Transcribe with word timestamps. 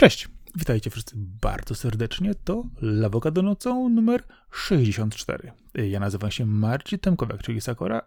Cześć, 0.00 0.28
witajcie 0.56 0.90
wszyscy 0.90 1.14
bardzo 1.16 1.74
serdecznie. 1.74 2.34
To 2.34 2.64
Lawoka 2.82 3.30
do 3.30 3.42
nocą 3.42 3.88
numer 3.88 4.22
64. 4.52 5.52
Ja 5.74 6.00
nazywam 6.00 6.30
się 6.30 6.46
Marcin 6.46 6.98
Temkowiak, 6.98 7.42
czyli 7.42 7.60
Sakora, 7.60 8.02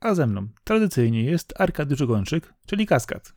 a 0.00 0.14
ze 0.14 0.26
mną 0.26 0.48
tradycyjnie 0.64 1.24
jest 1.24 1.60
Arkadiusz 1.60 2.06
Gończyk, 2.06 2.54
czyli 2.66 2.86
Kaskad. 2.86 3.32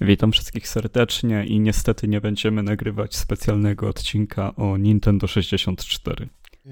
Witam 0.00 0.32
wszystkich 0.32 0.68
serdecznie 0.68 1.46
i 1.46 1.60
niestety 1.60 2.08
nie 2.08 2.20
będziemy 2.20 2.62
nagrywać 2.62 3.16
specjalnego 3.16 3.88
odcinka 3.88 4.56
o 4.56 4.76
Nintendo 4.76 5.26
64. 5.26 6.28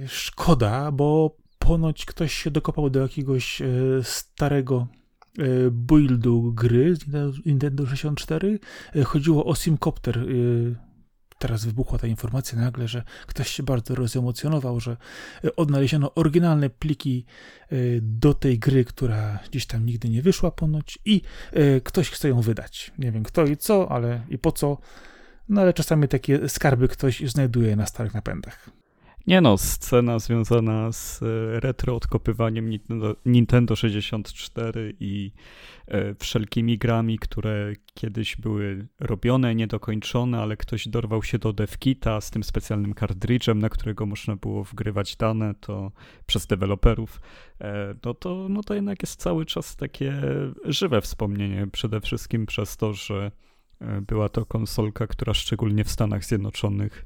Szkoda, 0.06 0.92
bo 0.92 1.36
ponoć 1.59 2.05
ktoś 2.05 2.32
się 2.34 2.50
dokopał 2.50 2.91
do 2.91 3.00
jakiegoś 3.00 3.62
e, 3.62 3.66
starego 4.02 4.86
buildu 5.70 6.52
gry 6.52 6.96
z 6.96 7.46
Nintendo 7.46 7.87
64. 7.87 8.59
E, 8.96 9.05
chodziło 9.05 9.45
o 9.45 9.54
Simcopter. 9.54 10.27
Teraz 11.38 11.64
wybuchła 11.64 11.98
ta 11.98 12.06
informacja 12.06 12.59
nagle, 12.59 12.88
że 12.88 13.02
ktoś 13.27 13.48
się 13.51 13.62
bardzo 13.62 13.95
rozemocjonował, 13.95 14.80
że 14.80 14.96
odnaleziono 15.56 16.14
oryginalne 16.14 16.70
pliki 16.70 17.24
do 18.01 18.34
tej 18.34 18.59
gry, 18.59 18.84
która 18.84 19.38
gdzieś 19.48 19.66
tam 19.66 19.87
nigdy 19.87 20.09
nie 20.09 20.23
wyszła 20.23 20.51
ponoć 20.51 20.98
i 21.04 21.23
ktoś 21.84 22.10
chce 22.10 22.29
ją 22.29 22.40
wydać. 22.40 22.92
Nie 22.98 23.12
wiem 23.12 23.23
kto 23.23 23.45
i 23.45 23.56
co, 23.56 23.92
ale 23.92 24.20
i 24.29 24.38
po 24.38 24.52
co. 24.52 24.79
No 25.48 25.60
ale 25.60 25.73
czasami 25.73 26.09
takie 26.09 26.48
skarby 26.48 26.88
ktoś 26.88 27.20
znajduje 27.20 27.76
na 27.76 27.87
starych 27.87 28.15
napędach. 28.15 28.70
Nie 29.28 29.41
no, 29.41 29.59
scena 29.59 30.18
związana 30.18 30.93
z 30.93 31.23
e, 31.23 31.60
retro 31.60 31.96
odkopywaniem 31.96 32.71
Nintendo, 32.71 33.16
Nintendo 33.26 33.76
64 33.76 34.95
i 35.01 35.32
e, 35.87 36.15
wszelkimi 36.15 36.79
grami, 36.79 37.18
które 37.18 37.73
kiedyś 37.95 38.37
były 38.37 38.87
robione, 39.01 39.54
niedokończone, 39.54 40.38
ale 40.38 40.56
ktoś 40.56 40.88
dorwał 40.88 41.23
się 41.23 41.38
do 41.38 41.52
devkita 41.52 42.21
z 42.21 42.30
tym 42.30 42.45
specjalnym 42.45 42.95
kartridżem, 42.95 43.59
na 43.59 43.68
którego 43.68 44.06
można 44.06 44.37
było 44.37 44.65
wgrywać 44.65 45.16
dane 45.16 45.54
to 45.60 45.93
przez 46.26 46.46
deweloperów, 46.46 47.21
e, 47.60 47.95
no 48.04 48.15
to, 48.15 48.46
no 48.51 48.62
to 48.62 48.74
jednak 48.74 49.02
jest 49.02 49.21
cały 49.21 49.46
czas 49.46 49.76
takie 49.76 50.23
żywe 50.65 51.01
wspomnienie, 51.01 51.66
przede 51.73 52.01
wszystkim 52.01 52.46
przez 52.46 52.76
to, 52.76 52.95
że 52.95 53.30
była 54.06 54.29
to 54.29 54.46
konsolka, 54.46 55.06
która 55.06 55.34
szczególnie 55.34 55.84
w 55.84 55.90
Stanach 55.90 56.24
Zjednoczonych 56.24 57.04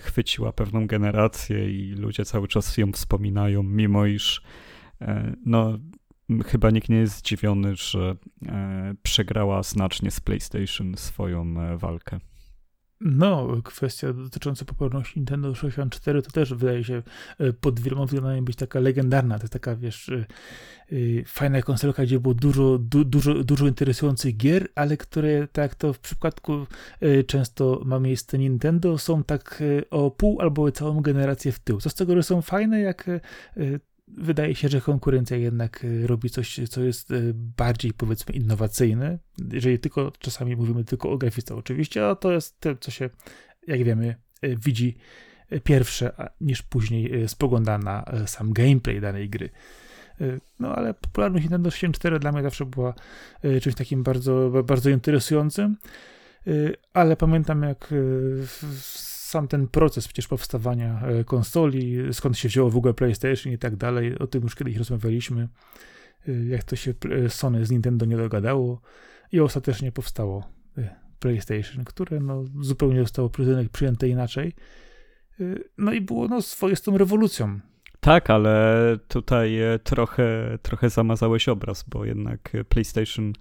chwyciła 0.00 0.52
pewną 0.52 0.86
generację 0.86 1.70
i 1.70 1.92
ludzie 1.92 2.24
cały 2.24 2.48
czas 2.48 2.76
ją 2.76 2.92
wspominają, 2.92 3.62
mimo 3.62 4.06
iż 4.06 4.42
e, 5.00 5.34
no, 5.46 5.78
chyba 6.46 6.70
nikt 6.70 6.88
nie 6.88 6.96
jest 6.96 7.16
zdziwiony, 7.16 7.76
że 7.76 8.16
e, 8.46 8.94
przegrała 9.02 9.62
znacznie 9.62 10.10
z 10.10 10.20
PlayStation 10.20 10.96
swoją 10.96 11.54
walkę. 11.78 12.18
No, 13.00 13.48
kwestia 13.64 14.12
dotycząca 14.12 14.64
popularności 14.64 15.18
Nintendo 15.18 15.54
64 15.54 16.22
to 16.22 16.30
też 16.30 16.54
wydaje 16.54 16.84
się 16.84 17.02
e, 17.38 17.52
pod 17.52 17.80
wieloma 17.80 18.04
względami 18.04 18.42
być 18.42 18.56
taka 18.56 18.80
legendarna. 18.80 19.38
To 19.38 19.42
jest 19.42 19.52
taka, 19.52 19.76
wiesz, 19.76 20.08
e, 20.08 20.26
e, 20.92 21.24
fajna 21.26 21.62
konsolka, 21.62 22.02
gdzie 22.02 22.20
było 22.20 22.34
dużo, 22.34 22.78
du, 22.78 23.04
dużo, 23.04 23.44
dużo 23.44 23.66
interesujących 23.66 24.36
gier, 24.36 24.68
ale 24.74 24.96
które, 24.96 25.48
tak 25.48 25.74
to 25.74 25.92
w 25.92 25.98
przypadku 25.98 26.66
często 27.26 27.82
ma 27.84 27.98
miejsce 27.98 28.38
Nintendo, 28.38 28.98
są 28.98 29.24
tak 29.24 29.62
o 29.90 30.10
pół 30.10 30.40
albo 30.40 30.72
całą 30.72 31.00
generację 31.00 31.52
w 31.52 31.58
tył. 31.58 31.80
Co 31.80 31.90
z 31.90 31.94
tego, 31.94 32.14
że 32.14 32.22
są 32.22 32.42
fajne, 32.42 32.80
jak 32.80 33.10
wydaje 34.18 34.54
się, 34.54 34.68
że 34.68 34.80
konkurencja 34.80 35.36
jednak 35.36 35.84
e, 35.84 36.06
robi 36.06 36.30
coś, 36.30 36.60
co 36.68 36.82
jest 36.82 37.10
e, 37.10 37.14
bardziej 37.34 37.92
powiedzmy 37.92 38.34
innowacyjne. 38.34 39.18
Jeżeli 39.52 39.78
tylko 39.78 40.12
czasami 40.18 40.56
mówimy 40.56 40.84
tylko 40.84 41.10
o 41.10 41.18
grafice, 41.18 41.54
oczywiście, 41.56 42.08
a 42.08 42.14
to 42.14 42.32
jest 42.32 42.60
to, 42.60 42.76
co 42.76 42.90
się, 42.90 43.10
jak 43.66 43.84
wiemy, 43.84 44.14
e, 44.42 44.56
widzi 44.56 44.96
pierwsze, 45.64 46.12
niż 46.40 46.62
później 46.62 47.28
spogląda 47.28 47.78
na 47.78 48.04
sam 48.26 48.52
gameplay 48.52 49.00
danej 49.00 49.28
gry. 49.28 49.50
No 50.60 50.74
ale 50.74 50.94
popularność 50.94 51.42
Nintendo 51.44 51.70
64 51.70 52.18
dla 52.18 52.32
mnie 52.32 52.42
zawsze 52.42 52.66
była 52.66 52.94
czymś 53.62 53.74
takim 53.74 54.02
bardzo, 54.02 54.62
bardzo 54.64 54.90
interesującym. 54.90 55.76
Ale 56.92 57.16
pamiętam, 57.16 57.62
jak 57.62 57.94
sam 59.24 59.48
ten 59.48 59.68
proces 59.68 60.08
przecież 60.08 60.28
powstawania 60.28 61.02
e, 61.02 61.24
konsoli, 61.24 61.98
skąd 62.12 62.38
się 62.38 62.48
wzięło 62.48 62.70
w 62.70 62.76
ogóle 62.76 62.94
PlayStation 62.94 63.52
i 63.52 63.58
tak 63.58 63.76
dalej, 63.76 64.18
o 64.18 64.26
tym 64.26 64.42
już 64.42 64.54
kiedyś 64.54 64.76
rozmawialiśmy, 64.76 65.48
e, 66.28 66.32
jak 66.32 66.64
to 66.64 66.76
się 66.76 66.94
e, 67.10 67.30
Sony 67.30 67.66
z 67.66 67.70
Nintendo 67.70 68.06
nie 68.06 68.16
dogadało 68.16 68.80
i 69.32 69.40
ostatecznie 69.40 69.92
powstało 69.92 70.48
PlayStation, 71.18 71.84
które 71.84 72.20
no, 72.20 72.44
zupełnie 72.60 73.00
zostało 73.00 73.30
przyjęte 73.72 74.08
inaczej. 74.08 74.52
No 75.78 75.92
i 75.92 76.00
było 76.00 76.28
no, 76.28 76.42
swoistą 76.42 76.98
rewolucją. 76.98 77.60
Tak, 78.00 78.30
ale 78.30 78.98
tutaj 79.08 79.58
trochę, 79.84 80.58
trochę 80.62 80.90
zamazałeś 80.90 81.48
obraz, 81.48 81.84
bo 81.88 82.04
jednak 82.04 82.52
PlayStation 82.68 83.32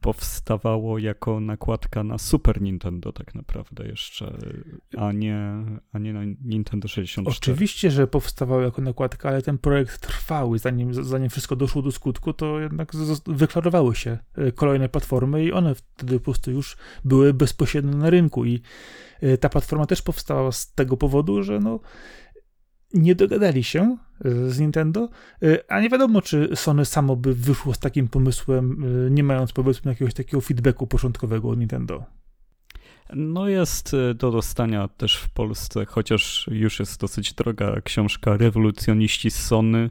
powstawało 0.00 0.98
jako 0.98 1.40
nakładka 1.40 2.04
na 2.04 2.18
Super 2.18 2.62
Nintendo 2.62 3.12
tak 3.12 3.34
naprawdę 3.34 3.86
jeszcze, 3.86 4.38
a 4.96 5.12
nie, 5.12 5.64
a 5.92 5.98
nie 5.98 6.12
na 6.12 6.20
Nintendo 6.44 6.88
64. 6.88 7.36
Oczywiście, 7.38 7.90
że 7.90 8.06
powstawało 8.06 8.62
jako 8.62 8.82
nakładka, 8.82 9.28
ale 9.28 9.42
ten 9.42 9.58
projekt 9.58 10.00
trwał 10.00 10.54
i 10.54 10.58
zanim, 10.58 11.04
zanim 11.04 11.30
wszystko 11.30 11.56
doszło 11.56 11.82
do 11.82 11.92
skutku, 11.92 12.32
to 12.32 12.60
jednak 12.60 12.92
wyklarowały 13.26 13.94
się 13.94 14.18
e, 14.34 14.52
kolejne 14.52 14.88
platformy 14.88 15.44
i 15.44 15.52
one 15.52 15.74
wtedy 15.74 16.18
po 16.18 16.24
prostu 16.24 16.50
już 16.50 16.76
były 17.04 17.34
bezpośrednio 17.34 17.96
na 17.96 18.10
rynku 18.10 18.44
i 18.44 18.62
e, 19.20 19.38
ta 19.38 19.48
platforma 19.48 19.86
też 19.86 20.02
powstała 20.02 20.52
z 20.52 20.72
tego 20.72 20.96
powodu, 20.96 21.42
że 21.42 21.60
no 21.60 21.80
nie 22.94 23.14
dogadali 23.14 23.64
się 23.64 23.96
e, 24.24 24.50
z 24.50 24.60
Nintendo, 24.60 25.08
e, 25.42 25.72
a 25.72 25.80
nie 25.80 25.88
wiadomo, 25.88 26.22
czy 26.22 26.50
Sony 26.54 26.84
samo 26.84 27.16
by 27.16 27.34
wyszło 27.34 27.74
z 27.74 27.78
takim 27.78 28.08
pomysłem, 28.08 28.84
e, 29.06 29.10
nie 29.10 29.22
mając 29.22 29.52
powiedzmy 29.52 29.90
jakiegoś 29.90 30.14
takiego 30.14 30.40
feedbacku 30.40 30.86
początkowego 30.86 31.48
od 31.48 31.58
Nintendo. 31.58 32.04
No 33.14 33.48
jest 33.48 33.96
do 34.14 34.30
dostania 34.30 34.88
też 34.88 35.16
w 35.16 35.30
Polsce, 35.30 35.86
chociaż 35.86 36.48
już 36.52 36.80
jest 36.80 37.00
dosyć 37.00 37.34
droga 37.34 37.80
książka 37.80 38.36
Rewolucjoniści 38.36 39.30
z 39.30 39.46
Sony. 39.46 39.90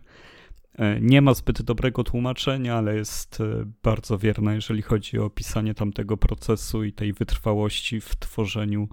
Nie 1.02 1.22
ma 1.22 1.34
zbyt 1.34 1.62
dobrego 1.62 2.04
tłumaczenia, 2.04 2.76
ale 2.76 2.96
jest 2.96 3.40
bardzo 3.84 4.18
wierna, 4.18 4.54
jeżeli 4.54 4.82
chodzi 4.82 5.20
o 5.20 5.26
opisanie 5.26 5.74
tamtego 5.74 6.18
procesu 6.18 6.84
i 6.84 6.94
tej 6.94 7.14
wytrwałości 7.14 8.02
w 8.02 8.16
tworzeniu 8.16 8.88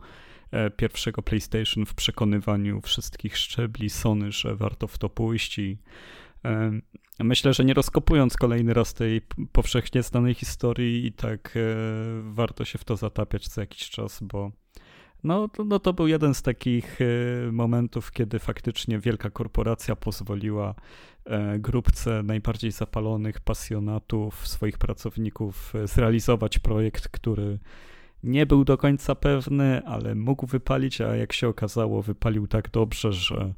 pierwszego 0.77 1.23
PlayStation 1.23 1.87
w 1.87 1.95
przekonywaniu 1.95 2.81
wszystkich 2.81 3.37
szczebli 3.39 3.91
Sony, 3.91 4.33
że 4.33 4.57
warto 4.57 4.87
w 4.87 4.99
to 4.99 5.09
pójść 5.09 5.59
i 5.59 5.79
e, 6.45 6.81
myślę, 7.21 7.55
że 7.55 7.65
nie 7.65 7.75
rozkopując 7.75 8.37
kolejny 8.37 8.75
raz 8.75 8.95
tej 8.95 9.21
powszechnie 9.53 10.03
znanej 10.03 10.35
historii 10.35 11.07
i 11.07 11.13
tak 11.13 11.57
e, 11.57 11.61
warto 12.23 12.65
się 12.65 12.79
w 12.79 12.85
to 12.85 12.97
zatapiać 12.97 13.49
co 13.49 13.61
jakiś 13.61 13.91
czas, 13.91 14.23
bo 14.23 14.53
no, 15.25 15.49
no 15.67 15.79
to 15.79 15.93
był 15.93 16.07
jeden 16.07 16.35
z 16.35 16.43
takich 16.43 16.99
momentów, 17.53 18.13
kiedy 18.13 18.39
faktycznie 18.39 18.99
wielka 18.99 19.31
korporacja 19.31 19.97
pozwoliła 19.97 20.75
grupce 21.59 22.23
najbardziej 22.23 22.71
zapalonych 22.71 23.41
pasjonatów, 23.41 24.49
swoich 24.49 24.79
pracowników 24.79 25.73
zrealizować 25.85 26.59
projekt, 26.59 27.09
który 27.09 27.59
nie 28.25 28.47
był 28.47 28.65
do 28.65 28.79
końca 28.79 29.15
pewny, 29.15 29.83
ale 29.87 30.15
mógł 30.15 30.47
wypalić, 30.47 31.01
a 31.01 31.17
jak 31.17 31.33
się 31.33 31.49
okazało, 31.49 32.03
wypalił 32.03 32.47
tak 32.47 32.71
dobrze, 32.71 33.13
że, 33.13 33.55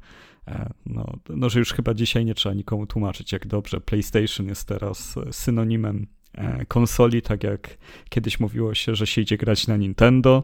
e, 0.47 0.69
no, 0.85 1.13
no, 1.29 1.49
że 1.49 1.59
już 1.59 1.73
chyba 1.73 1.93
dzisiaj 1.93 2.25
nie 2.25 2.35
trzeba 2.35 2.55
nikomu 2.55 2.87
tłumaczyć, 2.87 3.31
jak 3.31 3.47
dobrze 3.47 3.81
PlayStation 3.81 4.47
jest 4.47 4.67
teraz 4.67 5.15
synonimem 5.31 6.07
e, 6.33 6.65
konsoli, 6.65 7.21
tak 7.21 7.43
jak 7.43 7.77
kiedyś 8.09 8.39
mówiło 8.39 8.75
się, 8.75 8.95
że 8.95 9.07
się 9.07 9.21
idzie 9.21 9.37
grać 9.37 9.67
na 9.67 9.77
Nintendo. 9.77 10.43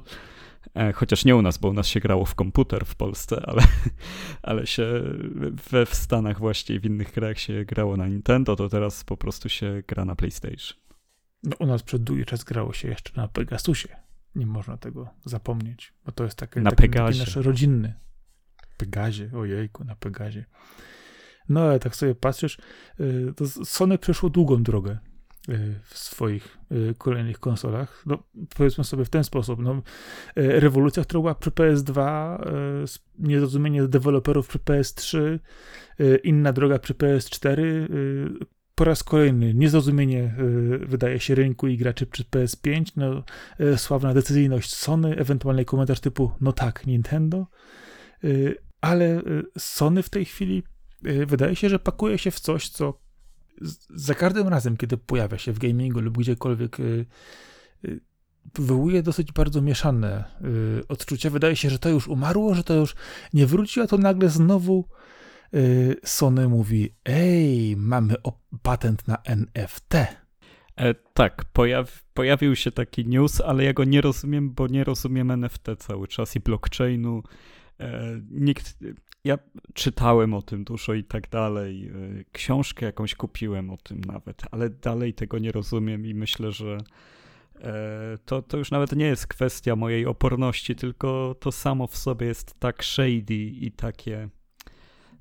E, 0.76 0.94
chociaż 0.94 1.26
nie 1.26 1.36
u 1.36 1.42
nas, 1.42 1.58
bo 1.58 1.70
u 1.70 1.74
nas 1.74 1.88
się 1.88 2.00
grało 2.00 2.26
w 2.26 2.36
komputer 2.36 2.86
w 2.86 2.96
Polsce, 2.96 3.42
ale, 3.50 3.62
ale 4.42 4.68
się 4.68 5.04
we 5.72 5.86
w 5.86 5.96
Stanach 5.96 6.40
właśnie 6.40 6.80
w 6.80 6.86
innych 6.86 7.12
krajach 7.12 7.40
się 7.40 7.66
grało 7.66 7.98
na 7.98 8.08
Nintendo, 8.08 8.56
to 8.56 8.70
teraz 8.70 9.04
po 9.04 9.18
prostu 9.18 9.50
się 9.50 9.84
gra 9.88 10.06
na 10.06 10.16
PlayStation. 10.16 10.78
No, 11.44 11.56
u 11.60 11.66
nas 11.66 11.84
przed 11.84 12.04
długi 12.04 12.26
czas 12.26 12.44
grało 12.44 12.74
się 12.74 12.88
jeszcze 12.88 13.12
na 13.16 13.28
Pegasusie. 13.28 13.96
Nie 14.36 14.46
można 14.46 14.78
tego 14.78 15.10
zapomnieć, 15.26 15.94
bo 16.06 16.12
to 16.12 16.24
jest 16.24 16.38
taki, 16.38 16.60
na 16.60 16.72
taki, 16.72 16.90
taki 16.90 17.20
nasz 17.20 17.36
rodzinny. 17.36 17.94
Pegazie, 18.78 19.30
ojejku, 19.34 19.84
na 19.84 19.96
Pegazie. 19.96 20.46
No 21.50 21.62
ale 21.62 21.80
tak 21.80 21.96
sobie 21.96 22.16
patrzysz, 22.16 22.58
y, 23.00 23.34
to 23.36 23.48
Sony 23.48 23.98
przeszło 23.98 24.30
długą 24.30 24.64
drogę 24.64 24.98
y, 25.50 25.80
w 25.84 25.98
swoich 25.98 26.58
y, 26.72 26.96
kolejnych 26.98 27.40
konsolach. 27.40 28.04
No, 28.06 28.24
powiedzmy 28.56 28.84
sobie 28.84 29.06
w 29.06 29.10
ten 29.10 29.24
sposób. 29.24 29.60
No, 29.60 29.82
rewolucja, 30.36 31.04
która 31.04 31.22
była 31.22 31.36
przy 31.36 31.52
PS2, 31.52 32.38
niezrozumienie 33.20 33.88
deweloperów 33.88 34.48
przy 34.48 34.60
PS3, 34.60 35.40
inna 36.24 36.54
droga 36.54 36.80
przy 36.80 36.94
PS4, 36.94 37.58
po 38.76 38.84
raz 38.84 39.04
kolejny 39.04 39.54
niezrozumienie 39.54 40.36
wydaje 40.80 41.20
się 41.20 41.36
rynku 41.36 41.68
i 41.68 41.78
graczy 41.78 42.06
przy 42.06 42.24
PS5, 42.24 42.86
no, 42.96 43.24
sławna 43.78 44.14
decyzyjność 44.14 44.76
Sony, 44.76 45.18
ewentualny 45.18 45.66
komentarz 45.66 46.00
typu 46.00 46.32
no 46.42 46.52
tak, 46.52 46.88
Nintendo, 46.88 47.48
ale 48.82 49.22
Sony 49.58 50.04
w 50.04 50.10
tej 50.10 50.26
chwili 50.26 50.64
wydaje 51.02 51.56
się, 51.56 51.70
że 51.70 51.80
pakuje 51.80 52.18
się 52.18 52.32
w 52.32 52.40
coś, 52.40 52.70
co 52.70 53.00
za 53.90 54.14
każdym 54.14 54.48
razem, 54.48 54.78
kiedy 54.78 54.98
pojawia 54.98 55.38
się 55.38 55.52
w 55.52 55.60
gamingu 55.60 56.00
lub 56.00 56.18
gdziekolwiek 56.18 56.78
wywołuje 58.56 59.04
dosyć 59.04 59.32
bardzo 59.32 59.62
mieszane 59.62 60.24
odczucia. 60.88 61.30
Wydaje 61.30 61.56
się, 61.56 61.70
że 61.70 61.80
to 61.80 61.90
już 61.90 62.08
umarło, 62.08 62.56
że 62.56 62.64
to 62.64 62.74
już 62.74 62.96
nie 63.34 63.46
wróci, 63.46 63.82
a 63.82 63.88
to 63.88 63.98
nagle 63.98 64.30
znowu 64.30 64.88
Sony 66.04 66.50
mówi: 66.50 66.90
Ej, 67.06 67.76
mamy 67.78 68.16
patent 68.62 69.08
na 69.08 69.18
NFT. 69.26 69.96
E, 70.76 70.94
tak, 70.94 71.46
pojaw, 71.46 72.04
pojawił 72.14 72.56
się 72.56 72.72
taki 72.72 73.06
news, 73.06 73.42
ale 73.42 73.64
ja 73.64 73.74
go 73.74 73.84
nie 73.84 74.02
rozumiem, 74.02 74.54
bo 74.54 74.68
nie 74.68 74.84
rozumiem 74.84 75.32
NFT 75.32 75.68
cały 75.78 76.08
czas 76.08 76.36
i 76.36 76.40
blockchainu. 76.40 77.24
E, 77.80 78.22
nikt, 78.32 78.78
ja 79.24 79.38
czytałem 79.74 80.34
o 80.34 80.42
tym 80.42 80.64
dużo 80.64 80.94
i 80.94 81.04
tak 81.04 81.30
dalej. 81.30 81.88
E, 81.88 81.92
książkę 82.32 82.86
jakąś 82.86 83.16
kupiłem 83.16 83.70
o 83.70 83.78
tym 83.78 84.02
nawet, 84.02 84.42
ale 84.52 84.70
dalej 84.70 85.14
tego 85.14 85.40
nie 85.40 85.52
rozumiem 85.52 86.06
i 86.06 86.14
myślę, 86.14 86.52
że 86.52 86.78
E, 87.64 88.18
to, 88.26 88.42
to 88.42 88.58
już 88.58 88.72
nawet 88.72 88.92
nie 88.92 89.06
jest 89.06 89.28
kwestia 89.28 89.76
mojej 89.76 90.06
oporności, 90.06 90.76
tylko 90.76 91.36
to 91.40 91.52
samo 91.52 91.88
w 91.88 91.98
sobie 91.98 92.28
jest 92.28 92.60
tak 92.60 92.84
shady 92.84 93.34
i 93.36 93.72
takie. 93.72 94.30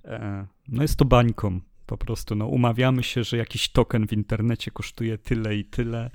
E, 0.04 0.46
no 0.68 0.82
jest 0.82 0.96
to 0.96 1.04
bańką 1.04 1.60
po 1.86 1.96
prostu. 1.96 2.34
No, 2.34 2.46
umawiamy 2.46 3.02
się, 3.02 3.24
że 3.24 3.36
jakiś 3.36 3.68
token 3.68 4.06
w 4.06 4.12
internecie 4.12 4.70
kosztuje 4.70 5.18
tyle 5.18 5.56
i 5.56 5.64
tyle. 5.64 6.10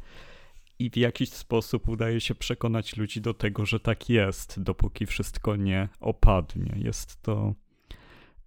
I 0.80 0.90
w 0.90 0.98
jakiś 0.98 1.30
sposób 1.30 1.90
udaje 1.90 2.22
się 2.22 2.36
przekonać 2.36 2.98
ludzi 2.98 3.22
do 3.22 3.34
tego, 3.34 3.66
że 3.66 3.80
tak 3.80 4.10
jest, 4.10 4.62
dopóki 4.62 5.06
wszystko 5.06 5.56
nie 5.56 5.90
opadnie. 6.00 6.74
Jest 6.76 7.22
to 7.22 7.54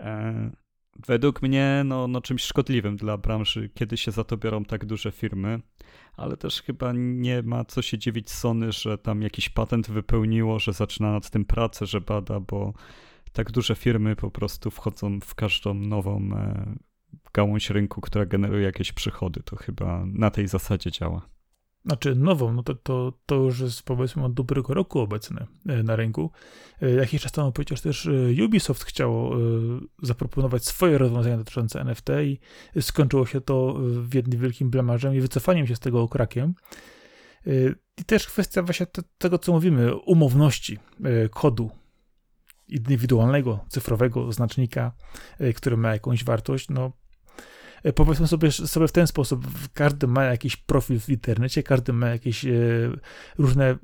e, 0.01 0.51
według 1.07 1.43
mnie 1.43 1.83
no, 1.85 2.09
no 2.09 2.21
czymś 2.21 2.43
szkodliwym 2.43 2.97
dla 2.97 3.17
branży, 3.17 3.71
kiedy 3.75 3.97
się 3.97 4.11
za 4.11 4.25
to 4.25 4.37
biorą 4.37 4.65
tak 4.65 4.85
duże 4.85 5.13
firmy 5.13 5.61
ale 6.21 6.37
też 6.37 6.63
chyba 6.63 6.93
nie 6.95 7.43
ma 7.43 7.65
co 7.65 7.83
się 7.83 7.99
dziwić 7.99 8.31
Sony, 8.31 8.73
że 8.73 8.99
tam 8.99 9.23
jakiś 9.23 9.49
patent 9.49 9.91
wypełniło, 9.91 10.59
że 10.59 10.73
zaczyna 10.73 11.13
nad 11.13 11.31
tym 11.31 11.45
pracę, 11.45 11.87
że 11.87 12.01
bada, 12.01 12.41
bo 12.41 12.73
tak 13.33 13.51
duże 13.51 13.75
firmy 13.75 14.17
po 14.17 14.31
prostu 14.31 14.71
wchodzą 14.71 15.21
w 15.21 15.35
każdą 15.35 15.75
nową 15.75 16.31
e, 16.35 16.75
gałąź 17.33 17.71
rynku, 17.71 18.01
która 18.01 18.27
generuje 18.27 18.65
jakieś 18.65 18.93
przychody. 18.93 19.43
To 19.45 19.57
chyba 19.57 20.05
na 20.07 20.31
tej 20.31 20.49
zasadzie 20.49 20.91
działa. 20.91 21.29
Znaczy 21.85 22.15
nową, 22.15 22.53
no 22.53 22.63
to, 22.63 22.75
to, 22.75 23.13
to 23.27 23.35
już 23.35 23.61
jest 23.61 23.83
powiedzmy 23.83 24.25
od 24.25 24.35
dobrego 24.35 24.75
roku 24.75 25.01
obecne 25.01 25.47
e, 25.69 25.83
na 25.83 25.97
rynku. 25.97 26.31
E, 26.83 26.91
jakiś 26.91 27.23
czas 27.23 27.33
temu 27.33 27.53
przecież 27.53 27.81
też 27.81 28.09
Ubisoft 28.45 28.85
chciało 28.85 29.37
zaproponować 30.03 30.65
swoje 30.65 30.99
rozwiązania 30.99 31.37
dotyczące 31.37 31.81
NFT 31.81 32.09
i 32.75 32.83
skończyło 32.83 33.27
się 33.27 33.41
to 33.41 33.77
w 33.81 34.15
jednym 34.15 34.41
wielkim 34.41 34.71
blamarzem 34.71 35.15
i 35.15 35.21
wycofaniem 35.21 35.67
się 35.67 35.77
z 35.77 35.81
tego 35.81 36.03
okrakiem. 36.03 36.55
I 37.99 38.05
też 38.05 38.27
kwestia 38.27 38.63
właśnie 38.63 38.87
tego, 39.19 39.39
co 39.39 39.53
mówimy, 39.53 39.97
umowności 39.97 40.79
kodu 41.31 41.71
indywidualnego, 42.71 43.65
cyfrowego 43.69 44.33
znacznika, 44.33 44.93
który 45.57 45.77
ma 45.77 45.93
jakąś 45.93 46.25
wartość, 46.25 46.69
no 46.69 46.93
E, 47.83 47.93
powiedzmy 47.93 48.27
sobie, 48.27 48.53
sobie 48.53 48.89
w 48.89 48.93
ten 48.93 49.07
sposób, 49.07 49.47
każdy 49.75 50.07
ma 50.07 50.25
jakiś 50.25 50.57
profil 50.57 51.01
w 51.01 51.09
internecie, 51.09 51.63
każdy 51.63 51.93
ma 51.93 52.09
jakieś 52.09 52.45
e, 52.45 52.51
różne 53.39 53.77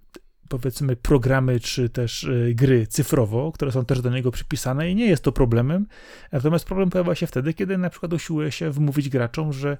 powiedzmy 0.48 0.96
programy 0.96 1.60
czy 1.60 1.88
też 1.88 2.24
e, 2.24 2.54
gry 2.54 2.86
cyfrowo, 2.86 3.52
które 3.52 3.72
są 3.72 3.84
też 3.84 4.00
do 4.00 4.10
niego 4.10 4.30
przypisane 4.30 4.90
i 4.90 4.94
nie 4.94 5.06
jest 5.06 5.22
to 5.22 5.32
problemem. 5.32 5.86
Natomiast 6.32 6.64
problem 6.64 6.90
pojawia 6.90 7.14
się 7.14 7.26
wtedy, 7.26 7.54
kiedy 7.54 7.78
na 7.78 7.90
przykład 7.90 8.12
usiłuje 8.12 8.52
się 8.52 8.70
wmówić 8.70 9.08
graczom, 9.08 9.52
że 9.52 9.78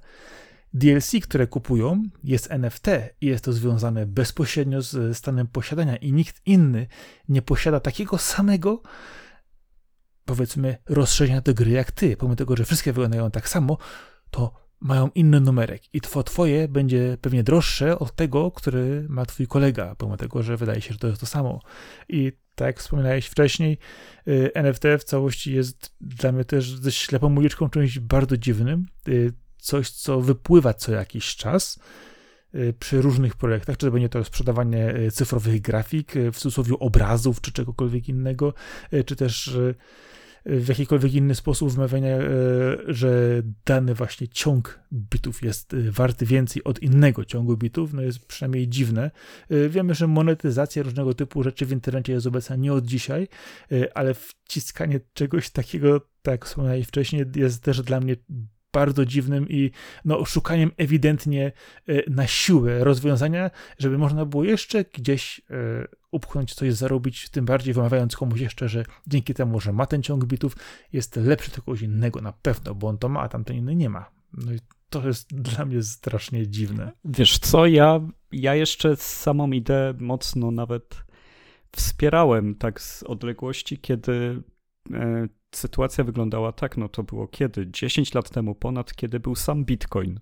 DLC, 0.77 1.13
które 1.23 1.47
kupują, 1.47 2.03
jest 2.25 2.51
NFT 2.51 2.87
i 3.21 3.27
jest 3.27 3.45
to 3.45 3.53
związane 3.53 4.07
bezpośrednio 4.07 4.83
z 4.83 5.17
stanem 5.17 5.47
posiadania 5.47 5.97
i 5.97 6.13
nikt 6.13 6.43
inny 6.47 6.87
nie 7.29 7.43
posiada 7.43 7.81
takiego 7.81 8.19
samego 8.19 8.83
powiedzmy 10.25 10.77
rozszerzenia 10.87 11.41
do 11.41 11.55
gry 11.55 11.71
jak 11.71 11.93
ty, 11.93 12.17
pomimo 12.17 12.37
tego, 12.37 12.57
że 12.57 12.65
wszystkie 12.65 12.93
wyglądają 12.93 13.31
tak 13.31 13.49
samo, 13.49 13.79
to 14.31 14.53
mają 14.81 15.11
inny 15.15 15.41
numerek 15.41 15.83
i 15.95 16.01
twoje 16.01 16.69
będzie 16.69 17.19
pewnie 17.21 17.43
droższe 17.43 17.99
od 17.99 18.17
tego, 18.17 18.51
który 18.51 19.07
ma 19.09 19.27
twój 19.27 19.47
kolega, 19.47 19.95
pomimo 19.95 20.17
tego, 20.17 20.43
że 20.43 20.57
wydaje 20.57 20.81
się, 20.81 20.93
że 20.93 20.99
to 20.99 21.09
jest 21.09 21.21
to 21.21 21.27
samo. 21.27 21.61
I 22.09 22.33
tak 22.55 22.67
jak 22.67 22.79
wspominałeś 22.79 23.27
wcześniej, 23.27 23.79
y, 24.29 24.51
NFT 24.55 24.85
w 24.99 25.05
całości 25.05 25.55
jest 25.55 25.95
dla 26.01 26.33
mnie 26.33 26.45
też 26.45 26.77
ze 26.77 26.93
ślepą 26.93 27.37
uliczką 27.37 27.71
czymś 27.71 27.99
bardzo 27.99 28.37
dziwnym, 28.37 28.87
y, 29.09 29.33
coś, 29.59 29.91
co 29.91 30.21
wypływa 30.21 30.75
co 30.75 30.93
jakiś 30.93 31.37
czas 31.37 31.81
y, 32.55 32.75
przy 32.79 33.03
różnych 33.03 33.37
projektach, 33.37 33.77
czy 33.77 33.87
to 33.87 33.93
będzie 33.93 34.09
to 34.09 34.25
sprzedawanie 34.25 34.95
cyfrowych 35.13 35.61
grafik, 35.61 36.13
w 36.33 36.37
cudzysłowie 36.39 36.79
obrazów, 36.79 37.41
czy 37.41 37.53
czegokolwiek 37.53 38.09
innego, 38.09 38.55
czy 39.07 39.17
też 39.17 39.59
w 40.47 40.69
jakikolwiek 40.69 41.15
inny 41.15 41.35
sposób 41.35 41.71
wmawiania, 41.73 42.19
że 42.87 43.43
dany 43.65 43.95
właśnie 43.95 44.29
ciąg 44.29 44.81
bitów 44.93 45.43
jest 45.43 45.77
warty 45.91 46.27
więcej 46.27 46.65
od 46.65 46.83
innego 46.83 47.25
ciągu 47.25 47.57
bitów, 47.57 47.93
no 47.93 48.03
jest 48.03 48.27
przynajmniej 48.27 48.69
dziwne. 48.69 49.11
Wiemy, 49.69 49.95
że 49.95 50.07
monetyzacja 50.07 50.83
różnego 50.83 51.15
typu 51.15 51.43
rzeczy 51.43 51.67
w 51.67 51.73
internecie 51.73 52.13
jest 52.13 52.27
obecna 52.27 52.57
nie 52.57 52.73
od 52.73 52.87
dzisiaj, 52.87 53.29
ale 53.95 54.15
wciskanie 54.15 55.01
czegoś 55.13 55.51
takiego, 55.51 56.01
tak 56.01 56.33
jak 56.33 56.45
wspomniałem 56.45 56.85
wcześniej, 56.85 57.25
jest 57.35 57.63
też 57.63 57.83
dla 57.83 58.01
mnie 58.01 58.17
bardzo 58.77 59.05
dziwnym 59.07 59.49
i 59.49 59.71
no, 60.05 60.25
szukaniem 60.25 60.71
ewidentnie 60.77 61.53
na 62.11 62.27
siłę 62.27 62.85
rozwiązania, 62.85 63.51
żeby 63.79 63.99
można 63.99 64.25
było 64.25 64.45
jeszcze 64.45 64.85
gdzieś 64.85 65.41
upchnąć 66.11 66.55
coś, 66.55 66.75
zarobić, 66.75 67.31
tym 67.31 67.45
bardziej 67.45 67.75
wymawiając 67.75 68.17
komuś 68.17 68.41
jeszcze, 68.41 68.69
że 68.69 68.85
dzięki 69.07 69.35
temu, 69.35 69.61
że 69.61 69.73
ma 69.73 69.87
ten 69.87 70.03
ciąg 70.03 70.25
bitów, 70.25 70.57
jest 70.93 71.17
lepszy 71.17 71.51
od 71.51 71.57
kogoś 71.57 71.83
innego 71.83 72.21
na 72.21 72.33
pewno, 72.33 72.75
bo 72.75 72.89
on 72.89 72.99
to 72.99 73.09
ma, 73.09 73.21
a 73.21 73.29
tamten 73.29 73.57
inny 73.57 73.77
nie 73.77 73.91
ma. 73.91 74.11
No 74.33 74.53
i 74.53 74.59
to 74.91 75.07
jest 75.07 75.35
dla 75.49 75.65
mnie 75.65 75.83
strasznie 75.83 76.49
dziwne. 76.49 76.93
Wiesz 77.05 77.39
co, 77.39 77.67
ja, 77.67 78.01
ja 78.33 78.55
jeszcze 78.55 78.97
samą 78.97 79.51
ideę 79.51 79.95
mocno 79.99 80.51
nawet 80.51 81.07
wspierałem 81.77 82.55
tak 82.55 82.81
z 82.81 83.03
odległości, 83.03 83.79
kiedy 83.79 84.43
e, 84.93 85.29
sytuacja 85.57 86.05
wyglądała 86.05 86.53
tak, 86.53 86.77
no 86.77 86.89
to 86.89 87.03
było 87.03 87.29
kiedy? 87.29 87.67
10 87.71 88.15
lat 88.15 88.31
temu 88.31 88.55
ponad, 88.55 88.95
kiedy 88.95 89.21
był 89.21 89.35
sam 89.35 89.65
Bitcoin 89.65 90.21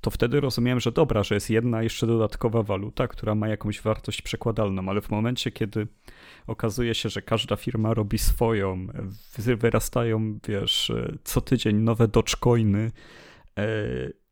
to 0.00 0.10
wtedy 0.10 0.40
rozumiem, 0.40 0.80
że 0.80 0.92
dobra, 0.92 1.22
że 1.22 1.34
jest 1.34 1.50
jedna 1.50 1.82
jeszcze 1.82 2.06
dodatkowa 2.06 2.62
waluta, 2.62 3.08
która 3.08 3.34
ma 3.34 3.48
jakąś 3.48 3.80
wartość 3.80 4.22
przekładalną, 4.22 4.88
ale 4.88 5.00
w 5.00 5.10
momencie, 5.10 5.50
kiedy 5.50 5.86
okazuje 6.46 6.94
się, 6.94 7.08
że 7.08 7.22
każda 7.22 7.56
firma 7.56 7.94
robi 7.94 8.18
swoją, 8.18 8.86
wyrastają, 9.38 10.38
wiesz, 10.48 10.92
co 11.24 11.40
tydzień 11.40 11.76
nowe 11.76 12.08
dogecoiny 12.08 12.92
e, 13.58 13.66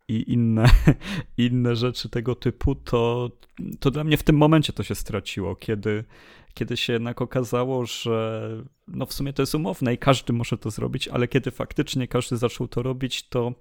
i 0.09 0.33
inne, 0.33 0.65
inne 1.37 1.77
rzeczy 1.77 2.09
tego 2.09 2.35
typu, 2.35 2.75
to, 2.75 3.31
to 3.81 3.91
dla 3.91 4.05
mnie 4.05 4.17
w 4.17 4.23
tym 4.23 4.37
momencie 4.37 4.73
to 4.73 4.83
się 4.83 4.95
straciło, 4.95 5.57
kiedy, 5.57 6.05
kiedy 6.59 6.77
się 6.77 6.93
jednak 6.93 7.23
okazało, 7.23 7.87
że 7.87 8.49
no 8.89 9.07
w 9.07 9.13
sumie 9.13 9.33
to 9.33 9.43
jest 9.43 9.55
umowne 9.55 9.95
i 9.95 9.99
każdy 9.99 10.33
może 10.33 10.59
to 10.59 10.71
zrobić, 10.71 11.09
ale 11.09 11.29
kiedy 11.29 11.51
faktycznie 11.51 12.09
każdy 12.09 12.37
zaczął 12.37 12.69
to 12.69 12.83
robić, 12.83 13.29
to 13.29 13.53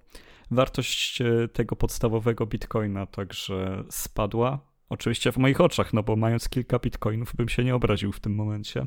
wartość 0.50 1.20
e, 1.20 1.48
tego 1.48 1.76
podstawowego 1.76 2.46
bitcoina 2.46 3.06
także 3.06 3.84
spadła. 3.90 4.58
Oczywiście 4.88 5.32
w 5.32 5.36
moich 5.36 5.60
oczach, 5.60 5.92
no 5.92 6.02
bo 6.02 6.16
mając 6.16 6.48
kilka 6.48 6.78
bitcoinów 6.78 7.36
bym 7.36 7.48
się 7.48 7.64
nie 7.64 7.74
obraził 7.74 8.12
w 8.12 8.20
tym 8.20 8.34
momencie. 8.34 8.86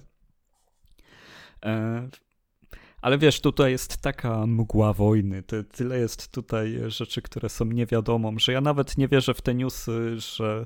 Ale 3.02 3.18
wiesz, 3.18 3.42
tutaj 3.42 3.72
jest 3.72 3.98
taka 3.98 4.46
mgła 4.48 4.94
wojny, 4.94 5.44
tyle 5.72 6.00
jest 6.00 6.32
tutaj 6.32 6.80
rzeczy, 6.88 7.22
które 7.22 7.50
są 7.50 7.66
niewiadomą, 7.66 8.40
że 8.40 8.54
ja 8.54 8.62
nawet 8.62 8.98
nie 8.98 9.08
wierzę 9.08 9.34
w 9.34 9.42
te 9.42 9.54
newsy, 9.56 10.20
że 10.20 10.66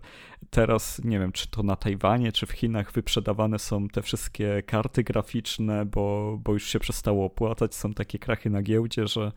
teraz, 0.49 1.01
nie 1.03 1.19
wiem, 1.19 1.31
czy 1.31 1.47
to 1.47 1.63
na 1.63 1.75
Tajwanie, 1.75 2.31
czy 2.31 2.45
w 2.45 2.51
Chinach 2.51 2.91
wyprzedawane 2.91 3.59
są 3.59 3.87
te 3.87 4.01
wszystkie 4.01 4.63
karty 4.63 5.03
graficzne, 5.03 5.85
bo, 5.85 6.37
bo 6.43 6.53
już 6.53 6.65
się 6.65 6.79
przestało 6.79 7.25
opłacać, 7.25 7.75
są 7.75 7.93
takie 7.93 8.19
krachy 8.19 8.49
na 8.49 8.61
giełdzie, 8.61 9.07
że 9.07 9.31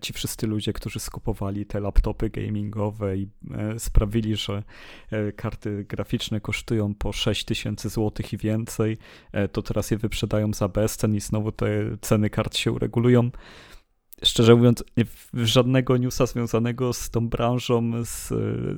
ci 0.00 0.12
wszyscy 0.12 0.46
ludzie, 0.46 0.72
którzy 0.72 1.00
skupowali 1.00 1.66
te 1.66 1.80
laptopy 1.80 2.30
gamingowe 2.30 3.16
i 3.16 3.28
e, 3.54 3.78
sprawili, 3.78 4.36
że 4.36 4.62
e, 5.10 5.32
karty 5.32 5.84
graficzne 5.84 6.40
kosztują 6.40 6.94
po 6.94 7.12
6000 7.12 7.88
zł 7.88 8.12
i 8.32 8.36
więcej, 8.36 8.98
to 9.52 9.62
teraz 9.62 9.90
je 9.90 9.98
wyprzedają 9.98 10.52
za 10.52 10.68
bezcen 10.68 11.14
i 11.14 11.20
znowu 11.20 11.52
te 11.52 11.66
ceny 12.00 12.30
kart 12.30 12.56
się 12.56 12.72
uregulują. 12.72 13.30
szczerze 14.24 14.56
mówiąc, 14.56 14.84
żadnego 15.34 15.96
newsa 15.96 16.26
związanego 16.26 16.92
z 16.92 17.10
tą 17.10 17.28
branżą, 17.28 18.04
z, 18.04 18.28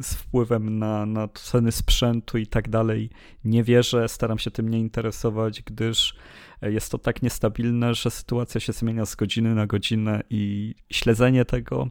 z 0.06 0.14
wpływem 0.14 0.78
na, 0.78 1.06
na 1.06 1.28
ceny 1.28 1.72
sprzętu 1.72 2.38
i 2.38 2.46
tak 2.46 2.68
dalej 2.68 3.10
nie 3.44 3.64
wierzę. 3.64 4.08
Staram 4.08 4.38
się 4.38 4.50
tym 4.50 4.68
nie 4.68 4.78
interesować, 4.78 5.62
gdyż 5.62 6.14
jest 6.62 6.92
to 6.92 6.98
tak 6.98 7.22
niestabilne, 7.22 7.94
że 7.94 8.10
sytuacja 8.10 8.60
się 8.60 8.72
zmienia 8.72 9.06
z 9.06 9.16
godziny 9.16 9.54
na 9.54 9.66
godzinę 9.66 10.22
i 10.30 10.74
śledzenie 10.92 11.44
tego 11.44 11.90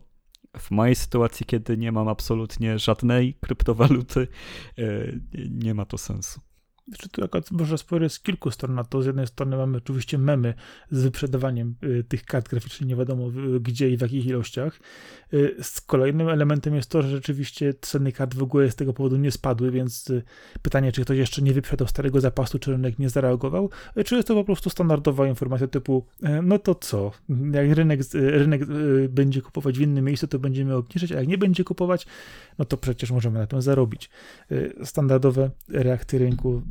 w 0.57 0.71
mojej 0.71 0.95
sytuacji, 0.95 1.45
kiedy 1.45 1.77
nie 1.77 1.91
mam 1.91 2.07
absolutnie 2.07 2.79
żadnej 2.79 3.33
kryptowaluty, 3.33 4.27
e, 4.77 4.83
nie 5.49 5.73
ma 5.73 5.85
to 5.85 5.97
sensu. 5.97 6.41
Znaczy, 6.89 7.10
tu 7.10 7.24
akurat 7.24 7.51
można 7.51 7.77
spojrzeć 7.77 8.13
z 8.13 8.19
kilku 8.19 8.51
stron 8.51 8.75
na 8.75 8.84
to. 8.84 9.01
Z 9.01 9.05
jednej 9.05 9.27
strony 9.27 9.58
mamy 9.58 9.77
oczywiście 9.77 10.17
memy 10.17 10.53
z 10.91 11.03
wyprzedawaniem 11.03 11.75
y, 11.84 12.03
tych 12.03 12.25
kart 12.25 12.50
graficznych, 12.50 12.89
nie 12.89 12.96
wiadomo 12.96 13.31
gdzie 13.62 13.89
i 13.89 13.98
w 13.98 14.01
jakich 14.01 14.25
ilościach. 14.25 14.79
Y, 15.34 15.55
z 15.62 15.81
kolejnym 15.81 16.29
elementem 16.29 16.75
jest 16.75 16.89
to, 16.89 17.01
że 17.01 17.10
rzeczywiście 17.10 17.74
ceny 17.81 18.12
kart 18.12 18.36
w 18.36 18.43
ogóle 18.43 18.72
z 18.72 18.75
tego 18.75 18.93
powodu 18.93 19.17
nie 19.17 19.31
spadły, 19.31 19.72
więc 19.72 20.10
y, 20.10 20.24
pytanie, 20.62 20.91
czy 20.91 21.01
ktoś 21.01 21.17
jeszcze 21.17 21.41
nie 21.41 21.53
wyprzedał 21.53 21.88
starego 21.88 22.22
zapasu, 22.22 22.60
czy 22.60 22.72
rynek 22.72 23.00
nie 23.00 23.10
zareagował, 23.10 23.69
czy 24.05 24.15
jest 24.15 24.27
to 24.27 24.36
po 24.36 24.43
prostu 24.43 24.69
standardowa 24.69 25.27
informacja 25.27 25.67
typu, 25.67 26.05
no 26.43 26.60
to 26.60 26.75
co, 26.75 27.12
jak 27.51 27.72
rynek, 27.72 28.00
rynek 28.13 28.62
będzie 29.10 29.41
kupować 29.41 29.77
w 29.77 29.81
innym 29.81 30.05
miejscu, 30.05 30.27
to 30.27 30.39
będziemy 30.39 30.75
obniżać, 30.75 31.12
a 31.12 31.15
jak 31.15 31.27
nie 31.27 31.38
będzie 31.38 31.63
kupować, 31.63 32.08
no 32.60 32.65
to 32.65 32.77
przecież 32.77 33.12
możemy 33.12 33.39
na 33.39 33.48
tym 33.48 33.62
zarobić. 33.62 34.10
Standardowe 34.84 35.51
reakcje 35.69 36.19
rynku 36.19 36.62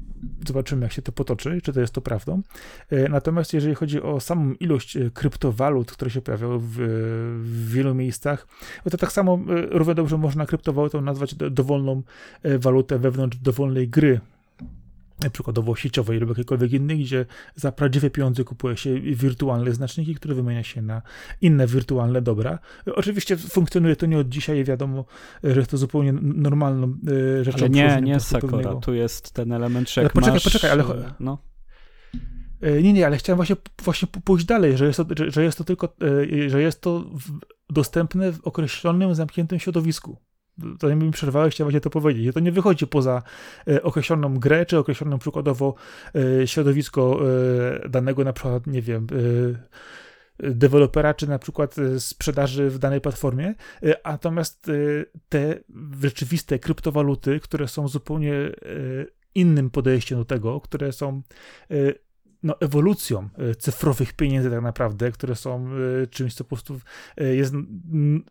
Zobaczymy, 0.47 0.83
jak 0.83 0.93
się 0.93 1.03
to 1.03 1.13
potoczy, 1.13 1.61
czy 1.63 1.73
to 1.73 1.81
jest 1.81 1.93
to 1.93 2.01
prawdą. 2.01 2.43
E, 2.91 3.09
natomiast 3.09 3.53
jeżeli 3.53 3.75
chodzi 3.75 4.03
o 4.03 4.21
samą 4.21 4.53
ilość 4.53 4.97
e, 4.97 5.11
kryptowalut, 5.11 5.93
które 5.93 6.11
się 6.11 6.21
pojawiały 6.21 6.59
w, 6.59 6.77
w 7.43 7.73
wielu 7.73 7.95
miejscach, 7.95 8.47
to 8.91 8.97
tak 8.99 9.13
samo 9.13 9.35
e, 9.35 9.39
równie 9.71 9.95
dobrze 9.95 10.19
można 10.19 10.47
kryptowalutą 10.47 11.01
nazwać 11.01 11.35
dowolną 11.35 12.03
walutę 12.45 12.99
wewnątrz 12.99 13.37
dowolnej 13.39 13.89
gry 13.89 14.21
przykładowo 15.33 15.77
sieciowej 15.77 16.19
lub 16.19 16.29
jakiejkolwiek 16.29 16.73
innej, 16.73 16.99
gdzie 16.99 17.27
za 17.55 17.73
prawdziwe 17.73 18.11
pieniądze 18.11 18.45
kupuje 18.45 18.77
się 18.77 19.01
wirtualne 19.01 19.73
znaczniki, 19.73 20.15
które 20.15 20.35
wymienia 20.35 20.63
się 20.63 20.83
na 20.83 21.03
inne 21.41 21.67
wirtualne 21.67 22.23
dobra. 22.23 22.59
Oczywiście 22.95 23.37
funkcjonuje 23.37 23.97
to 23.97 24.07
nie 24.07 24.19
od 24.19 24.29
dzisiaj, 24.29 24.65
wiadomo, 24.65 25.05
że 25.45 25.59
jest 25.59 25.71
to 25.71 25.77
zupełnie 25.77 26.13
normalną 26.23 26.95
e, 27.41 27.45
rzeczą. 27.45 27.59
Ale 27.59 27.71
nie, 27.71 28.01
nie 28.03 28.21
Sakura, 28.21 28.75
tu 28.75 28.95
jest 28.95 29.33
ten 29.33 29.53
element, 29.53 29.91
że 29.91 30.03
jak 30.03 30.13
poczekaj, 30.13 30.35
masz... 30.35 30.45
Poczekaj, 30.45 30.71
ale... 30.71 30.85
No. 31.21 31.39
E, 32.61 32.83
nie, 32.83 32.93
nie, 32.93 33.07
ale 33.07 33.17
chciałem 33.17 33.37
właśnie, 33.37 33.57
właśnie 33.85 34.09
pójść 34.25 34.47
dalej, 34.47 34.77
że 34.77 34.87
jest 34.87 34.97
to, 34.97 35.07
że, 35.17 35.31
że 35.31 35.45
jest 35.45 35.59
to 35.59 35.65
tylko, 35.65 35.97
e, 36.47 36.51
że 36.51 36.63
jest 36.63 36.81
to 36.81 37.05
dostępne 37.71 38.33
w 38.33 38.41
określonym, 38.41 39.15
zamkniętym 39.15 39.59
środowisku 39.59 40.28
zanim 40.81 40.99
mi 40.99 41.11
przerwałeś, 41.11 41.55
chciałem 41.55 41.67
właśnie 41.67 41.81
to 41.81 41.91
powiedzieć. 41.91 42.35
To 42.35 42.41
nie 42.41 42.53
wychodzi 42.53 42.87
poza 42.87 43.23
e, 43.69 43.83
określoną 43.83 44.39
grę, 44.39 44.67
czy 44.67 44.79
określoną 44.79 45.19
przykładowo 45.19 45.75
e, 46.15 46.47
środowisko 46.47 47.21
e, 47.85 47.89
danego 47.89 48.25
na 48.25 48.33
przykład, 48.33 48.67
nie 48.67 48.83
wiem, 48.83 49.07
dewelopera, 50.39 51.15
czy 51.15 51.29
na 51.29 51.39
przykład 51.39 51.77
sprzedaży 51.99 52.71
w 52.71 52.79
danej 52.79 53.01
platformie, 53.01 53.55
natomiast 54.05 54.71
te 55.29 55.59
rzeczywiste 56.03 56.59
kryptowaluty, 56.59 57.41
które 57.41 57.69
są 57.69 57.89
zupełnie 57.89 58.33
innym 59.35 59.71
podejściem 59.71 60.19
do 60.19 60.25
tego, 60.25 60.61
które 60.61 60.93
są 60.93 61.23
no, 62.43 62.61
ewolucją 62.61 63.29
cyfrowych 63.59 64.13
pieniędzy 64.13 64.51
tak 64.51 64.63
naprawdę, 64.63 65.13
które 65.13 65.35
są 65.35 65.69
czymś, 66.11 66.35
co 66.35 66.45
po 66.45 66.49
prostu 66.49 66.81
jest, 67.17 67.55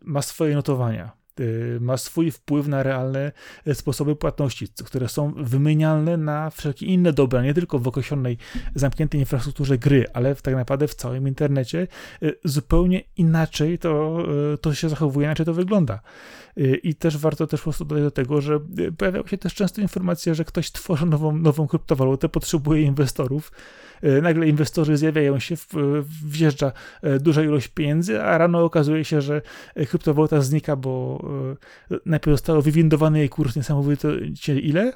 ma 0.02 0.22
swoje 0.22 0.54
notowania. 0.54 1.17
Y, 1.40 1.78
ma 1.80 1.96
swój 1.96 2.30
wpływ 2.30 2.68
na 2.68 2.82
realne 2.82 3.32
y, 3.66 3.74
sposoby 3.74 4.16
płatności, 4.16 4.68
które 4.84 5.08
są 5.08 5.32
wymienialne 5.36 6.16
na 6.16 6.50
wszelkie 6.50 6.86
inne 6.86 7.12
dobra, 7.12 7.42
nie 7.42 7.54
tylko 7.54 7.78
w 7.78 7.88
określonej, 7.88 8.38
zamkniętej 8.74 9.20
infrastrukturze 9.20 9.78
gry, 9.78 10.04
ale 10.12 10.34
tak 10.34 10.54
naprawdę 10.54 10.88
w 10.88 10.94
całym 10.94 11.28
internecie. 11.28 11.86
Y, 12.22 12.38
zupełnie 12.44 13.02
inaczej 13.16 13.78
to, 13.78 14.18
to 14.60 14.74
się 14.74 14.88
zachowuje, 14.88 15.26
inaczej 15.26 15.46
to 15.46 15.54
wygląda. 15.54 16.00
I 16.82 16.94
też 16.94 17.18
warto 17.18 17.46
też 17.46 17.60
po 17.60 17.64
prostu 17.64 17.84
dodać 17.84 18.04
do 18.04 18.10
tego, 18.10 18.40
że 18.40 18.60
pojawiają 18.98 19.26
się 19.26 19.38
też 19.38 19.54
często 19.54 19.80
informacje, 19.80 20.34
że 20.34 20.44
ktoś 20.44 20.72
tworzy 20.72 21.06
nową, 21.06 21.36
nową 21.36 21.66
kryptowalutę, 21.66 22.28
potrzebuje 22.28 22.82
inwestorów, 22.82 23.52
nagle 24.22 24.48
inwestorzy 24.48 24.96
zjawiają 24.96 25.38
się, 25.38 25.54
wjeżdża 26.24 26.72
duża 27.20 27.42
ilość 27.42 27.68
pieniędzy, 27.68 28.22
a 28.22 28.38
rano 28.38 28.64
okazuje 28.64 29.04
się, 29.04 29.20
że 29.20 29.42
kryptowaluta 29.88 30.40
znika, 30.40 30.76
bo 30.76 31.24
najpierw 32.06 32.34
zostało 32.34 32.62
wywindowany 32.62 33.18
jej 33.18 33.28
kurs 33.28 33.56
niesamowicie 33.56 34.60
ile. 34.60 34.92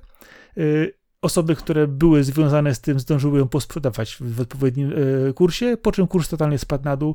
Osoby, 1.22 1.56
które 1.56 1.88
były 1.88 2.24
związane 2.24 2.74
z 2.74 2.80
tym, 2.80 3.00
zdążyły 3.00 3.38
ją 3.38 3.48
posprzedawać 3.48 4.16
w 4.20 4.40
odpowiednim 4.40 4.92
kursie, 5.34 5.76
po 5.76 5.92
czym 5.92 6.06
kurs 6.06 6.28
totalnie 6.28 6.58
spadł 6.58 6.84
na 6.84 6.96
dół 6.96 7.14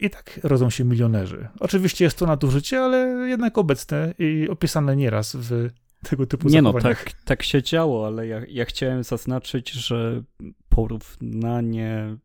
i 0.00 0.10
tak 0.10 0.40
rodzą 0.42 0.70
się 0.70 0.84
milionerzy. 0.84 1.48
Oczywiście 1.60 2.04
jest 2.04 2.18
to 2.18 2.26
nadużycie, 2.26 2.80
ale 2.80 2.98
jednak 3.28 3.58
obecne 3.58 4.14
i 4.18 4.48
opisane 4.48 4.96
nieraz 4.96 5.36
w 5.36 5.68
tego 6.08 6.26
typu 6.26 6.48
Nie 6.48 6.62
no, 6.62 6.72
tak, 6.72 7.12
tak 7.24 7.42
się 7.42 7.62
działo, 7.62 8.06
ale 8.06 8.26
ja, 8.26 8.40
ja 8.48 8.64
chciałem 8.64 9.04
zaznaczyć, 9.04 9.70
że 9.70 10.22
porównanie 10.68 12.16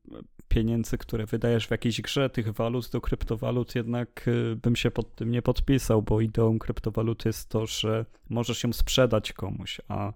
pieniędzy, 0.55 0.97
które 0.97 1.25
wydajesz 1.25 1.67
w 1.67 1.71
jakiejś 1.71 2.01
grze, 2.01 2.29
tych 2.29 2.53
walut 2.53 2.89
do 2.89 3.01
kryptowalut, 3.01 3.75
jednak 3.75 4.27
y, 4.27 4.55
bym 4.55 4.75
się 4.75 4.91
pod 4.91 5.15
tym 5.15 5.31
nie 5.31 5.41
podpisał, 5.41 6.01
bo 6.01 6.21
ideą 6.21 6.59
kryptowaluty 6.59 7.29
jest 7.29 7.49
to, 7.49 7.65
że 7.65 8.05
możesz 8.29 8.63
ją 8.63 8.73
sprzedać 8.73 9.33
komuś, 9.33 9.81
a 9.87 10.13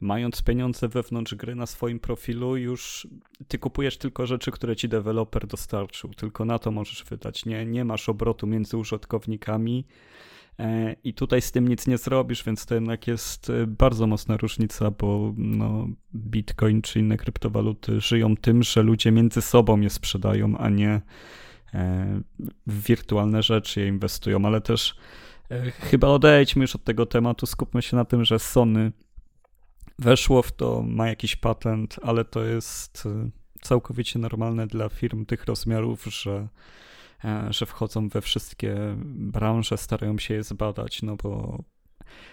mając 0.00 0.42
pieniądze 0.42 0.88
wewnątrz 0.88 1.34
gry 1.34 1.54
na 1.54 1.66
swoim 1.66 2.00
profilu, 2.00 2.56
już 2.56 3.06
ty 3.48 3.58
kupujesz 3.58 3.98
tylko 3.98 4.26
rzeczy, 4.26 4.50
które 4.50 4.76
ci 4.76 4.88
deweloper 4.88 5.46
dostarczył. 5.46 6.14
Tylko 6.14 6.44
na 6.44 6.58
to 6.58 6.70
możesz 6.70 7.04
wydać. 7.04 7.44
Nie, 7.46 7.66
nie 7.66 7.84
masz 7.84 8.08
obrotu 8.08 8.46
między 8.46 8.76
użytkownikami 8.76 9.84
I 11.04 11.14
tutaj 11.14 11.42
z 11.42 11.52
tym 11.52 11.68
nic 11.68 11.86
nie 11.86 11.98
zrobisz, 11.98 12.44
więc 12.44 12.66
to 12.66 12.74
jednak 12.74 13.06
jest 13.06 13.50
e, 13.50 13.66
bardzo 13.66 14.06
mocna 14.06 14.36
różnica, 14.36 14.90
bo 14.90 15.34
no, 15.36 15.88
Bitcoin 16.14 16.82
czy 16.82 17.00
inne 17.00 17.16
kryptowaluty 17.16 18.00
żyją 18.00 18.36
tym, 18.36 18.62
że 18.62 18.82
ludzie 18.82 19.12
między 19.12 19.42
sobą 19.42 19.80
je 19.80 19.90
sprzedają, 19.90 20.58
a 20.58 20.68
nie 20.68 21.00
e, 21.74 22.20
w 22.66 22.82
wirtualne 22.82 23.42
rzeczy 23.42 23.80
je 23.80 23.88
inwestują, 23.88 24.46
ale 24.46 24.60
też 24.60 24.94
chyba 25.80 26.08
odejdźmy 26.08 26.62
już 26.62 26.74
od 26.74 26.84
tego 26.84 27.06
tematu, 27.06 27.46
skupmy 27.46 27.82
się 27.82 27.96
na 27.96 28.04
tym, 28.04 28.24
że 28.24 28.38
Sony 28.38 28.92
weszło 29.98 30.42
w 30.42 30.52
to, 30.52 30.82
ma 30.82 31.08
jakiś 31.08 31.36
patent, 31.36 31.96
ale 32.02 32.24
to 32.24 32.44
jest 32.44 33.08
całkowicie 33.62 34.18
normalne 34.18 34.66
dla 34.66 34.88
firm 34.88 35.26
tych 35.26 35.44
rozmiarów, 35.44 36.04
że 36.04 36.48
E, 36.48 36.48
że 37.50 37.66
wchodzą 37.66 38.08
we 38.08 38.20
wszystkie 38.20 38.76
branże, 39.04 39.76
starają 39.76 40.18
się 40.18 40.34
je 40.34 40.42
zbadać, 40.42 41.02
no 41.02 41.16
bo 41.16 41.62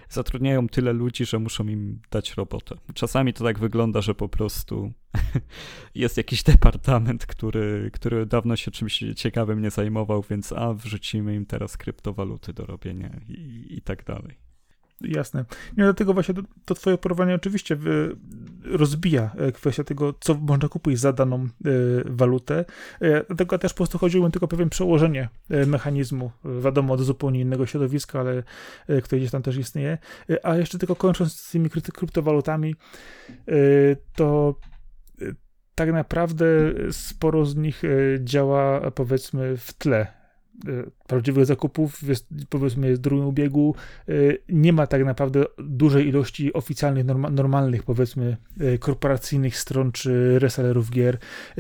zatrudniają 0.10 0.67
tyle 0.67 0.93
ludzi, 0.93 1.25
że 1.25 1.39
muszą 1.39 1.67
im 1.67 2.01
dać 2.12 2.34
robotę. 2.34 2.75
Czasami 2.93 3.34
to 3.34 3.43
tak 3.43 3.60
wygląda, 3.60 4.01
że 4.01 4.15
po 4.15 4.29
prostu 4.29 4.91
jest 5.96 6.17
jakiś 6.17 6.43
departament, 6.43 7.25
który, 7.25 7.89
który 7.93 8.25
dawno 8.25 8.55
się 8.55 8.72
czymś 8.72 9.03
ciekawym 9.15 9.62
nie 9.62 9.69
zajmował, 9.69 10.24
więc 10.29 10.51
a 10.51 10.74
wrzucimy 10.74 11.36
im 11.36 11.46
teraz 11.46 11.77
kryptowaluty 11.77 12.53
do 12.53 12.65
robienia 12.65 13.19
i, 13.27 13.65
i 13.69 13.81
tak 13.81 14.03
dalej. 14.03 14.48
Jasne. 15.01 15.45
Nie, 15.77 15.83
dlatego 15.83 16.13
właśnie 16.13 16.35
to, 16.35 16.41
to 16.65 16.75
twoje 16.75 16.97
porównanie 16.97 17.35
oczywiście 17.35 17.77
rozbija 18.63 19.31
e, 19.37 19.51
kwestię 19.51 19.83
tego, 19.83 20.13
co 20.19 20.35
można 20.35 20.69
kupić 20.69 20.99
za 20.99 21.13
daną 21.13 21.43
y, 21.43 21.49
walutę. 22.05 22.65
Dlatego 23.27 23.57
też 23.57 23.73
po 23.73 23.77
prostu 23.77 23.97
chodziło 23.97 24.25
mi 24.25 24.31
tylko 24.31 24.45
o 24.45 24.49
pewien 24.49 24.69
przełożenie 24.69 25.29
mechanizmu, 25.67 26.31
wiadomo, 26.63 26.97
do 26.97 27.03
zupełnie 27.03 27.39
innego 27.39 27.65
środowiska, 27.65 28.19
ale 28.19 28.43
które 29.03 29.19
gdzieś 29.19 29.31
tam 29.31 29.41
też 29.41 29.57
istnieje. 29.57 29.97
A 30.43 30.55
jeszcze 30.55 30.79
tylko 30.79 30.95
kończąc 30.95 31.33
z 31.33 31.51
tymi 31.51 31.69
kryptowalutami, 31.69 32.75
to 34.15 34.55
tak 35.75 35.91
naprawdę 35.91 36.45
sporo 36.91 37.45
z 37.45 37.55
nich 37.55 37.81
działa 38.19 38.91
powiedzmy 38.91 39.57
w 39.57 39.73
tle 39.73 40.07
E, 40.07 40.18
prawdziwych 41.07 41.45
zakupów, 41.45 42.03
jest, 42.03 42.27
powiedzmy 42.49 42.87
jest 42.87 43.01
w 43.01 43.03
drugim 43.03 43.25
ubiegu, 43.25 43.75
e, 44.07 44.13
nie 44.49 44.73
ma 44.73 44.87
tak 44.87 45.05
naprawdę 45.05 45.45
dużej 45.57 46.07
ilości 46.07 46.53
oficjalnych, 46.53 47.05
normalnych, 47.31 47.83
powiedzmy, 47.83 48.37
e, 48.59 48.77
korporacyjnych 48.77 49.57
stron 49.57 49.91
czy 49.91 50.39
resellerów 50.39 50.91
gier, 50.91 51.17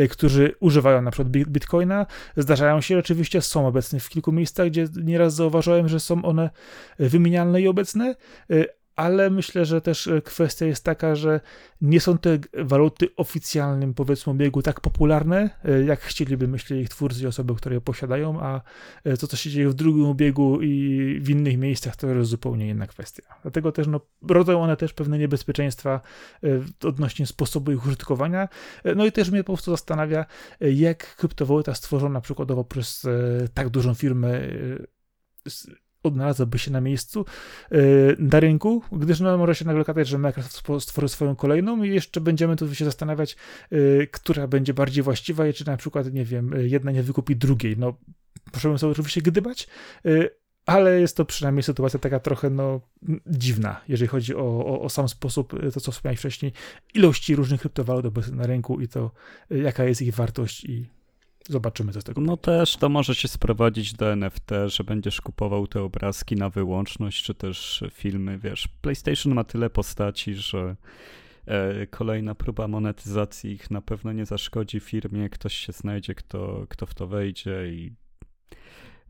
którzy 0.09 0.55
używają 0.59 1.01
na 1.01 1.11
przykład 1.11 1.29
bitcoina. 1.29 2.05
Zdarzają 2.37 2.81
się, 2.81 2.97
oczywiście 2.97 3.41
są 3.41 3.67
obecne 3.67 3.99
w 3.99 4.09
kilku 4.09 4.31
miejscach, 4.31 4.67
gdzie 4.67 4.87
nieraz 5.03 5.35
zauważyłem, 5.35 5.87
że 5.87 5.99
są 5.99 6.25
one 6.25 6.49
wymienialne 6.99 7.61
i 7.61 7.67
obecne, 7.67 8.15
ale 8.99 9.29
myślę, 9.29 9.65
że 9.65 9.81
też 9.81 10.07
e, 10.07 10.21
kwestia 10.21 10.65
jest 10.65 10.83
taka, 10.83 11.15
że 11.15 11.39
nie 11.81 12.01
są 12.01 12.17
te 12.17 12.39
waluty 12.53 13.15
oficjalnym, 13.15 13.93
powiedzmy, 13.93 14.31
obiegu 14.31 14.61
tak 14.61 14.81
popularne, 14.81 15.49
e, 15.65 15.83
jak 15.83 15.99
chcieliby, 15.99 16.47
myślę, 16.47 16.77
ich 16.77 16.89
twórcy 16.89 17.23
i 17.23 17.27
osoby, 17.27 17.55
które 17.55 17.75
je 17.75 17.81
posiadają, 17.81 18.41
a 18.41 18.61
e, 19.03 19.17
to, 19.17 19.27
co 19.27 19.37
się 19.37 19.49
dzieje 19.49 19.69
w 19.69 19.73
drugim 19.73 20.05
obiegu 20.05 20.61
i 20.61 21.19
w 21.21 21.29
innych 21.29 21.57
miejscach, 21.57 21.95
to 21.95 22.07
jest 22.07 22.29
zupełnie 22.29 22.69
inna 22.69 22.87
kwestia. 22.87 23.23
Dlatego 23.41 23.71
też 23.71 23.87
no, 23.87 24.01
rodzą 24.29 24.61
one 24.61 24.77
też 24.77 24.93
pewne 24.93 25.17
niebezpieczeństwa 25.19 26.01
odnośnie 26.83 27.27
sposobu 27.27 27.71
ich 27.71 27.85
użytkowania. 27.85 28.47
No 28.95 29.05
i 29.05 29.11
też 29.11 29.31
mnie 29.31 29.43
po 29.43 29.53
prostu 29.53 29.71
zastanawia, 29.71 30.25
jak 30.61 31.15
kryptowaluta 31.15 31.75
stworzona 31.75 32.21
przykładowo 32.21 32.63
przez 32.63 33.07
tak 33.53 33.69
dużą 33.69 33.93
firmę 33.93 34.39
odnalazłby 36.03 36.59
się 36.59 36.71
na 36.71 36.81
miejscu 36.81 37.25
yy, 37.71 38.15
na 38.19 38.39
rynku, 38.39 38.81
gdyż 38.91 39.19
no, 39.19 39.37
może 39.37 39.55
się 39.55 39.65
nagle 39.65 39.81
okazać, 39.81 40.07
że 40.07 40.17
Microsoft 40.17 40.83
stworzy 40.83 41.09
swoją 41.09 41.35
kolejną 41.35 41.83
i 41.83 41.89
jeszcze 41.89 42.21
będziemy 42.21 42.55
tu 42.55 42.75
się 42.75 42.85
zastanawiać, 42.85 43.35
yy, 43.71 44.07
która 44.11 44.47
będzie 44.47 44.73
bardziej 44.73 45.03
właściwa 45.03 45.47
i 45.47 45.53
czy 45.53 45.67
na 45.67 45.77
przykład, 45.77 46.13
nie 46.13 46.25
wiem, 46.25 46.53
jedna 46.57 46.91
nie 46.91 47.03
wykupi 47.03 47.35
drugiej. 47.35 47.77
No, 47.77 47.97
możemy 48.53 48.79
sobie 48.79 48.91
oczywiście 48.91 49.21
gdybać, 49.21 49.67
yy, 50.03 50.29
ale 50.65 51.01
jest 51.01 51.17
to 51.17 51.25
przynajmniej 51.25 51.63
sytuacja 51.63 51.99
taka 51.99 52.19
trochę 52.19 52.49
no, 52.49 52.81
dziwna, 53.27 53.81
jeżeli 53.87 54.07
chodzi 54.07 54.35
o, 54.35 54.65
o, 54.65 54.81
o 54.81 54.89
sam 54.89 55.09
sposób, 55.09 55.53
to 55.73 55.79
co 55.79 55.91
wspomniałeś 55.91 56.19
wcześniej, 56.19 56.53
ilości 56.93 57.35
różnych 57.35 57.61
kryptowalut 57.61 58.31
na 58.31 58.47
rynku 58.47 58.81
i 58.81 58.87
to, 58.87 59.11
jaka 59.49 59.83
jest 59.83 60.01
ich 60.01 60.15
wartość 60.15 60.63
i 60.63 60.89
Zobaczymy, 61.49 61.91
co 61.91 62.01
z 62.01 62.03
tego 62.03 62.21
No 62.21 62.37
też 62.37 62.77
to 62.77 62.89
może 62.89 63.15
się 63.15 63.27
sprowadzić 63.27 63.93
do 63.93 64.11
NFT, 64.11 64.49
że 64.65 64.83
będziesz 64.83 65.21
kupował 65.21 65.67
te 65.67 65.81
obrazki 65.81 66.35
na 66.35 66.49
wyłączność, 66.49 67.23
czy 67.23 67.33
też 67.33 67.83
filmy, 67.91 68.37
wiesz. 68.37 68.67
PlayStation 68.81 69.33
ma 69.33 69.43
tyle 69.43 69.69
postaci, 69.69 70.35
że 70.35 70.75
e, 71.45 71.87
kolejna 71.87 72.35
próba 72.35 72.67
monetyzacji 72.67 73.51
ich 73.51 73.71
na 73.71 73.81
pewno 73.81 74.13
nie 74.13 74.25
zaszkodzi 74.25 74.79
firmie, 74.79 75.29
ktoś 75.29 75.53
się 75.53 75.73
znajdzie, 75.73 76.15
kto, 76.15 76.65
kto 76.69 76.85
w 76.85 76.93
to 76.93 77.07
wejdzie 77.07 77.67
i 77.67 77.93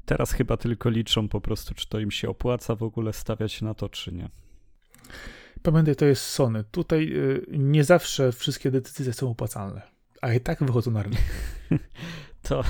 teraz 0.05 0.31
chyba 0.31 0.57
tylko 0.57 0.89
liczą 0.89 1.27
po 1.27 1.41
prostu, 1.41 1.73
czy 1.73 1.89
to 1.89 1.99
im 1.99 2.11
się 2.11 2.29
opłaca 2.29 2.75
w 2.75 2.83
ogóle 2.83 3.13
stawiać 3.13 3.61
na 3.61 3.73
to, 3.73 3.89
czy 3.89 4.11
nie. 4.11 4.29
Pamiętaj, 5.61 5.95
to 5.95 6.05
jest 6.05 6.23
Sony. 6.23 6.63
Tutaj 6.71 7.13
y, 7.13 7.45
nie 7.49 7.83
zawsze 7.83 8.31
wszystkie 8.31 8.71
decyzje 8.71 9.13
są 9.13 9.31
opłacalne, 9.31 9.81
a 10.21 10.33
i 10.33 10.39
tak 10.39 10.63
wychodzą 10.63 10.91
na 10.91 11.03
rynek. 11.03 11.21
to, 12.41 12.63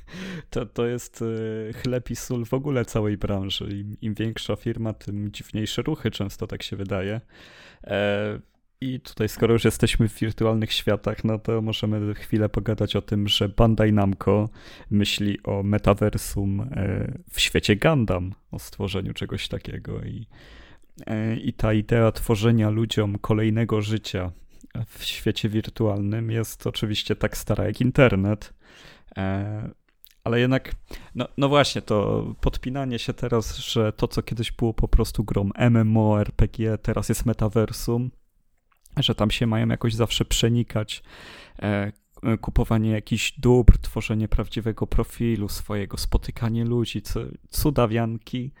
to, 0.50 0.66
to 0.66 0.86
jest 0.86 1.22
e, 1.22 1.72
chleb 1.72 2.10
i 2.10 2.16
sól 2.16 2.44
w 2.44 2.54
ogóle 2.54 2.84
całej 2.84 3.16
branży. 3.16 3.68
Im, 3.70 3.96
Im, 4.00 4.14
większa 4.14 4.56
firma, 4.56 4.92
tym 4.92 5.32
dziwniejsze 5.32 5.82
ruchy, 5.82 6.10
często 6.10 6.46
tak 6.46 6.62
się 6.62 6.76
wydaje. 6.76 7.20
E, 7.84 8.40
I 8.80 9.00
tutaj, 9.00 9.28
skoro 9.28 9.52
już 9.52 9.64
jesteśmy 9.64 10.08
w 10.08 10.18
wirtualnych 10.18 10.72
światach, 10.72 11.24
no 11.24 11.38
to 11.38 11.62
możemy 11.62 12.14
chwilę 12.14 12.48
pogadać 12.48 12.96
o 12.96 13.02
tym, 13.02 13.28
że 13.28 13.48
Bandai 13.48 13.92
Namco 13.92 14.48
myśli 14.90 15.42
o 15.42 15.62
metaversum 15.62 16.60
e, 16.60 17.12
w 17.30 17.40
świecie 17.40 17.76
Gundam, 17.76 18.34
o 18.50 18.58
stworzeniu 18.58 19.14
czegoś 19.14 19.48
takiego. 19.48 20.02
I, 20.02 20.26
i 21.42 21.52
ta 21.52 21.72
idea 21.72 22.12
tworzenia 22.12 22.70
ludziom 22.70 23.18
kolejnego 23.18 23.82
życia 23.82 24.32
w 24.86 25.04
świecie 25.04 25.48
wirtualnym 25.48 26.30
jest 26.30 26.66
oczywiście 26.66 27.16
tak 27.16 27.36
stara 27.36 27.64
jak 27.64 27.80
internet. 27.80 28.52
E, 29.16 29.70
ale 30.24 30.40
jednak, 30.40 30.72
no, 31.14 31.28
no 31.36 31.48
właśnie, 31.48 31.82
to 31.82 32.24
podpinanie 32.40 32.98
się 32.98 33.12
teraz, 33.12 33.56
że 33.56 33.92
to, 33.92 34.08
co 34.08 34.22
kiedyś 34.22 34.52
było 34.52 34.74
po 34.74 34.88
prostu 34.88 35.24
grą 35.24 35.50
MMORPG, 35.70 36.78
teraz 36.82 37.08
jest 37.08 37.26
metaversum, 37.26 38.10
że 38.96 39.14
tam 39.14 39.30
się 39.30 39.46
mają 39.46 39.68
jakoś 39.68 39.94
zawsze 39.94 40.24
przenikać, 40.24 41.02
e, 41.62 41.92
kupowanie 42.40 42.90
jakichś 42.90 43.32
dóbr, 43.38 43.78
tworzenie 43.78 44.28
prawdziwego 44.28 44.86
profilu 44.86 45.48
swojego, 45.48 45.96
spotykanie 45.96 46.64
ludzi, 46.64 47.02
cudawianki. 47.50 48.52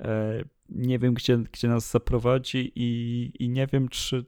E, 0.00 0.44
nie 0.68 0.98
wiem, 0.98 1.14
gdzie, 1.14 1.38
gdzie 1.38 1.68
nas 1.68 1.90
zaprowadzi 1.90 2.72
i, 2.74 3.32
i 3.38 3.48
nie 3.48 3.66
wiem, 3.66 3.88
czy 3.88 4.24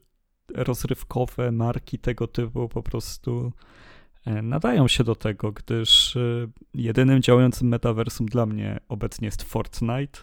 rozrywkowe 0.54 1.52
marki 1.52 1.98
tego 1.98 2.26
typu 2.26 2.68
po 2.68 2.82
prostu 2.82 3.52
nadają 4.26 4.88
się 4.88 5.04
do 5.04 5.14
tego, 5.14 5.52
gdyż 5.52 6.16
e, 6.16 6.20
jedynym 6.74 7.22
działającym 7.22 7.68
metaversum 7.68 8.26
dla 8.26 8.46
mnie 8.46 8.80
obecnie 8.88 9.26
jest 9.26 9.42
Fortnite, 9.42 10.20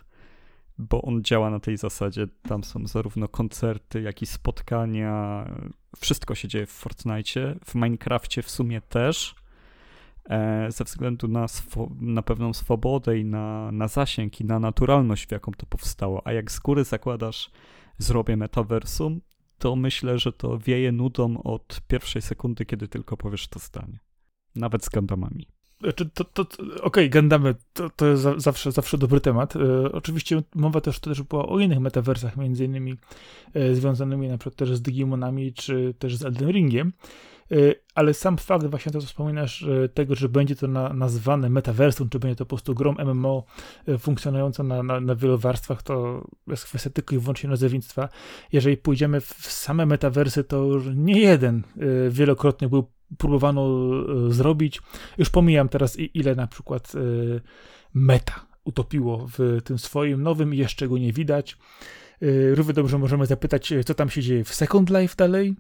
bo 0.78 1.02
on 1.02 1.24
działa 1.24 1.50
na 1.50 1.60
tej 1.60 1.78
zasadzie. 1.78 2.28
Tam 2.42 2.64
są 2.64 2.88
zarówno 2.88 3.28
koncerty, 3.28 4.02
jak 4.02 4.22
i 4.22 4.26
spotkania. 4.26 5.46
Wszystko 5.98 6.36
się 6.36 6.48
dzieje 6.48 6.66
w 6.66 6.72
Fortnite. 6.72 7.56
W 7.66 7.76
Minecrafcie 7.76 8.42
w 8.42 8.50
sumie 8.50 8.82
też. 8.82 9.36
E, 10.30 10.72
ze 10.72 10.84
względu 10.84 11.28
na, 11.28 11.46
na 12.02 12.22
pewną 12.22 12.54
swobodę 12.54 13.20
i 13.20 13.26
na, 13.26 13.72
na 13.72 13.88
zasięg 13.88 14.42
i 14.42 14.46
na 14.46 14.60
naturalność, 14.60 15.28
w 15.28 15.32
jaką 15.32 15.52
to 15.52 15.66
powstało. 15.66 16.28
A 16.28 16.34
jak 16.34 16.52
z 16.52 16.60
góry 16.60 16.84
zakładasz, 16.84 17.52
zrobię 17.98 18.38
metaversum, 18.38 19.22
to 19.62 19.76
myślę, 19.76 20.20
że 20.20 20.34
to 20.34 20.58
wieje 20.58 20.92
nudą 20.92 21.44
od 21.44 21.82
pierwszej 21.88 22.22
sekundy, 22.22 22.66
kiedy 22.66 22.88
tylko 22.88 23.18
powiesz 23.18 23.48
to 23.48 23.60
zdanie. 23.60 24.00
Nawet 24.56 24.86
z 24.86 24.90
Gundamami. 24.90 25.48
Znaczy, 25.82 26.10
to, 26.10 26.24
to, 26.24 26.46
to, 26.46 26.64
Okej, 26.64 26.82
okay, 26.84 27.10
Gundamy 27.10 27.56
to, 27.74 27.90
to 27.90 28.08
jest 28.08 28.22
za, 28.22 28.40
zawsze, 28.40 28.72
zawsze 28.72 28.98
dobry 28.98 29.22
temat. 29.22 29.56
E, 29.56 29.92
oczywiście 29.92 30.44
mowa 30.56 30.82
też, 30.82 31.00
też 31.00 31.22
była 31.22 31.46
o 31.46 31.60
innych 31.60 31.80
metaversach, 31.80 32.38
między 32.38 32.66
innymi 32.66 32.96
e, 33.54 33.76
związanymi 33.76 34.28
na 34.28 34.38
przykład 34.38 34.56
też 34.56 34.76
z 34.76 34.82
Digimonami, 34.82 35.54
czy 35.54 35.94
też 36.00 36.16
z 36.18 36.26
Elden 36.26 36.50
Ringiem. 36.52 36.94
Y, 37.52 37.76
ale 37.96 38.14
sam 38.14 38.38
fakt 38.38 38.66
właśnie 38.66 38.92
to, 38.92 39.02
co 39.02 39.08
wspominasz, 39.08 39.66
tego, 39.94 40.16
że 40.16 40.30
będzie 40.30 40.56
to 40.56 40.68
na, 40.68 40.94
nazwane 40.94 41.50
metaversum, 41.50 42.10
czy 42.10 42.20
będzie 42.20 42.36
to 42.36 42.46
po 42.46 42.50
prostu 42.50 42.76
grą 42.76 42.96
MMO 43.06 43.44
y, 43.88 43.98
funkcjonującą 43.98 44.64
na, 44.64 44.84
na, 44.84 45.00
na 45.00 45.16
wielu 45.16 45.38
warstwach, 45.38 45.84
to 45.84 46.28
jest 46.48 46.66
kwestia 46.66 46.90
tylko 46.90 47.16
i 47.16 47.20
wyłącznie 47.20 47.50
nazewnictwa. 47.50 48.10
Jeżeli 48.52 48.78
pójdziemy 48.78 49.22
w 49.22 49.46
same 49.52 49.86
metaversy, 49.86 50.44
to 50.44 50.64
już 50.64 50.86
nie 50.96 51.20
jeden 51.20 51.64
y, 51.78 52.10
wielokrotnie 52.10 52.70
był 52.70 52.92
próbowano 53.18 53.68
zrobić. 54.30 54.82
Już 55.18 55.30
pomijam 55.30 55.70
teraz, 55.70 56.00
ile 56.00 56.36
na 56.36 56.48
przykład 56.48 56.94
meta 57.94 58.46
utopiło 58.64 59.28
w 59.38 59.62
tym 59.64 59.80
swoim 59.80 60.24
nowym 60.24 60.54
i 60.54 60.58
jeszcze 60.58 60.88
go 60.88 60.98
nie 60.98 61.14
widać. 61.14 61.58
Równie 62.54 62.74
dobrze 62.74 62.98
możemy 62.98 63.26
zapytać, 63.26 63.74
co 63.86 63.94
tam 63.94 64.10
się 64.10 64.22
dzieje 64.22 64.44
w 64.44 64.54
Second 64.54 64.90
Life 64.90 65.16
dalej, 65.18 65.56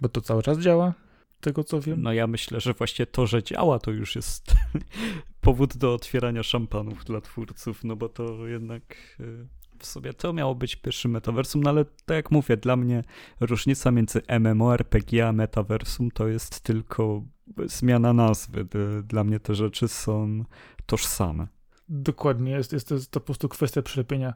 bo 0.00 0.08
to 0.08 0.20
cały 0.20 0.42
czas 0.42 0.58
działa, 0.58 0.94
tego 1.40 1.64
co 1.64 1.80
wiem. 1.80 2.02
No 2.02 2.12
ja 2.12 2.26
myślę, 2.26 2.60
że 2.60 2.74
właśnie 2.74 3.06
to, 3.06 3.26
że 3.26 3.42
działa, 3.42 3.78
to 3.78 3.90
już 3.90 4.16
jest 4.16 4.54
powód 5.40 5.76
do 5.76 5.94
otwierania 5.94 6.42
szampanów 6.42 7.04
dla 7.04 7.20
twórców, 7.20 7.84
no 7.84 7.96
bo 7.96 8.08
to 8.08 8.46
jednak 8.46 8.82
y, 9.20 9.46
w 9.78 9.86
sobie 9.86 10.12
to 10.12 10.32
miało 10.32 10.54
być 10.54 10.76
pierwszy 10.76 11.08
metaversum, 11.08 11.62
no 11.62 11.70
ale 11.70 11.84
tak 11.84 12.14
jak 12.16 12.30
mówię, 12.30 12.56
dla 12.56 12.76
mnie 12.76 13.04
różnica 13.40 13.90
między 13.90 14.22
MMORPG 14.40 15.26
a 15.26 15.32
metaversum 15.32 16.10
to 16.10 16.28
jest 16.28 16.60
tylko 16.60 17.22
zmiana 17.64 18.12
nazwy. 18.12 18.66
Dla 19.04 19.24
mnie 19.24 19.40
te 19.40 19.54
rzeczy 19.54 19.88
są 19.88 20.44
tożsame. 20.86 21.46
Dokładnie, 21.88 22.52
jest, 22.52 22.72
jest, 22.72 22.90
jest 22.90 23.10
to 23.10 23.20
po 23.20 23.26
prostu 23.26 23.48
kwestia 23.48 23.82
przylepienia 23.82 24.34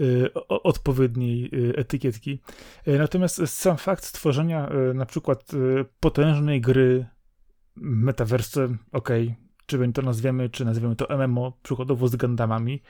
y, 0.00 0.34
odpowiedniej 0.48 1.50
y, 1.54 1.76
etykietki. 1.76 2.40
Y, 2.88 2.98
natomiast 2.98 3.46
sam 3.46 3.76
fakt 3.76 4.04
stworzenia 4.04 4.70
y, 4.90 4.94
na 4.94 5.06
przykład 5.06 5.54
y, 5.54 5.84
potężnej 6.00 6.60
gry 6.60 7.06
metaverse, 7.76 8.68
ok, 8.92 9.08
czy 9.66 9.92
to 9.92 10.02
nazwiemy, 10.02 10.48
czy 10.48 10.64
nazwiemy 10.64 10.96
to 10.96 11.16
MMO, 11.18 11.58
przykładowo 11.62 12.08
z 12.08 12.16
Gundamami, 12.16 12.82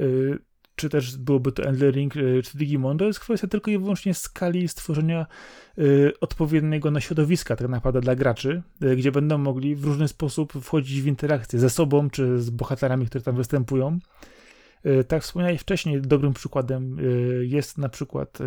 y, 0.00 0.38
czy 0.80 0.88
też 0.88 1.16
byłoby 1.16 1.52
to 1.52 1.62
Elden 1.62 1.90
Ring, 1.90 2.16
y, 2.16 2.42
czy 2.42 2.58
Digimon, 2.58 2.98
to 2.98 3.04
jest 3.04 3.20
kwestia 3.20 3.48
tylko 3.48 3.70
i 3.70 3.78
wyłącznie 3.78 4.14
skali 4.14 4.68
stworzenia 4.68 5.26
y, 5.78 6.12
odpowiedniego 6.20 6.90
na 6.90 7.00
środowiska 7.00 7.56
tak 7.56 7.68
naprawdę 7.68 8.00
dla 8.00 8.14
graczy, 8.14 8.62
y, 8.82 8.96
gdzie 8.96 9.12
będą 9.12 9.38
mogli 9.38 9.76
w 9.76 9.84
różny 9.84 10.08
sposób 10.08 10.52
wchodzić 10.52 11.02
w 11.02 11.06
interakcję 11.06 11.58
ze 11.58 11.70
sobą, 11.70 12.10
czy 12.10 12.40
z 12.40 12.50
bohaterami, 12.50 13.06
które 13.06 13.24
tam 13.24 13.36
występują. 13.36 13.98
Tak 15.08 15.22
wspomniałeś 15.22 15.60
wcześniej, 15.60 16.00
dobrym 16.00 16.32
przykładem 16.32 16.96
jest 17.40 17.78
na 17.78 17.88
przykład 17.88 18.38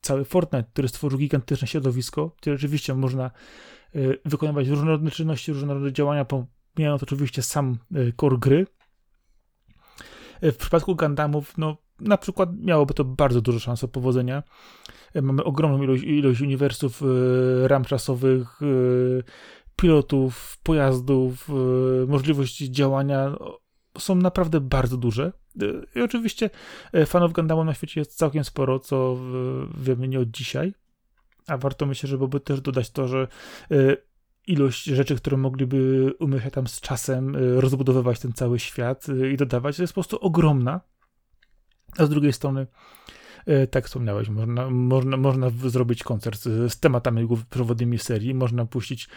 cały 0.00 0.24
Fortnite, 0.24 0.68
który 0.72 0.88
stworzył 0.88 1.18
gigantyczne 1.18 1.68
środowisko, 1.68 2.36
gdzie 2.42 2.52
rzeczywiście 2.52 2.94
można 2.94 3.30
wykonywać 4.24 4.68
różnorodne 4.68 5.10
czynności, 5.10 5.52
różnorodne 5.52 5.92
działania, 5.92 6.24
pomijając 6.24 7.02
oczywiście 7.02 7.42
sam 7.42 7.78
core 8.20 8.38
gry, 8.38 8.66
w 10.42 10.56
przypadku 10.56 10.96
Gundamów, 10.96 11.58
no 11.58 11.76
na 12.00 12.18
przykład 12.18 12.50
miałoby 12.56 12.94
to 12.94 13.04
bardzo 13.04 13.40
dużo 13.40 13.58
szans 13.58 13.84
powodzenia. 13.92 14.42
Mamy 15.22 15.44
ogromną 15.44 15.82
ilość, 15.82 16.02
ilość 16.02 16.40
uniwersów, 16.40 17.02
e, 17.02 17.68
ram 17.68 17.84
czasowych, 17.84 18.62
e, 18.62 18.66
pilotów, 19.76 20.58
pojazdów, 20.62 21.48
e, 21.50 22.06
możliwości 22.06 22.70
działania 22.70 23.36
są 23.98 24.14
naprawdę 24.14 24.60
bardzo 24.60 24.96
duże. 24.96 25.32
I 25.94 26.00
oczywiście 26.00 26.50
fanów 27.06 27.32
Gundamu 27.32 27.64
na 27.64 27.74
świecie 27.74 28.00
jest 28.00 28.16
całkiem 28.16 28.44
sporo, 28.44 28.78
co 28.78 29.16
wiemy 29.78 30.08
nie 30.08 30.20
od 30.20 30.30
dzisiaj. 30.30 30.74
A 31.46 31.58
warto 31.58 31.86
myślę, 31.86 32.08
żeby 32.08 32.40
też 32.40 32.60
dodać 32.60 32.90
to, 32.90 33.08
że 33.08 33.28
ilość 34.52 34.84
rzeczy, 34.84 35.16
które 35.16 35.36
mogliby 35.36 36.12
umieć 36.20 36.42
tam 36.52 36.66
z 36.66 36.80
czasem 36.80 37.36
rozbudowywać 37.36 38.20
ten 38.20 38.32
cały 38.32 38.58
świat 38.58 39.06
i 39.32 39.36
dodawać, 39.36 39.78
jest 39.78 39.92
po 39.92 39.94
prostu 39.94 40.18
ogromna. 40.18 40.80
A 41.98 42.06
z 42.06 42.08
drugiej 42.08 42.32
strony 42.32 42.66
E, 43.46 43.66
tak 43.66 43.86
wspomniałeś, 43.86 44.28
można, 44.28 44.70
można, 44.70 45.16
można 45.16 45.50
zrobić 45.50 46.02
koncert 46.02 46.40
z 46.42 46.80
tematami 46.80 47.28
przewodnimi 47.50 47.98
serii, 47.98 48.34
można 48.34 48.66
puścić 48.66 49.08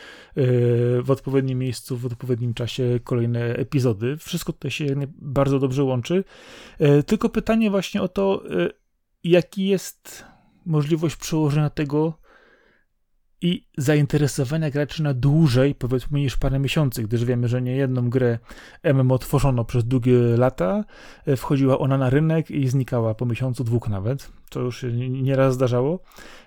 w 1.04 1.12
odpowiednim 1.12 1.60
miejscu, 1.60 1.98
w 1.98 2.06
odpowiednim 2.06 2.54
czasie 2.54 3.00
kolejne 3.04 3.42
epizody. 3.56 4.18
Wszystko 4.18 4.54
to 4.54 4.70
się 4.70 4.86
bardzo 5.18 5.60
dobrze 5.60 5.84
łączy. 5.84 6.24
Tylko 7.06 7.30
pytanie 7.30 7.70
właśnie 7.70 8.02
o 8.02 8.08
to, 8.08 8.44
jaki 9.24 9.68
jest 9.68 10.26
możliwość 10.66 11.16
przełożenia 11.16 11.70
tego 11.70 12.14
i 13.44 13.68
zainteresowania 13.78 14.70
graczy 14.70 15.04
na 15.04 15.14
dłużej, 15.14 15.76
powiedzmy, 15.76 16.20
niż 16.20 16.38
parę 16.38 16.60
miesięcy, 16.60 17.04
gdyż 17.04 17.26
wiemy, 17.26 17.48
że 17.48 17.62
nie 17.62 17.76
jedną 17.76 18.10
grę 18.10 18.40
MMO 18.84 19.18
tworzono 19.18 19.66
przez 19.66 19.86
długie 19.86 20.18
lata, 20.18 20.84
e, 21.26 21.36
wchodziła 21.36 21.80
ona 21.80 21.98
na 21.98 22.10
rynek 22.10 22.52
i 22.52 22.68
znikała 22.68 23.16
po 23.16 23.26
miesiącu, 23.26 23.64
dwóch 23.64 23.88
nawet. 23.88 24.32
To 24.50 24.60
już 24.60 24.82
się 24.82 24.92
nieraz 25.10 25.54
zdarzało. 25.54 26.00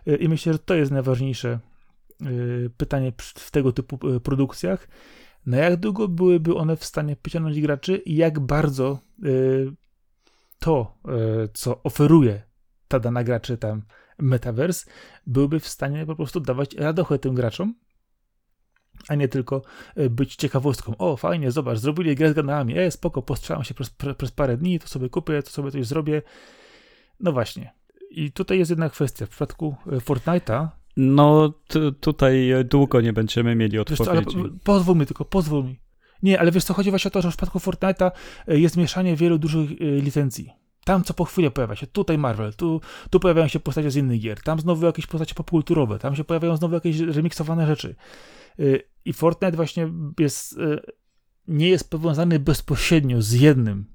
E, 0.07 0.17
I 0.17 0.29
myślę, 0.29 0.53
że 0.53 0.59
to 0.59 0.75
jest 0.75 0.93
najważniejsze 0.93 1.49
e, 1.51 2.27
pytanie 2.77 3.13
w 3.19 3.51
tego 3.51 3.73
typu 3.73 3.99
produkcjach. 4.21 4.89
Na 5.47 5.57
jak 5.57 5.77
długo 5.77 6.09
byłyby 6.09 6.55
one 6.55 6.77
w 6.77 6.85
stanie 6.85 7.17
przyciągnąć 7.17 7.61
graczy 7.61 7.97
i 7.97 8.17
jak 8.17 8.41
bardzo 8.41 8.99
to, 10.59 10.99
co 11.53 11.83
oferuje 11.83 12.43
ta 12.89 13.01
dana 13.01 13.25
graczy 13.25 13.57
tam 13.57 13.83
Metaverse 14.19 14.91
byłby 15.27 15.61
w 15.61 15.69
stanie 15.69 16.07
po 16.07 16.17
prostu 16.17 16.41
dawać 16.41 16.75
radochę 16.75 17.19
tym 17.19 17.35
graczom, 17.35 17.75
a 19.09 19.15
nie 19.15 19.29
tylko 19.29 19.63
e, 19.97 20.11
być 20.11 20.37
ciekawostką. 20.37 20.97
O, 20.97 21.17
fajnie, 21.17 21.51
zobacz, 21.51 21.79
zrobili 21.79 22.15
grę 22.15 22.31
z 22.31 22.35
ganami, 22.35 22.79
e, 22.79 22.91
spoko, 22.91 23.23
postrzelam 23.23 23.65
się 23.65 23.75
przez, 23.75 23.91
przez 24.19 24.31
parę 24.31 24.57
dni, 24.57 24.79
to 24.79 24.89
sobie 24.89 25.09
kupię, 25.09 25.43
to 25.43 25.51
sobie 25.51 25.71
coś 25.71 25.87
zrobię. 25.87 26.23
No 27.21 27.33
właśnie. 27.33 27.75
I 28.11 28.33
tutaj 28.33 28.59
jest 28.59 28.71
jedna 28.71 28.91
kwestia. 28.91 29.27
W 29.27 29.29
przypadku 29.29 29.77
e, 29.87 29.97
Fortnite'a 29.97 30.69
no, 30.97 31.53
tutaj 32.01 32.53
długo 32.65 33.01
nie 33.01 33.13
będziemy 33.13 33.55
mieli 33.55 33.79
odpowiedzi. 33.79 34.05
Co, 34.05 34.11
ale 34.11 34.23
pozwól 34.65 34.97
mi 34.97 35.07
tylko, 35.07 35.25
pozwól 35.25 35.65
mi. 35.65 35.81
Nie, 36.23 36.41
ale 36.41 36.53
wiesz 36.53 36.65
co, 36.65 36.75
chodzi 36.75 36.91
właśnie 36.91 37.09
o 37.09 37.13
to, 37.13 37.23
że 37.23 37.31
w 37.31 37.37
przypadku 37.37 37.59
Fortnite'a 37.59 38.11
e, 38.49 38.59
jest 38.59 38.77
mieszanie 38.77 39.17
wielu 39.17 39.39
dużych 39.39 39.71
licencji. 39.81 40.66
Tam 40.87 41.05
co 41.05 41.15
po 41.15 41.25
chwilę 41.25 41.51
pojawia 41.51 41.77
się, 41.77 41.87
tutaj 41.87 42.19
Marvel, 42.19 42.55
tu, 42.55 42.81
tu 43.11 43.21
pojawiają 43.21 43.49
się 43.49 43.61
postacie 43.61 43.91
z 43.91 43.97
innych 43.97 44.21
gier, 44.21 44.43
tam 44.43 44.61
znowu 44.61 44.87
jakieś 44.87 45.07
postacie 45.07 45.35
popkulturowe, 45.35 45.99
tam 45.99 46.17
się 46.17 46.25
pojawiają 46.25 46.57
znowu 46.57 46.75
jakieś 46.75 47.01
remiksowane 47.01 47.67
rzeczy. 47.67 47.95
Y, 48.61 48.83
I 49.05 49.13
Fortnite 49.13 49.57
właśnie 49.57 49.89
jest, 50.19 50.53
y, 50.53 50.81
nie 51.49 51.69
jest 51.69 51.91
powiązany 51.91 52.39
bezpośrednio 52.39 53.23
z 53.23 53.33
jednym 53.33 53.87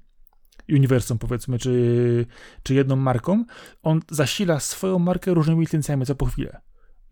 uniwersum, 0.68 1.18
powiedzmy, 1.18 1.58
czy, 1.58 2.26
czy 2.62 2.74
jedną 2.74 2.96
marką. 2.96 3.44
On 3.82 4.00
zasila 4.10 4.60
swoją 4.60 4.98
markę 4.98 5.34
różnymi 5.34 5.60
licencjami 5.60 6.06
co 6.06 6.14
po 6.14 6.26
chwilę. 6.26 6.60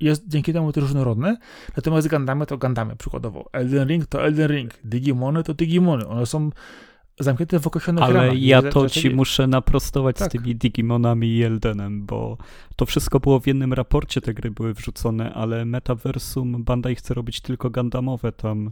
Jest 0.01 0.29
dzięki 0.29 0.53
temu 0.53 0.73
to 0.73 0.81
różnorodne, 0.81 1.37
natomiast 1.77 2.09
Gandamy 2.09 2.47
to 2.47 2.59
Gandamy, 2.59 2.97
przykładowo. 2.97 3.49
Elden 3.53 3.89
Ring 3.89 4.07
to 4.07 4.25
Elden 4.25 4.51
Ring, 4.51 4.75
Digimony 4.85 5.45
to 5.45 5.55
Digimony. 5.55 6.07
One 6.07 6.27
są 6.27 6.51
zamknięte 7.21 7.61
w 7.61 7.67
określonych 7.67 8.05
Ale 8.05 8.15
ramach. 8.15 8.43
ja 8.43 8.63
to 8.63 8.89
ci 8.89 9.11
muszę 9.11 9.47
naprostować 9.47 10.17
tak. 10.17 10.29
z 10.29 10.33
tymi 10.33 10.57
Digimonami 10.57 11.29
i 11.29 11.43
Eldenem, 11.43 12.07
bo 12.07 12.37
to 12.77 12.87
wszystko 12.87 13.21
było 13.21 13.41
w 13.41 13.47
jednym 13.47 13.73
raporcie, 13.73 14.21
te 14.21 14.35
gry 14.35 14.51
były 14.51 14.75
wrzucone, 14.75 15.35
ale 15.35 15.65
Metaversum 15.65 16.65
Bandai 16.65 16.95
chce 16.95 17.15
robić 17.15 17.41
tylko 17.41 17.71
Gandamowe 17.71 18.33
tam. 18.33 18.71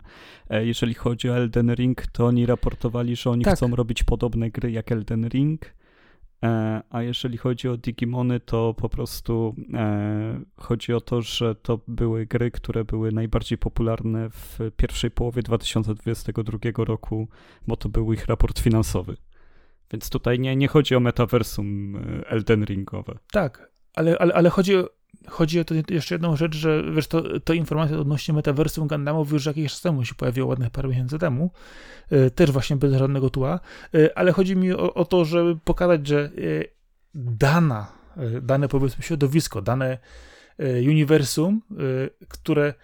E, 0.50 0.66
jeżeli 0.66 0.94
chodzi 0.94 1.30
o 1.30 1.36
Elden 1.36 1.74
Ring, 1.74 2.06
to 2.06 2.26
oni 2.26 2.46
raportowali, 2.46 3.16
że 3.16 3.30
oni 3.30 3.44
tak. 3.44 3.56
chcą 3.56 3.76
robić 3.76 4.02
podobne 4.04 4.50
gry 4.50 4.70
jak 4.70 4.92
Elden 4.92 5.28
Ring, 5.28 5.74
a 6.90 7.02
jeżeli 7.02 7.38
chodzi 7.38 7.68
o 7.68 7.76
Digimony, 7.76 8.40
to 8.40 8.74
po 8.74 8.88
prostu 8.88 9.54
e, 9.74 10.40
chodzi 10.56 10.92
o 10.92 11.00
to, 11.00 11.22
że 11.22 11.54
to 11.54 11.80
były 11.88 12.26
gry, 12.26 12.50
które 12.50 12.84
były 12.84 13.12
najbardziej 13.12 13.58
popularne 13.58 14.30
w 14.30 14.58
pierwszej 14.76 15.10
połowie 15.10 15.42
2022 15.42 16.58
roku, 16.84 17.28
bo 17.66 17.76
to 17.76 17.88
był 17.88 18.12
ich 18.12 18.26
raport 18.26 18.58
finansowy. 18.58 19.16
Więc 19.92 20.10
tutaj 20.10 20.38
nie, 20.38 20.56
nie 20.56 20.68
chodzi 20.68 20.94
o 20.94 21.00
metaversum 21.00 21.96
e, 21.96 22.28
Elden 22.28 22.64
Ringowe. 22.64 23.18
Tak, 23.32 23.70
ale, 23.94 24.18
ale, 24.18 24.34
ale 24.34 24.50
chodzi 24.50 24.76
o 24.76 24.97
chodzi 25.28 25.60
o 25.60 25.64
to 25.64 25.74
jeszcze 25.90 26.14
jedną 26.14 26.36
rzecz, 26.36 26.56
że 26.56 26.82
wiesz, 26.94 27.06
to, 27.06 27.40
to 27.40 27.52
informacja 27.52 27.98
odnośnie 27.98 28.34
metaversum 28.34 28.88
Gundamów 28.88 29.32
już 29.32 29.46
jakiś 29.46 29.72
czas 29.72 29.80
temu 29.80 30.04
się 30.04 30.14
pojawiła, 30.14 30.46
ładnych 30.46 30.70
parę 30.70 30.88
miesięcy 30.88 31.18
temu, 31.18 31.50
e, 32.10 32.30
też 32.30 32.50
właśnie 32.50 32.76
bez 32.76 32.94
żadnego 32.94 33.30
tła, 33.30 33.60
e, 33.94 34.18
ale 34.18 34.32
chodzi 34.32 34.56
mi 34.56 34.72
o, 34.72 34.94
o 34.94 35.04
to, 35.04 35.24
żeby 35.24 35.56
pokazać, 35.64 36.06
że 36.06 36.20
e, 36.20 36.30
dana, 37.14 37.92
dane 38.42 38.68
powiedzmy 38.68 39.02
środowisko, 39.02 39.62
dane 39.62 39.98
uniwersum, 40.88 41.62
które 42.28 42.74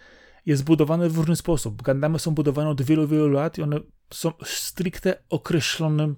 jest 0.46 0.62
zbudowane 0.62 1.08
w 1.08 1.16
różny 1.18 1.37
sposób. 1.37 1.82
Gundamy 1.82 2.18
są 2.18 2.30
budowane 2.34 2.68
od 2.68 2.82
wielu, 2.82 3.08
wielu 3.08 3.28
lat 3.28 3.58
i 3.58 3.62
one 3.62 3.80
są 4.10 4.32
stricte 4.44 5.16
określonym 5.30 6.16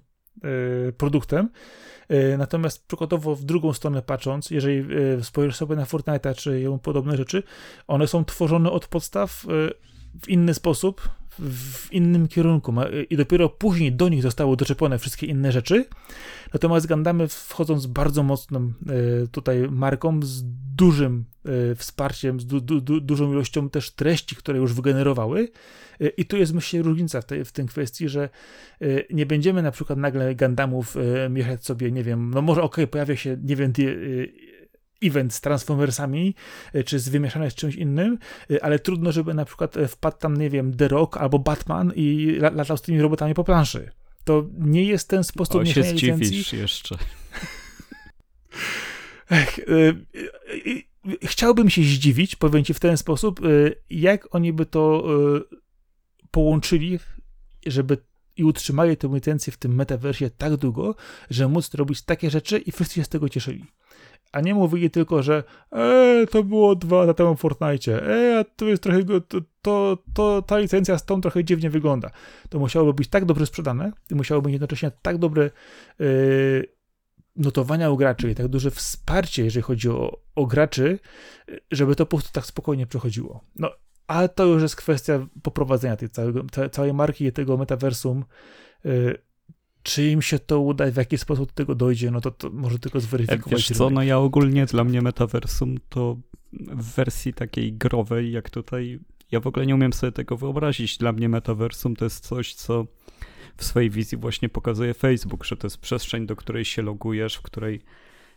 produktem, 0.97 1.49
natomiast 2.37 2.87
przykładowo 2.87 3.35
w 3.35 3.43
drugą 3.43 3.73
stronę 3.73 4.01
patrząc, 4.01 4.51
jeżeli 4.51 4.95
e, 5.19 5.23
spojrzysz 5.23 5.55
sobie 5.55 5.75
na 5.75 5.85
Fortnite'a 5.85 6.35
czy 6.35 6.63
podobne 6.83 7.17
rzeczy, 7.17 7.43
one 7.87 8.07
są 8.07 8.25
tworzone 8.25 8.71
od 8.71 8.87
podstaw 8.87 9.45
e, 9.45 9.96
w 10.21 10.29
inny 10.29 10.53
sposób, 10.53 11.09
w 11.39 11.93
innym 11.93 12.27
kierunku 12.27 12.73
i 13.09 13.17
dopiero 13.17 13.49
później 13.49 13.91
do 13.91 14.09
nich 14.09 14.21
zostały 14.21 14.57
doczepione 14.57 14.99
wszystkie 14.99 15.27
inne 15.27 15.51
rzeczy. 15.51 15.85
Natomiast 16.53 16.87
Gandamy 16.87 17.27
wchodząc 17.27 17.81
z 17.81 17.87
bardzo 17.87 18.23
mocną 18.23 18.73
tutaj 19.31 19.67
marką, 19.71 20.19
z 20.23 20.43
dużym 20.75 21.25
wsparciem, 21.75 22.39
z 22.39 22.45
du, 22.45 22.61
du, 22.61 23.01
dużą 23.01 23.31
ilością 23.31 23.69
też 23.69 23.91
treści, 23.91 24.35
które 24.35 24.59
już 24.59 24.73
wygenerowały, 24.73 25.49
i 26.17 26.25
tu 26.25 26.37
jest 26.37 26.53
myślę 26.53 26.81
różnica 26.81 27.21
w 27.21 27.25
tej, 27.25 27.45
w 27.45 27.51
tej 27.51 27.65
kwestii, 27.65 28.09
że 28.09 28.29
nie 29.09 29.25
będziemy 29.25 29.61
na 29.61 29.71
przykład 29.71 29.99
nagle 29.99 30.35
Gundamów 30.35 30.95
y, 30.95 31.29
mieszać 31.29 31.65
sobie, 31.65 31.91
nie 31.91 32.03
wiem, 32.03 32.31
no 32.33 32.41
może 32.41 32.61
okej, 32.61 32.85
okay, 32.85 32.87
pojawia 32.91 33.15
się, 33.15 33.37
nie 33.43 33.55
wiem, 33.55 33.73
event 35.03 35.33
z 35.33 35.41
Transformersami, 35.41 36.35
czy 36.85 36.99
z 36.99 37.09
wymieszane 37.09 37.51
z 37.51 37.55
czymś 37.55 37.75
innym, 37.75 38.17
ale 38.61 38.79
trudno, 38.79 39.11
żeby 39.11 39.33
na 39.33 39.45
przykład 39.45 39.75
wpadł 39.87 40.17
tam, 40.17 40.37
nie 40.37 40.49
wiem, 40.49 40.73
The 40.73 40.87
Rock 40.87 41.17
albo 41.17 41.39
Batman 41.39 41.91
i 41.95 42.37
latał 42.39 42.77
z 42.77 42.81
tymi 42.81 43.01
robotami 43.01 43.33
po 43.33 43.43
planszy. 43.43 43.91
To 44.23 44.45
nie 44.57 44.83
jest 44.83 45.09
ten 45.09 45.23
sposób 45.23 45.55
o, 45.55 45.59
mieszania 45.59 45.87
się 45.87 45.93
licencji. 45.93 46.59
jeszcze. 46.59 46.97
Ech, 49.31 49.59
chciałbym 51.23 51.69
się 51.69 51.81
zdziwić, 51.81 52.35
powiem 52.35 52.63
ci 52.63 52.73
w 52.73 52.79
ten 52.79 52.97
sposób, 52.97 53.39
jak 53.89 54.35
oni 54.35 54.53
by 54.53 54.65
to 54.65 55.03
połączyli, 56.31 56.99
żeby 57.65 57.97
i 58.37 58.43
utrzymali 58.43 58.97
tę 58.97 59.09
licencję 59.13 59.53
w 59.53 59.57
tym 59.57 59.75
metaversie 59.75 60.29
tak 60.29 60.55
długo, 60.55 60.95
że 61.29 61.47
móc 61.47 61.73
robić 61.73 62.01
takie 62.01 62.29
rzeczy 62.29 62.57
i 62.57 62.71
wszyscy 62.71 62.95
się 62.95 63.03
z 63.03 63.09
tego 63.09 63.29
cieszyli. 63.29 63.65
A 64.31 64.41
nie 64.41 64.53
mówili 64.53 64.89
tylko, 64.89 65.23
że 65.23 65.43
e, 65.71 66.25
to 66.31 66.43
było 66.43 66.75
dwa 66.75 66.99
lata 66.99 67.13
temu 67.13 67.35
w 67.35 67.39
Fortnite, 67.39 68.03
e, 68.03 68.45
to 68.55 68.65
jest 68.65 68.83
trochę, 68.83 69.03
to, 69.03 69.41
to, 69.61 69.97
to, 70.13 70.41
ta 70.41 70.57
licencja 70.57 70.97
z 70.97 71.05
tą 71.05 71.21
trochę 71.21 71.43
dziwnie 71.43 71.69
wygląda. 71.69 72.11
To 72.49 72.59
musiałoby 72.59 72.93
być 72.93 73.07
tak 73.07 73.25
dobrze 73.25 73.45
sprzedane 73.45 73.91
i 74.11 74.15
musiałoby 74.15 74.45
być 74.45 74.53
jednocześnie 74.53 74.91
tak 75.01 75.17
dobre 75.17 75.43
e, 75.45 76.03
notowania 77.35 77.89
u 77.89 77.97
graczy 77.97 78.31
i 78.31 78.35
tak 78.35 78.47
duże 78.47 78.71
wsparcie, 78.71 79.43
jeżeli 79.43 79.63
chodzi 79.63 79.89
o, 79.89 80.19
o 80.35 80.45
graczy, 80.45 80.99
żeby 81.71 81.95
to 81.95 82.05
po 82.05 82.17
prostu 82.17 82.33
tak 82.33 82.45
spokojnie 82.45 82.87
przechodziło. 82.87 83.43
No 83.55 83.71
ale 84.07 84.29
to 84.29 84.45
już 84.45 84.61
jest 84.61 84.75
kwestia 84.75 85.27
poprowadzenia 85.43 85.95
tej 85.95 86.09
całej, 86.09 86.33
całej 86.71 86.93
marki 86.93 87.25
i 87.25 87.31
tego 87.31 87.57
metaversum. 87.57 88.25
Y, 88.85 89.17
czy 89.87 90.07
im 90.07 90.21
się 90.21 90.39
to 90.39 90.59
uda, 90.59 90.91
w 90.91 90.95
jaki 90.95 91.17
sposób 91.17 91.49
do 91.49 91.53
tego 91.53 91.75
dojdzie, 91.75 92.11
no 92.11 92.21
to, 92.21 92.31
to 92.31 92.49
może 92.49 92.79
tylko 92.79 92.99
zweryfikować. 92.99 93.51
Wiesz 93.51 93.77
co, 93.77 93.89
no 93.89 94.03
ja 94.03 94.19
ogólnie 94.19 94.65
dla 94.65 94.83
mnie 94.83 95.01
metaversum 95.01 95.75
to 95.89 96.17
w 96.53 96.95
wersji 96.95 97.33
takiej 97.33 97.73
growej, 97.73 98.31
jak 98.31 98.49
tutaj, 98.49 98.99
ja 99.31 99.39
w 99.39 99.47
ogóle 99.47 99.65
nie 99.65 99.75
umiem 99.75 99.93
sobie 99.93 100.11
tego 100.11 100.37
wyobrazić. 100.37 100.97
Dla 100.97 101.11
mnie 101.11 101.29
metaversum 101.29 101.95
to 101.95 102.05
jest 102.05 102.27
coś, 102.27 102.53
co 102.53 102.85
w 103.57 103.63
swojej 103.63 103.89
wizji 103.89 104.17
właśnie 104.17 104.49
pokazuje 104.49 104.93
Facebook, 104.93 105.45
że 105.45 105.57
to 105.57 105.67
jest 105.67 105.77
przestrzeń, 105.77 106.25
do 106.25 106.35
której 106.35 106.65
się 106.65 106.81
logujesz, 106.81 107.35
w 107.35 107.41
której 107.41 107.81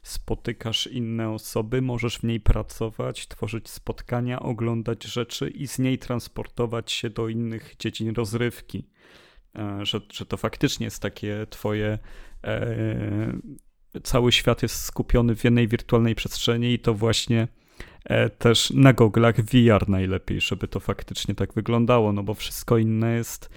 spotykasz 0.03 0.87
inne 0.87 1.31
osoby, 1.31 1.83
możesz 1.83 2.19
w 2.19 2.23
niej 2.23 2.41
pracować, 2.41 3.29
tworzyć 3.29 3.69
spotkania, 3.69 4.41
oglądać 4.41 5.05
rzeczy 5.05 5.49
i 5.49 5.69
z 5.69 5.79
niej 5.79 5.99
transportować 5.99 6.93
się 6.93 7.11
do 7.11 7.29
innych 7.29 7.75
dziedzin 7.79 8.15
rozrywki. 8.15 8.85
Że, 9.83 10.01
że 10.13 10.27
to 10.27 10.37
faktycznie 10.37 10.85
jest 10.85 11.03
takie 11.03 11.47
twoje 11.51 11.99
cały 14.03 14.33
świat 14.33 14.63
jest 14.63 14.85
skupiony 14.85 15.37
w 15.37 15.45
jednej 15.45 15.69
wirtualnej 15.69 16.15
przestrzeni 16.15 16.73
i 16.73 16.79
to 16.79 16.95
właśnie 16.95 17.49
e, 18.05 18.31
też 18.31 18.71
na 18.71 18.93
goglach 18.93 19.41
VR 19.41 19.89
najlepiej, 19.89 20.41
żeby 20.41 20.69
to 20.69 20.81
faktycznie 20.81 21.35
tak 21.35 21.55
wyglądało, 21.55 22.13
no 22.13 22.23
bo 22.23 22.35
wszystko 22.35 22.79
inne 22.79 23.15
jest 23.15 23.51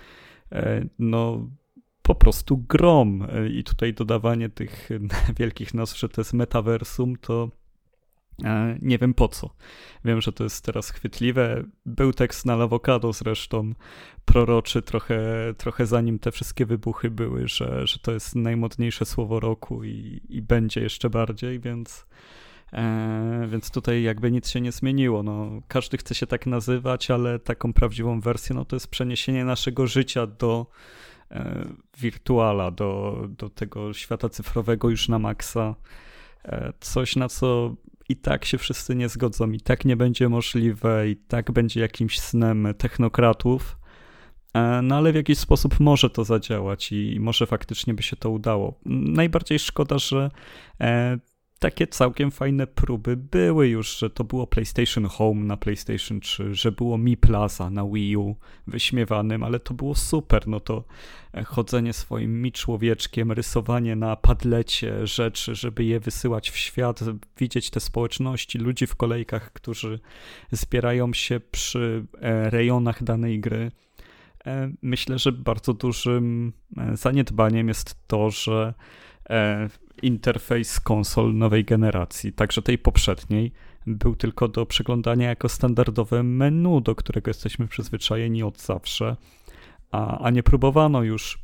e, 0.51 0.85
no 0.99 1.49
po 2.01 2.15
prostu 2.15 2.57
grom. 2.57 3.27
E, 3.31 3.47
i 3.49 3.63
tutaj 3.63 3.93
dodawanie 3.93 4.49
tych 4.49 4.89
wielkich 5.39 5.73
nazw, 5.73 5.99
że 5.99 6.09
to 6.09 6.21
jest 6.21 6.33
metaversum, 6.33 7.15
to 7.15 7.51
E, 7.51 7.62
nie 8.81 8.97
wiem 8.97 9.13
po 9.13 9.27
co. 9.27 9.49
Wiem, 10.05 10.21
że 10.21 10.33
to 10.33 10.43
jest 10.43 10.65
teraz 10.65 10.89
chwytliwe. 10.89 11.63
Był 11.85 12.13
tekst 12.13 12.45
na 12.45 12.55
Lawokado 12.55 13.13
zresztą 13.13 13.73
proroczy 14.25 14.81
trochę, 14.81 15.19
trochę 15.57 15.85
zanim 15.85 16.19
te 16.19 16.31
wszystkie 16.31 16.65
wybuchy 16.65 17.09
były, 17.09 17.47
że, 17.47 17.87
że 17.87 17.99
to 17.99 18.11
jest 18.11 18.35
najmodniejsze 18.35 19.05
słowo 19.05 19.39
roku 19.39 19.83
i, 19.83 20.21
i 20.29 20.41
będzie 20.41 20.81
jeszcze 20.81 21.09
bardziej, 21.09 21.59
więc, 21.59 22.05
e, 22.73 23.47
więc 23.51 23.71
tutaj 23.71 24.03
jakby 24.03 24.31
nic 24.31 24.49
się 24.49 24.61
nie 24.61 24.71
zmieniło. 24.71 25.23
No, 25.23 25.61
każdy 25.67 25.97
chce 25.97 26.15
się 26.15 26.27
tak 26.27 26.45
nazywać, 26.45 27.11
ale 27.11 27.39
taką 27.39 27.73
prawdziwą 27.73 28.21
wersję 28.21 28.55
no, 28.55 28.65
to 28.65 28.75
jest 28.75 28.87
przeniesienie 28.87 29.45
naszego 29.45 29.87
życia 29.87 30.27
do 30.27 30.65
e, 31.31 31.65
wirtuala, 31.97 32.71
do, 32.71 33.23
do 33.29 33.49
tego 33.49 33.93
świata 33.93 34.29
cyfrowego 34.29 34.89
już 34.89 35.09
na 35.09 35.19
maksa. 35.19 35.75
E, 36.45 36.73
coś, 36.79 37.15
na 37.15 37.29
co 37.29 37.75
i 38.13 38.15
tak 38.15 38.45
się 38.45 38.57
wszyscy 38.57 38.95
nie 38.95 39.09
zgodzą, 39.09 39.51
i 39.51 39.59
tak 39.59 39.85
nie 39.85 39.95
będzie 39.97 40.29
możliwe, 40.29 41.09
i 41.09 41.15
tak 41.15 41.51
będzie 41.51 41.79
jakimś 41.79 42.19
snem 42.19 42.67
technokratów. 42.77 43.77
E, 44.53 44.81
no 44.81 44.95
ale 44.97 45.11
w 45.11 45.15
jakiś 45.15 45.37
sposób 45.37 45.79
może 45.79 46.09
to 46.09 46.23
zadziałać 46.23 46.91
i 46.91 47.17
może 47.19 47.47
faktycznie 47.47 47.93
by 47.93 48.03
się 48.03 48.15
to 48.15 48.29
udało. 48.29 48.79
Najbardziej 48.85 49.59
szkoda, 49.59 49.97
że 49.97 50.31
e, 50.81 51.17
takie 51.63 51.87
całkiem 51.87 52.31
fajne 52.31 52.67
próby 52.67 53.17
były 53.17 53.67
już, 53.67 53.97
że 53.97 54.09
to 54.09 54.23
było 54.23 54.47
PlayStation 54.47 55.05
Home 55.05 55.45
na 55.45 55.57
PlayStation 55.57 56.19
3, 56.19 56.55
że 56.55 56.71
było 56.71 56.97
Mi 56.97 57.17
Plaza 57.17 57.69
na 57.69 57.85
Wii 57.85 58.17
U 58.17 58.35
wyśmiewanym, 58.67 59.43
ale 59.43 59.59
to 59.59 59.73
było 59.73 59.95
super, 59.95 60.47
no 60.47 60.59
to 60.59 60.83
e, 61.33 61.43
chodzenie 61.43 61.93
swoim 61.93 62.41
Mi 62.41 62.51
człowieczkiem, 62.51 63.31
rysowanie 63.31 63.95
na 63.95 64.15
padlecie 64.15 65.07
rzeczy, 65.07 65.55
żeby 65.55 65.83
je 65.83 65.99
wysyłać 65.99 66.49
w 66.49 66.57
świat, 66.57 66.99
widzieć 67.37 67.69
te 67.69 67.79
społeczności, 67.79 68.57
ludzi 68.57 68.87
w 68.87 68.95
kolejkach, 68.95 69.53
którzy 69.53 69.99
zbierają 70.51 71.13
się 71.13 71.39
przy 71.51 72.05
e, 72.21 72.49
rejonach 72.49 73.03
danej 73.03 73.39
gry. 73.39 73.71
E, 74.45 74.71
myślę, 74.81 75.19
że 75.19 75.31
bardzo 75.31 75.73
dużym 75.73 76.53
zaniedbaniem 76.93 77.67
jest 77.67 78.07
to, 78.07 78.29
że 78.29 78.73
interfejs 80.03 80.79
konsol 80.79 81.35
nowej 81.35 81.65
generacji, 81.65 82.33
także 82.33 82.61
tej 82.61 82.77
poprzedniej, 82.77 83.51
był 83.87 84.15
tylko 84.15 84.47
do 84.47 84.65
przeglądania 84.65 85.29
jako 85.29 85.49
standardowe 85.49 86.23
menu, 86.23 86.81
do 86.81 86.95
którego 86.95 87.29
jesteśmy 87.29 87.67
przyzwyczajeni 87.67 88.43
od 88.43 88.61
zawsze, 88.61 89.15
a, 89.91 90.19
a 90.19 90.29
nie 90.29 90.43
próbowano 90.43 91.03
już 91.03 91.43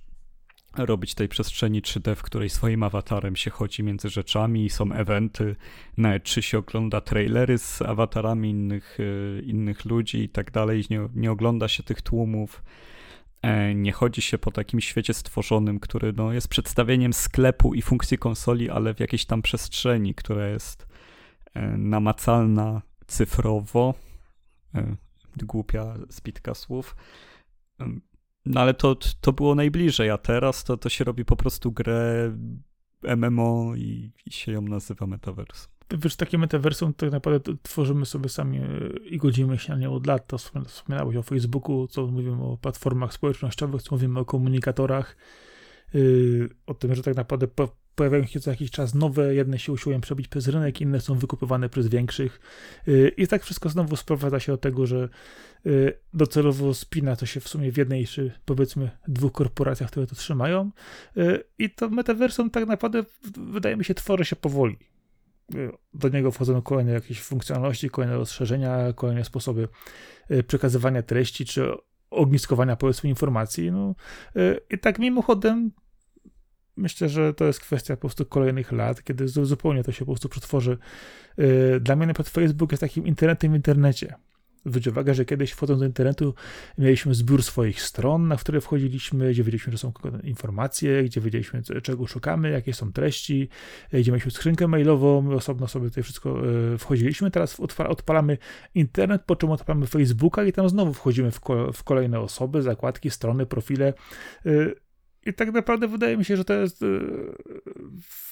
robić 0.77 1.15
tej 1.15 1.27
przestrzeni 1.27 1.81
3D, 1.81 2.15
w 2.15 2.23
której 2.23 2.49
swoim 2.49 2.83
awatarem 2.83 3.35
się 3.35 3.51
chodzi 3.51 3.83
między 3.83 4.09
rzeczami 4.09 4.69
są 4.69 4.91
eventy, 4.91 5.55
nawet 5.97 6.23
czy 6.23 6.41
się 6.41 6.57
ogląda 6.57 7.01
trailery 7.01 7.57
z 7.57 7.81
awatarami 7.81 8.49
innych, 8.49 8.99
y, 8.99 9.43
innych 9.45 9.85
ludzi 9.85 10.17
i 10.17 10.29
tak 10.29 10.51
dalej, 10.51 10.83
nie 11.15 11.31
ogląda 11.31 11.67
się 11.67 11.83
tych 11.83 12.01
tłumów. 12.01 12.63
E, 13.41 13.75
nie 13.75 13.91
chodzi 13.91 14.21
się 14.21 14.37
po 14.37 14.51
takim 14.51 14.81
świecie 14.81 15.13
stworzonym, 15.13 15.79
który 15.79 16.13
no, 16.13 16.33
jest 16.33 16.47
przedstawieniem 16.47 17.13
sklepu 17.13 17.73
i 17.73 17.81
funkcji 17.81 18.17
konsoli, 18.17 18.69
ale 18.69 18.93
w 18.93 18.99
jakiejś 18.99 19.25
tam 19.25 19.41
przestrzeni, 19.41 20.15
która 20.15 20.47
jest 20.47 20.87
e, 21.53 21.61
namacalna 21.77 22.81
cyfrowo. 23.07 23.93
E, 24.75 24.95
głupia 25.43 25.95
spitka 26.09 26.53
słów. 26.53 26.95
No 28.45 28.61
ale 28.61 28.73
to, 28.73 28.95
to 29.21 29.33
było 29.33 29.55
najbliżej, 29.55 30.09
a 30.09 30.17
teraz 30.17 30.63
to, 30.63 30.77
to 30.77 30.89
się 30.89 31.03
robi 31.03 31.25
po 31.25 31.35
prostu 31.35 31.71
grę 31.71 32.31
MMO 33.17 33.75
i, 33.75 34.11
i 34.25 34.31
się 34.31 34.51
ją 34.51 34.61
nazywa 34.61 35.07
Metaverse 35.07 35.67
wiesz, 35.97 36.15
takie 36.15 36.37
metaversum 36.37 36.93
tak 36.93 37.11
naprawdę 37.11 37.53
tworzymy 37.61 38.05
sobie 38.05 38.29
sami 38.29 38.57
e, 38.57 38.63
i 39.05 39.17
godzimy 39.17 39.57
się 39.57 39.73
na 39.73 39.79
nie 39.79 39.89
od 39.89 40.07
lat. 40.07 40.27
To 40.27 40.37
wspominałeś 40.65 41.15
o 41.15 41.23
Facebooku, 41.23 41.87
co 41.87 42.07
mówimy 42.07 42.43
o 42.43 42.57
platformach 42.57 43.13
społecznościowych, 43.13 43.81
co 43.81 43.95
mówimy 43.95 44.19
o 44.19 44.25
komunikatorach, 44.25 45.17
yy, 45.93 46.49
o 46.65 46.73
tym, 46.73 46.95
że 46.95 47.03
tak 47.03 47.15
naprawdę 47.15 47.47
po, 47.47 47.75
pojawiają 47.95 48.25
się 48.25 48.39
co 48.39 48.51
jakiś 48.51 48.71
czas 48.71 48.95
nowe, 48.95 49.35
jedne 49.35 49.59
się 49.59 49.71
usiłują 49.71 50.01
przebić 50.01 50.27
przez 50.27 50.47
rynek, 50.47 50.81
inne 50.81 51.01
są 51.01 51.15
wykupywane 51.15 51.69
przez 51.69 51.87
większych. 51.87 52.39
Yy, 52.87 53.09
I 53.09 53.27
tak 53.27 53.43
wszystko 53.43 53.69
znowu 53.69 53.95
sprowadza 53.95 54.39
się 54.39 54.51
do 54.51 54.57
tego, 54.57 54.85
że 54.85 55.09
yy, 55.65 55.99
docelowo 56.13 56.73
spina 56.73 57.15
to 57.15 57.25
się 57.25 57.39
w 57.39 57.47
sumie 57.47 57.71
w 57.71 57.77
jednej 57.77 58.07
czy 58.07 58.31
powiedzmy 58.45 58.89
dwóch 59.07 59.31
korporacjach, 59.31 59.91
które 59.91 60.07
to 60.07 60.15
trzymają. 60.15 60.71
I 61.57 61.69
to 61.69 61.89
metaversum 61.89 62.49
tak 62.49 62.67
naprawdę 62.67 63.05
wydaje 63.37 63.77
mi 63.77 63.85
się 63.85 63.93
tworzy 63.93 64.25
się 64.25 64.35
powoli 64.35 64.77
do 65.93 66.09
niego 66.09 66.31
wchodzą 66.31 66.61
kolejne 66.61 66.91
jakieś 66.91 67.21
funkcjonalności, 67.21 67.89
kolejne 67.89 68.17
rozszerzenia, 68.17 68.93
kolejne 68.93 69.25
sposoby 69.25 69.67
e, 70.29 70.43
przekazywania 70.43 71.03
treści 71.03 71.45
czy 71.45 71.71
ogniskowania 72.09 72.75
powiedzmy 72.75 73.09
informacji. 73.09 73.71
No, 73.71 73.95
e, 74.35 74.55
I 74.69 74.79
tak 74.79 74.99
mimochodem 74.99 75.71
myślę, 76.79 77.09
że 77.09 77.33
to 77.33 77.45
jest 77.45 77.59
kwestia 77.59 77.95
po 77.95 78.01
prostu 78.01 78.25
kolejnych 78.25 78.71
lat, 78.71 79.03
kiedy 79.03 79.27
zupełnie 79.27 79.83
to 79.83 79.91
się 79.91 79.99
po 79.99 80.11
prostu 80.11 80.29
przetworzy. 80.29 80.77
E, 81.37 81.79
dla 81.79 81.95
mnie 81.95 82.07
na 82.07 82.13
przykład 82.13 82.33
Facebook 82.33 82.71
jest 82.71 82.81
takim 82.81 83.07
internetem 83.07 83.51
w 83.51 83.55
internecie. 83.55 84.15
Zwróć 84.65 84.87
uwagę, 84.87 85.13
że 85.13 85.25
kiedyś 85.25 85.51
wchodząc 85.51 85.79
do 85.79 85.85
internetu 85.85 86.33
mieliśmy 86.77 87.13
zbiór 87.13 87.43
swoich 87.43 87.81
stron, 87.81 88.27
na 88.27 88.37
które 88.37 88.61
wchodziliśmy, 88.61 89.31
gdzie 89.31 89.43
wiedzieliśmy, 89.43 89.71
że 89.71 89.77
są 89.77 89.93
informacje, 90.23 91.03
gdzie 91.03 91.21
wiedzieliśmy, 91.21 91.61
czego 91.83 92.07
szukamy, 92.07 92.49
jakie 92.49 92.73
są 92.73 92.93
treści, 92.93 93.49
gdzie 93.93 94.11
mieliśmy 94.11 94.31
skrzynkę 94.31 94.67
mailową, 94.67 95.33
osobno 95.33 95.67
sobie 95.67 95.89
tutaj 95.89 96.03
wszystko 96.03 96.41
e, 96.73 96.77
wchodziliśmy. 96.77 97.31
Teraz 97.31 97.59
odpalamy 97.77 98.37
internet, 98.75 99.21
po 99.25 99.35
czym 99.35 99.51
odpalamy 99.51 99.87
Facebooka 99.87 100.43
i 100.43 100.53
tam 100.53 100.69
znowu 100.69 100.93
wchodzimy 100.93 101.31
w, 101.73 101.83
kolejne 101.83 102.19
osoby, 102.19 102.61
zakładki, 102.61 103.09
strony, 103.09 103.45
profile. 103.45 103.93
E, 104.45 104.51
I 105.25 105.33
tak 105.33 105.53
naprawdę 105.53 105.87
wydaje 105.87 106.17
mi 106.17 106.25
się, 106.25 106.37
że 106.37 106.45
to 106.45 106.53
jest 106.53 106.83
e, 106.83 106.85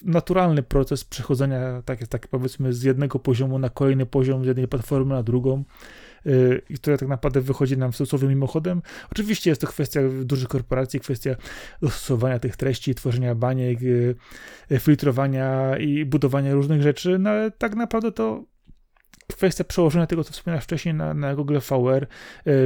naturalny 0.02 0.64
proces 0.64 1.04
przechodzenia, 1.04 1.82
tak, 1.86 2.08
tak 2.08 2.28
powiedzmy, 2.28 2.74
z 2.74 2.84
jednego 2.84 3.20
poziomu 3.20 3.60
na 3.60 3.70
kolejny 3.70 4.06
poziom, 4.06 4.44
z 4.44 4.48
jednej 4.48 4.68
platformy 4.68 5.14
na 5.14 5.24
drugą. 5.24 5.64
Y, 6.26 6.62
i 6.70 6.76
która 6.76 6.98
tak 6.98 7.10
naprawdę 7.10 7.42
wychodzi 7.42 7.78
nam 7.78 7.94
stosownym 7.94 8.30
mimochodem. 8.30 8.82
Oczywiście 9.12 9.50
jest 9.50 9.62
to 9.62 9.68
kwestia 9.68 10.02
dużych 10.24 10.48
korporacji, 10.48 11.00
kwestia 11.00 11.36
dostosowania 11.82 12.40
tych 12.40 12.56
treści, 12.56 12.96
tworzenia 12.96 13.36
baniek, 13.36 13.82
y, 13.82 14.16
y, 14.72 14.80
filtrowania 14.80 15.78
i 15.78 16.06
budowania 16.06 16.54
różnych 16.54 16.82
rzeczy, 16.82 17.20
no 17.20 17.30
ale 17.30 17.52
tak 17.52 17.76
naprawdę 17.76 18.12
to 18.12 18.44
kwestia 19.28 19.64
przełożenia 19.64 20.08
tego, 20.08 20.24
co 20.24 20.32
wspomniałeś 20.32 20.64
wcześniej 20.64 20.96
na, 20.96 21.14
na 21.14 21.36
Google 21.36 21.58
VR, 21.60 22.08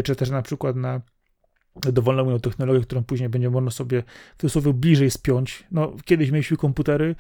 czy 0.04 0.16
też 0.16 0.30
na 0.30 0.42
przykład 0.42 0.76
na 0.76 1.02
dowolną 1.76 2.40
technologię, 2.40 2.82
którą 2.82 3.04
później 3.04 3.30
będzie 3.30 3.50
można 3.50 3.72
sobie 3.72 4.04
w 4.38 4.42
cudzysłowie 4.42 4.74
bliżej 4.74 5.12
spiąć. 5.12 5.64
No, 5.72 5.96
kiedyś 6.06 6.32
mieliśmy 6.32 6.58
komputery 6.58 7.16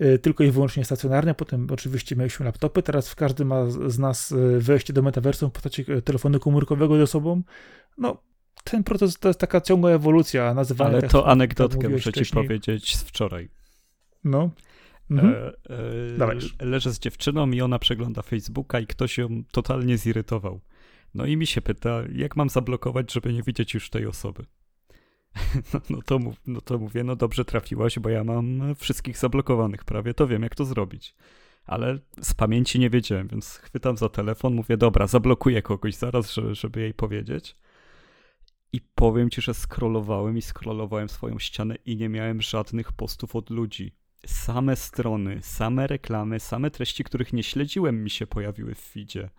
y, 0.00 0.18
tylko 0.18 0.44
i 0.44 0.50
wyłącznie 0.50 0.84
stacjonarne, 0.84 1.34
potem 1.34 1.66
oczywiście 1.70 2.16
mieliśmy 2.16 2.46
laptopy, 2.46 2.82
teraz 2.82 3.14
każdy 3.14 3.44
ma 3.44 3.70
z 3.70 3.98
nas 3.98 4.32
y, 4.32 4.58
wejście 4.60 4.92
do 4.92 5.02
metaversum 5.02 5.50
w 5.50 5.52
postaci 5.52 5.84
y, 5.92 6.02
telefonu 6.02 6.40
komórkowego 6.40 6.98
ze 6.98 7.06
sobą. 7.06 7.42
No, 7.98 8.22
ten 8.64 8.84
proces 8.84 9.18
to 9.18 9.28
jest 9.28 9.40
taka 9.40 9.60
ciągła 9.60 9.90
ewolucja. 9.90 10.54
Nazywana 10.54 10.90
Ale 10.90 11.02
to 11.02 11.26
anegdotkę 11.26 11.88
muszę 11.88 12.10
wcześniej. 12.10 12.42
ci 12.42 12.48
powiedzieć 12.48 12.96
z 12.96 13.02
wczoraj. 13.02 13.48
No. 14.24 14.50
Mhm. 15.10 15.34
E, 15.34 15.52
e, 16.60 16.64
leżę 16.66 16.92
z 16.92 16.98
dziewczyną 16.98 17.50
i 17.50 17.60
ona 17.60 17.78
przegląda 17.78 18.22
Facebooka 18.22 18.80
i 18.80 18.86
ktoś 18.86 19.18
ją 19.18 19.28
totalnie 19.52 19.98
zirytował. 19.98 20.60
No 21.14 21.26
i 21.26 21.36
mi 21.36 21.46
się 21.46 21.62
pyta, 21.62 22.02
jak 22.14 22.36
mam 22.36 22.48
zablokować, 22.48 23.12
żeby 23.12 23.32
nie 23.32 23.42
widzieć 23.42 23.74
już 23.74 23.90
tej 23.90 24.06
osoby. 24.06 24.46
No, 25.74 25.80
no, 25.90 26.02
to, 26.02 26.18
no 26.46 26.60
to 26.60 26.78
mówię, 26.78 27.04
no 27.04 27.16
dobrze 27.16 27.44
trafiłaś, 27.44 27.98
bo 27.98 28.08
ja 28.08 28.24
mam 28.24 28.74
wszystkich 28.74 29.18
zablokowanych 29.18 29.84
prawie, 29.84 30.14
to 30.14 30.26
wiem 30.26 30.42
jak 30.42 30.54
to 30.54 30.64
zrobić. 30.64 31.14
Ale 31.66 31.98
z 32.20 32.34
pamięci 32.34 32.78
nie 32.78 32.90
wiedziałem, 32.90 33.28
więc 33.28 33.56
chwytam 33.56 33.96
za 33.96 34.08
telefon, 34.08 34.54
mówię, 34.54 34.76
dobra, 34.76 35.06
zablokuję 35.06 35.62
kogoś 35.62 35.94
zaraz, 35.94 36.32
żeby, 36.32 36.54
żeby 36.54 36.80
jej 36.80 36.94
powiedzieć. 36.94 37.56
I 38.72 38.80
powiem 38.80 39.30
ci, 39.30 39.42
że 39.42 39.54
scrollowałem 39.54 40.38
i 40.38 40.42
scrollowałem 40.42 41.08
swoją 41.08 41.38
ścianę 41.38 41.76
i 41.86 41.96
nie 41.96 42.08
miałem 42.08 42.42
żadnych 42.42 42.92
postów 42.92 43.36
od 43.36 43.50
ludzi. 43.50 43.92
Same 44.26 44.76
strony, 44.76 45.38
same 45.42 45.86
reklamy, 45.86 46.40
same 46.40 46.70
treści, 46.70 47.04
których 47.04 47.32
nie 47.32 47.42
śledziłem, 47.42 48.04
mi 48.04 48.10
się 48.10 48.26
pojawiły 48.26 48.74
w 48.74 48.80
feedzie 48.80 49.30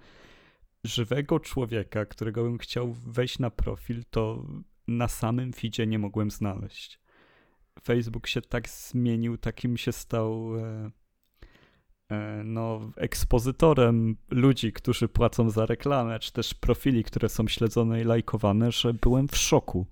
żywego 0.84 1.40
człowieka, 1.40 2.06
którego 2.06 2.44
bym 2.44 2.58
chciał 2.58 2.94
wejść 2.94 3.40
na 3.40 3.50
profil, 3.50 4.04
to 4.10 4.46
na 4.88 5.08
samym 5.08 5.54
feedzie 5.54 5.88
nie 5.88 6.00
mogłem 6.00 6.32
znaleźć. 6.32 7.00
Facebook 7.84 8.28
się 8.28 8.42
tak 8.42 8.70
zmienił, 8.70 9.38
takim 9.38 9.78
się 9.78 9.92
stał 9.92 10.58
e, 10.58 10.92
e, 12.10 12.42
no, 12.46 12.92
ekspozytorem 12.98 14.18
ludzi, 14.30 14.74
którzy 14.74 15.08
płacą 15.08 15.50
za 15.50 15.66
reklamę, 15.66 16.20
czy 16.20 16.32
też 16.32 16.54
profili, 16.54 17.04
które 17.04 17.30
są 17.30 17.48
śledzone 17.48 18.02
i 18.02 18.04
lajkowane, 18.04 18.72
że 18.72 18.94
byłem 18.94 19.28
w 19.28 19.38
szoku. 19.38 19.88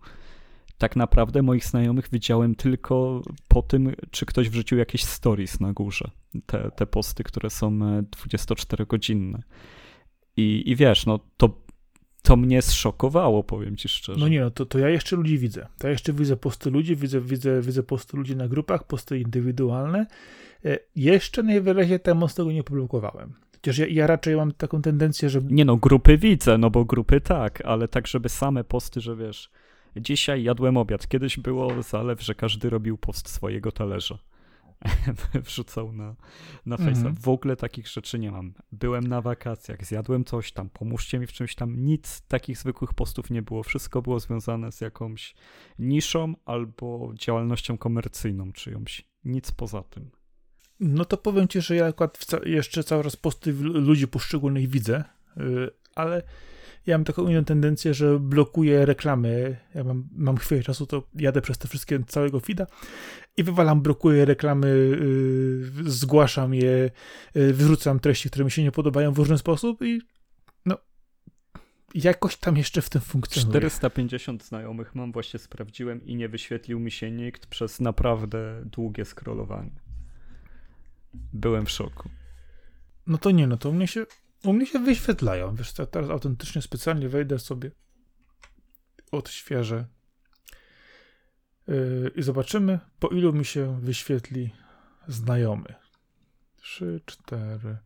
Tak 0.77 0.95
naprawdę 0.95 1.41
moich 1.41 1.65
znajomych 1.65 2.09
widziałem 2.11 2.55
tylko 2.55 3.21
po 3.47 3.61
tym, 3.61 3.95
czy 4.11 4.25
ktoś 4.25 4.49
wrzucił 4.49 4.77
jakieś 4.77 5.03
stories 5.03 5.59
na 5.59 5.73
górze. 5.73 6.11
Te, 6.45 6.71
te 6.71 6.87
posty, 6.87 7.23
które 7.23 7.49
są 7.49 7.79
24-godzinne. 7.79 9.41
I, 10.37 10.63
I 10.65 10.75
wiesz, 10.75 11.05
no 11.05 11.19
to 11.37 11.61
to 12.21 12.35
mnie 12.35 12.61
zszokowało, 12.61 13.43
powiem 13.43 13.77
ci 13.77 13.89
szczerze. 13.89 14.19
No 14.19 14.27
nie, 14.27 14.41
no 14.41 14.51
to, 14.51 14.65
to 14.65 14.79
ja 14.79 14.89
jeszcze 14.89 15.15
ludzi 15.15 15.37
widzę. 15.37 15.67
To 15.77 15.87
ja 15.87 15.91
jeszcze 15.91 16.13
widzę 16.13 16.37
posty 16.37 16.69
ludzi, 16.69 16.95
widzę, 16.95 17.21
widzę, 17.21 17.61
widzę 17.61 17.83
posty 17.83 18.17
ludzi 18.17 18.35
na 18.35 18.47
grupach, 18.47 18.87
posty 18.87 19.19
indywidualne. 19.19 20.05
E, 20.65 20.79
jeszcze 20.95 21.43
najwyraźniej 21.43 21.99
tam 21.99 22.17
mocno 22.17 22.43
tego 22.43 22.53
nie 22.53 22.63
publikowałem. 22.63 23.33
Chociaż 23.53 23.77
ja, 23.77 23.87
ja, 23.87 24.07
raczej 24.07 24.35
mam 24.35 24.51
taką 24.51 24.81
tendencję, 24.81 25.29
że... 25.29 25.41
Nie 25.43 25.65
no, 25.65 25.77
grupy 25.77 26.17
widzę, 26.17 26.57
no 26.57 26.69
bo 26.69 26.85
grupy 26.85 27.21
tak, 27.21 27.61
ale 27.61 27.87
tak, 27.87 28.07
żeby 28.07 28.29
same 28.29 28.63
posty, 28.63 29.01
że 29.01 29.15
wiesz, 29.15 29.51
dzisiaj 29.95 30.43
jadłem 30.43 30.77
obiad. 30.77 31.07
Kiedyś 31.07 31.37
było 31.37 31.81
zalew, 31.81 32.21
że 32.21 32.35
każdy 32.35 32.69
robił 32.69 32.97
post 32.97 33.29
swojego 33.29 33.71
talerza. 33.71 34.17
wrzucał 35.45 35.93
na, 35.93 36.15
na 36.65 36.75
Face'a. 36.75 36.97
Mhm. 36.97 37.15
W 37.15 37.27
ogóle 37.27 37.55
takich 37.55 37.87
rzeczy 37.87 38.19
nie 38.19 38.31
mam. 38.31 38.53
Byłem 38.71 39.07
na 39.07 39.21
wakacjach, 39.21 39.85
zjadłem 39.85 40.25
coś 40.25 40.51
tam, 40.51 40.69
pomóżcie 40.69 41.19
mi 41.19 41.27
w 41.27 41.31
czymś 41.31 41.55
tam. 41.55 41.85
Nic 41.85 42.21
takich 42.21 42.57
zwykłych 42.57 42.93
postów 42.93 43.29
nie 43.29 43.41
było. 43.41 43.63
Wszystko 43.63 44.01
było 44.01 44.19
związane 44.19 44.71
z 44.71 44.81
jakąś 44.81 45.35
niszą 45.79 46.33
albo 46.45 47.11
działalnością 47.13 47.77
komercyjną 47.77 48.51
czyjąś. 48.51 49.05
Nic 49.25 49.51
poza 49.51 49.83
tym. 49.83 50.11
No 50.79 51.05
to 51.05 51.17
powiem 51.17 51.47
ci, 51.47 51.61
że 51.61 51.75
ja 51.75 51.85
akurat 51.85 52.25
jeszcze 52.45 52.83
cały 52.83 53.03
czas 53.03 53.15
posty 53.15 53.53
ludzi 53.63 54.07
poszczególnych 54.07 54.69
widzę, 54.69 55.03
yy, 55.37 55.71
ale 55.95 56.23
ja 56.85 56.97
mam 56.97 57.05
taką 57.05 57.27
inną 57.27 57.45
tendencję, 57.45 57.93
że 57.93 58.19
blokuję 58.19 58.85
reklamy. 58.85 59.57
Ja 59.75 59.83
mam, 59.83 60.09
mam 60.11 60.37
chwilę 60.37 60.63
czasu, 60.63 60.85
to 60.85 61.07
jadę 61.15 61.41
przez 61.41 61.57
te 61.57 61.67
wszystkie 61.67 62.03
całego 62.07 62.39
feeda 62.39 62.67
i 63.37 63.43
wywalam, 63.43 63.81
blokuję 63.81 64.25
reklamy, 64.25 64.67
yy, 65.83 65.91
zgłaszam 65.91 66.53
je, 66.53 66.91
yy, 67.35 67.53
wyrzucam 67.53 67.99
treści, 67.99 68.29
które 68.29 68.45
mi 68.45 68.51
się 68.51 68.63
nie 68.63 68.71
podobają 68.71 69.13
w 69.13 69.17
różny 69.17 69.37
sposób 69.37 69.81
i 69.81 70.01
no, 70.65 70.77
jakoś 71.93 72.37
tam 72.37 72.57
jeszcze 72.57 72.81
w 72.81 72.89
tym 72.89 73.01
funkcjonuje. 73.01 73.51
450 73.51 74.43
znajomych 74.43 74.95
mam, 74.95 75.11
właśnie 75.11 75.39
sprawdziłem 75.39 76.05
i 76.05 76.15
nie 76.15 76.29
wyświetlił 76.29 76.79
mi 76.79 76.91
się 76.91 77.11
nikt 77.11 77.45
przez 77.45 77.79
naprawdę 77.79 78.63
długie 78.65 79.05
scrollowanie. 79.05 79.81
Byłem 81.33 81.65
w 81.65 81.71
szoku. 81.71 82.09
No 83.07 83.17
to 83.17 83.31
nie, 83.31 83.47
no 83.47 83.57
to 83.57 83.69
u 83.69 83.73
mnie 83.73 83.87
się, 83.87 84.05
u 84.43 84.53
mnie 84.53 84.65
się 84.65 84.79
wyświetlają. 84.79 85.55
Wiesz, 85.55 85.73
teraz 85.73 86.09
autentycznie 86.09 86.61
specjalnie 86.61 87.09
wejdę 87.09 87.39
sobie, 87.39 87.71
odświeżę 89.11 89.85
Yy, 91.67 92.11
i 92.15 92.23
zobaczymy, 92.23 92.79
po 92.99 93.07
ilu 93.07 93.33
mi 93.33 93.45
się 93.45 93.79
wyświetli 93.81 94.51
znajomy. 95.07 95.73
3, 96.55 97.01
4, 97.05 97.77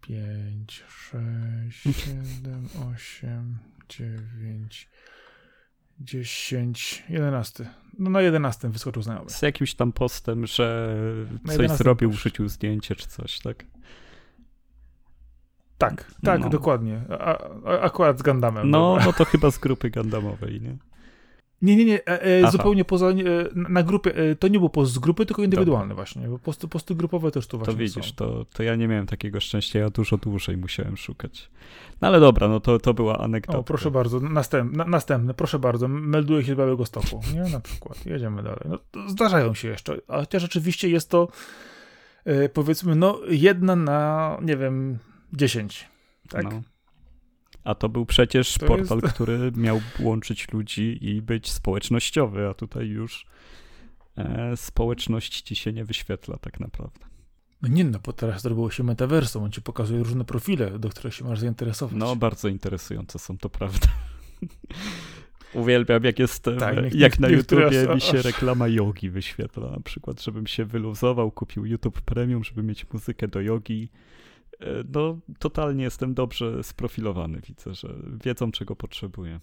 5, 0.00 0.84
6, 0.88 1.82
7, 1.82 2.68
8, 2.94 3.58
9, 3.88 4.88
10, 6.00 7.04
11. 7.08 7.70
No 7.98 8.10
na 8.10 8.20
11 8.20 8.68
wyskoczył 8.68 9.02
znajomy. 9.02 9.30
Z 9.30 9.42
jakimś 9.42 9.74
tam 9.74 9.92
postem, 9.92 10.46
że 10.46 10.96
coś 11.56 11.70
zrobił, 11.70 12.10
wrzucił 12.10 12.48
zdjęcie 12.48 12.96
czy 12.96 13.08
coś, 13.08 13.38
tak? 13.38 13.64
Tak, 15.80 16.04
tak, 16.24 16.40
no. 16.40 16.48
dokładnie. 16.48 17.00
A, 17.10 17.38
a, 17.64 17.80
akurat 17.80 18.18
z 18.18 18.22
Gundamem. 18.22 18.70
No, 18.70 18.98
no 19.04 19.12
to 19.12 19.24
chyba 19.24 19.50
z 19.50 19.58
grupy 19.58 19.90
Gundamowej, 19.90 20.60
nie? 20.60 20.76
Nie, 21.62 21.76
nie, 21.76 21.84
nie, 21.84 22.06
e, 22.06 22.22
e, 22.22 22.50
zupełnie 22.50 22.84
poza, 22.84 23.08
e, 23.08 23.14
na 23.54 23.82
grupie, 23.82 24.16
e, 24.16 24.36
to 24.36 24.48
nie 24.48 24.58
był 24.58 24.68
post 24.68 24.92
z 24.92 24.98
grupy, 24.98 25.26
tylko 25.26 25.42
indywidualny 25.42 25.88
Dobra. 25.88 25.94
właśnie, 25.94 26.28
bo 26.28 26.38
posty, 26.38 26.68
posty 26.68 26.94
grupowe 26.94 27.30
też 27.30 27.46
tu 27.46 27.58
właśnie 27.58 27.74
To 27.74 27.78
widzisz, 27.78 28.12
to, 28.12 28.46
to 28.52 28.62
ja 28.62 28.76
nie 28.76 28.88
miałem 28.88 29.06
takiego 29.06 29.40
szczęścia, 29.40 29.78
ja 29.78 29.90
dużo 29.90 30.16
dłużej 30.16 30.56
musiałem 30.56 30.96
szukać. 30.96 31.50
No 32.00 32.08
ale 32.08 32.20
dobra, 32.20 32.48
no 32.48 32.60
to, 32.60 32.78
to 32.78 32.94
była 32.94 33.18
anegdota. 33.18 33.58
O, 33.58 33.62
proszę 33.62 33.90
bardzo, 33.90 34.20
następny, 34.20 34.78
na, 34.78 34.84
następny, 34.84 35.34
proszę 35.34 35.58
bardzo, 35.58 35.88
melduje 35.88 36.44
się 36.44 36.54
z 36.54 36.58
Białego 36.58 36.86
Stoku, 36.86 37.20
nie, 37.34 37.52
na 37.52 37.60
przykład, 37.60 38.06
jedziemy 38.06 38.42
dalej. 38.42 38.60
No, 38.64 38.78
zdarzają 39.08 39.54
się 39.54 39.68
jeszcze, 39.68 39.96
a 40.08 40.20
chociaż 40.20 40.42
rzeczywiście 40.42 40.88
jest 40.88 41.10
to, 41.10 41.28
e, 42.24 42.48
powiedzmy, 42.48 42.96
no 42.96 43.20
jedna 43.28 43.76
na, 43.76 44.38
nie 44.42 44.56
wiem, 44.56 44.98
dziesięć, 45.32 45.88
tak? 46.28 46.44
No. 46.44 46.62
A 47.64 47.74
to 47.74 47.88
był 47.88 48.06
przecież 48.06 48.54
to 48.54 48.66
portal, 48.66 49.00
jest... 49.02 49.14
który 49.14 49.52
miał 49.56 49.80
łączyć 50.00 50.52
ludzi 50.52 50.98
i 51.00 51.22
być 51.22 51.50
społecznościowy, 51.50 52.48
a 52.48 52.54
tutaj 52.54 52.86
już 52.86 53.26
e, 54.16 54.56
społeczność 54.56 55.42
ci 55.42 55.54
się 55.54 55.72
nie 55.72 55.84
wyświetla 55.84 56.36
tak 56.38 56.60
naprawdę. 56.60 57.10
No 57.62 57.68
nie, 57.68 57.84
no 57.84 57.98
bo 58.04 58.12
teraz 58.12 58.42
zrobiło 58.42 58.70
się 58.70 58.82
metaversum, 58.82 59.42
on 59.42 59.52
ci 59.52 59.62
pokazuje 59.62 60.02
różne 60.02 60.24
profile, 60.24 60.78
do 60.78 60.88
których 60.88 61.14
się 61.14 61.24
masz 61.24 61.40
zainteresować. 61.40 61.96
No, 61.98 62.16
bardzo 62.16 62.48
interesujące 62.48 63.18
są, 63.18 63.38
to 63.38 63.50
prawda. 63.50 63.88
Uwielbiam, 65.54 66.04
jak 66.04 66.18
jest, 66.18 66.44
tak, 66.58 66.94
jak 66.94 67.20
na 67.20 67.28
YouTubie 67.28 67.94
mi 67.94 68.00
się 68.00 68.22
reklama 68.22 68.68
jogi 68.68 69.10
wyświetla, 69.10 69.70
na 69.70 69.80
przykład, 69.80 70.22
żebym 70.22 70.46
się 70.46 70.64
wyluzował, 70.64 71.30
kupił 71.30 71.66
YouTube 71.66 72.00
Premium, 72.00 72.44
żeby 72.44 72.62
mieć 72.62 72.86
muzykę 72.92 73.28
do 73.28 73.40
jogi 73.40 73.88
no 74.94 75.18
totalnie 75.38 75.84
jestem 75.84 76.14
dobrze 76.14 76.62
sprofilowany. 76.62 77.40
Widzę, 77.40 77.74
że 77.74 77.94
wiedzą, 78.24 78.52
czego 78.52 78.76
potrzebuję. 78.76 79.40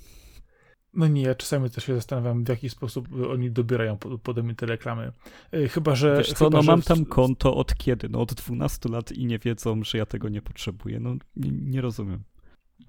No 0.94 1.08
nie, 1.08 1.22
ja 1.22 1.36
czasami 1.36 1.70
też 1.70 1.86
się 1.86 1.96
zastanawiam, 1.96 2.44
w 2.44 2.50
jaki 2.50 2.70
sposób 2.70 3.08
oni 3.30 3.52
dobierają 3.52 3.98
pode 4.24 4.44
mnie 4.44 4.56
te 4.56 4.66
reklamy. 4.66 5.12
E, 5.52 5.68
chyba, 5.68 5.96
że... 5.96 6.18
Wiesz 6.18 6.34
co, 6.34 6.46
chyba, 6.46 6.58
no 6.58 6.64
mam 6.64 6.82
tam 6.82 7.06
konto 7.06 7.56
od 7.56 7.76
kiedy? 7.76 8.10
No 8.10 8.22
od 8.22 8.34
12 8.34 8.90
lat 8.90 9.12
i 9.12 9.26
nie 9.26 9.40
wiedzą, 9.40 9.84
że 9.84 9.98
ja 9.98 10.06
tego 10.06 10.30
nie 10.30 10.42
potrzebuję. 10.42 11.00
No 11.00 11.16
nie, 11.36 11.52
nie 11.52 11.82
rozumiem. 11.82 12.24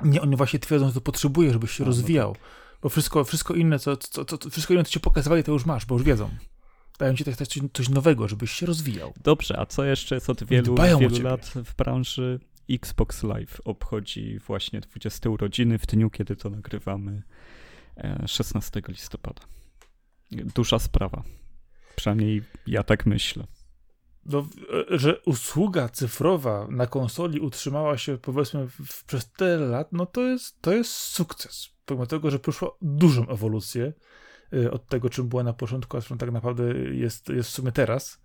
Nie, 0.04 0.22
oni 0.22 0.36
właśnie 0.36 0.58
twierdzą, 0.58 0.88
że 0.88 0.94
to 0.94 1.00
potrzebuje, 1.00 1.52
żebyś 1.52 1.70
się 1.70 1.84
A, 1.84 1.86
no 1.86 1.90
rozwijał. 1.90 2.28
No 2.28 2.34
tak. 2.34 2.42
Bo 2.82 2.88
wszystko, 2.88 3.24
wszystko 3.24 3.54
inne, 3.54 3.78
co, 3.78 3.96
co, 3.96 4.24
co, 4.24 4.50
wszystko 4.50 4.74
inne, 4.74 4.84
co 4.84 4.90
ci 4.90 5.00
pokazywali, 5.00 5.44
to 5.44 5.52
już 5.52 5.66
masz, 5.66 5.86
bo 5.86 5.94
już 5.94 6.04
wiedzą 6.04 6.30
dają 6.98 7.16
ci 7.16 7.24
tak 7.24 7.36
coś, 7.36 7.48
coś 7.72 7.88
nowego, 7.88 8.28
żebyś 8.28 8.50
się 8.50 8.66
rozwijał. 8.66 9.12
Dobrze, 9.22 9.58
a 9.58 9.66
co 9.66 9.84
jeszcze 9.84 10.14
jest 10.14 10.30
od 10.30 10.44
wielu, 10.44 10.76
wielu 11.00 11.22
lat 11.22 11.46
w 11.64 11.74
branży? 11.74 12.40
Xbox 12.70 13.22
Live 13.22 13.60
obchodzi 13.64 14.38
właśnie 14.38 14.80
20 14.80 15.30
urodziny 15.30 15.78
w 15.78 15.86
dniu, 15.86 16.10
kiedy 16.10 16.36
to 16.36 16.50
nagrywamy 16.50 17.22
16 18.26 18.80
e, 18.88 18.92
listopada. 18.92 19.42
Duża 20.30 20.78
sprawa. 20.78 21.22
Przynajmniej 21.96 22.42
ja 22.66 22.82
tak 22.82 23.06
myślę. 23.06 23.46
No, 24.24 24.46
e, 24.92 24.98
że 24.98 25.20
usługa 25.20 25.88
cyfrowa 25.88 26.66
na 26.70 26.86
konsoli 26.86 27.40
utrzymała 27.40 27.98
się 27.98 28.18
powiedzmy 28.18 28.68
w, 28.68 29.04
przez 29.04 29.32
tyle 29.32 29.66
lat, 29.66 29.92
no 29.92 30.06
to 30.06 30.22
jest, 30.22 30.62
to 30.62 30.72
jest 30.72 30.90
sukces. 30.90 31.68
Pomimo 31.86 32.06
tego, 32.06 32.30
że 32.30 32.38
przeszła 32.38 32.70
dużą 32.82 33.28
ewolucję, 33.28 33.92
od 34.70 34.86
tego, 34.86 35.10
czym 35.10 35.28
była 35.28 35.42
na 35.42 35.52
początku, 35.52 35.96
a 35.96 36.00
czym 36.00 36.18
tak 36.18 36.30
naprawdę 36.30 36.74
jest, 36.78 37.28
jest 37.28 37.48
w 37.48 37.52
sumie 37.52 37.72
teraz. 37.72 38.20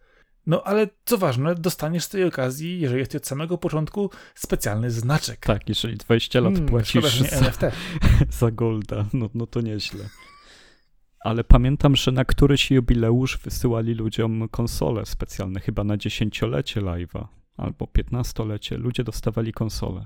No 0.48 0.64
ale 0.64 0.88
co 1.06 1.18
ważne, 1.18 1.56
dostaniesz 1.56 2.04
z 2.04 2.10
tej 2.10 2.24
okazji, 2.24 2.80
jeżeli 2.80 3.00
jest 3.00 3.16
od 3.16 3.28
samego 3.28 3.58
początku, 3.58 4.10
specjalny 4.36 4.92
znaczek. 4.92 5.40
Tak, 5.40 5.70
jeżeli 5.70 5.98
20 5.98 6.40
lat 6.40 6.54
hmm, 6.54 6.70
płacisz 6.70 7.20
za, 7.20 7.38
NFT. 7.38 7.62
za 8.40 8.52
golda, 8.52 9.06
no, 9.14 9.30
no 9.34 9.48
to 9.48 9.62
nieźle. 9.62 10.10
Ale 11.20 11.44
pamiętam, 11.44 11.96
że 11.96 12.12
na 12.12 12.26
któryś 12.26 12.72
jubileusz 12.72 13.38
wysyłali 13.38 13.94
ludziom 13.94 14.50
konsole 14.50 15.06
specjalne, 15.06 15.60
chyba 15.60 15.84
na 15.84 15.98
dziesięciolecie 15.98 16.82
live'a 16.82 17.28
albo 17.58 17.88
piętnastolecie. 17.88 18.78
Ludzie 18.78 19.04
dostawali 19.04 19.54
konsole 19.54 20.06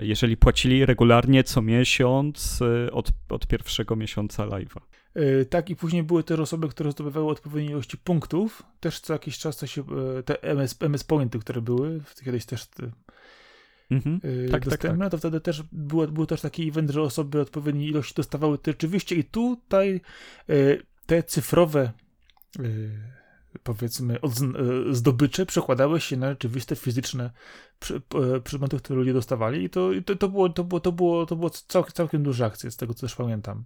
jeżeli 0.00 0.36
płacili 0.36 0.86
regularnie 0.86 1.44
co 1.44 1.62
miesiąc 1.62 2.60
y, 2.60 2.92
od, 2.92 3.12
od 3.28 3.46
pierwszego 3.46 3.96
miesiąca 3.96 4.46
live'a. 4.46 4.80
Yy, 5.14 5.46
tak, 5.46 5.70
i 5.70 5.76
później 5.76 6.02
były 6.02 6.24
też 6.24 6.40
osoby, 6.40 6.68
które 6.68 6.92
zdobywały 6.92 7.30
odpowiednie 7.30 7.70
ilości 7.70 7.98
punktów. 7.98 8.62
Też 8.80 9.00
co 9.00 9.12
jakiś 9.12 9.38
czas 9.38 9.56
to 9.56 9.66
się, 9.66 9.84
yy, 10.16 10.22
te 10.22 10.42
MS, 10.42 10.76
MS 10.80 11.04
Pointy, 11.04 11.38
które 11.38 11.60
były, 11.60 12.00
kiedyś 12.24 12.46
też 12.46 12.66
te, 12.66 12.90
Mhm. 13.90 14.20
Yy, 14.24 14.48
tak, 14.48 14.64
tak, 14.64 14.80
tak. 14.80 15.10
to 15.10 15.18
wtedy 15.18 15.40
też 15.40 15.62
było, 15.72 16.06
był 16.06 16.26
też 16.26 16.40
taki 16.40 16.68
event, 16.68 16.90
że 16.90 17.02
osoby 17.02 17.40
odpowiedniej 17.40 17.88
ilości 17.88 18.14
dostawały 18.14 18.58
rzeczywiście 18.66 19.16
i 19.16 19.24
tutaj 19.24 20.00
te 21.06 21.22
cyfrowe 21.22 21.92
powiedzmy 23.62 24.18
e, 24.20 24.28
zdobycze 24.94 25.46
przekładały 25.46 26.00
się 26.00 26.16
na 26.16 26.30
rzeczywiste 26.30 26.76
fizyczne 26.76 27.30
e, 28.34 28.40
przedmioty, 28.40 28.76
które 28.78 28.98
ludzie 28.98 29.12
dostawali 29.12 29.64
i 29.64 29.70
to, 29.70 29.90
to, 30.06 30.16
to, 30.16 30.28
było, 30.28 30.48
to, 30.48 30.64
było, 30.64 30.80
to, 30.80 30.92
było, 30.92 31.26
to 31.26 31.36
było 31.36 31.50
całkiem, 31.50 31.92
całkiem 31.92 32.22
duże 32.22 32.46
akcje, 32.46 32.70
z 32.70 32.76
tego 32.76 32.94
co 32.94 33.00
też 33.00 33.16
pamiętam. 33.16 33.64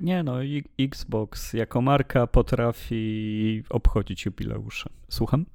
Nie 0.00 0.22
no, 0.22 0.34
Xbox 0.80 1.52
jako 1.52 1.80
marka 1.80 2.26
potrafi 2.26 3.62
obchodzić 3.68 4.24
jubileusze. 4.24 4.90
Słucham? 5.08 5.46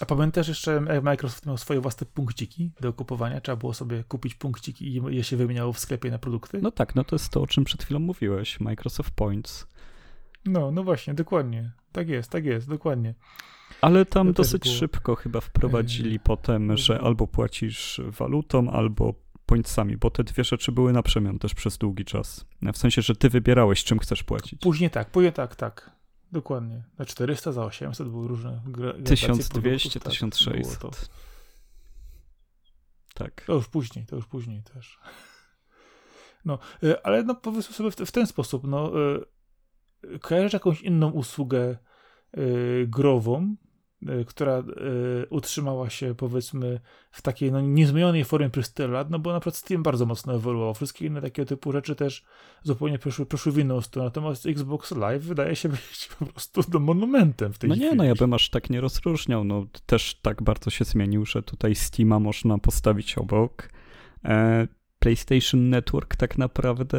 A 0.00 0.06
pamiętasz 0.06 0.48
jeszcze, 0.48 0.82
jak 0.88 1.04
Microsoft 1.04 1.46
miał 1.46 1.56
swoje 1.56 1.80
własne 1.80 2.06
punkciki 2.06 2.72
do 2.80 2.92
kupowania? 2.92 3.40
Trzeba 3.40 3.56
było 3.56 3.74
sobie 3.74 4.04
kupić 4.04 4.34
punkciki 4.34 4.96
i 4.96 5.16
je 5.16 5.24
się 5.24 5.36
wymieniało 5.36 5.72
w 5.72 5.78
sklepie 5.78 6.10
na 6.10 6.18
produkty? 6.18 6.60
No 6.62 6.70
tak, 6.70 6.94
no 6.94 7.04
to 7.04 7.16
jest 7.16 7.28
to, 7.28 7.42
o 7.42 7.46
czym 7.46 7.64
przed 7.64 7.84
chwilą 7.84 8.00
mówiłeś. 8.00 8.60
Microsoft 8.60 9.10
Points. 9.10 9.66
No, 10.46 10.70
no 10.70 10.84
właśnie, 10.84 11.14
dokładnie. 11.14 11.72
Tak 11.92 12.08
jest, 12.08 12.30
tak 12.30 12.44
jest, 12.44 12.68
dokładnie. 12.68 13.14
Ale 13.80 14.06
tam 14.06 14.26
to 14.26 14.32
dosyć 14.32 14.62
było... 14.62 14.74
szybko 14.74 15.14
chyba 15.14 15.40
wprowadzili 15.40 16.12
yy, 16.12 16.18
potem, 16.18 16.76
że 16.76 17.00
albo 17.00 17.26
płacisz 17.26 18.00
walutą, 18.06 18.70
albo 18.70 19.14
pointsami, 19.46 19.96
bo 19.96 20.10
te 20.10 20.24
dwie 20.24 20.44
rzeczy 20.44 20.72
były 20.72 20.92
na 20.92 21.02
przemian 21.02 21.38
też 21.38 21.54
przez 21.54 21.78
długi 21.78 22.04
czas. 22.04 22.46
W 22.72 22.78
sensie, 22.78 23.02
że 23.02 23.16
ty 23.16 23.28
wybierałeś, 23.28 23.84
czym 23.84 23.98
chcesz 23.98 24.22
płacić. 24.22 24.60
Później 24.60 24.90
tak, 24.90 25.10
później 25.10 25.32
tak, 25.32 25.56
tak. 25.56 25.90
Dokładnie. 26.32 26.82
Na 26.98 27.04
400, 27.04 27.52
za 27.52 27.64
800 27.64 28.08
były 28.08 28.28
różne 28.28 28.60
gra, 28.66 28.92
1200, 29.04 30.00
1600. 30.00 30.80
Tak, 30.80 31.08
tak. 33.14 33.44
To 33.46 33.54
już 33.54 33.68
później, 33.68 34.06
to 34.06 34.16
już 34.16 34.26
później 34.26 34.62
też. 34.62 34.98
No, 36.44 36.58
y, 36.82 37.02
ale 37.02 37.22
no 37.22 37.34
powiedzmy 37.34 37.74
sobie 37.74 37.90
w, 37.90 37.96
w 37.96 38.12
ten 38.12 38.26
sposób, 38.26 38.64
no, 38.64 39.00
y, 39.00 39.24
kojarzysz 40.20 40.52
jakąś 40.52 40.82
inną 40.82 41.10
usługę 41.10 41.76
y, 42.38 42.86
grową, 42.88 43.56
Y, 44.08 44.24
która 44.24 44.58
y, 44.58 44.62
utrzymała 45.30 45.90
się 45.90 46.14
powiedzmy 46.14 46.80
w 47.10 47.22
takiej 47.22 47.52
no, 47.52 47.60
niezmienionej 47.60 48.24
formie 48.24 48.50
przez 48.50 48.72
tyle 48.72 48.88
lat, 48.88 49.10
no 49.10 49.18
bo 49.18 49.32
na 49.32 49.40
przykład 49.40 49.56
Steam 49.56 49.82
bardzo 49.82 50.06
mocno 50.06 50.34
ewoluował. 50.34 50.74
Wszystkie 50.74 51.06
inne 51.06 51.20
takie 51.20 51.44
typu 51.44 51.72
rzeczy 51.72 51.96
też 51.96 52.24
zupełnie 52.62 52.98
poszły, 52.98 53.26
poszły 53.26 53.52
w 53.52 53.58
inną 53.58 53.80
stronę. 53.80 54.04
Natomiast 54.04 54.46
Xbox 54.46 54.90
Live 54.90 55.22
wydaje 55.22 55.56
się 55.56 55.68
być 55.74 56.08
po 56.18 56.26
prostu 56.26 56.62
do 56.70 56.78
monumentem 56.78 57.52
w 57.52 57.58
tej 57.58 57.68
No 57.70 57.74
nie, 57.76 57.80
chwili. 57.80 57.96
no 57.96 58.04
ja 58.04 58.14
bym 58.14 58.32
aż 58.34 58.50
tak 58.50 58.70
nie 58.70 58.80
rozróżniał. 58.80 59.44
No 59.44 59.66
też 59.86 60.14
tak 60.14 60.42
bardzo 60.42 60.70
się 60.70 60.84
zmienił, 60.84 61.26
że 61.26 61.42
tutaj 61.42 61.74
Steama 61.74 62.20
można 62.20 62.58
postawić 62.58 63.18
obok. 63.18 63.70
E, 64.24 64.68
PlayStation 64.98 65.68
Network 65.68 66.16
tak 66.16 66.38
naprawdę 66.38 66.98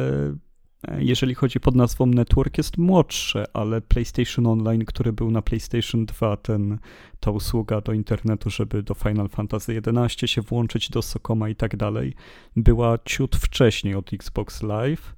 jeżeli 0.98 1.34
chodzi 1.34 1.60
pod 1.60 1.74
nazwą 1.74 2.06
Network, 2.06 2.58
jest 2.58 2.78
młodsze, 2.78 3.44
ale 3.52 3.80
PlayStation 3.80 4.46
Online, 4.46 4.84
który 4.84 5.12
był 5.12 5.30
na 5.30 5.42
PlayStation 5.42 6.06
2, 6.06 6.36
ten, 6.36 6.78
ta 7.20 7.30
usługa 7.30 7.80
do 7.80 7.92
internetu, 7.92 8.50
żeby 8.50 8.82
do 8.82 8.94
Final 8.94 9.28
Fantasy 9.28 9.82
XI 9.86 10.28
się 10.28 10.42
włączyć, 10.42 10.90
do 10.90 11.02
Sokoma 11.02 11.48
i 11.48 11.54
tak 11.54 11.76
dalej, 11.76 12.14
była 12.56 12.98
ciut 13.04 13.36
wcześniej 13.36 13.94
od 13.94 14.12
Xbox 14.12 14.62
Live, 14.62 15.14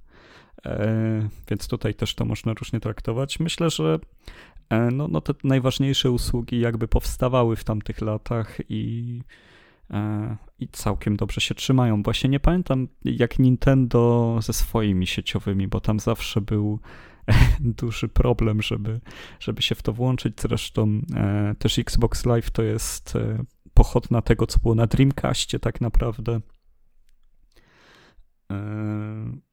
e, 0.66 1.28
więc 1.50 1.68
tutaj 1.68 1.94
też 1.94 2.14
to 2.14 2.24
można 2.24 2.54
różnie 2.54 2.80
traktować. 2.80 3.40
Myślę, 3.40 3.70
że 3.70 3.98
e, 4.70 4.90
no, 4.90 5.08
no 5.08 5.20
te 5.20 5.34
najważniejsze 5.44 6.10
usługi 6.10 6.60
jakby 6.60 6.88
powstawały 6.88 7.56
w 7.56 7.64
tamtych 7.64 8.00
latach 8.00 8.58
i 8.68 9.20
i 10.58 10.68
całkiem 10.68 11.16
dobrze 11.16 11.40
się 11.40 11.54
trzymają. 11.54 12.02
Właśnie 12.02 12.30
nie 12.30 12.40
pamiętam 12.40 12.88
jak 13.04 13.38
Nintendo 13.38 14.38
ze 14.42 14.52
swoimi 14.52 15.06
sieciowymi, 15.06 15.68
bo 15.68 15.80
tam 15.80 16.00
zawsze 16.00 16.40
był 16.40 16.80
duży 17.80 18.08
problem, 18.08 18.62
żeby, 18.62 19.00
żeby 19.40 19.62
się 19.62 19.74
w 19.74 19.82
to 19.82 19.92
włączyć. 19.92 20.40
Zresztą 20.40 21.00
e, 21.16 21.54
też 21.58 21.78
Xbox 21.78 22.26
Live 22.26 22.50
to 22.50 22.62
jest 22.62 23.16
e, 23.16 23.44
pochodna 23.74 24.22
tego, 24.22 24.46
co 24.46 24.58
było 24.58 24.74
na 24.74 24.86
Dreamcastie 24.86 25.58
tak 25.58 25.80
naprawdę. 25.80 26.40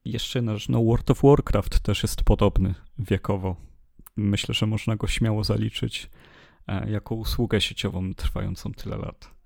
Jeszcze 0.06 0.42
nasz 0.42 0.70
no 0.70 0.84
World 0.84 1.12
of 1.12 1.22
Warcraft 1.24 1.80
też 1.80 2.04
jest 2.04 2.24
podobny 2.24 2.76
wiekowo. 3.00 3.56
Myślę, 4.18 4.56
że 4.56 4.66
można 4.66 4.96
go 4.96 5.08
śmiało 5.08 5.44
zaliczyć 5.44 6.10
jako 6.88 7.16
usługę 7.16 7.62
sieciową 7.62 8.14
trwającą 8.14 8.72
tyle 8.72 8.98
lat. 8.98 9.41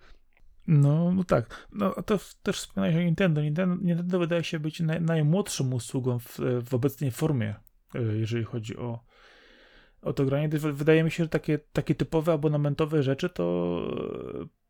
No, 0.67 1.11
no 1.11 1.23
tak. 1.23 1.67
No, 1.71 1.91
to 1.91 2.19
też 2.43 2.57
wspomniałeś 2.57 2.95
o 2.95 2.99
Nintendo. 2.99 3.41
Nintendo. 3.41 3.75
Nintendo 3.81 4.19
wydaje 4.19 4.43
się 4.43 4.59
być 4.59 4.79
naj, 4.79 5.01
najmłodszą 5.01 5.71
usługą 5.71 6.19
w, 6.19 6.39
w 6.65 6.73
obecnej 6.73 7.11
formie, 7.11 7.55
e, 7.95 8.01
jeżeli 8.01 8.43
chodzi 8.43 8.77
o, 8.77 9.03
o 10.01 10.13
to 10.13 10.25
granie. 10.25 10.49
Wydaje 10.59 11.03
mi 11.03 11.11
się, 11.11 11.23
że 11.23 11.29
takie, 11.29 11.59
takie 11.73 11.95
typowe 11.95 12.33
abonamentowe 12.33 13.03
rzeczy 13.03 13.29
to 13.29 13.77
e, 14.41 14.65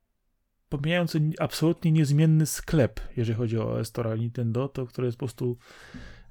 pomijając 0.69 1.17
absolutnie 1.39 1.91
niezmienny 1.91 2.45
sklep, 2.45 2.99
jeżeli 3.17 3.37
chodzi 3.37 3.57
o 3.57 3.85
Store 3.85 4.17
Nintendo, 4.17 4.67
to 4.67 4.85
który 4.85 5.05
jest 5.07 5.17
po 5.17 5.25
prostu 5.25 5.57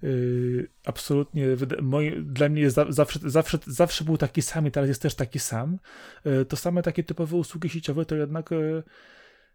yy, 0.02 0.68
absolutnie 0.84 1.46
moi, 1.82 2.22
dla 2.22 2.48
mnie 2.48 2.62
jest 2.62 2.76
zawsze, 2.88 3.18
zawsze, 3.22 3.58
zawsze 3.66 4.04
był 4.04 4.16
taki 4.16 4.42
sam 4.42 4.66
i 4.66 4.70
teraz 4.70 4.88
jest 4.88 5.02
też 5.02 5.14
taki 5.14 5.38
sam. 5.38 5.78
Yy, 6.24 6.44
to 6.44 6.56
same 6.56 6.82
takie 6.82 7.04
typowe 7.04 7.36
usługi 7.36 7.68
sieciowe 7.68 8.04
to 8.04 8.16
jednak 8.16 8.50
yy, 8.50 8.82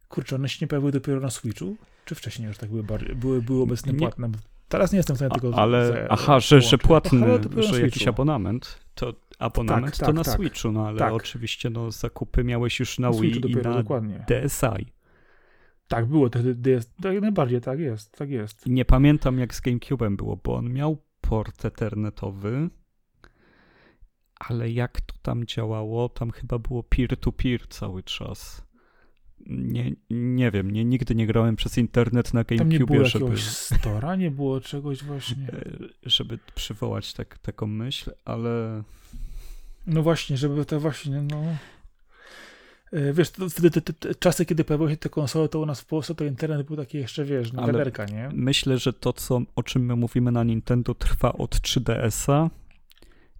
Kurczę, 0.10 0.36
one 0.36 0.49
się 0.49 0.57
nie 0.62 0.68
pojawiły 0.68 0.91
dopiero 0.91 1.20
na 1.20 1.30
Switchu? 1.30 1.76
Czy 2.05 2.16
wcześniej 2.16 2.47
już 2.47 2.57
tak 2.57 2.70
były, 2.70 2.84
bardziej, 2.84 3.16
były, 3.16 3.41
były 3.41 3.62
obecne 3.62 3.93
płatne? 3.93 4.30
Teraz 4.70 4.91
nie 4.91 4.97
jestem 4.97 5.16
w 5.16 5.20
stanie 5.20 5.32
tego 5.32 5.55
Ale, 5.55 5.88
za, 5.88 6.07
aha, 6.10 6.39
że, 6.39 6.62
że 6.62 6.78
płatny, 6.78 7.39
że 7.57 7.82
jakiś 7.82 8.07
abonament, 8.07 8.80
to 8.95 9.14
abonament 9.39 9.97
tak, 9.97 9.99
to 9.99 10.05
tak, 10.05 10.16
na 10.16 10.24
tak. 10.24 10.34
Switchu, 10.34 10.72
no 10.72 10.88
ale 10.88 10.99
tak. 10.99 11.14
oczywiście 11.14 11.70
no, 11.70 11.91
zakupy 11.91 12.43
miałeś 12.43 12.80
już 12.80 12.99
na, 12.99 13.10
na 13.10 13.20
Wii 13.20 13.39
dopiero, 13.39 13.62
i 13.62 13.64
na 13.64 13.82
dokładnie. 13.82 14.26
DSi. 14.28 14.86
Tak, 15.88 16.05
było, 16.05 16.30
to, 16.30 16.39
DS, 16.43 16.93
tak, 17.01 17.22
najbardziej 17.22 17.62
tak 17.62 17.80
jest, 17.80 18.18
tak 18.18 18.30
jest. 18.30 18.66
Nie 18.66 18.86
pamiętam 18.86 19.39
jak 19.39 19.55
z 19.55 19.62
GameCube'em 19.62 20.16
było, 20.16 20.38
bo 20.43 20.55
on 20.55 20.74
miał 20.74 20.97
port 21.22 21.66
ethernetowy, 21.66 22.70
ale 24.39 24.72
jak 24.72 25.01
to 25.01 25.16
tam 25.22 25.45
działało, 25.45 26.10
tam 26.10 26.32
chyba 26.32 26.60
było 26.60 26.84
peer-to-peer 26.84 27.62
-peer 27.62 27.68
cały 27.70 28.03
czas 28.03 28.68
nie, 29.47 29.95
nie 30.09 30.51
wiem, 30.51 30.71
nie, 30.71 30.85
nigdy 30.85 31.15
nie 31.15 31.27
grałem 31.27 31.55
przez 31.55 31.77
internet 31.77 32.33
na 32.33 32.43
GameCube, 32.43 32.57
Tam 32.57 32.69
nie 32.69 32.85
było 32.85 33.05
żeby... 33.05 33.37
stora, 33.37 34.15
nie 34.15 34.31
było 34.31 34.61
czegoś 34.61 35.03
właśnie... 35.03 35.47
E, 36.05 36.09
żeby 36.09 36.39
przywołać 36.55 37.13
tak, 37.13 37.37
taką 37.37 37.67
myśl, 37.67 38.11
ale... 38.25 38.83
No 39.87 40.03
właśnie, 40.03 40.37
żeby 40.37 40.65
to 40.65 40.79
właśnie, 40.79 41.21
no... 41.21 41.43
E, 42.91 43.13
wiesz, 43.13 43.31
wtedy 43.49 43.71
te, 43.71 43.81
te, 43.81 43.93
te, 43.93 44.15
czasy, 44.15 44.45
kiedy 44.45 44.63
pojawiły 44.63 44.89
się 44.89 44.97
te 44.97 45.09
konsole, 45.09 45.49
to 45.49 45.59
u 45.59 45.65
nas 45.65 45.81
w 45.81 45.85
Polsce 45.85 46.15
to 46.15 46.25
internet 46.25 46.67
był 46.67 46.77
taki 46.77 46.97
jeszcze, 46.97 47.25
wiesz, 47.25 47.53
no, 47.53 47.65
gaderka, 47.65 48.05
nie? 48.05 48.29
Myślę, 48.33 48.77
że 48.77 48.93
to, 48.93 49.13
co, 49.13 49.41
o 49.55 49.63
czym 49.63 49.85
my 49.85 49.95
mówimy 49.95 50.31
na 50.31 50.43
Nintendo, 50.43 50.95
trwa 50.95 51.33
od 51.33 51.55
3DS-a 51.55 52.49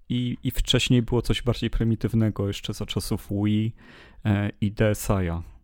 i, 0.09 0.37
i 0.43 0.51
wcześniej 0.51 1.01
było 1.01 1.21
coś 1.21 1.41
bardziej 1.41 1.69
prymitywnego 1.69 2.47
jeszcze 2.47 2.73
za 2.73 2.85
czasów 2.85 3.27
Wii 3.31 3.75
e, 4.25 4.49
i 4.61 4.71
DSi-a. 4.71 5.59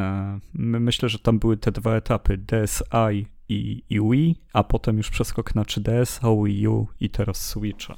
E, 0.00 0.38
myślę, 0.54 1.08
że 1.08 1.18
tam 1.18 1.38
były 1.38 1.56
te 1.56 1.72
dwa 1.72 1.94
etapy, 1.94 2.38
DSi 2.38 3.26
i, 3.48 3.82
i 3.90 4.00
Wii, 4.00 4.40
a 4.52 4.64
potem 4.64 4.96
już 4.96 5.10
przeskok 5.10 5.54
na 5.54 5.62
3DS, 5.62 6.44
Wii 6.44 6.68
U 6.68 6.88
i 7.00 7.10
teraz 7.10 7.46
Switcha. 7.46 7.96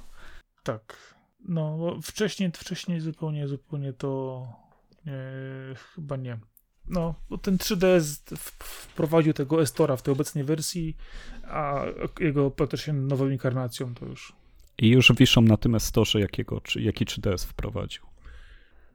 Tak. 0.62 1.14
No, 1.48 1.78
wcześniej, 2.02 2.50
wcześniej 2.54 3.00
zupełnie, 3.00 3.48
zupełnie 3.48 3.92
to 3.92 4.42
e, 5.06 5.12
chyba 5.74 6.16
nie. 6.16 6.38
No, 6.88 7.14
bo 7.30 7.38
ten 7.38 7.56
3DS 7.56 8.36
wprowadził 8.58 9.32
tego 9.32 9.62
Estora 9.62 9.96
w 9.96 10.02
tej 10.02 10.12
obecnej 10.12 10.44
wersji, 10.44 10.96
a 11.44 11.84
jego 12.20 12.52
się 12.74 12.92
nową 12.92 13.28
inkarnacją 13.28 13.94
to 13.94 14.06
już. 14.06 14.32
I 14.78 14.88
już 14.88 15.12
wiszą 15.12 15.40
na 15.40 15.56
tym 15.56 15.74
Estorze, 15.74 16.20
jakiego, 16.20 16.60
jaki 16.76 17.04
3DS 17.04 17.46
wprowadził. 17.46 18.02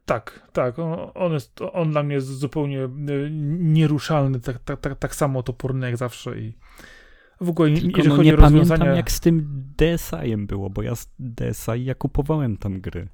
Tak, 0.04 0.48
tak. 0.52 0.74
On, 1.14 1.32
jest, 1.32 1.60
on 1.72 1.90
dla 1.90 2.02
mnie 2.02 2.14
jest 2.14 2.26
zupełnie 2.26 2.84
e, 2.84 2.90
nieruszalny, 3.58 4.40
tak, 4.40 4.58
tak, 4.58 4.80
tak, 4.80 4.98
tak 4.98 5.14
samo 5.14 5.42
toporny 5.42 5.86
jak 5.86 5.96
zawsze 5.96 6.38
i 6.38 6.54
w 7.40 7.48
ogóle 7.48 7.70
Tylko 7.80 8.02
no, 8.04 8.22
nie 8.22 8.36
rozwiązania... 8.36 8.78
pamiętam 8.78 8.96
jak 8.96 9.10
z 9.10 9.20
tym 9.20 9.64
DSi-em 9.76 10.46
było, 10.46 10.70
bo 10.70 10.82
ja 10.82 10.94
z 10.94 11.08
DSi 11.18 11.84
ja 11.84 11.94
kupowałem 11.94 12.56
tam 12.56 12.80
gry. 12.80 13.08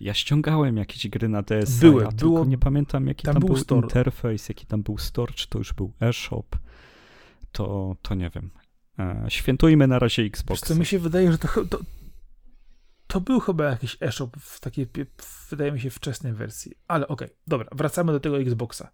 Ja 0.00 0.14
ściągałem 0.14 0.76
jakieś 0.76 1.08
gry 1.08 1.28
na 1.28 1.42
DSi, 1.42 1.80
Były, 1.80 2.06
a 2.06 2.10
było, 2.10 2.44
nie 2.44 2.58
pamiętam 2.58 3.06
jaki 3.06 3.24
tam, 3.24 3.34
tam 3.34 3.40
był, 3.40 3.64
był 3.68 3.76
interfejs, 3.76 4.48
jaki 4.48 4.66
tam 4.66 4.82
był 4.82 4.98
store, 4.98 5.32
czy 5.32 5.48
to 5.48 5.58
już 5.58 5.72
był 5.72 5.92
e-shop. 6.00 6.56
To, 7.52 7.96
to 8.02 8.14
nie 8.14 8.30
wiem. 8.34 8.50
E, 8.98 9.24
świętujmy 9.28 9.86
na 9.86 9.98
razie 9.98 10.22
Xbox. 10.22 10.60
To 10.60 10.74
mi 10.74 10.86
się 10.86 10.98
wydaje, 10.98 11.32
że 11.32 11.38
to, 11.38 11.48
to, 11.64 11.78
to 13.08 13.20
był 13.20 13.40
chyba 13.40 13.64
jakiś 13.64 13.96
e-shop 14.00 14.30
w 14.40 14.60
takiej, 14.60 14.86
wydaje 15.50 15.72
mi 15.72 15.80
się, 15.80 15.90
wczesnej 15.90 16.32
wersji. 16.32 16.72
Ale 16.88 17.08
okej, 17.08 17.26
okay, 17.26 17.38
dobra, 17.46 17.68
wracamy 17.72 18.12
do 18.12 18.20
tego 18.20 18.40
Xboxa. 18.40 18.90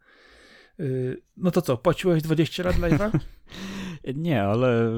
Yy, 0.79 1.23
no 1.37 1.51
to 1.51 1.63
co, 1.63 1.77
płaciłeś 1.77 2.23
20 2.23 2.63
lat 2.63 2.77
live'a? 2.77 3.19
Nie, 4.15 4.43
ale, 4.43 4.93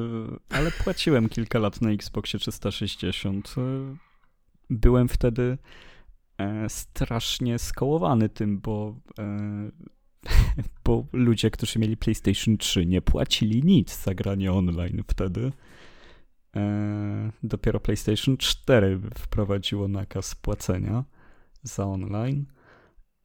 ale 0.49 0.71
płaciłem 0.71 1.29
kilka 1.29 1.59
lat 1.59 1.83
na 1.83 1.91
Xboxie 1.91 2.39
360. 2.39 3.55
Byłem 4.71 5.09
wtedy 5.09 5.59
e, 6.39 6.69
strasznie 6.69 7.59
skołowany 7.59 8.29
tym, 8.29 8.61
bo, 8.61 9.01
e, 9.19 9.71
bo 10.85 11.07
ludzie, 11.13 11.51
którzy 11.51 11.79
mieli 11.79 11.97
PlayStation 11.97 12.59
3 12.59 12.87
nie 12.87 13.03
płacili 13.03 13.63
nic 13.63 14.03
za 14.03 14.15
granie 14.15 14.53
online 14.53 15.03
wtedy. 15.09 15.53
E, 16.57 17.31
dopiero 17.43 17.81
PlayStation 17.81 18.37
4 18.37 19.01
wprowadziło 19.19 19.89
nakaz 19.89 20.35
płacenia 20.35 21.05
za 21.63 21.87
online. 21.87 22.47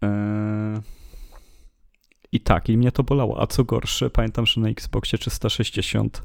E, 0.03 0.81
i 2.33 2.39
tak, 2.39 2.69
i 2.69 2.77
mnie 2.77 2.91
to 2.91 3.03
bolało. 3.03 3.41
A 3.41 3.47
co 3.47 3.63
gorsze, 3.63 4.09
pamiętam, 4.09 4.45
że 4.45 4.61
na 4.61 4.69
Xboxie 4.69 5.19
360 5.19 6.21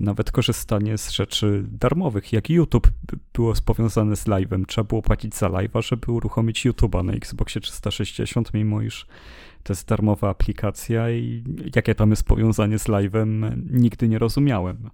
nawet 0.00 0.32
korzystanie 0.32 0.98
z 0.98 1.10
rzeczy 1.10 1.64
darmowych, 1.68 2.32
jak 2.32 2.50
YouTube 2.50 2.90
było 3.34 3.54
powiązane 3.64 4.16
z 4.16 4.26
live'em. 4.26 4.66
Trzeba 4.66 4.88
było 4.88 5.02
płacić 5.02 5.36
za 5.36 5.48
live'a, 5.48 5.82
żeby 5.82 6.12
uruchomić 6.12 6.66
YouTube'a 6.66 7.04
na 7.04 7.12
Xboxie 7.12 7.60
360, 7.60 8.54
mimo 8.54 8.82
iż 8.82 9.06
to 9.62 9.72
jest 9.72 9.88
darmowa 9.88 10.30
aplikacja 10.30 11.10
i 11.10 11.44
jakie 11.76 11.94
tam 11.94 12.10
jest 12.10 12.24
powiązanie 12.24 12.78
z 12.78 12.86
live'em, 12.86 13.56
nigdy 13.70 14.08
nie 14.08 14.18
rozumiałem. 14.18 14.90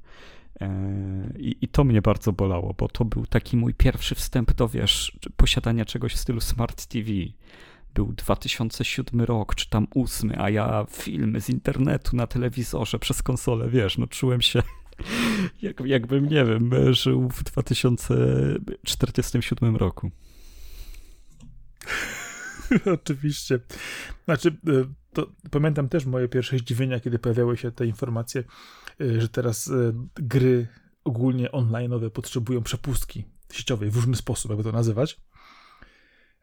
E, 0.61 1.33
I, 1.39 1.57
I, 1.61 1.69
to 1.69 1.85
mnie 1.85 2.03
bardzo 2.03 2.33
bolało, 2.33 2.75
bo 2.79 2.89
to 2.89 3.05
był 3.05 3.27
taki 3.27 3.57
mój 3.57 3.75
pierwszy 3.75 4.15
wstęp 4.15 4.53
do, 4.53 4.69
wiesz, 4.69 5.19
posiadania 5.37 5.85
czegoś 5.85 6.15
w 6.15 6.19
stylu 6.19 6.41
Smart 6.41 6.87
TV 6.87 7.11
był 7.95 8.13
2007 8.13 9.21
rok, 9.21 9.55
czy 9.55 9.71
tam 9.71 9.87
8, 9.95 10.33
a 10.39 10.51
ja 10.51 10.87
filmy 10.91 11.41
z 11.41 11.49
internetu 11.49 12.17
na 12.17 12.27
telewizorze 12.27 12.99
przez 12.99 13.23
konsolę, 13.23 13.69
wiesz, 13.69 13.99
no 13.99 14.07
czułem 14.07 14.41
się 14.41 14.63
jak, 15.63 15.81
jakbym, 15.81 16.29
nie 16.29 16.45
wiem, 16.45 16.71
żył 16.91 17.29
w 17.29 17.45
2047 17.45 19.77
roku. 19.77 20.11
Oczywiście. 22.95 23.61
Znaczy, 24.25 24.49
e, 24.49 24.53
to 25.19 25.51
pamiętam 25.51 25.89
też 25.89 26.07
moje 26.07 26.29
pierwsze 26.29 26.59
zdziwienia, 26.59 27.01
kiedy 27.01 27.19
pojawiały 27.19 27.57
się 27.57 27.73
te 27.73 27.87
informacje, 27.87 28.45
e, 29.01 29.21
że 29.21 29.29
teraz 29.29 29.69
e, 29.69 29.93
gry 30.15 30.67
ogólnie 31.05 31.49
online'owe 31.49 32.11
potrzebują 32.11 32.63
przepustki 32.63 33.25
sieciowej 33.53 33.91
w 33.91 33.97
różny 33.97 34.17
sposób, 34.17 34.51
jakby 34.51 34.65
to 34.65 34.73
nazywać 34.73 35.21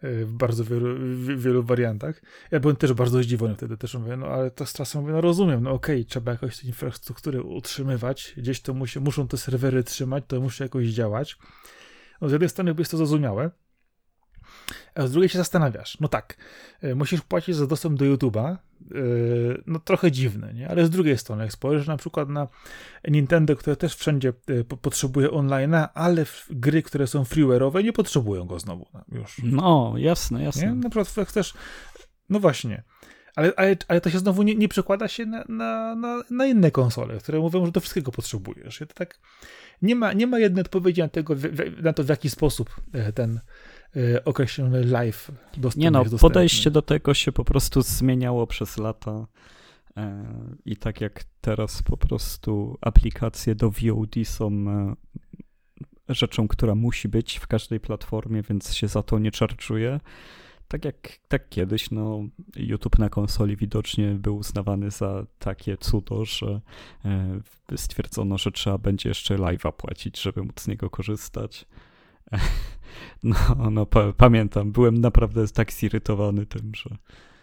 w 0.02 0.32
bardzo 0.32 0.64
wielu, 0.64 0.96
w 1.00 1.42
wielu 1.42 1.64
wariantach. 1.64 2.22
Ja 2.52 2.60
byłem 2.60 2.76
też 2.76 2.94
bardzo 2.94 3.24
zdziwiony 3.24 3.56
wtedy, 3.56 3.78
też 3.78 3.96
mówię, 3.96 4.18
no 4.18 4.28
ale 4.28 4.52
to 4.52 4.66
z 4.66 4.74
czasem 4.74 5.02
mówię, 5.02 5.14
no 5.14 5.22
rozumiem, 5.22 5.64
no 5.64 5.72
okej, 5.72 5.96
okay, 5.96 6.06
trzeba 6.06 6.32
jakoś 6.32 6.60
tę 6.60 6.68
infrastrukturę 6.68 7.42
utrzymywać, 7.42 8.34
gdzieś 8.38 8.62
to 8.62 8.74
musi, 8.74 9.00
muszą 9.00 9.28
te 9.28 9.38
serwery 9.38 9.84
trzymać, 9.84 10.24
to 10.28 10.42
musi 10.42 10.64
jakoś 10.64 10.88
działać. 10.88 11.38
No 12.22 12.30
z 12.30 12.32
jednej 12.32 12.50
strony 12.50 12.76
jest 12.78 12.92
to 12.92 12.98
zrozumiałe, 12.98 13.52
a 14.96 15.08
z 15.08 15.12
drugiej 15.12 15.30
się 15.30 15.38
zastanawiasz, 15.38 15.98
no 16.00 16.08
tak, 16.08 16.38
e, 16.82 16.96
musisz 16.96 17.22
płacić 17.22 17.56
za 17.56 17.68
dostęp 17.68 18.00
do 18.00 18.06
YouTube'a, 18.06 18.48
e, 18.48 18.58
no 19.68 19.80
trochę 19.80 20.12
dziwne, 20.12 20.54
nie? 20.54 20.70
Ale 20.70 20.86
z 20.86 20.90
drugiej 20.90 21.18
strony, 21.18 21.44
jak 21.44 21.52
spojrzysz 21.52 21.88
na 21.88 21.98
przykład 21.98 22.30
na 22.30 22.48
Nintendo, 23.08 23.56
które 23.56 23.76
też 23.76 23.96
wszędzie 23.96 24.30
e, 24.30 24.64
potrzebuje 24.64 25.28
online'a, 25.28 25.88
ale 25.94 26.26
gry, 26.50 26.84
które 26.84 27.08
są 27.08 27.24
freeware'owe, 27.24 27.84
nie 27.84 27.94
potrzebują 27.94 28.46
go 28.46 28.60
znowu 28.60 28.88
no, 28.94 29.04
już. 29.12 29.42
No, 29.44 29.94
jasne, 29.98 30.44
jasne. 30.44 30.68
Nie? 30.68 30.74
Na 30.74 30.90
przykład 30.90 31.18
jak 31.18 31.28
chcesz, 31.28 31.54
no 32.30 32.40
właśnie, 32.40 32.84
ale, 33.36 33.54
ale, 33.56 33.76
ale 33.88 34.02
to 34.02 34.10
się 34.10 34.20
znowu 34.20 34.44
nie, 34.44 34.56
nie 34.56 34.68
przekłada 34.68 35.08
się 35.08 35.26
na, 35.26 35.46
na, 35.50 35.96
na, 35.96 36.24
na, 36.30 36.46
inne 36.46 36.72
konsole, 36.72 37.18
które 37.18 37.40
mówią, 37.40 37.66
że 37.66 37.72
do 37.72 37.80
wszystkiego 37.80 38.12
potrzebujesz. 38.12 38.82
I 38.82 38.88
to 38.88 38.94
tak 38.94 39.20
nie 39.82 39.96
ma, 39.96 40.14
nie 40.14 40.28
ma 40.28 40.40
jednej 40.40 40.62
odpowiedzi 40.62 41.02
na, 41.02 41.08
tego, 41.08 41.36
na 41.82 41.94
to, 41.94 42.04
w 42.04 42.10
jaki 42.10 42.30
sposób 42.30 42.82
ten 43.16 43.40
określony 44.26 44.84
live 44.84 45.32
dostępny. 45.58 45.84
Nie 45.84 45.92
no, 45.92 46.06
podejście 46.20 46.72
do 46.72 46.82
tego 46.82 47.14
się 47.14 47.32
po 47.32 47.46
prostu 47.46 47.82
zmieniało 47.82 48.48
przez 48.48 48.78
lata. 48.78 49.28
E, 49.98 50.26
I 50.66 50.78
tak 50.78 51.02
jak 51.02 51.24
teraz 51.42 51.84
po 51.84 51.98
prostu 51.98 52.78
aplikacje 52.82 53.56
do 53.56 53.72
VOD 53.72 54.16
są 54.24 54.48
e, 54.70 54.96
rzeczą, 56.10 56.48
która 56.48 56.76
musi 56.76 57.08
być 57.08 57.38
w 57.38 57.48
każdej 57.48 57.80
platformie, 57.80 58.42
więc 58.42 58.74
się 58.74 58.88
za 58.88 59.04
to 59.04 59.20
nie 59.20 59.32
czarczuje. 59.32 60.00
Tak 60.68 60.86
jak 60.86 61.20
tak 61.28 61.50
kiedyś, 61.50 61.92
no, 61.92 62.24
YouTube 62.56 63.00
na 63.00 63.10
konsoli 63.10 63.58
widocznie 63.58 64.12
był 64.12 64.38
uznawany 64.38 64.92
za 64.92 65.26
takie 65.40 65.78
cudo, 65.78 66.26
że 66.26 66.62
e, 67.06 67.78
stwierdzono, 67.78 68.38
że 68.38 68.52
trzeba 68.52 68.78
będzie 68.78 69.10
jeszcze 69.10 69.36
live'a 69.36 69.72
płacić, 69.72 70.22
żeby 70.22 70.44
móc 70.44 70.62
z 70.62 70.68
niego 70.68 70.90
korzystać. 70.90 71.66
No, 73.24 73.36
no 73.72 73.86
pamiętam, 74.18 74.72
byłem 74.72 75.02
naprawdę 75.02 75.48
tak 75.48 75.74
zirytowany 75.74 76.46
tym, 76.46 76.72
że... 76.76 76.90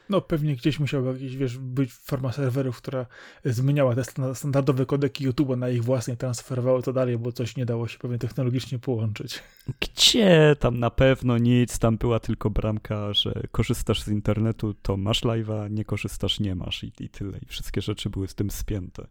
No 0.09 0.21
pewnie 0.21 0.57
gdzieś 0.57 0.81
musiał 0.81 1.05
jakiś, 1.05 1.37
wiesz, 1.37 1.59
być 1.59 1.93
forma 1.93 2.33
serwerów, 2.33 2.77
która 2.77 3.07
zmieniała 3.45 3.95
te 3.95 4.05
standardowe 4.35 4.87
kodeki 4.87 5.29
YouTube'a 5.29 5.59
na 5.59 5.69
ich 5.69 5.85
własne, 5.85 6.17
transferowały 6.17 6.83
to 6.83 6.93
dalej, 6.93 7.19
bo 7.19 7.33
coś 7.33 7.57
nie 7.57 7.67
dało 7.67 7.89
się 7.89 7.99
pewnie 7.99 8.19
technologicznie 8.19 8.79
połączyć. 8.79 9.43
Gdzie? 9.81 10.57
Tam 10.59 10.79
na 10.79 10.91
pewno 10.91 11.39
nic, 11.39 11.79
tam 11.79 11.99
była 11.99 12.21
tylko 12.21 12.51
bramka, 12.51 13.13
że 13.13 13.43
korzystasz 13.51 14.03
z 14.03 14.09
internetu, 14.09 14.75
to 14.75 14.97
masz 14.97 15.23
live'a, 15.23 15.71
nie 15.71 15.85
korzystasz, 15.85 16.41
nie 16.41 16.55
masz 16.55 16.85
i, 16.85 16.93
i 17.01 17.09
tyle. 17.09 17.39
I 17.39 17.47
wszystkie 17.47 17.81
rzeczy 17.81 18.11
były 18.11 18.29
z 18.29 18.35
tym 18.35 18.51
spięte. 18.51 19.07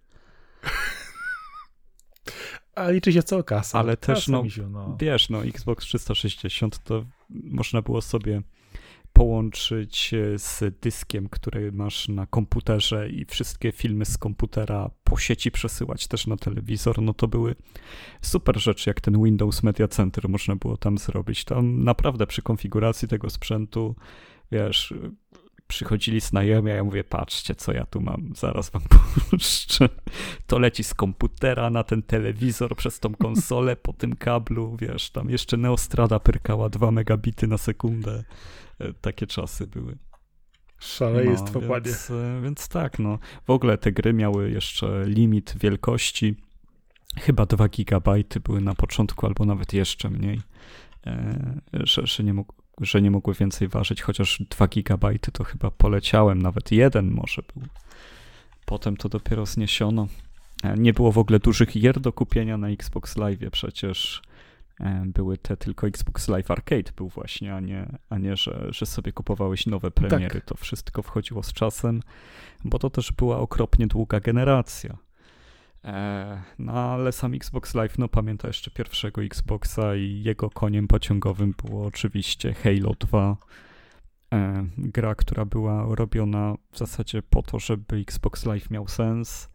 A 2.76 2.90
liczy 2.90 3.14
się 3.14 3.24
co 3.24 3.44
kasa. 3.44 3.80
Ale 3.80 3.98
też, 3.98 4.28
no, 4.28 4.44
misiu, 4.44 4.70
no, 4.70 4.98
wiesz, 5.00 5.30
no, 5.30 5.46
Xbox 5.46 5.86
360 5.86 6.84
to 6.84 7.06
można 7.30 7.82
było 7.82 8.02
sobie 8.02 8.42
połączyć 9.14 10.14
e, 10.14 10.40
z 10.40 10.80
dyskiem, 10.82 11.30
który 11.30 11.72
masz 11.72 12.08
na 12.10 12.26
komputerze 12.26 13.10
i 13.10 13.26
wszystkie 13.26 13.72
filmy 13.72 14.06
z 14.06 14.18
komputera 14.18 14.90
po 15.04 15.18
sieci 15.18 15.52
przesyłać 15.52 16.08
też 16.08 16.28
na 16.28 16.38
telewizor, 16.38 17.02
no 17.02 17.14
to 17.14 17.28
były 17.28 17.56
super 18.22 18.60
rzeczy, 18.60 18.90
jak 18.90 19.02
ten 19.02 19.24
Windows 19.24 19.64
Media 19.64 19.88
Center 19.88 20.30
można 20.30 20.56
było 20.56 20.78
tam 20.78 20.98
zrobić. 20.98 21.46
Tam 21.46 21.84
naprawdę 21.84 22.28
przy 22.28 22.42
konfiguracji 22.42 23.08
tego 23.08 23.30
sprzętu, 23.30 23.96
wiesz, 24.52 24.94
przychodzili 25.72 26.20
znajomi, 26.20 26.72
a 26.72 26.76
ja 26.76 26.84
mówię, 26.84 27.04
patrzcie, 27.04 27.56
co 27.56 27.74
ja 27.74 27.86
tu 27.86 28.02
mam, 28.02 28.30
zaraz 28.36 28.70
wam 28.70 28.82
puszczę. 29.30 29.90
To 30.48 30.60
leci 30.60 30.84
z 30.84 30.94
komputera 30.94 31.70
na 31.70 31.84
ten 31.84 32.04
telewizor, 32.04 32.76
przez 32.76 33.00
tą 33.00 33.16
konsolę, 33.16 33.76
po 33.76 33.94
tym 33.94 34.16
kablu, 34.16 34.78
wiesz, 34.80 35.10
tam 35.10 35.30
jeszcze 35.30 35.58
Neostrada 35.58 36.20
pyrkała 36.20 36.70
2 36.70 36.92
megabity 36.92 37.48
na 37.48 37.58
sekundę. 37.58 38.24
E, 38.80 38.94
takie 38.94 39.28
czasy 39.28 39.68
były. 39.68 39.98
Szaleństwo, 40.80 41.60
no, 41.62 41.80
więc, 41.82 42.08
panie. 42.08 42.42
Więc 42.44 42.68
tak, 42.68 43.00
no. 43.00 43.20
W 43.48 43.50
ogóle 43.50 43.78
te 43.78 43.92
gry 43.92 44.14
miały 44.14 44.52
jeszcze 44.52 45.06
limit 45.06 45.56
wielkości. 45.60 46.36
Chyba 47.20 47.46
2 47.46 47.68
gigabajty 47.68 48.40
były 48.40 48.62
na 48.62 48.76
początku, 48.76 49.26
albo 49.26 49.46
nawet 49.46 49.74
jeszcze 49.74 50.10
mniej. 50.10 50.42
E, 51.08 51.60
że, 51.74 52.08
że 52.08 52.24
nie 52.24 52.34
mógł, 52.34 52.54
że 52.82 53.02
nie 53.02 53.12
mogły 53.12 53.34
więcej 53.34 53.68
ważyć, 53.68 54.02
chociaż 54.02 54.44
2 54.50 54.68
GB 54.68 55.20
to 55.20 55.44
chyba 55.44 55.72
poleciałem, 55.72 56.42
nawet 56.42 56.72
jeden 56.72 57.12
może 57.12 57.42
był. 57.56 57.68
Potem 58.66 58.98
to 58.98 59.10
dopiero 59.10 59.46
zniesiono. 59.46 60.08
E, 60.64 60.78
nie 60.78 60.94
było 60.94 61.12
w 61.12 61.18
ogóle 61.18 61.40
dużych 61.40 61.80
gier 61.80 62.00
do 62.00 62.14
kupienia 62.14 62.58
na 62.58 62.70
Xbox 62.70 63.18
Live, 63.18 63.40
przecież 63.52 64.22
e, 64.80 65.04
były 65.06 65.38
te 65.38 65.58
tylko 65.58 65.88
Xbox 65.88 66.28
Live 66.28 66.52
Arcade 66.52 66.92
był 66.96 67.10
właśnie, 67.10 67.56
a 67.56 67.60
nie, 67.60 68.00
a 68.10 68.18
nie 68.18 68.36
że, 68.36 68.68
że 68.70 68.86
sobie 68.86 69.12
kupowałeś 69.12 69.66
nowe 69.66 69.92
premiery. 69.92 70.30
Tak. 70.30 70.46
To 70.46 70.56
wszystko 70.56 71.02
wchodziło 71.02 71.44
z 71.44 71.54
czasem, 71.54 72.02
bo 72.64 72.80
to 72.80 72.90
też 72.90 73.12
była 73.12 73.38
okropnie 73.38 73.88
długa 73.88 74.20
generacja. 74.20 74.98
E, 75.84 76.42
no 76.60 76.74
ale 76.74 77.12
sam 77.12 77.34
Xbox 77.34 77.76
Live, 77.76 77.98
no 77.98 78.08
pamięta 78.08 78.48
jeszcze 78.48 78.72
pierwszego 78.72 79.24
Xboxa 79.24 79.96
i 79.96 80.24
jego 80.24 80.50
koniem 80.50 80.88
pociągowym 80.88 81.54
było 81.64 81.86
oczywiście 81.86 82.54
Halo 82.54 82.94
2. 83.00 83.38
E, 84.34 84.66
gra, 84.78 85.16
która 85.16 85.46
była 85.46 85.96
robiona 85.96 86.56
w 86.72 86.78
zasadzie 86.78 87.22
po 87.22 87.42
to, 87.42 87.60
żeby 87.60 87.98
Xbox 87.98 88.46
Live 88.46 88.70
miał 88.70 88.88
sens. 88.88 89.50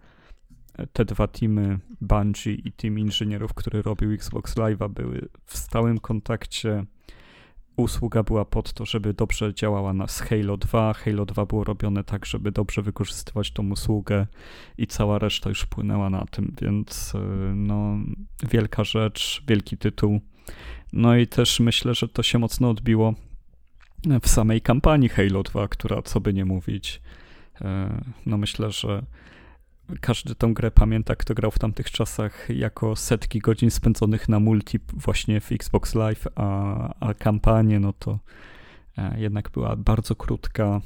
E, 0.74 0.86
te 0.86 1.04
dwa 1.04 1.26
teamy, 1.26 1.78
Bungie 2.00 2.52
i 2.52 2.72
team 2.72 2.98
inżynierów, 2.98 3.54
który 3.54 3.82
robił 3.82 4.12
Xbox 4.12 4.56
Live'a, 4.56 4.88
były 4.90 5.28
w 5.46 5.56
stałym 5.58 5.98
kontakcie 5.98 6.84
usługa 7.76 8.22
była 8.22 8.44
pod 8.44 8.72
to, 8.72 8.84
żeby 8.84 9.14
dobrze 9.14 9.54
działała 9.54 9.92
na 9.92 10.08
z 10.08 10.20
Halo 10.20 10.56
2. 10.56 10.92
Halo 10.94 11.26
2 11.26 11.46
było 11.46 11.64
robione 11.64 12.04
tak, 12.04 12.26
żeby 12.26 12.52
dobrze 12.52 12.82
wykorzystywać 12.82 13.50
tą 13.50 13.70
usługę 13.70 14.26
i 14.78 14.86
cała 14.86 15.18
reszta 15.18 15.48
już 15.48 15.66
płynęła 15.66 16.10
na 16.10 16.24
tym, 16.30 16.54
więc 16.62 17.14
y, 17.14 17.18
no, 17.54 17.98
wielka 18.50 18.84
rzecz, 18.84 19.42
wielki 19.48 19.78
tytuł. 19.78 20.20
No 20.92 21.16
i 21.16 21.26
też 21.26 21.60
myślę, 21.60 21.94
że 21.94 22.08
to 22.08 22.22
się 22.22 22.38
mocno 22.38 22.70
odbiło 22.70 23.14
w 24.22 24.28
samej 24.28 24.60
kampanii 24.60 25.08
Halo 25.08 25.42
2, 25.42 25.68
która, 25.68 26.02
co 26.02 26.20
by 26.20 26.32
nie 26.32 26.44
mówić, 26.44 27.00
y, 27.60 27.64
no 28.26 28.38
myślę, 28.38 28.70
że 28.70 29.02
każdy 30.00 30.34
tę 30.34 30.52
grę 30.54 30.70
pamięta, 30.70 31.16
kto 31.16 31.34
grał 31.34 31.50
w 31.50 31.58
tamtych 31.58 31.90
czasach 31.90 32.48
jako 32.48 32.96
setki 32.96 33.38
godzin 33.38 33.70
spędzonych 33.70 34.28
na 34.28 34.40
multi 34.40 34.78
właśnie 34.92 35.40
w 35.40 35.52
Xbox 35.52 35.94
Live, 35.94 36.26
a, 36.34 36.94
a 37.00 37.14
kampanie 37.14 37.80
no 37.80 37.92
to 37.92 38.18
e, 38.98 39.20
jednak 39.20 39.50
była 39.50 39.76
bardzo 39.76 40.14
krótka, 40.14 40.80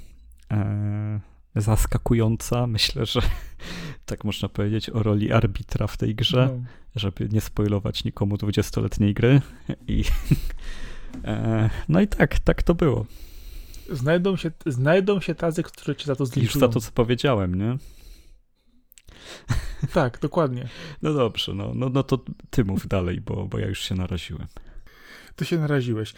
e, 0.51 1.20
zaskakująca. 1.57 2.66
Myślę, 2.66 3.07
że 3.07 3.20
tak 4.07 4.24
można 4.24 4.48
powiedzieć 4.48 4.90
o 4.90 5.03
roli 5.03 5.32
arbitra 5.32 5.86
w 5.86 5.96
tej 5.96 6.14
grze, 6.14 6.48
no. 6.53 6.64
żeby 6.96 7.28
nie 7.32 7.40
spoilować 7.40 8.05
nikomu 8.05 8.36
20-letniej 8.36 9.14
gry. 9.14 9.40
I, 9.88 10.05
e, 11.24 11.70
no 11.88 12.01
i 12.01 12.09
tak, 12.09 12.38
tak 12.38 12.62
to 12.62 12.74
było. 12.74 13.07
Znajdą 13.92 14.36
się, 14.36 14.51
znajdą 14.66 15.20
się 15.20 15.34
tacy, 15.34 15.62
którzy 15.62 15.96
cię 15.96 16.07
za 16.07 16.16
to 16.16 16.26
zliczują. 16.26 16.44
Już 16.44 16.55
za 16.55 16.68
to, 16.68 16.80
co 16.80 16.92
powiedziałem, 16.92 17.55
nie? 17.55 17.76
Tak, 19.94 20.18
dokładnie. 20.18 20.68
No 21.02 21.12
dobrze, 21.12 21.54
no, 21.54 21.72
no, 21.74 21.88
no 21.88 22.02
to 22.02 22.18
ty 22.50 22.64
mów 22.64 22.86
dalej, 22.86 23.20
bo, 23.20 23.46
bo 23.46 23.58
ja 23.58 23.66
już 23.66 23.80
się 23.80 23.94
naraziłem. 23.94 24.46
Ty 25.36 25.44
się 25.44 25.58
naraziłeś. 25.58 26.14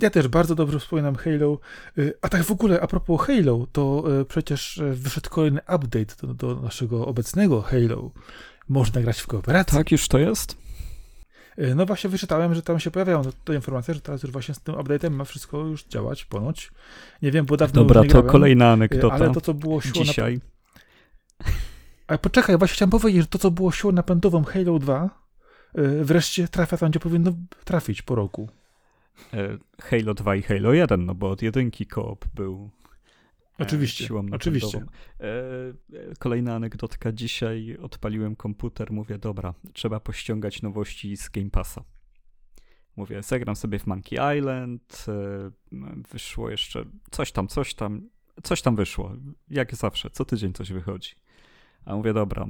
Ja 0.00 0.10
też 0.10 0.28
bardzo 0.28 0.54
dobrze 0.54 0.80
wspominam 0.80 1.16
Halo. 1.16 1.58
Y, 1.98 2.14
a 2.22 2.28
tak 2.28 2.42
w 2.42 2.50
ogóle, 2.50 2.80
a 2.80 2.86
propos 2.86 3.20
Halo, 3.20 3.66
to 3.72 4.04
y, 4.20 4.24
przecież 4.24 4.78
y, 4.78 4.94
wyszedł 4.94 5.30
kolejny 5.30 5.60
update 5.60 6.26
do, 6.26 6.34
do 6.34 6.60
naszego 6.60 7.06
obecnego 7.06 7.62
Halo. 7.62 8.10
Można 8.68 9.00
grać 9.00 9.20
w 9.20 9.26
kooperacji. 9.26 9.78
Tak, 9.78 9.92
już 9.92 10.08
to 10.08 10.18
jest? 10.18 10.56
No 11.76 11.86
właśnie 11.86 12.10
wyczytałem, 12.10 12.54
że 12.54 12.62
tam 12.62 12.80
się 12.80 12.90
pojawiają 12.90 13.22
te 13.44 13.54
informacje, 13.54 13.94
że 13.94 14.00
teraz 14.00 14.22
już 14.22 14.32
właśnie 14.32 14.54
z 14.54 14.60
tym 14.60 14.74
update'em 14.74 15.10
ma 15.10 15.24
wszystko 15.24 15.58
już 15.58 15.84
działać 15.84 16.24
ponoć. 16.24 16.70
Nie 17.22 17.30
wiem, 17.30 17.46
bo 17.46 17.56
dawno 17.56 17.82
Dobra, 17.82 18.02
nie 18.02 18.08
to 18.08 18.22
kolejna 18.22 18.72
anegdota. 18.72 19.14
Ale 19.14 19.32
to, 19.32 19.40
co 19.40 19.54
było 19.54 19.80
siłą 19.80 20.04
Dzisiaj. 20.04 20.40
Ale 22.08 22.18
poczekaj, 22.18 22.58
właśnie 22.58 22.74
chciałem 22.74 22.90
powiedzieć, 22.90 23.22
że 23.22 23.28
to, 23.28 23.38
co 23.38 23.50
było 23.50 23.72
siłą 23.72 23.92
napędową 23.92 24.44
Halo 24.44 24.78
2, 24.78 25.10
wreszcie 26.02 26.48
trafia 26.48 26.76
tam, 26.76 26.90
gdzie 26.90 27.00
powinno 27.00 27.32
trafić 27.64 28.02
po 28.02 28.14
roku. 28.14 28.48
E, 29.32 29.58
Halo 29.82 30.14
2 30.14 30.36
i 30.36 30.42
Halo 30.42 30.72
1, 30.72 31.06
no 31.06 31.14
bo 31.14 31.30
od 31.30 31.42
jedynki 31.42 31.86
koop 31.86 32.26
był 32.34 32.70
e, 33.60 33.62
Oczywiście, 33.62 34.06
siłą 34.06 34.26
oczywiście. 34.32 34.84
E, 35.20 35.34
kolejna 36.18 36.54
anegdotka. 36.54 37.12
Dzisiaj 37.12 37.78
odpaliłem 37.82 38.36
komputer, 38.36 38.92
mówię, 38.92 39.18
dobra, 39.18 39.54
trzeba 39.72 40.00
pościągać 40.00 40.62
nowości 40.62 41.16
z 41.16 41.28
Game 41.28 41.50
Passa. 41.50 41.84
Mówię, 42.96 43.22
zagram 43.22 43.56
sobie 43.56 43.78
w 43.78 43.86
Monkey 43.86 44.38
Island, 44.38 45.06
wyszło 46.12 46.50
jeszcze 46.50 46.84
coś 47.10 47.32
tam, 47.32 47.48
coś 47.48 47.74
tam, 47.74 48.08
coś 48.42 48.62
tam 48.62 48.76
wyszło. 48.76 49.12
Jak 49.50 49.74
zawsze, 49.74 50.10
co 50.10 50.24
tydzień 50.24 50.52
coś 50.52 50.72
wychodzi. 50.72 51.10
A 51.84 51.96
mówię, 51.96 52.12
dobra, 52.12 52.46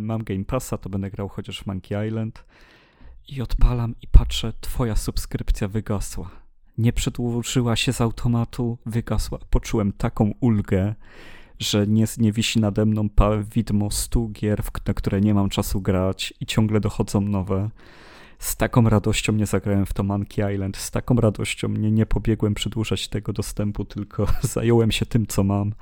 mam 0.00 0.24
Game 0.24 0.44
Passa, 0.44 0.78
to 0.78 0.88
będę 0.88 1.10
grał 1.10 1.28
chociaż 1.28 1.62
w 1.62 1.66
Monkey 1.66 2.08
Island. 2.08 2.44
I 3.28 3.42
odpalam 3.42 3.94
i 4.02 4.08
patrzę, 4.08 4.52
twoja 4.60 4.96
subskrypcja 4.96 5.68
wygasła. 5.68 6.30
Nie 6.78 6.92
przedłużyła 6.92 7.76
się 7.76 7.92
z 7.92 8.00
automatu, 8.00 8.78
wygasła. 8.86 9.38
Poczułem 9.50 9.92
taką 9.92 10.32
ulgę, 10.40 10.94
że 11.58 11.86
nie, 11.86 12.04
nie 12.18 12.32
wisi 12.32 12.60
nade 12.60 12.86
mną 12.86 13.08
widmo 13.54 13.90
100 13.90 14.28
gier, 14.28 14.62
na 14.86 14.94
które 14.94 15.20
nie 15.20 15.34
mam 15.34 15.48
czasu 15.48 15.80
grać 15.80 16.34
i 16.40 16.46
ciągle 16.46 16.80
dochodzą 16.80 17.20
nowe. 17.20 17.70
Z 18.38 18.56
taką 18.56 18.88
radością 18.88 19.32
nie 19.32 19.46
zagrałem 19.46 19.86
w 19.86 19.92
to 19.92 20.02
Monkey 20.02 20.54
Island, 20.54 20.76
z 20.76 20.90
taką 20.90 21.14
radością 21.14 21.68
nie, 21.68 21.90
nie 21.90 22.06
pobiegłem 22.06 22.54
przedłużać 22.54 23.08
tego 23.08 23.32
dostępu, 23.32 23.84
tylko 23.84 24.26
zająłem 24.42 24.92
się 24.92 25.06
tym, 25.06 25.26
co 25.26 25.44
mam. 25.44 25.72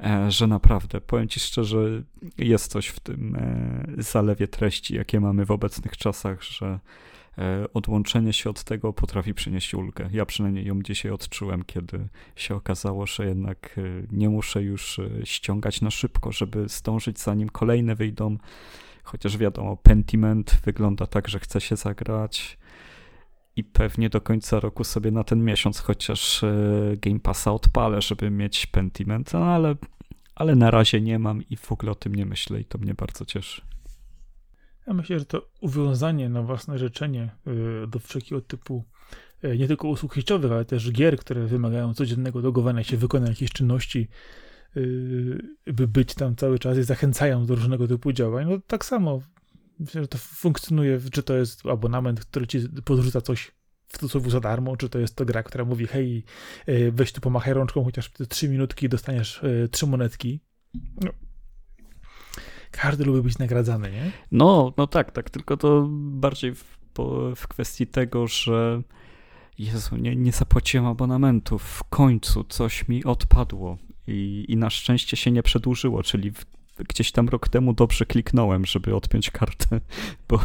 E, 0.00 0.30
że 0.30 0.46
naprawdę, 0.46 1.00
powiem 1.00 1.28
Ci 1.28 1.40
szczerze, 1.40 2.02
jest 2.38 2.72
coś 2.72 2.86
w 2.86 3.00
tym 3.00 3.36
e, 3.36 4.02
zalewie 4.02 4.48
treści, 4.48 4.94
jakie 4.94 5.20
mamy 5.20 5.44
w 5.44 5.50
obecnych 5.50 5.96
czasach, 5.96 6.42
że 6.42 6.80
e, 7.38 7.66
odłączenie 7.74 8.32
się 8.32 8.50
od 8.50 8.64
tego 8.64 8.92
potrafi 8.92 9.34
przynieść 9.34 9.74
ulgę. 9.74 10.08
Ja 10.12 10.26
przynajmniej 10.26 10.64
ją 10.64 10.82
dzisiaj 10.82 11.12
odczułem, 11.12 11.64
kiedy 11.64 12.08
się 12.36 12.54
okazało, 12.54 13.06
że 13.06 13.26
jednak 13.26 13.80
nie 14.12 14.28
muszę 14.28 14.62
już 14.62 15.00
ściągać 15.24 15.80
na 15.80 15.90
szybko, 15.90 16.32
żeby 16.32 16.68
zdążyć 16.68 17.20
zanim 17.20 17.48
kolejne 17.48 17.94
wyjdą. 17.94 18.36
Chociaż 19.02 19.38
wiadomo, 19.38 19.76
Pentiment 19.76 20.60
wygląda 20.64 21.06
tak, 21.06 21.28
że 21.28 21.38
chce 21.38 21.60
się 21.60 21.76
zagrać 21.76 22.58
i 23.56 23.64
pewnie 23.64 24.08
do 24.08 24.20
końca 24.20 24.60
roku 24.60 24.84
sobie 24.84 25.10
na 25.10 25.24
ten 25.24 25.44
miesiąc 25.44 25.78
chociaż 25.78 26.44
e, 26.44 26.96
Game 26.96 27.20
Passa 27.20 27.52
odpalę, 27.52 28.02
żeby 28.02 28.30
mieć 28.30 28.66
Pentiment, 28.66 29.32
no 29.32 29.44
ale, 29.44 29.74
ale 30.34 30.56
na 30.56 30.70
razie 30.70 31.00
nie 31.00 31.18
mam 31.18 31.42
i 31.50 31.56
w 31.56 31.72
ogóle 31.72 31.92
o 31.92 31.94
tym 31.94 32.14
nie 32.14 32.26
myślę 32.26 32.60
i 32.60 32.64
to 32.64 32.78
mnie 32.78 32.94
bardzo 32.94 33.24
cieszy. 33.24 33.62
Ja 34.86 34.94
myślę, 34.94 35.18
że 35.18 35.24
to 35.24 35.48
uwiązanie 35.60 36.28
na 36.28 36.42
własne 36.42 36.78
życzenie 36.78 37.30
e, 37.46 37.86
do 37.86 37.98
wszelkiego 37.98 38.40
typu 38.40 38.84
e, 39.42 39.56
nie 39.56 39.68
tylko 39.68 39.88
usług 39.88 40.14
sieciowych, 40.14 40.52
ale 40.52 40.64
też 40.64 40.92
gier, 40.92 41.18
które 41.18 41.46
wymagają 41.46 41.94
codziennego 41.94 42.40
logowania 42.40 42.82
się, 42.82 42.96
wykonania 42.96 43.30
jakichś 43.30 43.52
czynności, 43.52 44.08
by 45.66 45.88
być 45.88 46.14
tam 46.14 46.36
cały 46.36 46.58
czas 46.58 46.78
i 46.78 46.82
zachęcają 46.82 47.46
do 47.46 47.54
różnego 47.54 47.88
typu 47.88 48.12
działań. 48.12 48.46
No 48.50 48.58
tak 48.66 48.84
samo 48.84 49.20
Że 49.80 50.08
to 50.08 50.18
funkcjonuje, 50.18 51.00
czy 51.12 51.22
to 51.22 51.36
jest 51.36 51.66
abonament, 51.66 52.20
który 52.20 52.46
ci 52.46 52.58
podrzuca 52.84 53.20
coś 53.20 53.52
w 53.88 53.98
cudzysłowie 53.98 54.30
za 54.30 54.40
darmo, 54.40 54.76
czy 54.76 54.88
to 54.88 54.98
jest 54.98 55.16
to 55.16 55.24
gra, 55.24 55.42
która 55.42 55.64
mówi, 55.64 55.86
hej, 55.86 56.24
e, 56.66 56.90
weź 56.90 57.12
tu 57.12 57.20
pomachaj 57.20 57.54
rączką 57.54 57.84
chociaż 57.84 58.10
trzy 58.28 58.48
minutki 58.48 58.88
dostaniesz 58.88 59.44
e, 59.44 59.68
trzy 59.68 59.86
monetki. 59.86 60.40
No. 60.74 61.10
Każdy 62.70 63.04
lubi 63.04 63.22
być 63.22 63.38
nagradzany, 63.38 63.90
nie? 63.90 64.12
No, 64.32 64.72
no 64.76 64.86
tak, 64.86 65.12
tak, 65.12 65.30
tylko 65.30 65.56
to 65.56 65.88
bardziej 65.90 66.54
w, 66.54 66.78
po, 66.92 67.34
w 67.36 67.48
kwestii 67.48 67.86
tego, 67.86 68.26
że 68.26 68.82
Jezu, 69.58 69.96
nie, 69.96 70.16
nie 70.16 70.32
zapłaciłem 70.32 70.86
abonamentu, 70.86 71.58
w 71.58 71.84
końcu 71.84 72.44
coś 72.44 72.88
mi 72.88 73.04
odpadło 73.04 73.78
i, 74.06 74.44
i 74.48 74.56
na 74.56 74.70
szczęście 74.70 75.16
się 75.16 75.30
nie 75.30 75.42
przedłużyło, 75.42 76.02
czyli 76.02 76.30
w 76.30 76.46
gdzieś 76.78 77.12
tam 77.12 77.28
rok 77.28 77.48
temu 77.48 77.72
dobrze 77.72 78.06
kliknąłem, 78.06 78.66
żeby 78.66 78.96
odpiąć 78.96 79.30
kartę, 79.30 79.80
bo, 80.28 80.40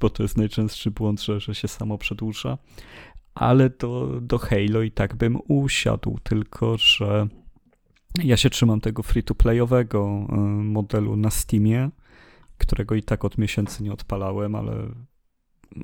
bo 0.00 0.10
to 0.10 0.22
jest 0.22 0.36
najczęstszy 0.36 0.90
błąd, 0.90 1.22
że, 1.22 1.40
że 1.40 1.54
się 1.54 1.68
samo 1.68 1.98
przedłuża. 1.98 2.58
Ale 3.34 3.70
do, 3.70 4.20
do 4.20 4.38
Halo 4.38 4.82
i 4.82 4.90
tak 4.90 5.16
bym 5.16 5.38
usiadł, 5.48 6.18
tylko 6.22 6.78
że 6.78 7.28
ja 8.24 8.36
się 8.36 8.50
trzymam 8.50 8.80
tego 8.80 9.02
free-to-playowego 9.02 10.26
y, 10.32 10.36
modelu 10.64 11.16
na 11.16 11.30
Steamie, 11.30 11.90
którego 12.58 12.94
i 12.94 13.02
tak 13.02 13.24
od 13.24 13.38
miesięcy 13.38 13.82
nie 13.82 13.92
odpalałem, 13.92 14.54
ale, 14.54 14.74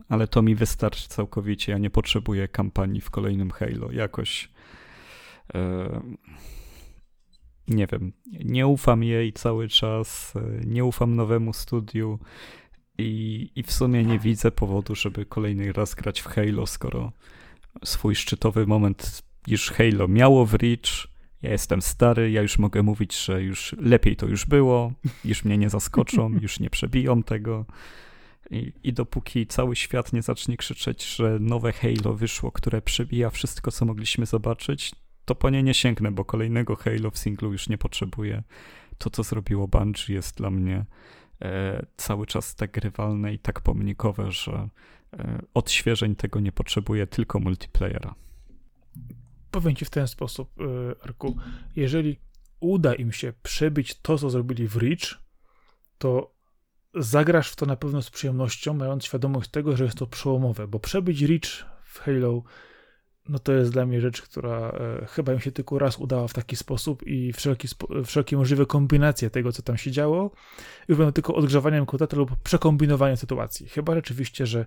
ale 0.09 0.29
to 0.29 0.43
mi 0.43 0.55
wystarczy 0.55 1.09
całkowicie. 1.09 1.73
Ja 1.73 1.79
nie 1.79 1.91
potrzebuję 1.91 2.49
kampanii 2.49 3.01
w 3.01 3.11
kolejnym 3.11 3.51
Halo. 3.51 3.93
Jakoś. 3.93 4.51
Yy 5.55 5.61
nie 7.69 7.87
wiem, 7.87 8.13
nie 8.45 8.67
ufam 8.67 9.03
jej 9.03 9.33
cały 9.33 9.69
czas, 9.69 10.35
e, 10.37 10.67
nie 10.67 10.85
ufam 10.85 11.17
nowemu 11.17 11.53
studiu 11.53 12.19
i, 12.99 13.51
i 13.57 13.63
w 13.63 13.73
sumie 13.73 14.05
nie 14.05 14.19
widzę 14.19 14.51
powodu, 14.51 14.95
żeby 14.95 15.27
kolejny 15.27 15.73
raz 15.73 15.95
grać 15.95 16.21
w 16.21 16.27
Halo, 16.27 16.67
skoro 16.67 17.13
swój 17.85 18.15
szczytowy 18.15 18.67
moment 18.67 19.23
już 19.47 19.71
Halo 19.71 20.09
miało 20.09 20.47
w 20.47 20.55
Reach. 20.55 21.09
Ja 21.43 21.51
jestem 21.51 21.83
stary, 21.83 22.31
ja 22.31 22.43
już 22.43 22.59
mogę 22.59 22.83
mówić, 22.83 23.25
że 23.25 23.43
już 23.43 23.77
lepiej 23.79 24.17
to 24.17 24.27
już 24.27 24.47
było, 24.47 24.93
już 25.25 25.45
mnie 25.45 25.59
nie 25.59 25.71
zaskoczą, 25.71 26.33
już 26.43 26.61
nie 26.61 26.71
przebiją 26.71 27.23
tego. 27.23 27.67
I, 28.51 28.73
I, 28.83 28.93
dopóki 28.93 29.47
cały 29.47 29.77
świat 29.77 30.13
nie 30.13 30.23
zacznie 30.23 30.57
krzyczeć, 30.57 31.17
że 31.17 31.39
nowe 31.41 31.73
Halo 31.73 32.15
wyszło, 32.15 32.53
które 32.53 32.83
przebija 32.83 33.31
wszystko, 33.31 33.73
co 33.73 33.85
mogliśmy 33.85 34.27
zobaczyć, 34.27 34.93
to 35.29 35.35
po 35.35 35.51
nie 35.51 35.63
nie 35.63 35.75
sięgnę, 35.75 36.13
bo 36.13 36.25
kolejnego 36.25 36.77
Halo 36.77 37.11
w 37.11 37.19
singlu 37.19 37.53
już 37.53 37.69
nie 37.69 37.79
potrzebuję. 37.79 38.43
To, 38.99 39.11
co 39.11 39.23
zrobiło 39.23 39.69
Bungie 39.69 40.15
jest 40.15 40.37
dla 40.37 40.51
mnie 40.51 40.85
e, 41.43 41.87
cały 41.97 42.27
czas 42.27 42.55
tak 42.55 42.71
grywalne 42.71 43.35
i 43.35 43.39
tak 43.39 43.61
pomnikowe, 43.61 44.33
że 44.33 44.69
e, 45.13 45.43
odświeżeń 45.55 46.17
tego 46.17 46.41
nie 46.41 46.53
potrzebuję, 46.53 47.07
tylko 47.07 47.39
multiplayera. 47.39 48.15
Powiem 49.51 49.77
ci 49.77 49.85
w 49.85 49.91
ten 49.91 50.09
sposób, 50.09 50.51
e, 50.61 51.05
Arku. 51.05 51.37
Jeżeli 51.77 52.19
uda 52.61 52.95
im 52.95 53.13
się 53.13 53.33
przebić 53.43 53.95
to, 53.95 54.19
co 54.19 54.31
zrobili 54.31 54.69
w 54.69 54.77
Reach, 54.77 55.23
to 55.99 56.35
zagrasz 56.95 57.51
w 57.51 57.57
to 57.57 57.67
na 57.67 57.77
pewno 57.77 58.03
z 58.03 58.11
przyjemnością, 58.11 58.75
mając 58.75 59.05
świadomość 59.05 59.51
tego, 59.51 59.77
że 59.77 59.85
jest 59.85 59.99
to 59.99 60.07
przełomowe, 60.07 60.69
bo 60.69 60.81
przebić 60.81 61.23
Reach 61.23 61.67
w 61.85 61.99
Halo 61.99 62.43
no 63.29 63.39
to 63.39 63.53
jest 63.53 63.73
dla 63.73 63.87
mnie 63.87 64.01
rzecz, 64.01 64.23
która 64.23 64.71
e, 64.71 65.07
chyba 65.07 65.35
mi 65.35 65.41
się 65.41 65.53
tylko 65.53 65.79
raz 65.79 65.99
udała 65.99 66.29
w 66.29 66.33
taki 66.33 66.57
sposób 66.57 67.07
i 67.07 67.33
wszelkie, 67.33 67.69
wszelkie 68.05 68.37
możliwe 68.37 68.67
kombinacje 68.67 69.31
tego, 69.31 69.53
co 69.53 69.63
tam 69.63 69.77
się 69.77 69.91
działo, 69.91 70.31
już 70.89 70.99
będą 70.99 71.13
tylko 71.13 71.35
odgrzewaniem 71.35 71.87
koteta 71.87 72.17
lub 72.17 72.37
przekombinowaniem 72.37 73.17
sytuacji. 73.17 73.69
Chyba 73.69 73.95
rzeczywiście, 73.95 74.47
że 74.47 74.67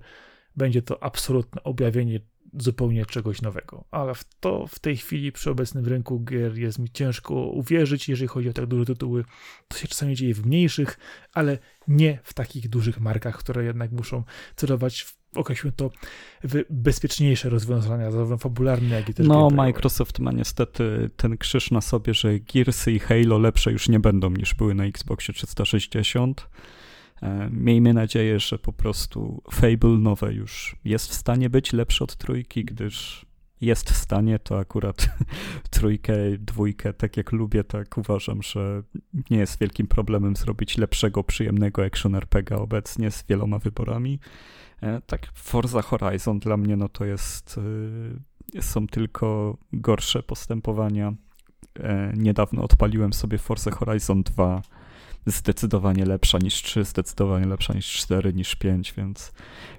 będzie 0.55 0.81
to 0.81 1.03
absolutne 1.03 1.63
objawienie 1.63 2.19
zupełnie 2.53 3.05
czegoś 3.05 3.41
nowego. 3.41 3.85
Ale 3.91 4.15
w 4.15 4.23
to 4.23 4.67
w 4.67 4.79
tej 4.79 4.97
chwili 4.97 5.31
przy 5.31 5.51
obecnym 5.51 5.85
rynku 5.85 6.19
gier 6.19 6.57
jest 6.57 6.79
mi 6.79 6.89
ciężko 6.89 7.33
uwierzyć, 7.33 8.09
jeżeli 8.09 8.27
chodzi 8.27 8.49
o 8.49 8.53
tak 8.53 8.65
duże 8.65 8.85
tytuły. 8.85 9.23
To 9.67 9.77
się 9.77 9.87
czasami 9.87 10.15
dzieje 10.15 10.33
w 10.33 10.45
mniejszych, 10.45 10.99
ale 11.33 11.57
nie 11.87 12.19
w 12.23 12.33
takich 12.33 12.69
dużych 12.69 12.99
markach, 12.99 13.37
które 13.37 13.63
jednak 13.63 13.91
muszą 13.91 14.23
celować 14.55 15.01
w 15.01 15.20
określmy 15.35 15.71
to 15.71 15.89
w 16.43 16.63
bezpieczniejsze 16.69 17.49
rozwiązania, 17.49 18.11
zarówno 18.11 18.37
fabularne, 18.37 18.95
jak 18.95 19.09
i 19.09 19.13
też 19.13 19.27
No, 19.27 19.49
Microsoft 19.49 20.19
ma 20.19 20.31
niestety 20.31 21.09
ten 21.17 21.37
krzyż 21.37 21.71
na 21.71 21.81
sobie, 21.81 22.13
że 22.13 22.39
Gearsy 22.39 22.91
i 22.91 22.99
Halo 22.99 23.37
lepsze 23.37 23.71
już 23.71 23.89
nie 23.89 23.99
będą 23.99 24.29
niż 24.29 24.53
były 24.53 24.75
na 24.75 24.85
Xboxie 24.85 25.33
360. 25.33 26.49
E, 27.21 27.49
miejmy 27.51 27.93
nadzieję, 27.93 28.39
że 28.39 28.59
po 28.59 28.73
prostu 28.73 29.41
Fable 29.51 29.97
nowe 29.97 30.33
już 30.33 30.75
jest 30.85 31.09
w 31.09 31.13
stanie 31.13 31.49
być 31.49 31.73
lepsze 31.73 32.03
od 32.03 32.15
trójki, 32.15 32.65
gdyż 32.65 33.25
jest 33.61 33.89
w 33.89 33.97
stanie, 33.97 34.39
to 34.39 34.59
akurat 34.59 35.09
trójkę, 35.69 36.13
dwójkę, 36.39 36.93
tak 36.93 37.17
jak 37.17 37.31
lubię, 37.31 37.63
tak 37.63 37.97
uważam, 37.97 38.41
że 38.41 38.83
nie 39.29 39.37
jest 39.37 39.59
wielkim 39.59 39.87
problemem 39.87 40.35
zrobić 40.35 40.77
lepszego, 40.77 41.23
przyjemnego 41.23 41.85
action 41.85 42.15
RPG 42.15 42.57
obecnie 42.57 43.11
z 43.11 43.25
wieloma 43.29 43.59
wyborami. 43.59 44.19
E, 44.81 45.01
tak, 45.01 45.27
Forza 45.33 45.81
Horizon 45.81 46.39
dla 46.39 46.57
mnie 46.57 46.77
no 46.77 46.89
to 46.89 47.05
jest, 47.05 47.59
y, 48.55 48.61
są 48.61 48.87
tylko 48.87 49.57
gorsze 49.73 50.23
postępowania. 50.23 51.13
E, 51.79 52.13
niedawno 52.17 52.63
odpaliłem 52.63 53.13
sobie 53.13 53.37
Forza 53.37 53.71
Horizon 53.71 54.23
2, 54.23 54.61
zdecydowanie 55.25 56.05
lepsza 56.05 56.37
niż 56.37 56.53
3, 56.53 56.83
zdecydowanie 56.83 57.45
lepsza 57.45 57.73
niż 57.73 57.93
4, 57.93 58.33
niż 58.33 58.55
5, 58.55 58.93
więc 58.97 59.33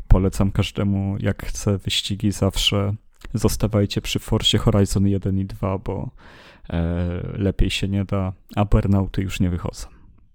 polecam 0.09 0.51
każdemu, 0.53 1.17
jak 1.21 1.47
chce 1.47 1.79
wyścigi 1.79 2.33
zawsze 2.33 2.95
zostawajcie 3.35 4.01
przy 4.01 4.19
Forcie 4.19 4.59
Horizon 4.59 5.07
1 5.07 5.39
i 5.39 5.45
2, 5.45 5.79
bo 5.79 6.11
e, 6.71 7.39
lepiej 7.39 7.71
się 7.71 7.89
nie 7.89 8.05
da, 8.05 8.33
a 8.57 8.65
burnouty 8.65 9.23
już 9.23 9.41
nie 9.41 9.51
wychodzą. 9.51 9.87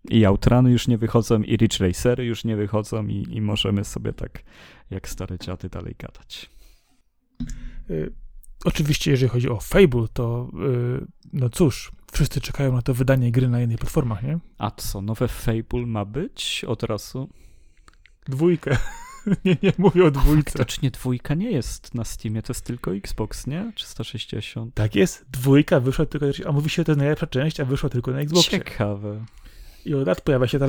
I 0.10 0.26
Outrany 0.26 0.72
już 0.72 0.88
nie 0.88 0.98
wychodzą, 0.98 1.42
i 1.42 1.58
Ridge 1.58 1.80
Racery 1.80 2.26
już 2.26 2.44
nie 2.44 2.56
wychodzą 2.56 3.08
i, 3.08 3.28
i 3.30 3.42
możemy 3.42 3.84
sobie 3.84 4.14
tak 4.14 4.44
jak 4.90 5.10
stare 5.10 5.40
dziady 5.40 5.70
dalej 5.70 5.96
gadać. 6.00 6.50
Y, 7.90 8.14
oczywiście, 8.66 9.12
jeżeli 9.12 9.30
chodzi 9.30 9.50
o 9.50 9.60
Fable, 9.60 10.08
to 10.14 10.50
y, 11.02 11.06
no 11.34 11.50
cóż, 11.50 11.92
wszyscy 12.12 12.42
czekają 12.42 12.74
na 12.74 12.82
to 12.82 12.94
wydanie 12.94 13.32
gry 13.32 13.50
na 13.50 13.62
innych 13.62 13.78
platformach, 13.78 14.24
nie? 14.24 14.40
A 14.58 14.72
co, 14.72 15.02
nowe 15.02 15.28
Fable 15.28 15.86
ma 15.86 16.06
być 16.06 16.66
od 16.68 16.84
razu? 16.84 17.30
Dwójkę. 18.26 18.78
nie, 19.46 19.58
nie 19.64 19.74
mówię 19.78 20.06
o 20.06 20.12
dwójce. 20.12 20.58
Faktycznie 20.58 20.92
dwójka 20.92 21.34
nie 21.34 21.52
jest 21.52 21.96
na 21.96 22.04
Steamie, 22.04 22.42
to 22.42 22.54
jest 22.54 22.66
tylko 22.66 22.96
Xbox, 22.96 23.48
nie? 23.48 23.72
360. 23.76 24.74
Tak 24.74 24.96
jest, 24.96 25.26
dwójka 25.32 25.80
wyszła 25.80 26.06
tylko, 26.06 26.26
a 26.46 26.52
mówi 26.52 26.70
się, 26.70 26.76
że 26.76 26.86
to 26.86 26.92
jest 26.92 27.00
najlepsza 27.00 27.28
część, 27.28 27.60
a 27.60 27.66
wyszła 27.66 27.90
tylko 27.90 28.12
na 28.12 28.20
Xboxie. 28.20 28.52
Ciekawe. 28.52 29.26
I 29.86 29.94
od 29.94 30.08
lat 30.08 30.22
pojawia 30.22 30.48
się 30.48 30.60
ta, 30.60 30.68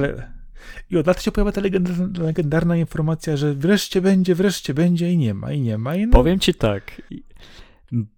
i 0.90 0.96
od 0.96 1.06
lat 1.06 1.22
się 1.22 1.32
pojawia 1.32 1.52
ta 1.52 1.60
legendarna, 1.60 2.24
legendarna 2.24 2.76
informacja, 2.76 3.36
że 3.36 3.54
wreszcie 3.54 4.00
będzie, 4.00 4.34
wreszcie 4.34 4.74
będzie 4.74 5.12
i 5.12 5.18
nie 5.18 5.34
ma, 5.34 5.52
i 5.52 5.60
nie 5.60 5.78
ma. 5.78 5.94
I 5.96 6.06
no. 6.06 6.12
Powiem 6.12 6.38
ci 6.38 6.54
tak, 6.54 7.02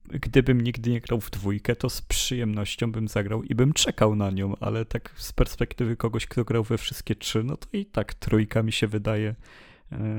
gdybym 0.05 0.61
nigdy 0.61 0.91
nie 0.91 1.01
grał 1.01 1.21
w 1.21 1.31
dwójkę, 1.31 1.77
to 1.77 1.91
z 1.91 2.03
przyjemnością 2.03 2.93
bym 2.93 3.09
zagrał 3.09 3.43
i 3.43 3.55
bym 3.55 3.73
czekał 3.73 4.17
na 4.17 4.31
nią, 4.31 4.55
ale 4.61 4.85
tak 4.85 5.15
z 5.17 5.33
perspektywy 5.33 5.97
kogoś, 5.97 6.27
kto 6.27 6.45
grał 6.45 6.65
we 6.65 6.79
wszystkie 6.79 7.15
trzy, 7.15 7.45
no 7.45 7.57
to 7.57 7.69
i 7.73 7.87
tak 7.87 8.15
trójka 8.15 8.63
mi 8.63 8.73
się 8.73 8.87
wydaje 8.87 9.35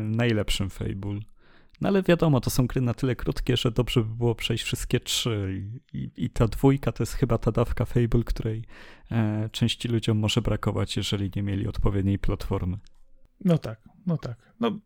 najlepszym 0.03 0.69
Fable. 0.69 1.19
No 1.82 1.89
ale 1.89 2.03
wiadomo, 2.03 2.41
to 2.41 2.49
są 2.49 2.67
gry 2.67 2.82
na 2.82 2.93
tyle 2.93 3.15
krótkie, 3.15 3.57
że 3.57 3.72
dobrze 3.72 4.03
by 4.03 4.15
było 4.15 4.36
przejść 4.36 4.63
wszystkie 4.63 4.99
trzy. 4.99 5.63
I, 5.93 6.09
i, 6.17 6.30
ta 6.30 6.47
dwójka 6.47 6.91
to 6.91 7.03
jest 7.03 7.13
chyba 7.13 7.38
ta 7.38 7.51
dawka 7.51 7.86
Fable, 7.86 8.24
której 8.26 8.63
e, 9.11 9.49
części 9.51 9.88
ludziom 9.88 10.17
może 10.17 10.41
brakować, 10.41 10.97
jeżeli 10.97 11.32
nie 11.36 11.43
mieli 11.43 11.67
odpowiedniej 11.67 12.19
platformy. 12.19 12.78
No 13.45 13.57
tak, 13.57 13.82
no 14.05 14.17
tak. 14.17 14.36
No, 14.59 14.80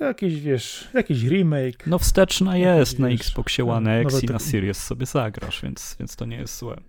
jakiś, 0.00 0.40
wiesz, 0.40 0.88
jakiś 0.94 1.22
remake. 1.22 1.86
No 1.86 1.98
wsteczna 1.98 2.56
jest 2.56 2.98
na 2.98 3.08
Xboxie 3.08 3.64
One 3.64 4.00
X 4.00 4.22
i 4.22 4.26
na 4.26 4.38
Series 4.38 4.82
sobie 4.82 5.06
zagrasz, 5.06 5.62
więc, 5.62 5.96
więc 5.98 6.16
to 6.16 6.24
nie 6.24 6.36
jest 6.36 6.58
złe. 6.58 6.80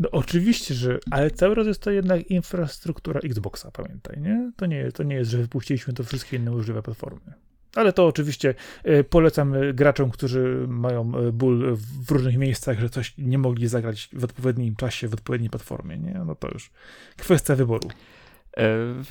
No 0.00 0.10
oczywiście, 0.10 0.74
że, 0.74 0.98
ale 1.10 1.30
cały 1.30 1.56
czas 1.56 1.66
jest 1.66 1.82
to 1.82 1.90
jednak 1.90 2.30
infrastruktura 2.30 3.20
Xboxa, 3.20 3.70
pamiętaj, 3.70 4.20
nie? 4.20 4.52
To 4.56 4.66
nie, 4.66 4.92
to 4.92 5.02
nie 5.02 5.14
jest, 5.14 5.30
że 5.30 5.38
wypuściliśmy 5.38 5.94
to 5.94 6.04
wszystkie 6.04 6.36
inne 6.36 6.50
możliwe 6.50 6.82
platformy. 6.82 7.32
Ale 7.74 7.92
to 7.92 8.06
oczywiście 8.06 8.54
e, 8.84 9.04
polecam 9.04 9.54
e, 9.54 9.74
graczom, 9.74 10.10
którzy 10.10 10.64
mają 10.68 11.12
e, 11.16 11.32
ból 11.32 11.76
w 11.76 12.10
różnych 12.10 12.36
miejscach, 12.36 12.80
że 12.80 12.90
coś 12.90 13.14
nie 13.18 13.38
mogli 13.38 13.68
zagrać 13.68 14.08
w 14.12 14.24
odpowiednim 14.24 14.76
czasie, 14.76 15.08
w 15.08 15.14
odpowiedniej 15.14 15.50
platformie. 15.50 15.98
Nie? 15.98 16.22
No 16.26 16.34
to 16.34 16.48
już 16.48 16.70
kwestia 17.16 17.56
wyboru. 17.56 17.88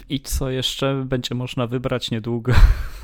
I 0.09 0.19
co 0.19 0.49
jeszcze 0.49 1.03
będzie 1.05 1.35
można 1.35 1.67
wybrać 1.67 2.11
niedługo? 2.11 2.53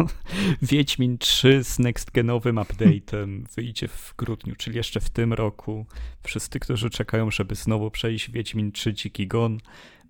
Wiedźmin 0.61 1.17
3 1.17 1.63
z 1.63 1.79
next-genowym 1.79 2.63
update'em 2.63 3.43
wyjdzie 3.55 3.87
w 3.87 4.13
grudniu, 4.17 4.55
czyli 4.55 4.77
jeszcze 4.77 4.99
w 4.99 5.09
tym 5.09 5.33
roku. 5.33 5.85
Wszyscy, 6.23 6.59
którzy 6.59 6.89
czekają, 6.89 7.31
żeby 7.31 7.55
znowu 7.55 7.91
przejść 7.91 8.31
Wiedźmin 8.31 8.71
3 8.71 8.93
Dziki 8.93 9.27
Gon, 9.27 9.57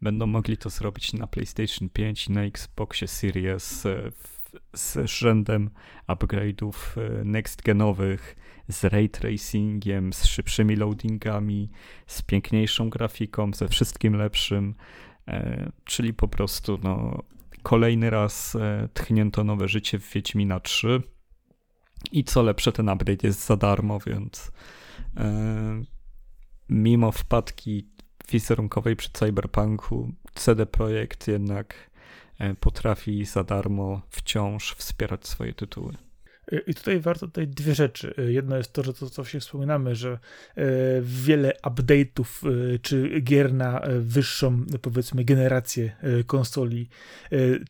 będą 0.01 0.27
mogli 0.27 0.57
to 0.57 0.69
zrobić 0.69 1.13
na 1.13 1.27
PlayStation 1.27 1.89
5 1.89 2.27
i 2.27 2.31
na 2.31 2.41
Xboxie 2.41 3.07
Series 3.07 3.83
w 4.11 4.35
z 4.73 5.09
rzędem 5.09 5.69
upgrade'ów 6.07 6.97
e, 6.97 7.23
next-genowych, 7.23 8.35
z 8.67 8.83
ray 8.83 9.09
tracingiem, 9.09 10.13
z 10.13 10.25
szybszymi 10.25 10.75
loadingami, 10.75 11.69
z 12.07 12.21
piękniejszą 12.21 12.89
grafiką, 12.89 13.51
ze 13.53 13.67
wszystkim 13.67 14.15
lepszym, 14.15 14.75
e, 14.75 15.14
czyli 15.83 16.13
po 16.13 16.27
prostu 16.27 16.79
no, 16.83 17.23
kolejny 17.63 18.09
raz 18.09 18.55
e, 18.55 18.89
tchnięto 18.93 19.43
nowe 19.43 19.67
życie 19.67 19.99
w 19.99 20.13
Wiedźmina 20.13 20.59
3 20.59 21.01
i 22.11 22.23
co 22.23 22.43
lepsze 22.43 22.71
ten 22.71 22.89
update 22.89 23.27
jest 23.27 23.45
za 23.45 23.57
darmo, 23.57 23.99
więc 23.99 24.51
mimo 26.69 27.11
wpadki 27.11 27.87
wizerunkowej 28.31 28.95
przy 28.95 29.09
Cyberpunku 29.09 30.11
CD 30.35 30.65
Projekt 30.65 31.27
jednak 31.27 31.89
E, 32.39 32.55
potrafi 32.55 33.25
za 33.25 33.43
darmo 33.43 34.01
wciąż 34.09 34.75
wspierać 34.75 35.27
swoje 35.27 35.53
tytuły. 35.53 35.93
I 36.67 36.75
tutaj 36.75 36.99
warto 36.99 37.27
tutaj 37.27 37.47
dwie 37.47 37.75
rzeczy. 37.75 38.13
Jedno 38.27 38.57
jest 38.57 38.73
to, 38.73 38.83
że 38.83 38.93
to, 38.93 39.09
co 39.09 39.23
się 39.23 39.39
wspominamy, 39.39 39.95
że 39.95 40.11
e, 40.55 40.63
wiele 41.01 41.53
update'ów 41.63 42.25
czy 42.81 43.21
gier 43.21 43.53
na 43.53 43.81
wyższą, 43.99 44.65
powiedzmy, 44.81 45.25
generację 45.25 45.95
konsoli, 46.27 46.89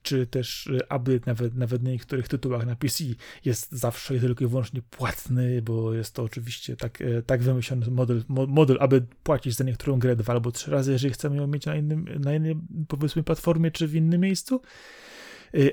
czy 0.02 0.28
też 0.28 0.70
update 0.84 1.20
nawet, 1.26 1.56
nawet 1.56 1.84
na 1.84 1.90
niektórych 1.90 2.28
tytułach 2.28 2.66
na 2.66 2.76
PC 2.76 3.04
jest 3.46 3.72
zawsze 3.72 4.20
tylko 4.20 4.44
i 4.44 4.48
wyłącznie 4.48 4.82
płatny, 4.82 5.62
bo 5.62 5.94
jest 5.94 6.16
to 6.16 6.24
oczywiście 6.24 6.76
tak, 6.76 7.04
tak 7.26 7.44
wymyślony 7.44 7.92
model, 7.92 8.24
model, 8.30 8.78
aby 8.80 9.06
płacić 9.24 9.56
za 9.56 9.64
niektórą 9.64 10.00
grę 10.00 10.16
dwa 10.16 10.34
albo 10.34 10.52
trzy 10.52 10.72
razy, 10.72 10.92
jeżeli 10.92 11.14
chcemy 11.14 11.38
ją 11.38 11.48
mieć 11.48 11.66
na 11.66 11.76
innym, 11.76 12.06
na 12.20 12.36
innej, 12.36 12.56
powiedzmy, 12.88 13.24
platformie 13.24 13.72
czy 13.72 13.88
w 13.88 13.96
innym 13.96 14.22
miejscu. 14.22 14.62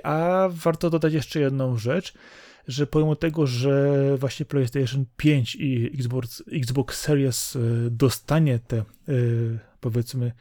A 0.03 0.49
warto 0.51 0.91
dodać 0.91 1.13
jeszcze 1.13 1.41
jedną 1.41 1.77
rzecz, 1.77 2.15
że 2.69 2.87
pomimo 2.87 3.17
tego, 3.17 3.47
że 3.47 4.17
właśnie 4.19 4.47
PlayStation 4.47 5.05
5 5.17 5.55
i 5.55 5.91
Xbox, 5.95 6.43
Xbox 6.53 7.01
Series 7.01 7.57
e, 7.57 7.61
dostanie 7.91 8.59
te 8.59 8.77
e, 8.77 8.85
powiedzmy 9.81 10.33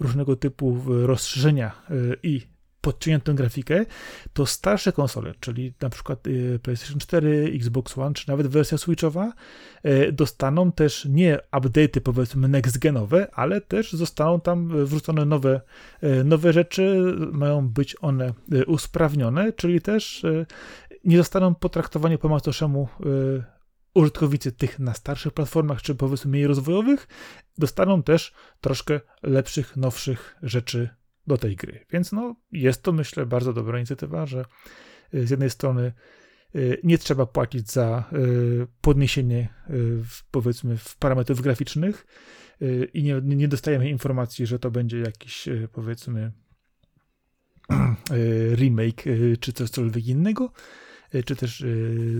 różnego 0.00 0.36
typu 0.36 0.80
rozszerzenia 0.86 1.82
e, 1.90 1.94
i 2.22 2.54
podciągniętą 2.80 3.34
grafikę, 3.34 3.86
to 4.32 4.46
starsze 4.46 4.92
konsole, 4.92 5.34
czyli 5.40 5.74
na 5.80 5.90
przykład 5.90 6.24
PlayStation 6.62 6.98
4, 6.98 7.52
Xbox 7.54 7.98
One, 7.98 8.14
czy 8.14 8.28
nawet 8.28 8.46
wersja 8.46 8.78
Switchowa, 8.78 9.32
dostaną 10.12 10.72
też 10.72 11.04
nie 11.04 11.38
update'y 11.52 12.00
powiedzmy 12.00 12.48
next-genowe, 12.48 13.26
ale 13.32 13.60
też 13.60 13.92
zostaną 13.92 14.40
tam 14.40 14.86
wrzucone 14.86 15.24
nowe, 15.24 15.60
nowe 16.24 16.52
rzeczy, 16.52 17.14
mają 17.32 17.68
być 17.68 17.96
one 18.00 18.32
usprawnione, 18.66 19.52
czyli 19.52 19.80
też 19.80 20.24
nie 21.04 21.16
zostaną 21.16 21.54
potraktowani 21.54 22.18
po 22.18 22.28
macoszemu 22.28 22.88
y, 23.06 23.44
użytkownicy 23.94 24.52
tych 24.52 24.78
na 24.78 24.94
starszych 24.94 25.32
platformach, 25.32 25.82
czy 25.82 25.94
powiedzmy 25.94 26.30
mniej 26.30 26.46
rozwojowych, 26.46 27.08
dostaną 27.58 28.02
też 28.02 28.34
troszkę 28.60 29.00
lepszych, 29.22 29.76
nowszych 29.76 30.36
rzeczy 30.42 30.88
do 31.26 31.38
tej 31.38 31.56
gry. 31.56 31.86
Więc 31.90 32.12
no, 32.12 32.36
jest 32.52 32.82
to 32.82 32.92
myślę 32.92 33.26
bardzo 33.26 33.52
dobra 33.52 33.78
inicjatywa, 33.78 34.26
że 34.26 34.44
y, 35.14 35.26
z 35.26 35.30
jednej 35.30 35.50
strony 35.50 35.92
y, 36.54 36.80
nie 36.84 36.98
trzeba 36.98 37.26
płacić 37.26 37.72
za 37.72 38.04
podniesienie 38.80 39.48
powiedzmy 40.30 40.76
w 40.76 40.96
parametrów 40.96 41.40
graficznych 41.40 42.06
i 42.94 43.02
nie, 43.02 43.20
nie 43.22 43.48
dostajemy 43.48 43.88
informacji, 43.88 44.46
że 44.46 44.58
to 44.58 44.70
będzie 44.70 44.98
jakiś 44.98 45.48
powiedzmy 45.72 46.32
remake 48.56 49.04
czy 49.40 49.52
coś 49.52 49.70
cokolwiek 49.70 50.06
innego, 50.06 50.52
czy 51.22 51.36
też 51.36 51.64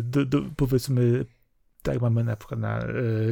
do, 0.03 0.27
do, 0.27 0.43
powiedzmy 0.57 1.25
tak 1.83 2.01
mamy 2.01 2.25
na 2.25 2.37
przykład 2.37 2.61
na 2.61 2.87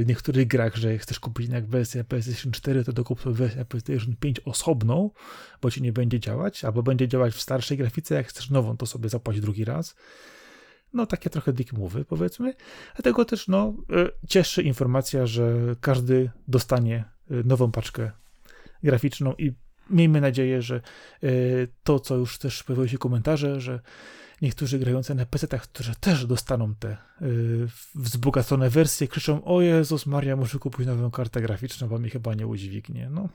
niektórych 0.07 0.47
grach, 0.47 0.77
że 0.77 0.99
chcesz 0.99 1.21
kupić 1.21 1.51
jak 1.51 1.67
wersję 1.67 2.05
PlayStation 2.05 2.53
4, 2.53 2.85
to 2.85 2.93
dokup 2.93 3.21
sobie 3.21 3.37
wersję 3.37 3.65
PlayStation 3.65 4.17
5 4.17 4.41
osobną, 4.41 5.11
bo 5.63 5.71
ci 5.71 5.83
nie 5.83 5.93
będzie 5.93 6.21
działać, 6.21 6.65
albo 6.65 6.83
będzie 6.83 7.09
działać 7.09 7.35
w 7.35 7.41
starszej 7.41 7.79
grafice, 7.79 8.15
jak 8.15 8.27
chcesz 8.27 8.51
nową, 8.51 8.77
to 8.77 8.87
sobie 8.87 9.09
zapłać 9.09 9.41
drugi 9.41 9.65
raz. 9.65 9.95
No 10.93 11.07
takie 11.07 11.31
trochę 11.31 11.53
dick 11.53 11.73
mowy 11.73 12.05
powiedzmy. 12.05 12.55
Dlatego 12.97 13.25
też 13.25 13.49
no, 13.49 13.75
cieszy 14.29 14.63
informacja, 14.63 15.27
że 15.27 15.77
każdy 15.81 16.31
dostanie 16.49 17.05
nową 17.45 17.73
paczkę 17.73 18.11
graficzną 18.83 19.35
i 19.39 19.53
miejmy 19.91 20.21
nadzieję, 20.21 20.63
że 20.63 20.77
e, 20.77 21.29
to, 21.83 22.01
co 22.01 22.17
już 22.17 22.39
też 22.39 22.63
pojawiły 22.63 22.89
się 22.89 22.99
komentarze, 22.99 23.61
że 23.61 23.81
niektórzy 24.43 24.79
grający 24.79 25.15
na 25.15 25.27
PC-tach, 25.27 25.63
którzy 25.63 25.95
też 26.01 26.27
dostaną 26.27 26.75
te 26.75 26.89
e, 26.89 26.99
wzbogacone 27.95 28.71
wersje, 28.71 29.09
krzyczą: 29.09 29.45
O 29.45 29.61
Jezus 29.61 30.07
Maria, 30.07 30.37
muszę 30.37 30.59
kupić 30.59 30.87
nową 30.87 31.11
kartę 31.11 31.41
graficzną, 31.41 31.89
bo 31.89 31.99
mi 31.99 32.11
chyba 32.11 32.35
nie 32.35 32.47
udźwignie. 32.47 33.11
No, 33.11 33.29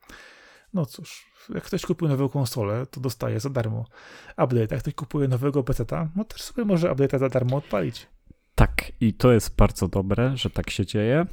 no 0.74 0.86
cóż, 0.86 1.26
jak 1.54 1.64
ktoś 1.64 1.82
kupuje 1.82 2.10
nową 2.10 2.28
konsolę, 2.28 2.86
to 2.86 3.00
dostaje 3.00 3.40
za 3.40 3.50
darmo 3.50 3.84
update. 4.30 4.74
Jak 4.74 4.78
ktoś 4.80 4.94
kupuje 4.94 5.28
nowego 5.28 5.64
PC-ta, 5.64 6.08
no 6.16 6.24
też 6.24 6.42
sobie 6.42 6.64
może 6.64 6.88
update'a 6.88 7.18
za 7.18 7.28
darmo 7.28 7.56
odpalić. 7.56 8.06
Tak, 8.54 8.92
i 9.00 9.14
to 9.14 9.32
jest 9.32 9.56
bardzo 9.56 9.88
dobre, 9.88 10.36
że 10.36 10.50
tak 10.50 10.70
się 10.70 10.86
dzieje. 10.86 11.26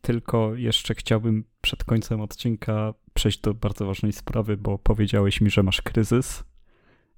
Tylko 0.00 0.54
jeszcze 0.54 0.94
chciałbym 0.94 1.44
przed 1.60 1.84
końcem 1.84 2.20
odcinka 2.20 2.94
przejść 3.14 3.40
do 3.40 3.54
bardzo 3.54 3.86
ważnej 3.86 4.12
sprawy, 4.12 4.56
bo 4.56 4.78
powiedziałeś 4.78 5.40
mi, 5.40 5.50
że 5.50 5.62
masz 5.62 5.82
kryzys 5.82 6.44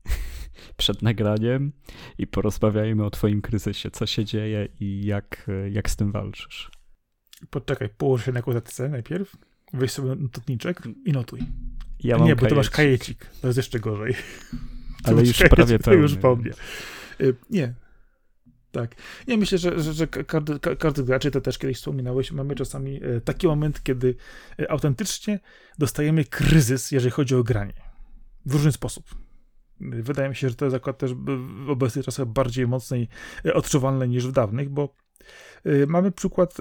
przed 0.76 1.02
nagraniem 1.02 1.72
i 2.18 2.26
porozmawiajmy 2.26 3.04
o 3.04 3.10
twoim 3.10 3.42
kryzysie, 3.42 3.90
co 3.90 4.06
się 4.06 4.24
dzieje 4.24 4.68
i 4.80 5.04
jak, 5.04 5.50
jak 5.70 5.90
z 5.90 5.96
tym 5.96 6.12
walczysz. 6.12 6.70
Poczekaj, 7.50 7.88
połóż 7.98 8.24
się 8.24 8.32
na 8.32 8.42
kładce 8.42 8.88
najpierw, 8.88 9.36
weź 9.72 9.90
sobie 9.90 10.08
notniczek 10.08 10.82
i 11.04 11.12
notuj. 11.12 11.40
Ja 12.00 12.18
nie, 12.18 12.36
bo 12.36 12.46
to 12.46 12.54
masz 12.54 12.70
kajecik, 12.70 13.26
to 13.40 13.46
jest 13.46 13.56
jeszcze 13.56 13.80
gorzej. 13.80 14.14
Ale 15.04 15.20
już 15.22 15.38
prawie 15.38 15.78
pełny. 15.78 15.78
To 15.78 15.92
już 15.94 16.16
po 16.16 16.36
mnie. 16.36 16.50
Y, 17.20 17.34
nie, 17.50 17.74
tak. 18.72 18.94
Ja 19.26 19.36
myślę, 19.36 19.58
że, 19.58 19.80
że, 19.80 19.92
że 19.92 20.06
każdy, 20.06 20.58
każdy 20.78 21.04
graczy, 21.04 21.30
to 21.30 21.40
też 21.40 21.58
kiedyś 21.58 21.76
wspominałeś, 21.76 22.32
mamy 22.32 22.54
czasami 22.54 23.00
e, 23.04 23.20
taki 23.20 23.46
moment, 23.46 23.82
kiedy 23.82 24.14
e, 24.60 24.70
autentycznie 24.70 25.40
dostajemy 25.78 26.24
kryzys, 26.24 26.92
jeżeli 26.92 27.10
chodzi 27.10 27.34
o 27.34 27.42
granie. 27.42 27.74
W 28.46 28.52
różny 28.52 28.72
sposób. 28.72 29.04
Wydaje 29.80 30.28
mi 30.28 30.36
się, 30.36 30.48
że 30.48 30.54
to 30.54 30.64
jest 30.64 30.76
akurat 30.76 30.98
też 30.98 31.14
w 31.64 31.70
obecnych 31.70 32.04
czasach 32.04 32.26
bardziej 32.26 32.66
mocno 32.66 32.96
e, 33.44 33.54
odczuwalne 33.54 34.08
niż 34.08 34.26
w 34.26 34.32
dawnych, 34.32 34.68
bo 34.68 34.94
mamy 35.86 36.12
przykład 36.12 36.54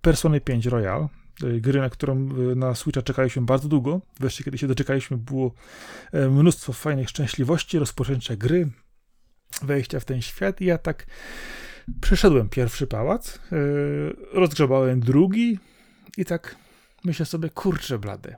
Persony 0.00 0.40
5 0.40 0.66
Royal, 0.66 1.08
gry, 1.40 1.80
na 1.80 1.90
którą 1.90 2.28
na 2.56 2.74
Switcha 2.74 3.02
czekaliśmy 3.02 3.42
bardzo 3.42 3.68
długo. 3.68 4.00
Wreszcie, 4.20 4.44
kiedy 4.44 4.58
się 4.58 4.66
doczekaliśmy, 4.66 5.16
było 5.16 5.54
mnóstwo 6.30 6.72
fajnych 6.72 7.08
szczęśliwości, 7.08 7.78
rozpoczęcia 7.78 8.36
gry, 8.36 8.70
wejścia 9.62 10.00
w 10.00 10.04
ten 10.04 10.22
świat 10.22 10.60
i 10.60 10.64
ja 10.64 10.78
tak 10.78 11.06
przeszedłem 12.00 12.48
pierwszy 12.48 12.86
pałac, 12.86 13.38
yy, 13.52 14.16
rozgrzebałem 14.32 15.00
drugi 15.00 15.58
i 16.16 16.24
tak 16.24 16.56
myślę 17.04 17.26
sobie, 17.26 17.50
kurczę 17.50 17.98
blade. 17.98 18.36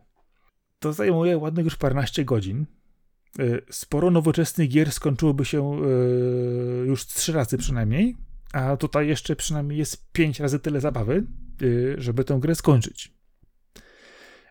To 0.79 0.93
zajmuje 0.93 1.39
ładnych 1.39 1.65
już 1.65 1.77
paręnaście 1.77 2.25
godzin. 2.25 2.67
Yy, 3.39 3.63
sporo 3.71 4.11
nowoczesnych 4.11 4.69
gier 4.69 4.93
skończyłoby 4.93 5.45
się 5.45 5.81
yy, 5.81 6.87
już 6.87 7.07
trzy 7.07 7.33
razy 7.33 7.59
przynajmniej, 7.59 8.17
a 8.53 8.77
tutaj 8.77 9.09
jeszcze 9.09 9.37
przynajmniej 9.37 9.79
jest 9.79 10.13
pięć 10.13 10.41
razy 10.41 10.59
tyle 10.59 10.81
zabawy, 10.81 11.27
żeby 11.99 12.25
tę 12.25 12.39
grę 12.41 12.55
skończyć. 12.55 13.20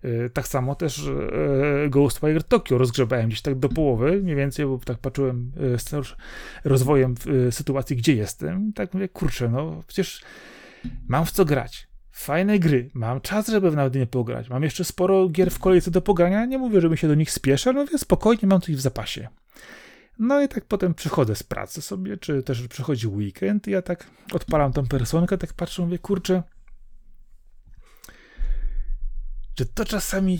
E, 0.03 0.29
tak 0.29 0.47
samo 0.47 0.75
też 0.75 1.07
e, 1.07 1.89
Ghostwire 1.89 2.43
Tokyo 2.43 2.77
rozgrzebałem 2.77 3.27
gdzieś 3.27 3.41
tak 3.41 3.55
do 3.55 3.69
połowy, 3.69 4.21
mniej 4.23 4.35
więcej, 4.35 4.65
bo 4.65 4.77
tak 4.77 4.97
patrzyłem 4.97 5.51
e, 5.75 5.79
z 5.79 6.15
rozwojem 6.63 7.15
sytuacji, 7.51 7.95
gdzie 7.95 8.15
jestem. 8.15 8.73
Tak 8.73 8.93
mówię, 8.93 9.09
kurczę, 9.09 9.49
no 9.49 9.83
przecież 9.87 10.21
mam 11.07 11.25
w 11.25 11.31
co 11.31 11.45
grać. 11.45 11.89
Fajne 12.11 12.59
gry, 12.59 12.89
mam 12.93 13.21
czas, 13.21 13.47
żeby 13.47 13.71
nawet 13.71 13.95
nie 13.95 14.07
pograć. 14.07 14.49
Mam 14.49 14.63
jeszcze 14.63 14.83
sporo 14.83 15.29
gier 15.29 15.51
w 15.51 15.59
kolejce 15.59 15.91
do 15.91 16.01
pogrania. 16.01 16.45
Nie 16.45 16.57
mówię, 16.57 16.81
żeby 16.81 16.97
się 16.97 17.07
do 17.07 17.15
nich 17.15 17.31
spieszę, 17.31 17.69
ale 17.69 17.79
mówię, 17.79 17.97
spokojnie 17.97 18.47
mam 18.47 18.61
coś 18.61 18.75
w 18.75 18.79
zapasie. 18.79 19.27
No 20.19 20.41
i 20.41 20.47
tak 20.47 20.65
potem 20.65 20.93
przychodzę 20.93 21.35
z 21.35 21.43
pracy 21.43 21.81
sobie, 21.81 22.17
czy 22.17 22.43
też 22.43 22.67
przychodzi 22.67 23.07
weekend 23.07 23.67
i 23.67 23.71
ja 23.71 23.81
tak 23.81 24.05
odpalam 24.33 24.73
tą 24.73 24.87
personkę, 24.87 25.37
tak 25.37 25.53
patrzę, 25.53 25.81
mówię, 25.81 25.99
kurczę, 25.99 26.43
czy 29.59 29.65
to 29.65 29.85
czasami 29.85 30.39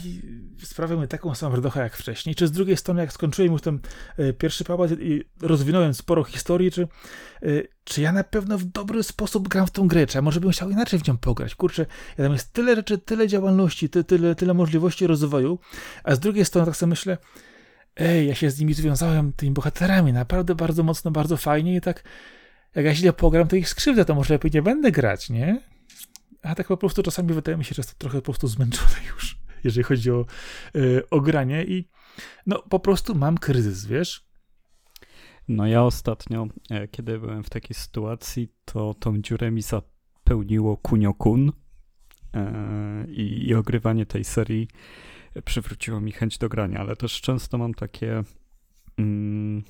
sprawia 0.63 0.95
mi 0.95 1.07
taką 1.07 1.35
samą 1.35 1.55
radochę 1.55 1.79
jak 1.79 1.97
wcześniej? 1.97 2.35
Czy 2.35 2.47
z 2.47 2.51
drugiej 2.51 2.77
strony, 2.77 3.01
jak 3.01 3.13
skończyłem 3.13 3.51
już 3.51 3.61
ten 3.61 3.79
e, 4.17 4.33
pierwszy 4.33 4.63
pałac 4.63 4.91
i 4.91 5.23
rozwinąłem 5.41 5.93
sporo 5.93 6.23
historii, 6.23 6.71
czy, 6.71 6.81
e, 6.81 7.47
czy 7.83 8.01
ja 8.01 8.11
na 8.11 8.23
pewno 8.23 8.57
w 8.57 8.63
dobry 8.63 9.03
sposób 9.03 9.47
gram 9.47 9.67
w 9.67 9.71
tą 9.71 9.87
grę? 9.87 10.07
Czy 10.07 10.17
ja 10.17 10.21
może 10.21 10.39
bym 10.39 10.51
chciał 10.51 10.69
inaczej 10.69 10.99
w 10.99 11.07
nią 11.07 11.17
pograć? 11.17 11.55
Kurczę, 11.55 11.85
ja 12.17 12.23
tam 12.23 12.33
jest 12.33 12.53
tyle 12.53 12.75
rzeczy, 12.75 12.97
tyle 12.97 13.27
działalności, 13.27 13.89
ty, 13.89 14.03
tyle, 14.03 14.35
tyle 14.35 14.53
możliwości 14.53 15.07
rozwoju, 15.07 15.59
a 16.03 16.15
z 16.15 16.19
drugiej 16.19 16.45
strony 16.45 16.65
tak 16.65 16.75
sobie 16.75 16.89
myślę, 16.89 17.17
ej, 17.95 18.27
ja 18.27 18.35
się 18.35 18.49
z 18.51 18.59
nimi 18.59 18.73
związałem, 18.73 19.33
tymi 19.33 19.51
bohaterami, 19.51 20.13
naprawdę 20.13 20.55
bardzo 20.55 20.83
mocno, 20.83 21.11
bardzo 21.11 21.37
fajnie 21.37 21.75
i 21.75 21.81
tak 21.81 22.03
jak 22.75 22.85
ja 22.85 22.95
źle 22.95 23.13
pogram, 23.13 23.47
to 23.47 23.55
ich 23.55 23.69
skrzywdzę, 23.69 24.05
to 24.05 24.15
może 24.15 24.33
lepiej 24.33 24.51
nie 24.53 24.61
będę 24.61 24.91
grać, 24.91 25.29
nie? 25.29 25.61
A 26.41 26.55
tak 26.55 26.67
po 26.67 26.77
prostu 26.77 27.03
czasami 27.03 27.33
wydaje 27.33 27.57
mi 27.57 27.65
się, 27.65 27.75
że 27.75 27.79
jest 27.79 27.99
trochę 27.99 28.17
po 28.17 28.25
prostu 28.25 28.47
zmęczony 28.47 28.95
już, 29.13 29.39
jeżeli 29.63 29.83
chodzi 29.83 30.11
o, 30.11 30.25
yy, 30.73 31.09
o 31.09 31.21
granie 31.21 31.65
i 31.65 31.89
no 32.45 32.63
po 32.69 32.79
prostu 32.79 33.15
mam 33.15 33.37
kryzys, 33.37 33.85
wiesz? 33.85 34.29
No 35.47 35.67
ja 35.67 35.83
ostatnio, 35.83 36.47
e, 36.69 36.87
kiedy 36.87 37.19
byłem 37.19 37.43
w 37.43 37.49
takiej 37.49 37.75
sytuacji, 37.75 38.53
to 38.65 38.93
tą 38.93 39.21
dziurę 39.21 39.51
mi 39.51 39.61
zapełniło 39.61 40.77
Kunio-kun 40.77 41.51
e, 42.33 43.05
i, 43.07 43.47
i 43.47 43.55
ogrywanie 43.55 44.05
tej 44.05 44.23
serii 44.23 44.67
przywróciło 45.45 46.01
mi 46.01 46.11
chęć 46.11 46.37
do 46.37 46.49
grania, 46.49 46.79
ale 46.79 46.95
też 46.95 47.21
często 47.21 47.57
mam 47.57 47.73
takie 47.73 48.23
mm, 48.97 49.63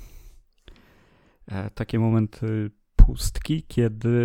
takie 1.75 1.99
momenty 1.99 2.71
pustki, 2.95 3.63
kiedy 3.67 4.19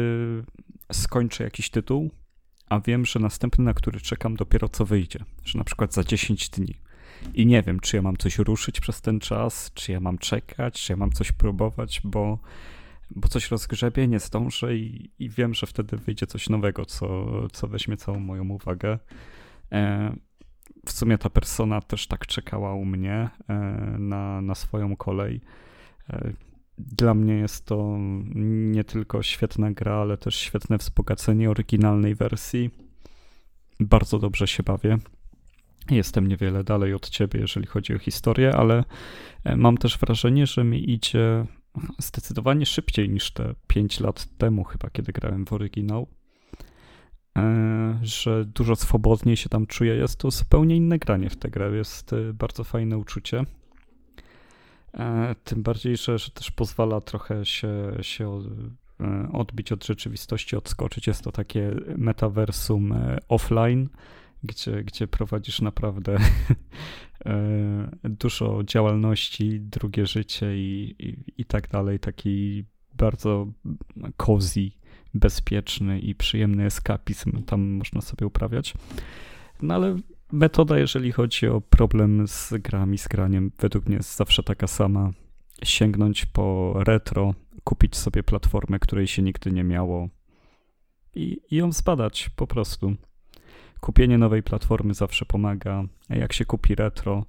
skończę 0.93 1.45
jakiś 1.45 1.71
tytuł 1.71 2.11
a 2.69 2.81
wiem, 2.81 3.07
że 3.07 3.21
następny, 3.21 3.65
na 3.65 3.75
który 3.75 4.01
czekam, 4.01 4.37
dopiero 4.37 4.69
co 4.69 4.85
wyjdzie, 4.85 5.19
że 5.45 5.59
na 5.59 5.65
przykład 5.65 5.95
za 5.95 6.05
10 6.05 6.49
dni. 6.49 6.75
I 7.35 7.47
nie 7.47 7.62
wiem, 7.62 7.81
czy 7.81 7.97
ja 7.97 8.03
mam 8.03 8.17
coś 8.17 8.39
ruszyć 8.39 8.81
przez 8.81 9.01
ten 9.01 9.21
czas, 9.21 9.71
czy 9.75 9.93
ja 9.93 10.01
mam 10.01 10.19
czekać, 10.19 10.83
czy 10.83 10.93
ja 10.93 10.97
mam 10.97 11.12
coś 11.12 11.33
próbować, 11.33 12.01
bo, 12.05 12.39
bo 13.11 13.29
coś 13.29 13.51
rozgrzebie, 13.51 14.09
nie 14.09 14.19
zdążę 14.19 14.77
i, 14.77 15.11
i 15.19 15.31
wiem, 15.31 15.55
że 15.55 15.67
wtedy 15.67 15.97
wyjdzie 15.97 16.27
coś 16.27 16.49
nowego, 16.49 16.85
co, 16.85 17.27
co 17.49 17.69
weźmie 17.69 17.97
całą 17.97 18.19
moją 18.19 18.49
uwagę. 18.49 18.99
E, 19.73 20.15
w 20.87 20.93
sumie 20.93 21.19
ta 21.19 21.31
persona 21.31 21.81
też 21.81 22.07
tak 22.07 22.27
czekała 22.27 22.75
u 22.75 22.85
mnie 22.85 23.31
e, 23.49 23.55
na, 23.99 24.41
na 24.41 24.55
swoją 24.55 24.97
kolej. 24.97 25.41
E, 26.11 26.33
dla 26.79 27.14
mnie 27.14 27.35
jest 27.35 27.66
to 27.66 27.97
nie 28.45 28.85
tylko 28.85 29.22
świetna 29.22 29.70
gra, 29.70 29.95
ale 29.95 30.18
też 30.18 30.35
świetne 30.35 30.79
wzbogacenie 30.79 31.51
oryginalnej 31.51 32.14
wersji. 32.14 32.70
Bardzo 33.81 34.18
dobrze 34.18 34.47
się 34.47 34.62
bawię. 34.62 34.99
Jestem 35.91 36.29
niewiele 36.29 36.64
dalej 36.64 36.95
od 36.95 37.09
ciebie, 37.09 37.41
jeżeli 37.41 37.66
chodzi 37.66 37.95
o 37.95 37.99
historię, 37.99 38.57
ale 38.57 38.85
e, 39.45 39.57
mam 39.57 39.79
też 39.79 39.99
wrażenie, 39.99 40.47
że 40.47 40.64
mi 40.64 40.91
idzie 40.91 41.47
zdecydowanie 41.99 42.66
szybciej 42.66 43.09
niż 43.09 43.31
te 43.31 43.55
5 43.66 44.01
lat 44.01 44.27
temu, 44.39 44.64
chyba 44.64 44.91
kiedy 44.91 45.12
grałem 45.12 45.47
w 45.47 45.53
oryginał. 45.53 46.07
E, 47.39 47.99
że 48.03 48.45
dużo 48.45 48.77
swobodniej 48.77 49.37
się 49.37 49.49
tam 49.49 49.66
czuję. 49.66 49.95
Jest 49.95 50.18
to 50.18 50.31
zupełnie 50.31 50.77
inne 50.77 50.99
granie 50.99 51.31
w 51.31 51.37
tę 51.37 51.51
grę. 51.51 51.77
Jest 51.77 52.12
e, 52.12 52.33
bardzo 52.33 52.64
fajne 52.64 52.99
uczucie. 52.99 53.45
E, 54.99 55.35
tym 55.45 55.63
bardziej, 55.63 55.97
że, 55.97 56.19
że 56.19 56.31
też 56.31 56.51
pozwala 56.51 57.01
trochę 57.01 57.47
się, 57.47 57.93
się 58.01 58.43
e, 59.01 59.29
odbić 59.33 59.73
od 59.73 59.87
rzeczywistości, 59.87 60.57
odskoczyć. 60.57 61.07
Jest 61.07 61.25
to 61.25 61.33
takie 61.33 61.75
metaversum 61.97 62.93
e, 62.93 63.19
offline, 63.29 63.89
gdzie, 64.43 64.85
gdzie 64.85 65.07
prowadzisz 65.07 65.61
naprawdę 65.61 66.17
dużo 68.05 68.65
działalności, 68.65 69.61
drugie 69.61 70.07
życie 70.07 70.57
i, 70.57 70.95
i, 70.99 71.17
i 71.39 71.45
tak 71.45 71.69
dalej. 71.69 71.99
Taki 71.99 72.65
bardzo 72.95 73.47
cozy, 74.17 74.71
bezpieczny 75.15 76.01
i 76.01 76.15
przyjemny 76.15 76.65
eskapizm 76.65 77.43
tam 77.43 77.61
można 77.61 78.01
sobie 78.01 78.27
uprawiać. 78.27 78.75
No 79.63 79.75
ale 79.75 79.97
metoda, 80.33 80.79
jeżeli 80.79 81.12
chodzi 81.12 81.49
o 81.49 81.61
problem 81.61 82.29
z 82.29 82.53
grami, 82.53 82.99
z 82.99 83.09
graniem, 83.09 83.53
według 83.59 83.87
mnie 83.87 83.97
jest 83.97 84.16
zawsze 84.16 84.43
taka 84.43 84.66
sama. 84.66 85.11
Sięgnąć 85.62 86.27
po 86.27 86.75
retro, 86.77 87.35
kupić 87.64 87.97
sobie 87.97 88.22
platformę, 88.22 88.79
której 88.79 89.07
się 89.07 89.22
nigdy 89.22 89.53
nie 89.53 89.64
miało 89.64 90.09
i, 91.14 91.41
i 91.51 91.57
ją 91.57 91.72
zbadać 91.72 92.31
po 92.37 92.47
prostu. 92.47 92.95
Kupienie 93.81 94.18
nowej 94.18 94.43
platformy 94.43 94.95
zawsze 94.95 95.25
pomaga, 95.25 95.85
jak 96.11 96.33
się 96.33 96.45
kupi 96.45 96.75
retro, 96.75 97.25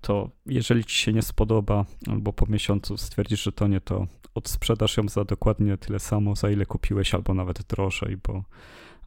to 0.00 0.30
jeżeli 0.46 0.84
ci 0.84 0.96
się 0.96 1.12
nie 1.12 1.22
spodoba, 1.22 1.84
albo 2.06 2.32
po 2.32 2.46
miesiącu 2.46 2.96
stwierdzisz, 2.96 3.42
że 3.42 3.52
to 3.52 3.66
nie 3.66 3.80
to, 3.80 4.06
odsprzedasz 4.34 4.96
ją 4.96 5.08
za 5.08 5.24
dokładnie 5.24 5.76
tyle 5.76 5.98
samo, 5.98 6.36
za 6.36 6.50
ile 6.50 6.66
kupiłeś, 6.66 7.14
albo 7.14 7.34
nawet 7.34 7.62
drożej, 7.62 8.16
bo, 8.16 8.44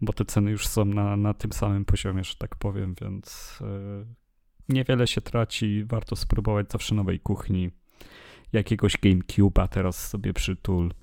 bo 0.01 0.13
te 0.13 0.26
ceny 0.26 0.51
już 0.51 0.67
są 0.67 0.86
na, 0.86 1.17
na 1.17 1.34
tym 1.34 1.51
samym 1.51 1.86
poziomie, 1.86 2.24
że 2.24 2.36
tak 2.36 2.55
powiem, 2.55 2.95
więc 3.01 3.57
yy, 3.61 4.05
niewiele 4.69 5.07
się 5.07 5.22
traci. 5.22 5.86
Warto 5.86 6.15
spróbować 6.15 6.72
zawsze 6.72 6.95
nowej 6.95 7.19
kuchni, 7.19 7.72
jakiegoś 8.53 8.97
GameCube'a 8.97 9.67
teraz 9.67 10.09
sobie 10.09 10.34
przytul, 10.34 10.93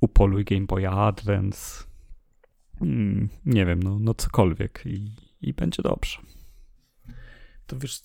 upoluj 0.00 0.44
Game 0.44 0.66
Boy 0.66 0.88
Advance, 0.88 1.84
mm, 2.80 3.28
nie 3.46 3.66
wiem, 3.66 3.82
no, 3.82 3.98
no 3.98 4.14
cokolwiek 4.14 4.82
i, 4.86 5.12
i 5.40 5.52
będzie 5.52 5.82
dobrze. 5.82 6.18
To 7.66 7.78
wiesz, 7.78 8.00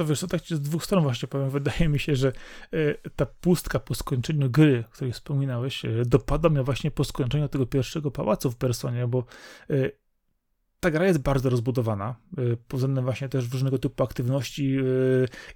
to 0.00 0.06
wiesz, 0.06 0.20
to 0.20 0.26
tak 0.26 0.40
z 0.40 0.60
dwóch 0.60 0.84
stron 0.84 1.02
właśnie 1.02 1.28
powiem. 1.28 1.50
Wydaje 1.50 1.88
mi 1.88 1.98
się, 1.98 2.16
że 2.16 2.32
y, 2.74 2.96
ta 3.16 3.26
pustka 3.26 3.80
po 3.80 3.94
skończeniu 3.94 4.50
gry, 4.50 4.84
o 4.88 4.92
której 4.92 5.12
wspominałeś, 5.12 5.84
y, 5.84 6.02
dopada 6.06 6.48
mnie 6.48 6.62
właśnie 6.62 6.90
po 6.90 7.04
skończeniu 7.04 7.48
tego 7.48 7.66
pierwszego 7.66 8.10
pałacu 8.10 8.50
w 8.50 8.56
Personie, 8.56 9.06
bo 9.06 9.24
y, 9.70 9.92
ta 10.80 10.90
gra 10.90 11.06
jest 11.06 11.18
bardzo 11.18 11.50
rozbudowana, 11.50 12.16
pod 12.68 12.80
względem 12.80 13.04
właśnie 13.04 13.28
też 13.28 13.52
różnego 13.52 13.78
typu 13.78 14.02
aktywności, 14.02 14.76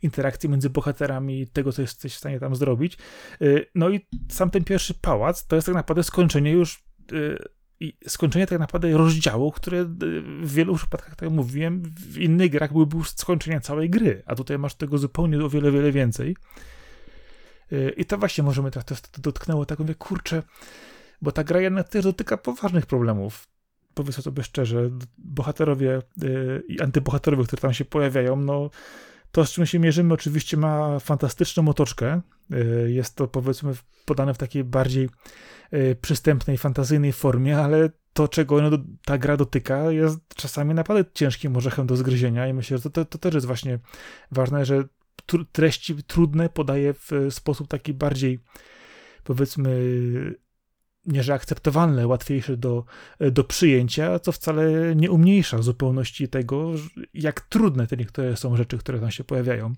interakcji 0.02 0.48
między 0.48 0.70
bohaterami, 0.70 1.46
tego, 1.46 1.72
co 1.72 1.82
jesteś 1.82 2.14
w 2.14 2.18
stanie 2.18 2.40
tam 2.40 2.56
zrobić. 2.56 2.98
No 3.74 3.90
i 3.90 4.06
sam 4.28 4.50
ten 4.50 4.64
pierwszy 4.64 4.94
pałac 4.94 5.46
to 5.46 5.56
jest 5.56 5.66
tak 5.66 5.74
naprawdę 5.74 6.02
skończenie 6.02 6.52
już 6.52 6.84
i 7.84 8.08
skończenie 8.08 8.46
tak 8.46 8.58
naprawdę 8.58 8.92
rozdziału, 8.92 9.52
które 9.52 9.80
y, 9.80 9.86
w 10.42 10.52
wielu 10.54 10.76
przypadkach, 10.76 11.16
tak 11.16 11.22
jak 11.22 11.32
mówiłem, 11.32 11.82
w 11.82 12.18
innych 12.18 12.50
grach 12.50 12.72
byłby 12.72 12.96
już 12.96 13.10
skończenie 13.10 13.60
całej 13.60 13.90
gry, 13.90 14.22
a 14.26 14.34
tutaj 14.34 14.58
masz 14.58 14.74
tego 14.74 14.98
zupełnie 14.98 15.44
o 15.44 15.48
wiele, 15.48 15.70
wiele 15.70 15.92
więcej. 15.92 16.36
Y, 17.72 17.94
I 17.96 18.04
to 18.04 18.18
właśnie 18.18 18.44
możemy 18.44 18.70
tak, 18.70 18.84
to, 18.84 18.94
to 18.94 19.20
dotknęło 19.20 19.66
tak, 19.66 19.78
mówię, 19.78 19.94
kurczę, 19.94 20.42
bo 21.22 21.32
ta 21.32 21.44
gra 21.44 21.60
jednak 21.60 21.88
też 21.88 22.04
dotyka 22.04 22.36
poważnych 22.36 22.86
problemów. 22.86 23.46
Powiedzmy 23.94 24.22
sobie 24.22 24.42
szczerze, 24.42 24.90
bohaterowie 25.18 26.02
y, 26.22 26.62
i 26.68 26.80
antybohaterowie, 26.80 27.44
które 27.44 27.62
tam 27.62 27.74
się 27.74 27.84
pojawiają, 27.84 28.36
no 28.36 28.70
to, 29.34 29.44
z 29.44 29.52
czym 29.52 29.66
się 29.66 29.78
mierzymy, 29.78 30.14
oczywiście 30.14 30.56
ma 30.56 30.98
fantastyczną 30.98 31.68
otoczkę. 31.68 32.20
Jest 32.86 33.16
to, 33.16 33.28
powiedzmy, 33.28 33.72
podane 34.04 34.34
w 34.34 34.38
takiej 34.38 34.64
bardziej 34.64 35.08
Y, 35.74 35.96
przystępnej, 36.00 36.58
fantazyjnej 36.58 37.12
formie, 37.12 37.58
ale 37.58 37.90
to, 38.12 38.28
czego 38.28 38.62
no, 38.62 38.78
ta 39.04 39.18
gra 39.18 39.36
dotyka, 39.36 39.90
jest 39.90 40.18
czasami 40.36 40.74
naprawdę 40.74 41.10
ciężkim 41.14 41.56
orzechem 41.56 41.86
do 41.86 41.96
zgryzienia 41.96 42.48
i 42.48 42.52
myślę, 42.52 42.78
że 42.78 42.82
to, 42.82 42.90
to, 42.90 43.04
to 43.04 43.18
też 43.18 43.34
jest 43.34 43.46
właśnie 43.46 43.78
ważne, 44.30 44.64
że 44.64 44.84
treści 45.52 45.94
trudne 46.04 46.48
podaje 46.48 46.94
w 46.94 47.10
sposób 47.30 47.68
taki 47.68 47.94
bardziej, 47.94 48.40
powiedzmy, 49.24 49.70
nie 51.06 51.22
że 51.22 51.34
akceptowalne, 51.34 52.06
łatwiejsze 52.06 52.56
do, 52.56 52.84
do 53.20 53.44
przyjęcia, 53.44 54.18
co 54.18 54.32
wcale 54.32 54.94
nie 54.96 55.10
umniejsza 55.10 55.62
zupełności 55.62 56.28
tego, 56.28 56.70
jak 57.14 57.40
trudne 57.40 57.86
te 57.86 57.96
niektóre 57.96 58.36
są 58.36 58.56
rzeczy, 58.56 58.78
które 58.78 59.00
tam 59.00 59.10
się 59.10 59.24
pojawiają. 59.24 59.72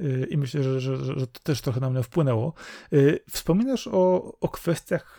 Y, 0.00 0.26
i 0.30 0.36
myślę, 0.36 0.62
że, 0.62 0.80
że, 0.80 0.96
że 0.96 1.26
to 1.26 1.40
też 1.42 1.60
trochę 1.60 1.80
na 1.80 1.90
mnie 1.90 2.02
wpłynęło. 2.02 2.54
Y, 2.92 3.20
wspominasz 3.30 3.86
o, 3.86 4.36
o 4.40 4.48
kwestiach 4.48 5.18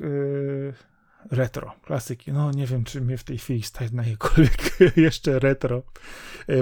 retro, 1.32 1.74
klasyki. 1.86 2.32
No 2.32 2.52
nie 2.52 2.68
wiem, 2.68 2.84
czy 2.84 3.02
mnie 3.02 3.18
w 3.18 3.24
tej 3.24 3.38
chwili 3.38 3.64
stać 3.64 3.92
na 3.92 4.04
jakiekolwiek 4.04 4.80
jeszcze 4.98 5.40
retro. 5.40 5.84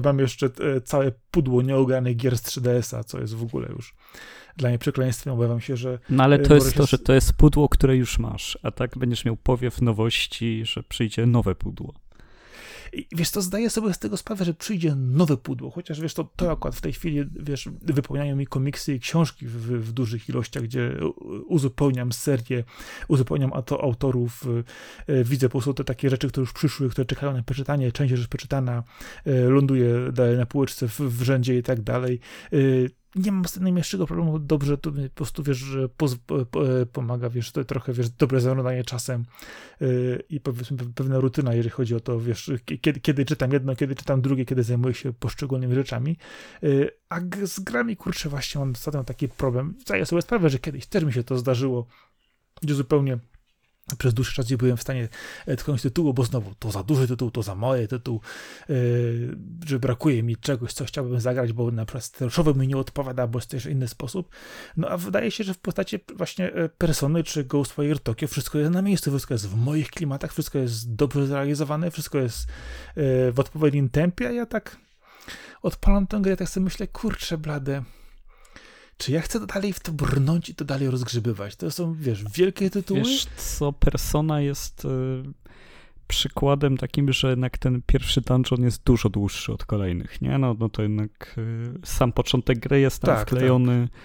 Mam 0.04 0.20
jeszcze 0.20 0.50
całe 0.86 1.12
pudło 1.32 1.62
nieogranych 1.62 2.16
gier 2.16 2.38
z 2.38 2.44
3DS-a, 2.44 3.04
co 3.04 3.20
jest 3.20 3.36
w 3.36 3.44
ogóle 3.44 3.70
już 3.70 3.96
dla 4.58 4.70
mnie 4.70 4.80
przekleństwem. 4.80 5.34
Obawiam 5.34 5.62
się, 5.62 5.78
że... 5.78 6.00
No 6.10 6.24
ale 6.24 6.40
to 6.40 6.56
jest 6.56 6.74
to, 6.74 6.86
że 6.86 6.98
to 6.98 7.14
jest 7.14 7.34
pudło, 7.34 7.70
które 7.70 7.98
już 7.98 8.20
masz, 8.20 8.58
a 8.64 8.72
tak 8.72 8.98
będziesz 8.98 9.26
miał 9.26 9.36
powiew 9.36 9.82
nowości, 9.82 10.62
że 10.66 10.84
przyjdzie 10.84 11.26
nowe 11.26 11.56
pudło. 11.56 11.94
I 12.94 13.08
wiesz, 13.12 13.32
to 13.32 13.42
zdaję 13.42 13.70
sobie 13.70 13.94
z 13.94 14.00
tego 14.00 14.18
sprawę, 14.18 14.46
że 14.46 14.54
przyjdzie 14.54 14.96
nowe 14.96 15.38
pudło, 15.38 15.72
chociaż 15.72 16.02
wiesz, 16.02 16.14
to, 16.14 16.24
to 16.36 16.52
akurat 16.52 16.76
w 16.76 16.82
tej 16.82 16.94
chwili, 16.94 17.26
wiesz, 17.40 17.70
wypełniają 17.82 18.36
mi 18.36 18.48
komiksy 18.48 18.94
i 18.94 19.00
książki 19.00 19.48
w, 19.48 19.88
w 19.88 19.92
dużych 19.92 20.30
ilościach, 20.30 20.64
gdzie 20.64 20.96
uzupełniam 21.48 22.12
serię, 22.12 22.64
uzupełniam 23.08 23.52
to 23.66 23.84
autorów, 23.84 24.46
e, 25.08 25.24
widzę 25.24 25.48
po 25.48 25.52
prostu 25.52 25.74
te 25.74 25.84
takie 25.84 26.10
rzeczy, 26.10 26.28
które 26.28 26.42
już 26.42 26.54
przyszły, 26.54 26.90
które 26.90 27.06
czekają 27.06 27.34
na 27.34 27.44
przeczytanie, 27.44 27.92
część 27.92 28.12
już 28.12 28.28
przeczytana, 28.28 28.84
e, 29.26 29.40
ląduje 29.42 30.12
dalej 30.12 30.38
na 30.38 30.46
półeczce 30.46 30.88
w, 30.88 31.00
w 31.00 31.24
rzędzie 31.24 31.58
i 31.58 31.64
tak 31.64 31.82
dalej 31.82 32.20
e, 32.54 32.58
nie 33.16 33.32
mam 33.32 33.46
z 33.46 33.52
tym 33.52 33.64
najmniejszego 33.64 34.08
problemu, 34.08 34.40
dobrze 34.40 34.78
to 34.78 34.92
po 34.92 35.16
prostu, 35.16 35.44
wiesz, 35.44 35.58
że 35.58 35.90
pomaga, 36.94 37.30
wiesz, 37.30 37.52
to 37.52 37.66
trochę, 37.66 37.94
wiesz, 37.94 38.10
dobre 38.10 38.42
zarządzanie 38.42 38.84
czasem 38.84 39.26
yy, 39.82 40.24
i 40.30 40.40
powiedzmy 40.40 40.78
pewna 40.96 41.20
rutyna, 41.20 41.54
jeżeli 41.54 41.70
chodzi 41.70 41.96
o 41.96 42.00
to, 42.00 42.20
wiesz, 42.20 42.52
kiedy, 42.82 43.00
kiedy 43.00 43.26
czytam 43.26 43.52
jedno, 43.52 43.76
kiedy 43.76 43.96
czytam 43.96 44.22
drugie, 44.22 44.46
kiedy 44.46 44.64
zajmuję 44.64 44.94
się 44.94 45.14
poszczególnymi 45.14 45.76
rzeczami, 45.76 46.18
yy, 46.62 46.92
a 47.10 47.20
z 47.46 47.60
grami, 47.60 47.98
kurczę, 47.98 48.30
właśnie 48.30 48.60
mam 48.60 48.72
ostatnio 48.72 49.04
taki 49.04 49.30
problem, 49.30 49.76
zdaję 49.80 50.06
sobie 50.06 50.22
sprawę, 50.22 50.50
że 50.50 50.60
kiedyś 50.60 50.86
też 50.86 51.04
mi 51.04 51.14
się 51.14 51.24
to 51.24 51.38
zdarzyło, 51.38 51.88
gdzie 52.62 52.76
zupełnie 52.76 53.20
przez 53.98 54.14
dłuższy 54.14 54.36
czas 54.36 54.50
nie 54.50 54.58
byłem 54.58 54.78
w 54.78 54.82
stanie 54.82 55.10
e, 55.46 55.56
tknąć 55.56 55.82
tytułu, 55.82 56.14
bo 56.14 56.24
znowu 56.24 56.56
to 56.60 56.72
za 56.72 56.84
duży 56.84 57.08
tytuł, 57.08 57.32
to 57.32 57.44
za 57.44 57.56
mały 57.56 57.88
tytuł, 57.88 58.22
yy, 58.70 59.38
że 59.66 59.80
brakuje 59.80 60.24
mi 60.24 60.38
czegoś, 60.38 60.74
co 60.74 60.86
chciałbym 60.86 61.20
zagrać, 61.20 61.54
bo 61.54 61.72
na 61.72 61.86
przykład 61.86 62.04
stereoszowy 62.04 62.54
mi 62.54 62.68
nie 62.68 62.78
odpowiada, 62.78 63.28
bo 63.28 63.40
jest 63.40 63.50
też 63.50 63.66
inny 63.66 63.88
sposób. 63.88 64.30
No 64.78 64.88
a 64.88 64.98
wydaje 64.98 65.32
się, 65.32 65.44
że 65.44 65.54
w 65.54 65.58
postaci 65.58 66.00
właśnie 66.16 66.54
e, 66.54 66.70
Persony 66.70 67.24
czy 67.24 67.44
Ghostwire 67.44 68.00
Tokyo 68.00 68.28
wszystko 68.28 68.58
jest 68.58 68.72
na 68.72 68.82
miejscu, 68.82 69.12
wszystko 69.12 69.34
jest 69.34 69.48
w 69.48 69.56
moich 69.56 69.90
klimatach, 69.90 70.32
wszystko 70.32 70.58
jest 70.58 70.96
dobrze 70.96 71.28
zrealizowane, 71.28 71.92
wszystko 71.92 72.18
jest 72.18 72.48
yy, 72.96 73.32
w 73.32 73.40
odpowiednim 73.40 73.90
tempie, 73.90 74.28
a 74.28 74.32
ja 74.32 74.46
tak 74.46 74.78
odpalam 75.62 76.08
tę 76.08 76.20
grę, 76.22 76.38
tak 76.38 76.50
sobie 76.50 76.64
myślę, 76.64 76.88
kurczę 76.88 77.38
blade, 77.38 77.84
czy 79.00 79.12
ja 79.12 79.22
chcę 79.22 79.46
dalej 79.46 79.74
w 79.74 79.80
to 79.80 79.92
brnąć 79.92 80.50
i 80.50 80.56
to 80.56 80.66
dalej 80.66 80.90
rozgrzebywać? 80.90 81.56
To 81.56 81.72
są, 81.72 81.94
wiesz, 81.94 82.24
wielkie 82.34 82.70
tytuły. 82.70 83.00
Wiesz 83.00 83.26
co, 83.26 83.74
Persona 83.74 84.42
jest 84.42 84.86
y, 84.86 84.88
przykładem 86.08 86.78
takim, 86.78 87.14
że 87.14 87.30
jednak 87.30 87.58
ten 87.58 87.82
pierwszy 87.86 88.22
dungeon 88.22 88.64
jest 88.64 88.84
dużo 88.84 89.10
dłuższy 89.10 89.54
od 89.54 89.66
kolejnych, 89.66 90.22
nie? 90.22 90.38
No, 90.38 90.56
no 90.60 90.70
to 90.70 90.82
jednak 90.82 91.36
y, 91.38 91.80
sam 91.84 92.12
początek 92.12 92.60
gry 92.60 92.80
jest 92.80 93.02
tam 93.02 93.16
tak, 93.16 93.28
wklejony. 93.28 93.88
Tak. 93.92 94.00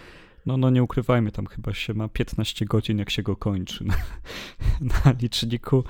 No, 0.46 0.56
no 0.56 0.70
nie 0.70 0.82
ukrywajmy, 0.82 1.32
tam 1.32 1.46
chyba 1.46 1.74
się 1.74 1.94
ma 1.94 2.08
15 2.08 2.64
godzin, 2.64 2.98
jak 2.98 3.10
się 3.10 3.22
go 3.22 3.36
kończy 3.36 3.84
na, 3.84 3.94
na 5.04 5.14
liczniku. 5.22 5.84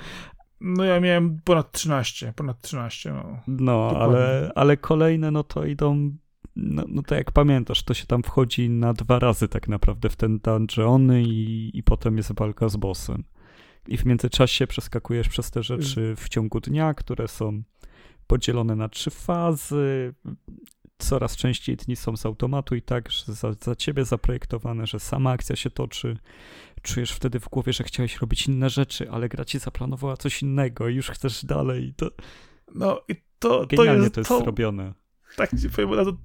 No 0.60 0.84
ja 0.84 1.00
miałem 1.00 1.40
ponad 1.44 1.72
13, 1.72 2.32
ponad 2.36 2.60
13. 2.60 3.12
No, 3.12 3.42
no 3.46 3.90
ale, 3.98 4.52
ale 4.54 4.76
kolejne 4.76 5.30
no 5.30 5.42
to 5.44 5.64
idą 5.66 6.16
no, 6.56 6.84
no 6.88 7.02
to 7.02 7.14
jak 7.14 7.32
pamiętasz, 7.32 7.82
to 7.82 7.94
się 7.94 8.06
tam 8.06 8.22
wchodzi 8.22 8.70
na 8.70 8.92
dwa 8.92 9.18
razy 9.18 9.48
tak 9.48 9.68
naprawdę 9.68 10.08
w 10.08 10.16
ten 10.16 10.38
dungeony 10.38 11.22
i, 11.22 11.70
i 11.78 11.82
potem 11.82 12.16
jest 12.16 12.32
walka 12.32 12.68
z 12.68 12.76
bossem. 12.76 13.24
I 13.88 13.96
w 13.96 14.04
międzyczasie 14.04 14.66
przeskakujesz 14.66 15.28
przez 15.28 15.50
te 15.50 15.62
rzeczy 15.62 16.14
w 16.16 16.28
ciągu 16.28 16.60
dnia, 16.60 16.94
które 16.94 17.28
są 17.28 17.62
podzielone 18.26 18.76
na 18.76 18.88
trzy 18.88 19.10
fazy. 19.10 20.14
Coraz 20.98 21.36
częściej 21.36 21.76
dni 21.76 21.96
są 21.96 22.16
z 22.16 22.26
automatu 22.26 22.74
i 22.74 22.82
tak, 22.82 23.10
że 23.10 23.32
za, 23.32 23.52
za 23.52 23.76
ciebie 23.76 24.04
zaprojektowane, 24.04 24.86
że 24.86 25.00
sama 25.00 25.30
akcja 25.30 25.56
się 25.56 25.70
toczy. 25.70 26.18
Czujesz 26.82 27.12
wtedy 27.12 27.40
w 27.40 27.48
głowie, 27.48 27.72
że 27.72 27.84
chciałeś 27.84 28.16
robić 28.16 28.46
inne 28.46 28.70
rzeczy, 28.70 29.10
ale 29.10 29.28
gra 29.28 29.44
ci 29.44 29.58
zaplanowała 29.58 30.16
coś 30.16 30.42
innego 30.42 30.88
i 30.88 30.94
już 30.94 31.10
chcesz 31.10 31.44
dalej. 31.44 31.94
To... 31.96 32.10
No 32.74 33.00
i 33.08 33.14
to, 33.38 33.66
Genialnie 33.66 33.98
to 33.98 34.02
jest, 34.02 34.14
to 34.14 34.20
jest 34.20 34.28
to... 34.28 34.38
zrobione. 34.38 34.94
Tak 35.36 35.50
ci 35.60 35.70
powiem, 35.70 36.04
to 36.04 36.16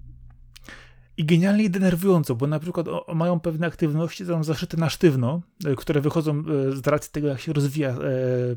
i 1.19 1.25
genialnie 1.25 1.63
i 1.63 1.69
denerwująco, 1.69 2.35
bo 2.35 2.47
na 2.47 2.59
przykład 2.59 2.87
o, 2.87 3.13
mają 3.15 3.39
pewne 3.39 3.67
aktywności 3.67 4.25
tam 4.25 4.43
zaszyte 4.43 4.77
na 4.77 4.89
sztywno, 4.89 5.41
e, 5.65 5.75
które 5.75 6.01
wychodzą 6.01 6.39
e, 6.39 6.75
z 6.75 6.87
racji 6.87 7.11
tego, 7.11 7.27
jak 7.27 7.41
się 7.41 7.53
rozwija 7.53 7.89
e, 7.89 7.95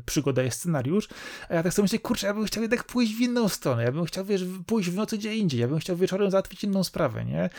przygoda 0.05 0.43
i 0.43 0.51
scenariusz, 0.51 1.07
a 1.49 1.53
ja 1.53 1.63
tak 1.63 1.73
sobie 1.73 1.83
myślę, 1.83 1.99
kurczę, 1.99 2.27
ja 2.27 2.33
bym 2.33 2.45
chciał 2.45 2.61
jednak 2.61 2.83
pójść 2.83 3.15
w 3.15 3.19
inną 3.19 3.49
stronę, 3.49 3.83
ja 3.83 3.91
bym 3.91 4.05
chciał, 4.05 4.25
wiesz, 4.25 4.45
pójść 4.65 4.89
w 4.89 4.95
nocy 4.95 5.17
gdzie 5.17 5.35
indziej, 5.35 5.59
ja 5.59 5.67
bym 5.67 5.79
chciał 5.79 5.95
wieczorem 5.97 6.31
załatwić 6.31 6.63
inną 6.63 6.83
sprawę, 6.83 7.25
nie? 7.25 7.49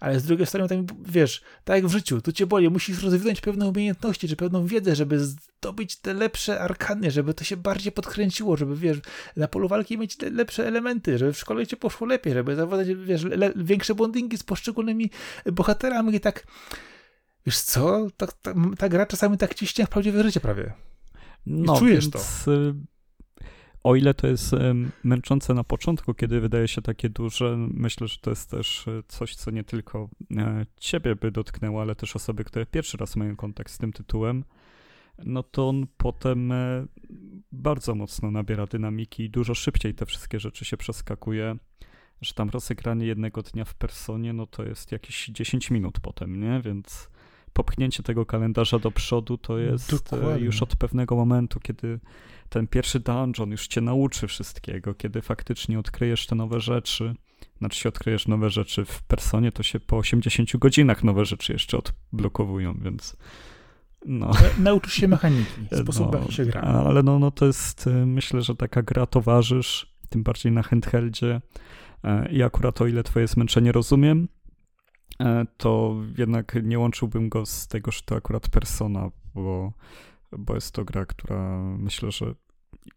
Ale 0.00 0.20
z 0.20 0.24
drugiej 0.24 0.46
strony, 0.46 0.68
tam, 0.68 0.86
wiesz, 1.04 1.42
tak 1.64 1.76
jak 1.76 1.86
w 1.86 1.92
życiu, 1.92 2.20
tu 2.20 2.32
cię 2.32 2.46
boli, 2.46 2.70
musisz 2.70 3.02
rozwinąć 3.02 3.40
pewne 3.40 3.68
umiejętności, 3.68 4.28
czy 4.28 4.36
pewną 4.36 4.66
wiedzę, 4.66 4.96
żeby 4.96 5.20
zdobyć 5.66 5.96
te 5.96 6.14
lepsze 6.14 6.60
arkany, 6.60 7.10
żeby 7.10 7.34
to 7.34 7.44
się 7.44 7.56
bardziej 7.56 7.92
podkręciło, 7.92 8.56
żeby, 8.56 8.76
wiesz, 8.76 8.98
na 9.36 9.48
polu 9.48 9.68
walki 9.68 9.98
mieć 9.98 10.16
lepsze 10.32 10.68
elementy, 10.68 11.18
żeby 11.18 11.32
w 11.32 11.38
szkole 11.38 11.66
cię 11.66 11.76
poszło 11.76 12.06
lepiej, 12.06 12.32
żeby 12.32 12.56
zawodzać, 12.56 12.88
wiesz, 12.88 13.26
większe 13.56 13.94
bondingi 13.94 14.38
z 14.38 14.42
poszczególnymi 14.46 15.10
bohaterami 15.52 16.14
i 16.14 16.20
tak 16.20 16.46
Wiesz 17.46 17.60
co, 17.60 18.06
ta, 18.16 18.26
ta, 18.26 18.54
ta 18.78 18.88
gra 18.88 19.06
czasami 19.06 19.38
tak 19.38 19.54
ciśnie 19.54 19.86
w 19.86 19.88
prawdziwe 19.88 20.22
życie 20.22 20.40
prawie. 20.40 20.72
No, 21.46 21.78
czujesz 21.78 22.04
więc, 22.10 22.44
to. 22.44 22.52
Y, 22.52 22.74
o 23.84 23.96
ile 23.96 24.14
to 24.14 24.26
jest 24.26 24.52
y, 24.52 24.58
męczące 25.04 25.54
na 25.54 25.64
początku, 25.64 26.14
kiedy 26.14 26.40
wydaje 26.40 26.68
się 26.68 26.82
takie 26.82 27.10
duże, 27.10 27.56
myślę, 27.58 28.08
że 28.08 28.18
to 28.20 28.30
jest 28.30 28.50
też 28.50 28.86
y, 28.86 29.02
coś, 29.08 29.34
co 29.34 29.50
nie 29.50 29.64
tylko 29.64 30.08
ciebie 30.76 31.16
by 31.16 31.30
dotknęło, 31.30 31.82
ale 31.82 31.94
też 31.94 32.16
osoby, 32.16 32.44
które 32.44 32.66
pierwszy 32.66 32.96
raz 32.96 33.16
mają 33.16 33.36
kontakt 33.36 33.72
z 33.72 33.78
tym 33.78 33.92
tytułem, 33.92 34.44
no 35.24 35.42
to 35.42 35.68
on 35.68 35.86
potem 35.96 36.52
bardzo 37.52 37.94
mocno 37.94 38.30
nabiera 38.30 38.66
dynamiki 38.66 39.24
i 39.24 39.30
dużo 39.30 39.54
szybciej 39.54 39.94
te 39.94 40.06
wszystkie 40.06 40.40
rzeczy 40.40 40.64
się 40.64 40.76
przeskakuje, 40.76 41.56
że 42.20 42.34
tam 42.34 42.50
rozegranie 42.50 43.06
jednego 43.06 43.42
dnia 43.42 43.64
w 43.64 43.74
personie, 43.74 44.32
no 44.32 44.46
to 44.46 44.64
jest 44.64 44.92
jakieś 44.92 45.26
10 45.26 45.70
minut 45.70 46.00
potem, 46.00 46.40
nie? 46.40 46.60
Więc 46.64 47.08
popchnięcie 47.52 48.02
tego 48.02 48.26
kalendarza 48.26 48.78
do 48.78 48.90
przodu 48.90 49.38
to 49.38 49.58
jest 49.58 49.92
e, 49.92 49.96
Dokładnie. 49.96 50.44
już 50.44 50.62
od 50.62 50.76
pewnego 50.76 51.16
momentu, 51.16 51.60
kiedy 51.60 52.00
ten 52.48 52.66
pierwszy 52.66 53.00
dungeon 53.00 53.50
już 53.50 53.66
cię 53.66 53.80
nauczy 53.80 54.26
wszystkiego, 54.26 54.94
kiedy 54.94 55.22
faktycznie 55.22 55.78
odkryjesz 55.78 56.26
te 56.26 56.34
nowe 56.34 56.60
rzeczy. 56.60 57.14
Znaczy 57.58 57.80
się 57.80 57.88
odkryjesz 57.88 58.28
nowe 58.28 58.50
rzeczy 58.50 58.84
w 58.84 59.02
personie, 59.02 59.52
to 59.52 59.62
się 59.62 59.80
po 59.80 59.96
80 59.96 60.56
godzinach 60.56 61.04
nowe 61.04 61.24
rzeczy 61.24 61.52
jeszcze 61.52 61.78
odblokowują, 61.78 62.74
więc 62.80 63.16
no. 64.06 64.30
Nauczysz 64.58 64.92
się 64.92 65.08
mechaniki, 65.08 65.66
sposób 65.82 66.12
no, 66.12 66.18
jaki 66.18 66.32
się 66.32 66.44
gra. 66.44 66.60
Ale 66.60 67.02
no, 67.02 67.18
no 67.18 67.30
to 67.30 67.46
jest, 67.46 67.86
y, 67.86 68.06
myślę, 68.06 68.42
że 68.42 68.54
taka 68.54 68.82
gra 68.82 69.06
towarzysz, 69.06 69.96
tym 70.08 70.22
bardziej 70.22 70.52
na 70.52 70.62
handheldzie 70.62 71.34
e, 71.34 71.40
i 72.30 72.42
akurat 72.42 72.80
o 72.80 72.86
ile 72.86 73.02
twoje 73.02 73.26
zmęczenie 73.26 73.72
rozumiem, 73.72 74.28
e, 75.20 75.46
to 75.56 75.96
jednak 76.18 76.58
nie 76.62 76.78
łączyłbym 76.78 77.28
go 77.28 77.46
z 77.46 77.68
tego, 77.68 77.90
że 77.90 78.00
to 78.04 78.14
akurat 78.16 78.48
persona, 78.48 79.10
bo, 79.34 79.72
bo 80.38 80.54
jest 80.54 80.74
to 80.74 80.84
gra, 80.84 81.06
która 81.06 81.62
myślę, 81.62 82.10
że 82.10 82.34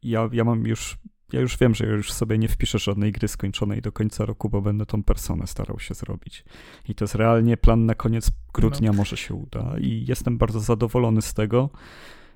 ja, 0.03 0.29
ja 0.31 0.43
mam 0.43 0.67
już 0.67 0.97
ja 1.33 1.41
już 1.41 1.57
wiem, 1.57 1.75
że 1.75 1.85
ja 1.85 1.91
już 1.91 2.11
sobie 2.11 2.37
nie 2.37 2.47
wpiszę 2.47 2.79
żadnej 2.79 3.11
gry 3.11 3.27
skończonej 3.27 3.81
do 3.81 3.91
końca 3.91 4.25
roku, 4.25 4.49
bo 4.49 4.61
będę 4.61 4.85
tą 4.85 5.03
personę 5.03 5.47
starał 5.47 5.79
się 5.79 5.93
zrobić. 5.93 6.45
I 6.87 6.95
to 6.95 7.03
jest 7.03 7.15
realnie 7.15 7.57
plan 7.57 7.85
na 7.85 7.95
koniec 7.95 8.31
grudnia, 8.53 8.91
no. 8.91 8.97
może 8.97 9.17
się 9.17 9.33
uda. 9.33 9.75
I 9.81 10.05
jestem 10.07 10.37
bardzo 10.37 10.59
zadowolony 10.59 11.21
z 11.21 11.33
tego, 11.33 11.69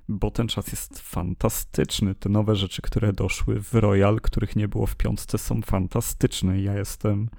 bo 0.10 0.32
ten 0.32 0.48
czas 0.48 0.68
jest 0.68 1.00
fantastyczny. 1.00 2.16
Te 2.16 2.30
nowe 2.30 2.56
rzeczy, 2.56 2.82
które 2.82 3.14
doszły 3.14 3.62
w 3.62 3.74
Royal, 3.74 4.22
których 4.22 4.56
nie 4.56 4.68
było 4.68 4.88
w 4.88 4.96
piątce, 4.96 5.38
są 5.38 5.62
fantastyczne. 5.62 6.62
Ja 6.62 6.78
jestem 6.78 7.30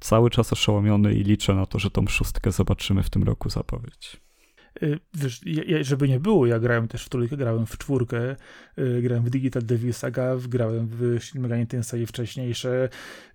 cały 0.00 0.30
czas 0.30 0.52
oszołomiony 0.52 1.14
i 1.14 1.24
liczę 1.24 1.54
na 1.54 1.66
to, 1.66 1.78
że 1.78 1.90
tą 1.90 2.06
szóstkę 2.06 2.52
zobaczymy 2.52 3.02
w 3.02 3.10
tym 3.10 3.22
roku 3.22 3.50
zapowiedź. 3.50 4.20
Y, 4.82 4.98
wiesz, 5.14 5.40
żeby 5.80 6.08
nie 6.08 6.20
było, 6.20 6.46
ja 6.46 6.58
grałem 6.58 6.88
też 6.88 7.04
w 7.04 7.08
trójkę, 7.08 7.36
grałem 7.36 7.66
w 7.66 7.78
czwórkę, 7.78 8.36
y, 8.78 9.02
grałem 9.02 9.24
w 9.24 9.30
Digital 9.30 9.62
Devil 9.62 9.92
Saga, 9.92 10.36
grałem 10.48 10.88
w 10.90 11.18
Shin 11.20 11.42
Megami 11.42 11.66
Tensei 11.66 12.06
wcześniejsze, 12.06 12.88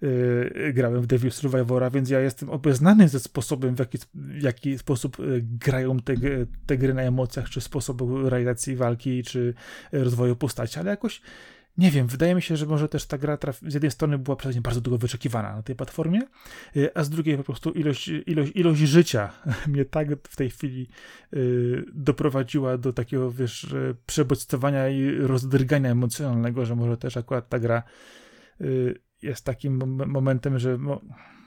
y, 0.04 0.72
grałem 0.74 1.02
w 1.02 1.08
Devil 1.08 1.32
Survivora, 1.32 1.90
więc 1.90 2.10
ja 2.10 2.20
jestem 2.20 2.50
obeznany 2.50 3.10
ze 3.10 3.20
sposobem, 3.20 3.76
w 3.76 3.80
jaki, 3.80 3.98
w 4.14 4.44
jaki 4.44 4.78
sposób 4.78 5.18
grają 5.42 6.00
te, 6.00 6.14
te 6.66 6.78
gry 6.78 6.94
na 6.94 7.02
emocjach, 7.02 7.50
czy 7.50 7.62
sposobu 7.62 8.30
realizacji 8.30 8.76
walki, 8.76 9.24
czy 9.24 9.54
rozwoju 9.92 10.36
postaci, 10.36 10.80
ale 10.80 10.90
jakoś 10.90 11.22
nie 11.80 11.92
wiem, 11.92 12.08
wydaje 12.08 12.36
mi 12.36 12.42
się, 12.42 12.58
że 12.58 12.66
może 12.66 12.90
też 12.90 13.06
ta 13.06 13.18
gra 13.18 13.36
traf- 13.36 13.70
z 13.70 13.74
jednej 13.74 13.92
strony 13.92 14.18
była 14.18 14.36
przez 14.38 14.56
nie 14.56 14.62
bardzo 14.62 14.82
długo 14.82 14.98
wyczekiwana 14.98 15.56
na 15.56 15.64
tej 15.64 15.76
platformie, 15.76 16.22
y, 16.76 16.94
a 16.96 17.04
z 17.04 17.10
drugiej 17.10 17.38
po 17.38 17.44
prostu 17.44 17.72
ilość, 17.72 18.08
ilość, 18.08 18.52
ilość 18.56 18.80
życia 18.80 19.32
mnie 19.68 19.86
tak 19.86 20.08
w 20.28 20.36
tej 20.36 20.50
chwili 20.50 20.88
y, 21.34 21.86
doprowadziła 21.94 22.78
do 22.78 22.94
takiego, 22.94 23.32
wiesz, 23.32 23.76
przebodźcowania 24.06 24.90
i 24.90 25.12
rozdrgania 25.16 25.90
emocjonalnego, 25.90 26.66
że 26.66 26.76
może 26.76 26.98
też 26.98 27.18
akurat 27.18 27.50
ta 27.50 27.60
gra 27.60 27.84
y, 28.62 29.00
jest 29.22 29.46
takim 29.46 29.80
momentem, 30.08 30.60
że 30.60 30.78
no, 30.78 31.02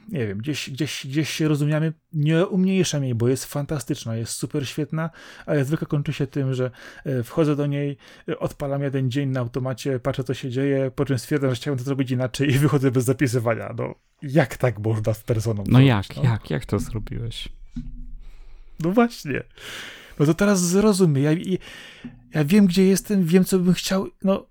nie 0.09 0.27
wiem, 0.27 0.39
gdzieś, 0.39 0.71
gdzieś, 0.71 1.07
gdzieś 1.07 1.31
się 1.31 1.49
rozumiemy, 1.49 1.93
nie 2.13 2.47
umniejszam 2.47 3.05
jej, 3.05 3.15
bo 3.15 3.29
jest 3.29 3.45
fantastyczna, 3.45 4.17
jest 4.17 4.33
super 4.33 4.69
świetna, 4.69 5.11
ale 5.47 5.65
zwykle 5.65 5.87
kończy 5.87 6.13
się 6.13 6.27
tym, 6.27 6.55
że 6.55 6.71
e, 7.05 7.23
wchodzę 7.23 7.57
do 7.57 7.67
niej, 7.67 7.97
e, 8.29 8.39
odpalam 8.39 8.83
jeden 8.83 9.11
dzień 9.11 9.29
na 9.29 9.41
automacie, 9.41 9.99
patrzę 9.99 10.25
co 10.25 10.35
się 10.35 10.51
dzieje, 10.51 10.91
po 10.91 11.05
czym 11.05 11.19
stwierdzam, 11.19 11.51
że 11.51 11.57
chciałbym 11.57 11.79
to 11.79 11.85
zrobić 11.85 12.11
inaczej 12.11 12.51
i 12.51 12.59
wychodzę 12.65 12.91
bez 12.91 13.05
zapisywania. 13.05 13.75
No, 13.79 13.95
jak 14.23 14.57
tak 14.57 14.79
można 14.79 15.15
z 15.15 15.21
personą 15.21 15.65
No 15.69 15.81
jak, 15.81 16.17
no? 16.17 16.23
jak, 16.23 16.51
jak 16.51 16.67
to 16.67 16.79
zrobiłeś? 16.79 17.49
No 18.81 18.91
właśnie. 18.91 19.43
No 20.19 20.27
to 20.27 20.35
teraz 20.35 20.61
zrozumie. 20.61 21.23
Ja, 21.23 21.31
ja 22.35 22.45
wiem, 22.45 22.67
gdzie 22.67 22.87
jestem, 22.87 23.25
wiem, 23.25 23.45
co 23.45 23.59
bym 23.59 23.75
chciał, 23.75 24.09
no 24.25 24.47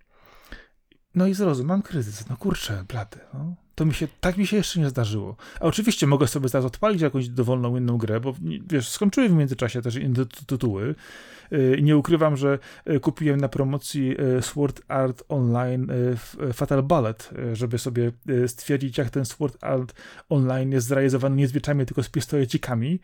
no 1.15 1.27
i 1.27 1.33
zrozum, 1.33 1.67
mam 1.67 1.81
kryzys. 1.81 2.29
No 2.29 2.37
kurczę, 2.37 2.83
blady. 2.87 3.19
No. 3.33 3.55
To 3.81 3.85
mi 3.85 3.93
się, 3.93 4.07
tak 4.19 4.37
mi 4.37 4.47
się 4.47 4.57
jeszcze 4.57 4.79
nie 4.79 4.89
zdarzyło. 4.89 5.35
A 5.59 5.63
oczywiście 5.63 6.07
mogę 6.07 6.27
sobie 6.27 6.49
zaraz 6.49 6.65
odpalić 6.65 7.01
jakąś 7.01 7.29
dowolną 7.29 7.77
inną 7.77 7.97
grę, 7.97 8.19
bo 8.19 8.35
wiesz, 8.69 8.89
skończyłem 8.89 9.31
w 9.31 9.35
międzyczasie 9.35 9.81
też 9.81 9.95
inne 9.95 10.25
tytuły. 10.25 10.95
Y, 11.53 11.79
nie 11.81 11.97
ukrywam, 11.97 12.37
że 12.37 12.59
y, 12.89 12.99
kupiłem 12.99 13.41
na 13.41 13.49
promocji 13.49 14.15
y, 14.37 14.41
Sword 14.41 14.81
Art 14.87 15.23
Online 15.29 15.87
Fatal 16.53 16.83
Ballet, 16.83 17.29
żeby 17.53 17.77
sobie 17.77 18.11
stwierdzić, 18.47 18.97
jak 18.97 19.09
ten 19.09 19.25
Sword 19.25 19.63
Art 19.63 19.93
Online 20.29 20.71
jest 20.71 20.87
zrealizowany 20.87 21.35
nie 21.35 21.47
z 21.47 21.51
tylko 21.87 22.03
z 22.03 22.09
pistolecikami. 22.09 22.99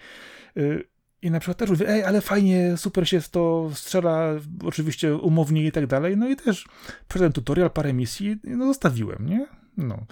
I 1.22 1.32
na 1.32 1.40
przykład 1.40 1.58
też 1.58 1.70
mówię, 1.70 1.90
ej, 1.90 2.04
ale 2.04 2.22
fajnie, 2.22 2.78
super 2.78 3.10
się 3.10 3.22
to 3.22 3.70
strzela, 3.74 4.34
oczywiście 4.64 5.16
umownie 5.16 5.66
i 5.66 5.72
tak 5.72 5.88
dalej. 5.88 6.18
No 6.18 6.30
i 6.30 6.36
też 6.36 6.68
przez 7.08 7.22
ten 7.22 7.34
tutorial 7.34 7.72
parę 7.72 7.94
misji 7.94 8.38
no, 8.44 8.66
zostawiłem, 8.66 9.26
nie? 9.30 9.48
No. 9.78 10.06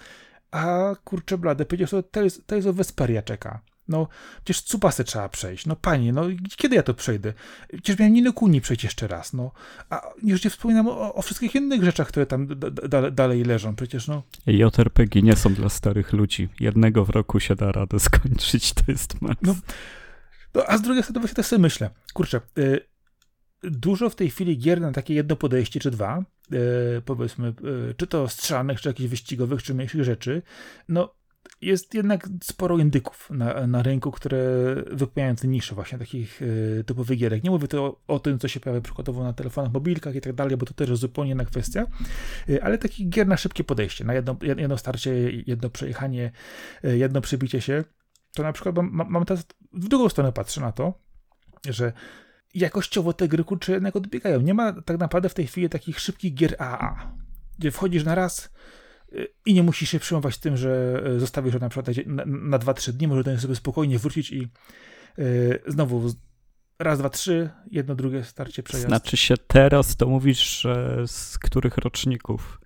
A 0.55 0.95
kurczę 1.03 1.37
blade, 1.37 1.65
powiedział 1.65 1.87
sobie, 1.87 2.03
to 2.03 2.23
jest, 2.23 2.47
to 2.47 2.55
jest 2.55 2.67
o 2.67 2.73
Vesperia 2.73 3.21
czeka. 3.21 3.61
No, 3.87 4.07
przecież 4.43 4.61
cupasy 4.61 5.03
trzeba 5.03 5.29
przejść. 5.29 5.65
No 5.65 5.75
panie, 5.75 6.13
no 6.13 6.23
kiedy 6.57 6.75
ja 6.75 6.83
to 6.83 6.93
przejdę? 6.93 7.33
Przecież 7.67 7.99
miałem 7.99 8.13
Nino 8.13 8.33
Kuni 8.33 8.61
przejść 8.61 8.83
jeszcze 8.83 9.07
raz, 9.07 9.33
no. 9.33 9.51
A 9.89 10.01
już 10.23 10.43
nie 10.43 10.49
wspominam 10.49 10.87
o, 10.87 11.15
o 11.15 11.21
wszystkich 11.21 11.55
innych 11.55 11.83
rzeczach, 11.83 12.07
które 12.07 12.25
tam 12.25 12.47
da, 12.89 13.11
dalej 13.11 13.43
leżą, 13.43 13.75
przecież 13.75 14.07
no. 14.07 14.23
JRPG 14.47 15.21
nie 15.21 15.35
są 15.35 15.53
dla 15.53 15.69
starych 15.69 16.13
ludzi. 16.13 16.49
Jednego 16.59 17.05
w 17.05 17.09
roku 17.09 17.39
się 17.39 17.55
da 17.55 17.71
radę 17.71 17.99
skończyć, 18.09 18.73
to 18.73 18.83
jest 18.87 19.21
max. 19.21 19.37
No, 19.41 19.55
no 20.55 20.63
a 20.67 20.77
z 20.77 20.81
drugiej 20.81 21.03
strony 21.03 21.19
właśnie 21.19 21.35
też 21.35 21.45
sobie 21.45 21.61
myślę, 21.61 21.89
kurczę, 22.13 22.41
y, 22.57 22.79
dużo 23.63 24.09
w 24.09 24.15
tej 24.15 24.29
chwili 24.29 24.57
gier 24.57 24.81
na 24.81 24.91
takie 24.91 25.13
jedno 25.13 25.35
podejście 25.35 25.79
czy 25.79 25.91
dwa, 25.91 26.23
powiedzmy, 27.05 27.53
y, 27.89 27.93
czy 27.97 28.07
to 28.07 28.27
strzelanych, 28.27 28.81
czy 28.81 28.89
jakichś 28.89 29.09
wyścigowych, 29.09 29.63
czy 29.63 29.73
mniejszych 29.73 30.03
rzeczy, 30.03 30.41
no 30.89 31.15
jest 31.61 31.93
jednak 31.93 32.29
sporo 32.43 32.77
indyków 32.77 33.29
na, 33.29 33.67
na 33.67 33.83
rynku, 33.83 34.11
które 34.11 34.37
wypełniają 34.91 35.35
te 35.35 35.47
nisze 35.47 35.75
właśnie 35.75 35.97
takich 35.97 36.41
y, 36.41 36.83
typowych 36.85 37.17
gierek. 37.17 37.43
Nie 37.43 37.49
mówię 37.49 37.67
tu 37.67 37.83
o, 37.83 38.01
o, 38.07 38.19
tym, 38.19 38.39
co 38.39 38.47
się 38.47 38.59
pojawia 38.59 38.81
przykładowo 38.81 39.23
na 39.23 39.33
telefonach, 39.33 39.73
mobilkach 39.73 40.15
i 40.15 40.21
tak 40.21 40.33
dalej, 40.33 40.57
bo 40.57 40.65
to 40.65 40.73
też 40.73 40.89
jest 40.89 41.01
zupełnie 41.01 41.31
inna 41.31 41.45
kwestia, 41.45 41.87
ale 42.61 42.77
takich 42.77 43.09
gier 43.09 43.27
na 43.27 43.37
szybkie 43.37 43.63
podejście, 43.63 44.05
na 44.05 44.13
jedno, 44.13 44.37
jedno 44.41 44.77
starcie, 44.77 45.31
jedno 45.31 45.69
przejechanie, 45.69 46.31
jedno 46.83 47.21
przybicie 47.21 47.61
się, 47.61 47.83
to 48.35 48.43
na 48.43 48.53
przykład 48.53 48.75
mam, 48.75 49.09
mam 49.09 49.25
teraz 49.25 49.45
w 49.73 49.87
drugą 49.87 50.09
stronę 50.09 50.31
patrzę 50.31 50.61
na 50.61 50.71
to, 50.71 50.93
że 51.69 51.93
jakościowo 52.55 53.13
te 53.13 53.27
gry 53.27 53.43
kurczę 53.43 53.71
jednak 53.71 53.95
odbiegają. 53.95 54.41
Nie 54.41 54.53
ma 54.53 54.81
tak 54.81 54.97
naprawdę 54.97 55.29
w 55.29 55.33
tej 55.33 55.47
chwili 55.47 55.69
takich 55.69 55.99
szybkich 55.99 56.33
gier 56.33 56.55
AA, 56.59 57.11
gdzie 57.59 57.71
wchodzisz 57.71 58.03
na 58.03 58.15
raz 58.15 58.49
y, 59.13 59.27
i 59.45 59.53
nie 59.53 59.63
musisz 59.63 59.89
się 59.89 59.99
przejmować 59.99 60.37
tym, 60.37 60.57
że 60.57 61.03
y, 61.15 61.19
zostawisz 61.19 61.59
na 61.59 61.69
przykład 61.69 61.97
na, 62.05 62.25
na 62.25 62.59
2-3 62.59 62.91
dni, 62.91 63.07
może 63.07 63.39
sobie 63.39 63.55
spokojnie 63.55 63.99
wrócić 63.99 64.31
i 64.31 64.47
yy, 65.17 65.61
znowu 65.67 66.13
raz, 66.79 66.99
dwa, 66.99 67.09
trzy, 67.09 67.49
jedno, 67.71 67.95
drugie 67.95 68.23
starcie 68.23 68.63
przejazd. 68.63 68.87
Znaczy 68.87 69.17
się 69.17 69.35
teraz 69.47 69.95
to 69.95 70.07
mówisz, 70.07 70.61
że 70.61 71.03
z 71.07 71.37
których 71.37 71.77
roczników? 71.77 72.59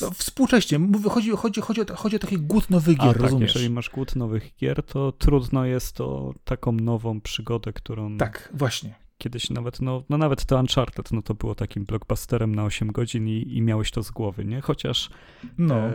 No, 0.00 0.10
współcześnie. 0.10 0.78
Chodzi, 1.10 1.30
chodzi, 1.30 1.60
chodzi, 1.60 1.80
o, 1.80 1.96
chodzi 1.96 2.16
o 2.16 2.18
taki 2.18 2.38
głód 2.38 2.70
nowych 2.70 2.96
gier, 2.96 3.08
A, 3.08 3.12
tak, 3.12 3.22
rozumiesz? 3.22 3.54
jeżeli 3.54 3.70
masz 3.70 3.90
głód 3.90 4.16
nowych 4.16 4.54
gier, 4.56 4.82
to 4.82 5.12
trudno 5.12 5.64
jest 5.64 5.92
to 5.92 6.34
taką 6.44 6.72
nową 6.72 7.20
przygodę, 7.20 7.72
którą... 7.72 8.18
Tak, 8.18 8.48
właśnie. 8.54 9.07
Kiedyś 9.18 9.50
nawet, 9.50 9.80
no, 9.80 10.02
no 10.08 10.18
nawet 10.18 10.44
to 10.44 10.58
Uncharted, 10.58 11.12
no 11.12 11.22
to 11.22 11.34
było 11.34 11.54
takim 11.54 11.84
blockbusterem 11.84 12.54
na 12.54 12.64
8 12.64 12.92
godzin 12.92 13.28
i, 13.28 13.56
i 13.56 13.62
miałeś 13.62 13.90
to 13.90 14.02
z 14.02 14.10
głowy, 14.10 14.44
nie? 14.44 14.60
Chociaż... 14.60 15.10
No. 15.58 15.74
E, 15.74 15.92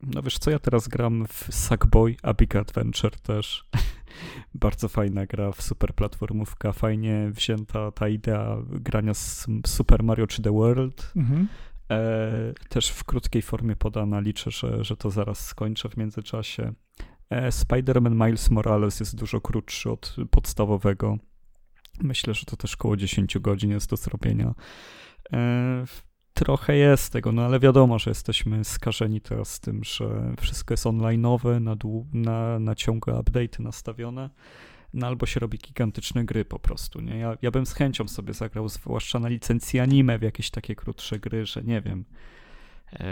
no 0.00 0.22
wiesz 0.22 0.38
co, 0.38 0.50
ja 0.50 0.58
teraz 0.58 0.88
gram 0.88 1.26
w 1.26 1.48
Sackboy, 1.50 2.16
A 2.22 2.34
Big 2.34 2.56
Adventure 2.56 3.20
też. 3.20 3.64
Bardzo 4.54 4.88
fajna 4.88 5.26
gra, 5.26 5.52
w 5.52 5.62
super 5.62 5.94
platformówka, 5.94 6.72
fajnie 6.72 7.30
wzięta 7.30 7.92
ta 7.92 8.08
idea 8.08 8.56
grania 8.66 9.14
z 9.14 9.46
Super 9.66 10.02
Mario 10.02 10.26
czy 10.26 10.42
The 10.42 10.52
World. 10.52 11.12
Mhm. 11.16 11.48
E, 11.90 12.52
też 12.68 12.88
w 12.88 13.04
krótkiej 13.04 13.42
formie 13.42 13.76
podana, 13.76 14.20
liczę, 14.20 14.50
że, 14.50 14.84
że 14.84 14.96
to 14.96 15.10
zaraz 15.10 15.46
skończę 15.46 15.88
w 15.88 15.96
międzyczasie. 15.96 16.72
E, 17.30 17.48
Spider-Man 17.48 18.26
Miles 18.26 18.50
Morales 18.50 19.00
jest 19.00 19.16
dużo 19.16 19.40
krótszy 19.40 19.90
od 19.90 20.16
podstawowego. 20.30 21.18
Myślę, 22.02 22.34
że 22.34 22.44
to 22.44 22.56
też 22.56 22.74
około 22.74 22.96
10 22.96 23.38
godzin 23.38 23.70
jest 23.70 23.90
do 23.90 23.96
zrobienia. 23.96 24.54
E, 25.32 25.84
trochę 26.34 26.76
jest 26.76 27.12
tego, 27.12 27.32
no 27.32 27.44
ale 27.44 27.60
wiadomo, 27.60 27.98
że 27.98 28.10
jesteśmy 28.10 28.64
skażeni 28.64 29.20
teraz 29.20 29.60
tym, 29.60 29.84
że 29.84 30.34
wszystko 30.40 30.72
jest 30.72 30.84
online'owe, 30.84 31.60
na, 31.60 31.76
na, 32.12 32.58
na 32.58 32.74
ciągłe 32.74 33.14
update'y 33.14 33.60
nastawione, 33.60 34.30
no 34.94 35.06
albo 35.06 35.26
się 35.26 35.40
robi 35.40 35.58
gigantyczne 35.58 36.24
gry 36.24 36.44
po 36.44 36.58
prostu, 36.58 37.00
nie? 37.00 37.18
Ja, 37.18 37.36
ja 37.42 37.50
bym 37.50 37.66
z 37.66 37.72
chęcią 37.72 38.08
sobie 38.08 38.34
zagrał, 38.34 38.68
zwłaszcza 38.68 39.18
na 39.18 39.28
licencji 39.28 39.80
anime 39.80 40.18
w 40.18 40.22
jakieś 40.22 40.50
takie 40.50 40.74
krótsze 40.74 41.18
gry, 41.18 41.46
że 41.46 41.62
nie 41.62 41.80
wiem, 41.80 42.04
e, 42.92 43.06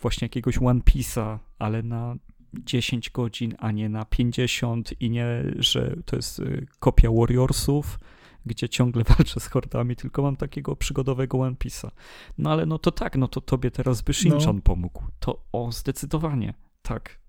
właśnie 0.00 0.24
jakiegoś 0.24 0.58
One 0.58 0.80
Piece'a, 0.80 1.38
ale 1.58 1.82
na 1.82 2.16
10 2.54 3.10
godzin, 3.10 3.54
a 3.58 3.72
nie 3.72 3.88
na 3.88 4.04
50 4.04 5.02
i 5.02 5.10
nie, 5.10 5.42
że 5.58 5.96
to 6.04 6.16
jest 6.16 6.38
y, 6.38 6.66
kopia 6.78 7.10
Warriorsów, 7.10 7.98
gdzie 8.46 8.68
ciągle 8.68 9.04
walczę 9.16 9.40
z 9.40 9.46
hordami, 9.46 9.96
tylko 9.96 10.22
mam 10.22 10.36
takiego 10.36 10.76
przygodowego 10.76 11.38
One 11.38 11.56
Piece'a. 11.56 11.90
No 12.38 12.50
ale 12.52 12.66
no 12.66 12.78
to 12.78 12.92
tak, 12.92 13.16
no 13.16 13.28
to 13.28 13.40
tobie 13.40 13.70
teraz 13.70 14.02
by 14.02 14.14
Shinchan 14.14 14.56
no. 14.56 14.62
pomógł. 14.62 15.02
To 15.20 15.42
o, 15.52 15.72
zdecydowanie, 15.72 16.54
tak. 16.82 17.20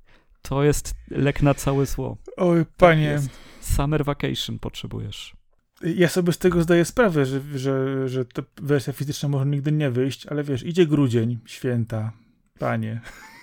To 0.41 0.63
jest 0.63 0.95
lek 1.11 1.41
na 1.41 1.53
całe 1.53 1.85
zło. 1.85 2.17
Oj, 2.37 2.65
panie. 2.77 3.19
Tak 3.21 3.31
Summer 3.61 4.05
vacation 4.05 4.59
potrzebujesz. 4.59 5.35
Ja 5.83 6.09
sobie 6.09 6.33
z 6.33 6.37
tego 6.37 6.61
zdaję 6.61 6.85
sprawę, 6.85 7.25
że, 7.25 7.41
że, 7.55 8.07
że 8.09 8.25
ta 8.25 8.41
wersja 8.61 8.93
fizyczna 8.93 9.29
może 9.29 9.45
nigdy 9.45 9.71
nie 9.71 9.91
wyjść, 9.91 10.27
ale 10.27 10.43
wiesz, 10.43 10.63
idzie 10.63 10.85
grudzień, 10.85 11.39
święta, 11.45 12.11
panie. 12.59 13.01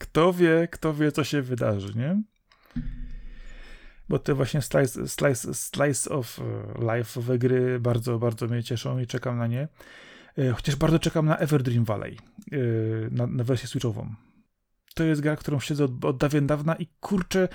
Kto 0.00 0.32
wie, 0.32 0.68
kto 0.70 0.94
wie, 0.94 1.12
co 1.12 1.24
się 1.24 1.42
wydarzy, 1.42 1.92
nie? 1.98 2.22
Bo 4.08 4.18
te 4.18 4.34
właśnie 4.34 4.62
slice, 4.62 5.08
slice, 5.08 5.54
slice 5.54 6.10
of 6.10 6.38
e, 6.38 6.96
life 6.96 7.38
gry 7.38 7.80
bardzo, 7.80 8.18
bardzo 8.18 8.46
mnie 8.46 8.62
cieszą 8.62 8.98
i 8.98 9.06
czekam 9.06 9.38
na 9.38 9.46
nie. 9.46 9.68
E, 10.38 10.52
chociaż 10.52 10.76
bardzo 10.76 10.98
czekam 10.98 11.26
na 11.26 11.36
Everdream 11.36 11.84
Valley, 11.84 12.16
e, 12.52 12.56
na, 13.10 13.26
na 13.26 13.44
wersję 13.44 13.68
switchową. 13.68 14.14
To 14.94 15.04
jest 15.04 15.20
gra, 15.20 15.36
którą 15.36 15.60
siedzę 15.60 15.84
od, 15.84 16.04
od 16.04 16.16
dawien 16.16 16.46
dawna 16.46 16.74
i 16.74 16.86
kurczę, 17.00 17.48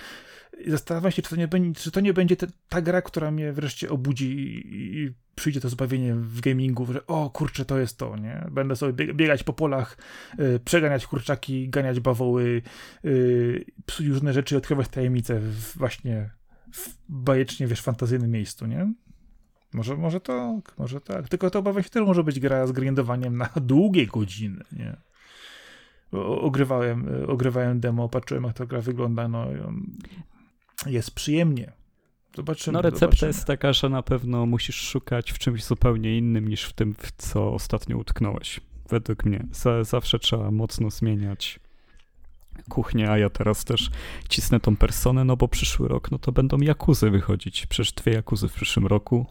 zastanawiam 0.68 1.12
się, 1.12 1.22
czy 1.22 1.30
to 1.30 1.36
nie 1.36 1.48
będzie, 1.48 1.82
czy 1.82 1.92
to 1.92 2.00
nie 2.00 2.14
będzie 2.14 2.36
te, 2.36 2.48
ta 2.70 2.82
gra, 2.82 3.02
która 3.02 3.32
mnie 3.32 3.54
wreszcie 3.54 3.90
obudzi 3.90 4.26
i, 4.26 4.98
i, 4.98 5.14
przyjdzie 5.36 5.62
to 5.62 5.70
zbawienie 5.70 6.16
w 6.16 6.42
gamingu, 6.42 6.94
że 6.94 7.08
o 7.08 7.30
kurczę, 7.30 7.66
to 7.66 7.80
jest 7.80 7.98
to, 7.98 8.18
nie? 8.18 8.48
Będę 8.52 8.76
sobie 8.76 9.14
biegać 9.14 9.44
po 9.44 9.54
polach, 9.54 9.98
y, 10.40 10.60
przeganiać 10.60 11.08
kurczaki, 11.08 11.70
ganiać 11.70 12.00
bawoły, 12.00 12.62
y, 13.06 13.66
psuć 13.86 14.08
różne 14.08 14.34
rzeczy, 14.34 14.58
odkrywać 14.58 14.88
tajemnice 14.88 15.40
w, 15.40 15.78
właśnie 15.78 16.30
w 16.74 16.90
bajecznie, 17.10 17.68
wiesz, 17.68 17.82
fantazyjnym 17.82 18.32
miejscu, 18.32 18.66
nie? 18.66 18.94
Może, 19.74 19.98
może 19.98 20.20
tak, 20.20 20.78
może 20.78 21.02
tak. 21.02 21.30
Tylko 21.30 21.50
to 21.50 21.60
obawiam 21.60 21.84
się, 21.84 21.90
też 21.90 22.06
może 22.06 22.24
być 22.24 22.40
gra 22.40 22.68
z 22.68 22.72
grindowaniem 22.72 23.38
na 23.38 23.50
długie 23.62 24.08
godziny, 24.08 24.64
nie? 24.72 24.98
Ogrywałem, 26.22 27.08
ogrywałem 27.28 27.80
demo, 27.80 28.10
patrzyłem 28.10 28.44
jak 28.44 28.54
ta 28.54 28.66
gra 28.66 28.82
wygląda, 28.82 29.28
no 29.28 29.48
jest 30.86 31.12
przyjemnie. 31.12 31.72
Zobaczymy. 32.36 32.74
No 32.74 32.82
recepta 32.82 33.06
zobaczymy. 33.06 33.30
jest 33.30 33.46
taka, 33.46 33.74
że 33.74 33.90
na 33.90 34.04
pewno 34.04 34.46
musisz 34.46 34.76
szukać 34.76 35.32
w 35.32 35.40
czymś 35.40 35.64
zupełnie 35.64 36.18
innym 36.18 36.48
niż 36.48 36.64
w 36.64 36.74
tym, 36.74 36.96
w 36.98 37.12
co 37.18 37.54
ostatnio 37.54 37.98
utknąłeś. 37.98 38.60
Według 38.90 39.26
mnie. 39.26 39.46
zawsze 39.82 40.20
trzeba 40.20 40.52
mocno 40.52 40.90
zmieniać 40.90 41.60
kuchnię, 42.70 43.12
a 43.12 43.18
ja 43.18 43.30
teraz 43.30 43.66
też 43.66 43.90
cisnę 44.30 44.60
tą 44.60 44.76
personę, 44.76 45.26
no 45.26 45.38
bo 45.38 45.48
przyszły 45.48 45.88
rok, 45.88 46.12
no 46.12 46.20
to 46.20 46.32
będą 46.32 46.58
Jakuzy 46.58 47.10
wychodzić. 47.10 47.66
Przecież 47.66 47.94
dwie 47.94 48.14
Jakuzy 48.14 48.50
w 48.50 48.54
przyszłym 48.54 48.88
roku. 48.88 49.26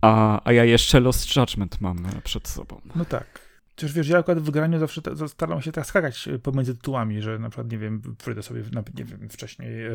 A, 0.00 0.40
a 0.44 0.52
ja 0.52 0.64
jeszcze 0.64 1.00
Lost 1.00 1.36
Judgment 1.36 1.80
mam 1.80 2.06
przed 2.24 2.48
sobą. 2.48 2.80
No 2.94 3.04
tak. 3.04 3.43
Chociaż 3.76 3.92
wiesz, 3.92 4.08
ja 4.08 4.18
akurat 4.18 4.40
w 4.40 4.50
graniu 4.50 4.78
zawsze 4.78 5.02
te, 5.02 5.28
staram 5.28 5.62
się 5.62 5.72
tak 5.72 5.86
skakać 5.86 6.28
e, 6.28 6.38
pomiędzy 6.38 6.74
tytułami, 6.74 7.22
że 7.22 7.38
na 7.38 7.50
przykład, 7.50 7.72
nie 7.72 7.78
wiem, 7.78 8.02
przejdę 8.18 8.42
sobie, 8.42 8.62
na, 8.72 8.82
nie 8.98 9.04
wiem, 9.04 9.28
wcześniej 9.28 9.86
e, 9.86 9.90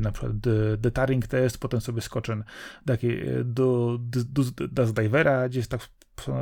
na 0.00 0.12
przykład 0.12 0.32
The, 0.42 0.78
The 0.82 0.90
Taring 0.90 1.26
Test, 1.26 1.58
potem 1.58 1.80
sobie 1.80 2.00
skoczę 2.00 2.44
do, 2.86 2.96
do, 3.44 3.98
do, 3.98 4.42
do 4.42 4.68
Dust 4.68 4.94
Divera, 4.94 5.48
gdzieś 5.48 5.68
tak 5.68 5.88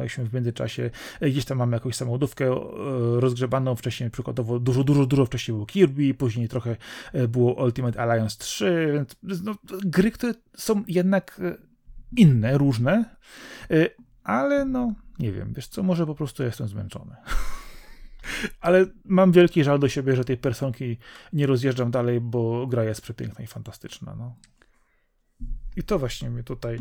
się 0.07 0.25
w 0.25 0.35
międzyczasie, 0.35 0.91
e, 1.21 1.31
gdzieś 1.31 1.45
tam 1.45 1.59
mamy 1.59 1.77
jakąś 1.77 1.97
samochodówkę 1.97 2.45
e, 2.47 2.61
rozgrzebaną, 3.21 3.77
wcześniej 3.77 4.11
przykładowo 4.11 4.59
dużo, 4.59 4.85
dużo, 4.85 5.07
dużo 5.07 5.27
wcześniej 5.27 5.55
było 5.55 5.67
Kirby, 5.67 6.15
później 6.15 6.49
trochę 6.49 6.77
było 7.29 7.65
Ultimate 7.65 8.01
Alliance 8.01 8.37
3, 8.39 8.91
więc 8.93 9.43
no, 9.43 9.55
gry, 9.85 10.11
które 10.11 10.35
są 10.57 10.85
jednak 10.89 11.41
inne, 12.17 12.59
różne, 12.59 13.17
ale 14.25 14.65
no, 14.65 14.95
nie 15.23 15.33
wiem, 15.33 15.53
wiesz 15.53 15.69
co, 15.69 15.83
może 15.83 16.07
po 16.07 16.15
prostu 16.15 16.43
jestem 16.43 16.69
zmęczony. 16.69 17.17
Ale 18.61 18.87
mam 19.05 19.33
wielki 19.33 19.65
żal 19.65 19.79
do 19.79 19.89
siebie, 19.89 20.17
że 20.17 20.25
tej 20.25 20.37
personki 20.37 20.99
nie 21.33 21.47
rozjeżdżam 21.47 21.91
dalej, 21.91 22.21
bo 22.21 22.67
gra 22.67 22.85
jest 22.85 23.01
przepiękna 23.01 23.45
i 23.45 23.47
fantastyczna. 23.47 24.15
No. 24.15 24.35
I 25.77 25.83
to 25.83 25.99
właśnie 25.99 26.31
mnie 26.31 26.43
tutaj. 26.43 26.79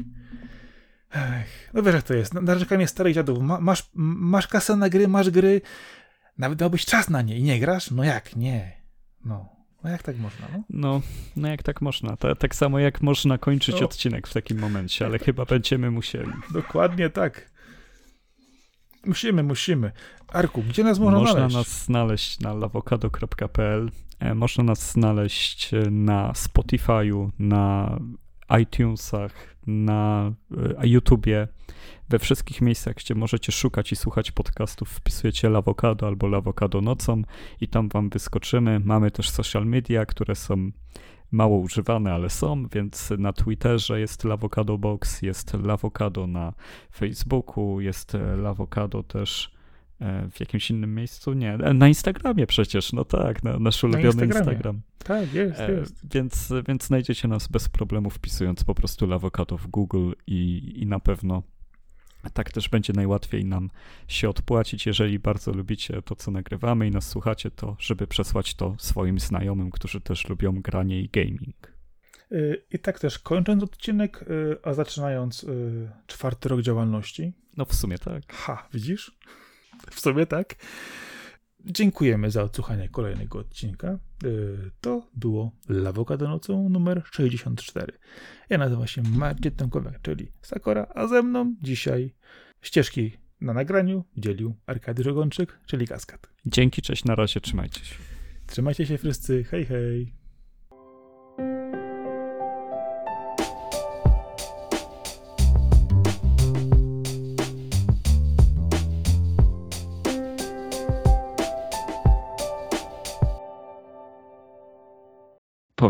Ech, 1.12 1.70
no 1.74 1.84
wiesz, 1.84 1.96
jak 1.96 2.04
to 2.04 2.14
jest. 2.14 2.34
Narzekanie 2.34 2.88
starych 2.88 3.16
dziadów. 3.16 3.40
Ma, 3.40 3.60
masz, 3.60 3.90
masz 3.94 4.48
kasę 4.48 4.76
na 4.76 4.90
gry, 4.90 5.08
masz 5.08 5.30
gry. 5.30 5.62
Nawet 6.38 6.60
dałbyś 6.60 6.86
czas 6.86 7.10
na 7.10 7.22
nie 7.22 7.38
i 7.38 7.44
nie 7.44 7.60
grasz? 7.60 7.92
No 7.92 8.04
jak? 8.04 8.36
Nie. 8.36 8.82
No. 9.26 9.50
No 9.84 9.90
jak 9.90 10.04
tak 10.04 10.18
można? 10.18 10.48
No, 10.52 10.64
no, 10.70 11.02
no 11.36 11.48
jak 11.48 11.64
tak 11.64 11.82
można. 11.82 12.18
To, 12.18 12.36
tak 12.36 12.56
samo 12.56 12.80
jak 12.80 13.02
można 13.02 13.38
kończyć 13.38 13.76
no. 13.80 13.86
odcinek 13.86 14.28
w 14.28 14.34
takim 14.34 14.60
momencie, 14.60 15.06
ale 15.06 15.20
chyba 15.26 15.46
będziemy 15.46 15.92
musieli. 15.92 16.32
Dokładnie 16.54 17.10
tak. 17.10 17.51
Musimy, 19.06 19.44
musimy. 19.44 19.92
Arku, 20.28 20.64
gdzie 20.64 20.84
nas 20.84 21.00
można, 21.00 21.20
można 21.20 21.34
znaleźć? 21.34 21.56
Można 21.56 21.60
nas 21.60 21.86
znaleźć 21.86 22.40
na 22.40 22.54
lawokado.pl, 22.54 23.92
e, 24.20 24.36
można 24.36 24.64
nas 24.64 24.92
znaleźć 24.92 25.74
e, 25.74 25.92
na 25.92 26.32
Spotify'u, 26.32 27.30
na 27.40 28.00
iTunesach, 28.62 29.58
na 29.68 30.32
e, 30.82 30.88
YouTubie, 30.88 31.48
we 32.10 32.20
wszystkich 32.20 32.62
miejscach, 32.62 32.96
gdzie 32.96 33.16
możecie 33.16 33.52
szukać 33.52 33.92
i 33.92 33.96
słuchać 33.96 34.32
podcastów, 34.32 34.90
wpisujecie 34.90 35.50
Lawokado 35.50 36.08
albo 36.08 36.28
Lawokado 36.28 36.82
nocą 36.82 37.22
i 37.62 37.68
tam 37.68 37.90
wam 37.90 38.10
wyskoczymy. 38.10 38.80
Mamy 38.80 39.12
też 39.12 39.30
social 39.30 39.66
media, 39.66 40.06
które 40.06 40.36
są 40.36 40.72
mało 41.32 41.58
używane, 41.58 42.14
ale 42.14 42.30
są, 42.30 42.68
więc 42.68 43.14
na 43.18 43.34
Twitterze 43.34 44.00
jest 44.00 44.24
Lavocado 44.24 44.78
Box, 44.78 45.22
jest 45.22 45.54
Lavocado 45.54 46.28
na 46.28 46.54
Facebooku, 46.96 47.82
jest 47.82 48.18
Lavocado 48.38 49.04
też 49.04 49.52
e, 50.00 50.30
w 50.32 50.40
jakimś 50.40 50.70
innym 50.70 50.96
miejscu? 50.96 51.34
Nie, 51.34 51.54
e, 51.54 51.74
na 51.74 51.88
Instagramie 51.88 52.48
przecież, 52.48 52.94
no 52.94 53.06
tak, 53.06 53.44
na, 53.44 53.60
nasz 53.60 53.84
ulubiony 53.84 54.16
na 54.16 54.26
Instagram. 54.26 54.82
Tak, 55.04 55.34
jest, 55.34 55.60
e, 55.60 55.72
jest. 55.72 56.14
Więc, 56.14 56.54
więc 56.68 56.86
znajdziecie 56.86 57.28
nas 57.28 57.48
bez 57.48 57.70
problemu 57.70 58.10
wpisując 58.10 58.64
po 58.64 58.76
prostu 58.76 59.08
Lavocado 59.08 59.58
w 59.58 59.68
Google 59.68 60.12
i, 60.28 60.74
i 60.76 60.86
na 60.86 61.00
pewno 61.00 61.44
tak 62.30 62.52
też 62.52 62.70
będzie 62.70 62.94
najłatwiej 62.94 63.46
nam 63.46 63.70
się 64.08 64.30
odpłacić, 64.30 64.86
jeżeli 64.86 65.20
bardzo 65.20 65.52
lubicie 65.52 66.02
to, 66.02 66.16
co 66.16 66.32
nagrywamy 66.32 66.88
i 66.88 66.92
nas 66.92 67.08
słuchacie, 67.08 67.52
to 67.52 67.76
żeby 67.80 68.08
przesłać 68.08 68.56
to 68.56 68.76
swoim 68.78 69.20
znajomym, 69.20 69.72
którzy 69.72 70.02
też 70.02 70.30
lubią 70.30 70.62
granie 70.62 71.02
i 71.02 71.10
gaming. 71.10 71.72
Y, 72.32 72.64
I 72.72 72.80
tak 72.80 73.00
też 73.00 73.20
kończąc 73.20 73.64
odcinek, 73.64 74.22
y, 74.22 74.58
a 74.64 74.74
zaczynając 74.74 75.44
y, 75.44 75.90
czwarty 76.08 76.50
rok 76.50 76.62
działalności. 76.62 77.34
No 77.58 77.66
w 77.66 77.76
sumie 77.76 77.98
tak. 77.98 78.34
Ha, 78.34 78.68
widzisz? 78.74 79.18
W 79.92 80.00
sumie 80.00 80.26
tak. 80.26 80.56
Dziękujemy 81.66 82.32
za 82.32 82.44
odsłuchanie 82.44 82.90
kolejnego 82.90 83.40
odcinka. 83.40 84.00
To 84.82 85.08
było 85.16 85.52
Lawokado 85.70 86.30
nocą 86.30 86.70
numer 86.70 87.04
64. 87.12 87.94
Ja 88.50 88.58
nazywam 88.58 88.88
się 88.88 89.02
Marcin 89.02 89.52
Tomkowiak, 89.52 90.02
czyli 90.02 90.32
Sakora, 90.42 90.88
a 90.96 91.08
ze 91.08 91.22
mną 91.22 91.56
dzisiaj 91.62 92.14
ścieżki 92.62 93.12
na 93.42 93.54
nagraniu 93.54 94.04
dzielił 94.18 94.56
Arkady 94.66 95.04
Żogonczyk, 95.04 95.60
czyli 95.66 95.88
Kaskad. 95.88 96.30
Dzięki, 96.46 96.82
cześć, 96.82 97.06
na 97.06 97.16
razie, 97.16 97.42
trzymajcie 97.42 97.86
się. 97.86 97.96
Trzymajcie 98.48 98.86
się 98.86 98.98
wszyscy, 98.98 99.44
hej 99.44 99.66
hej. 99.66 100.21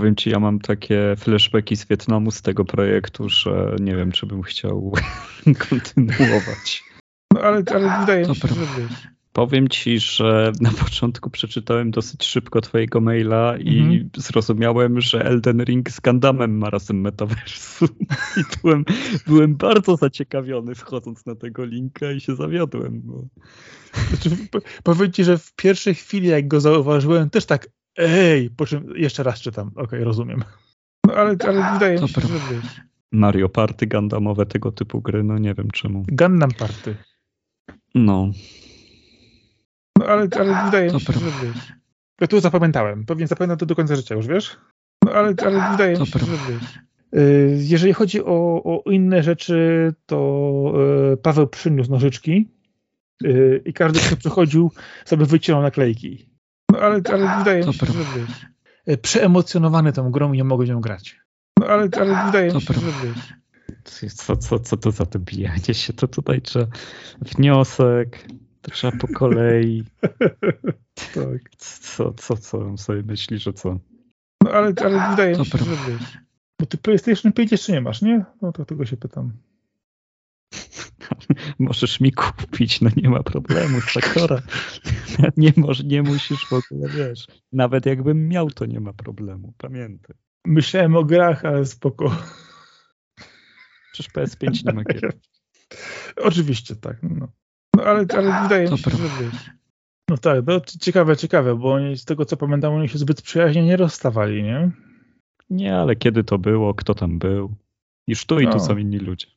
Powiem 0.02 0.16
ci, 0.16 0.30
ja 0.30 0.40
mam 0.40 0.60
takie 0.60 1.16
flashbacki 1.18 1.76
z 1.76 1.86
Wietnamu 1.86 2.32
z 2.32 2.42
tego 2.42 2.66
projektu, 2.66 3.30
że 3.30 3.76
nie 3.80 3.96
wiem, 3.96 4.12
czy 4.12 4.26
bym 4.26 4.42
chciał 4.42 4.94
kontynuować. 5.70 6.84
No 7.34 7.42
ale, 7.42 7.64
ale 7.76 8.00
wydaje 8.00 8.28
mi 8.28 8.36
się, 8.36 8.48
że 8.48 8.56
wiesz. 8.56 9.08
Powiem 9.34 9.68
ci, 9.68 10.00
że 10.00 10.52
na 10.62 10.72
początku 10.72 11.30
przeczytałem 11.30 11.92
dosyć 11.92 12.24
szybko 12.24 12.62
twojego 12.62 13.02
maila 13.02 13.58
i 13.58 13.80
mhm. 13.80 14.10
zrozumiałem, 14.18 15.02
że 15.02 15.26
Elden 15.26 15.64
Ring 15.64 15.92
z 15.92 16.00
Gundamem 16.00 16.58
ma 16.58 16.70
razem 16.70 17.02
metaversum. 17.02 17.90
I 18.38 18.42
byłem, 18.62 18.86
byłem 19.28 19.56
bardzo 19.56 19.96
zaciekawiony 19.96 20.76
wchodząc 20.76 21.26
na 21.26 21.36
tego 21.36 21.66
linka 21.66 22.12
i 22.12 22.20
się 22.20 22.36
zawiodłem. 22.36 23.02
Bo... 23.04 23.26
Znaczy, 24.10 24.30
powiem 24.84 25.12
ci, 25.12 25.24
że 25.24 25.38
w 25.38 25.54
pierwszej 25.56 25.96
chwili 25.96 26.28
jak 26.28 26.48
go 26.48 26.60
zauważyłem 26.60 27.30
też 27.30 27.46
tak 27.46 27.68
ej, 27.98 28.50
po 28.50 28.66
czym 28.66 28.94
jeszcze 28.96 29.24
raz 29.24 29.42
czytam. 29.42 29.68
Okej, 29.68 29.84
okay, 29.84 30.04
rozumiem. 30.04 30.44
No 31.08 31.14
ale, 31.14 31.36
ale 31.48 31.74
wydaje 31.74 32.02
mi 32.02 32.10
się, 32.10 32.22
że 32.22 32.28
wiesz. 32.28 32.82
Mario 33.12 33.50
Party 33.50 33.88
Gundamowe, 33.88 34.46
tego 34.46 34.72
typu 34.72 35.02
gry, 35.02 35.24
no 35.24 35.38
nie 35.38 35.54
wiem 35.54 35.72
czemu. 35.72 36.06
Gundam 36.08 36.52
Party. 36.52 36.96
No. 37.96 38.32
No 40.00 40.06
ale, 40.06 40.28
ale 40.40 40.66
wydaje 40.66 40.94
mi 40.94 41.00
się, 41.00 41.14
że 41.14 41.20
wiesz. 41.20 41.74
Ja 42.22 42.28
tu 42.28 42.40
zapamiętałem. 42.40 43.06
Pewnie 43.06 43.28
zapamiętam 43.28 43.58
to 43.58 43.66
do 43.66 43.76
końca 43.76 43.96
życia 43.96 44.16
już, 44.16 44.28
wiesz? 44.28 44.58
No 45.06 45.12
ale, 45.12 45.34
ale 45.46 45.72
wydaje 45.72 46.00
mi 46.00 46.08
się, 46.08 46.20
że 46.20 46.26
wiesz. 46.26 46.80
Y, 47.16 47.58
jeżeli 47.60 47.94
chodzi 47.94 48.24
o, 48.24 48.64
o 48.64 48.92
inne 48.92 49.24
rzeczy, 49.24 49.94
to 50.06 50.74
y, 51.14 51.18
Paweł 51.18 51.48
przyniósł 51.48 51.92
nożyczki 51.92 52.50
y, 53.24 53.62
i 53.66 53.74
każdy, 53.74 54.00
kto 54.00 54.16
przychodził, 54.16 54.72
sobie 55.06 55.26
wycinał 55.26 55.62
naklejki. 55.62 56.31
Ale, 56.82 57.02
ale 57.14 57.38
wydaje 57.38 57.66
mi 57.66 57.74
się, 57.74 57.86
że 57.86 57.94
wiesz. 57.94 58.46
Przeemocjonowany 59.02 59.94
tą 59.94 60.12
grą 60.12 60.34
i 60.34 60.38
nie 60.38 60.44
mogę 60.44 60.66
nią 60.66 60.82
grać. 60.82 61.20
No 61.60 61.66
ale, 61.66 61.90
ale 61.96 62.26
wydaje 62.26 62.54
mi 62.54 62.62
się, 62.62 62.74
że 62.74 62.92
wiesz. 63.04 63.34
Co, 64.16 64.38
co, 64.38 64.60
co 64.60 64.78
to 64.78 64.92
za 64.92 65.06
to 65.06 65.20
bijanie 65.20 65.74
się? 65.74 65.94
To 65.94 66.08
tutaj 66.08 66.42
trzeba 66.42 66.68
wniosek, 67.22 68.28
to 68.62 68.72
trzeba 68.72 68.98
po 68.98 69.08
kolei. 69.08 69.84
tak. 71.16 71.56
Co, 71.58 72.14
co, 72.14 72.38
co 72.38 72.60
on 72.60 72.78
sobie 72.78 73.04
myśli, 73.04 73.40
że 73.40 73.54
co? 73.54 73.80
No 74.44 74.52
ale, 74.52 74.74
ale 74.86 75.10
wydaje 75.10 75.38
mi 75.38 75.46
się, 75.46 75.58
że 75.58 75.66
wiesz. 75.66 76.18
Bo 76.60 76.66
ty 76.66 76.78
PlayStation 76.78 77.34
5 77.34 77.52
jeszcze 77.52 77.74
nie 77.74 77.82
masz, 77.82 78.02
nie? 78.02 78.26
No 78.42 78.52
to 78.52 78.66
tego 78.66 78.86
się 78.86 78.98
pytam. 78.98 79.32
Możesz 81.60 82.00
mi 82.00 82.12
kupić, 82.12 82.82
no 82.82 82.90
nie 82.96 83.10
ma 83.10 83.24
problemu, 83.24 83.82
Sakora. 83.82 84.42
Nie, 85.38 85.54
może, 85.58 85.84
nie 85.84 86.04
musisz 86.04 86.46
w 86.46 86.54
ogóle, 86.54 86.90
wiesz. 86.90 87.28
Nawet 87.52 87.86
jakbym 87.86 88.28
miał, 88.28 88.50
to 88.50 88.66
nie 88.66 88.80
ma 88.80 88.94
problemu, 88.94 89.54
pamiętaj. 89.58 90.16
Myślałem 90.46 90.96
o 90.96 91.04
grach, 91.04 91.46
ale 91.46 91.66
spoko. 91.66 92.16
Przecież 93.94 94.14
PS5 94.14 94.66
nie 94.66 94.74
ma 94.74 94.84
gier. 94.84 95.14
Oczywiście, 96.28 96.76
tak. 96.76 96.98
No. 97.04 97.28
No 97.76 97.84
ale, 97.84 98.06
ale 98.18 98.44
wydaje 98.44 98.72
mi 98.72 98.78
się, 98.78 98.92
że 98.92 98.98
wiesz. 98.98 99.50
No 100.10 100.18
tak, 100.18 100.46
no, 100.48 100.60
ciekawe, 100.60 101.18
ciekawe, 101.18 101.56
bo 101.56 101.74
oni, 101.74 101.98
z 101.98 102.06
tego 102.06 102.26
co 102.26 102.38
pamiętam, 102.38 102.74
oni 102.74 102.90
się 102.90 102.98
zbyt 102.98 103.22
przyjaźnie 103.22 103.64
nie 103.66 103.78
rozstawali, 103.78 104.44
nie? 104.44 104.72
Nie, 105.50 105.78
ale 105.78 105.96
kiedy 105.96 106.24
to 106.24 106.38
było, 106.38 106.74
kto 106.74 106.94
tam 106.94 107.20
był? 107.20 107.56
Już 108.08 108.26
tu 108.26 108.40
i 108.40 108.46
no, 108.46 108.52
tu 108.52 108.60
są 108.60 108.78
inni 108.78 108.98
ludzie. 108.98 109.28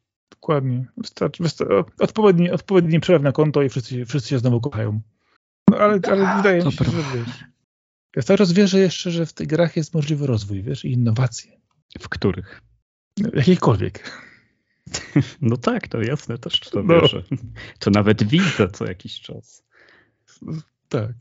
Dokładnie. 0.44 0.84
Wystarczy, 0.96 1.42
wystarczy, 1.42 1.74
odpowiedni, 1.98 2.50
odpowiedni 2.50 3.00
przelew 3.00 3.22
na 3.22 3.32
konto 3.32 3.62
i 3.62 3.68
wszyscy, 3.68 4.04
wszyscy 4.06 4.28
się 4.28 4.38
znowu 4.38 4.60
kochają. 4.60 5.00
No 5.70 5.76
ale, 5.76 6.00
ale 6.10 6.36
wydaje 6.36 6.64
mi 6.64 6.72
się, 6.72 6.84
że 6.84 6.90
wiesz. 7.14 7.44
Ja 8.16 8.22
cały 8.22 8.38
czas 8.38 8.52
wierzę 8.52 8.78
jeszcze, 8.78 9.10
że 9.10 9.26
w 9.26 9.32
tych 9.32 9.46
grach 9.46 9.76
jest 9.76 9.94
możliwy 9.94 10.26
rozwój, 10.26 10.62
wiesz, 10.62 10.84
i 10.84 10.92
innowacje. 10.92 11.60
W 12.00 12.08
których? 12.08 12.62
Jakiejkolwiek. 13.34 14.10
No 15.40 15.56
tak, 15.56 15.88
to 15.88 16.02
jasne, 16.02 16.38
też 16.38 16.60
to 16.60 16.82
no. 16.82 17.00
wierzę. 17.00 17.22
To 17.78 17.90
nawet 17.90 18.24
widzę 18.24 18.68
co 18.68 18.84
jakiś 18.84 19.20
czas. 19.20 19.64
Tak. 20.88 21.12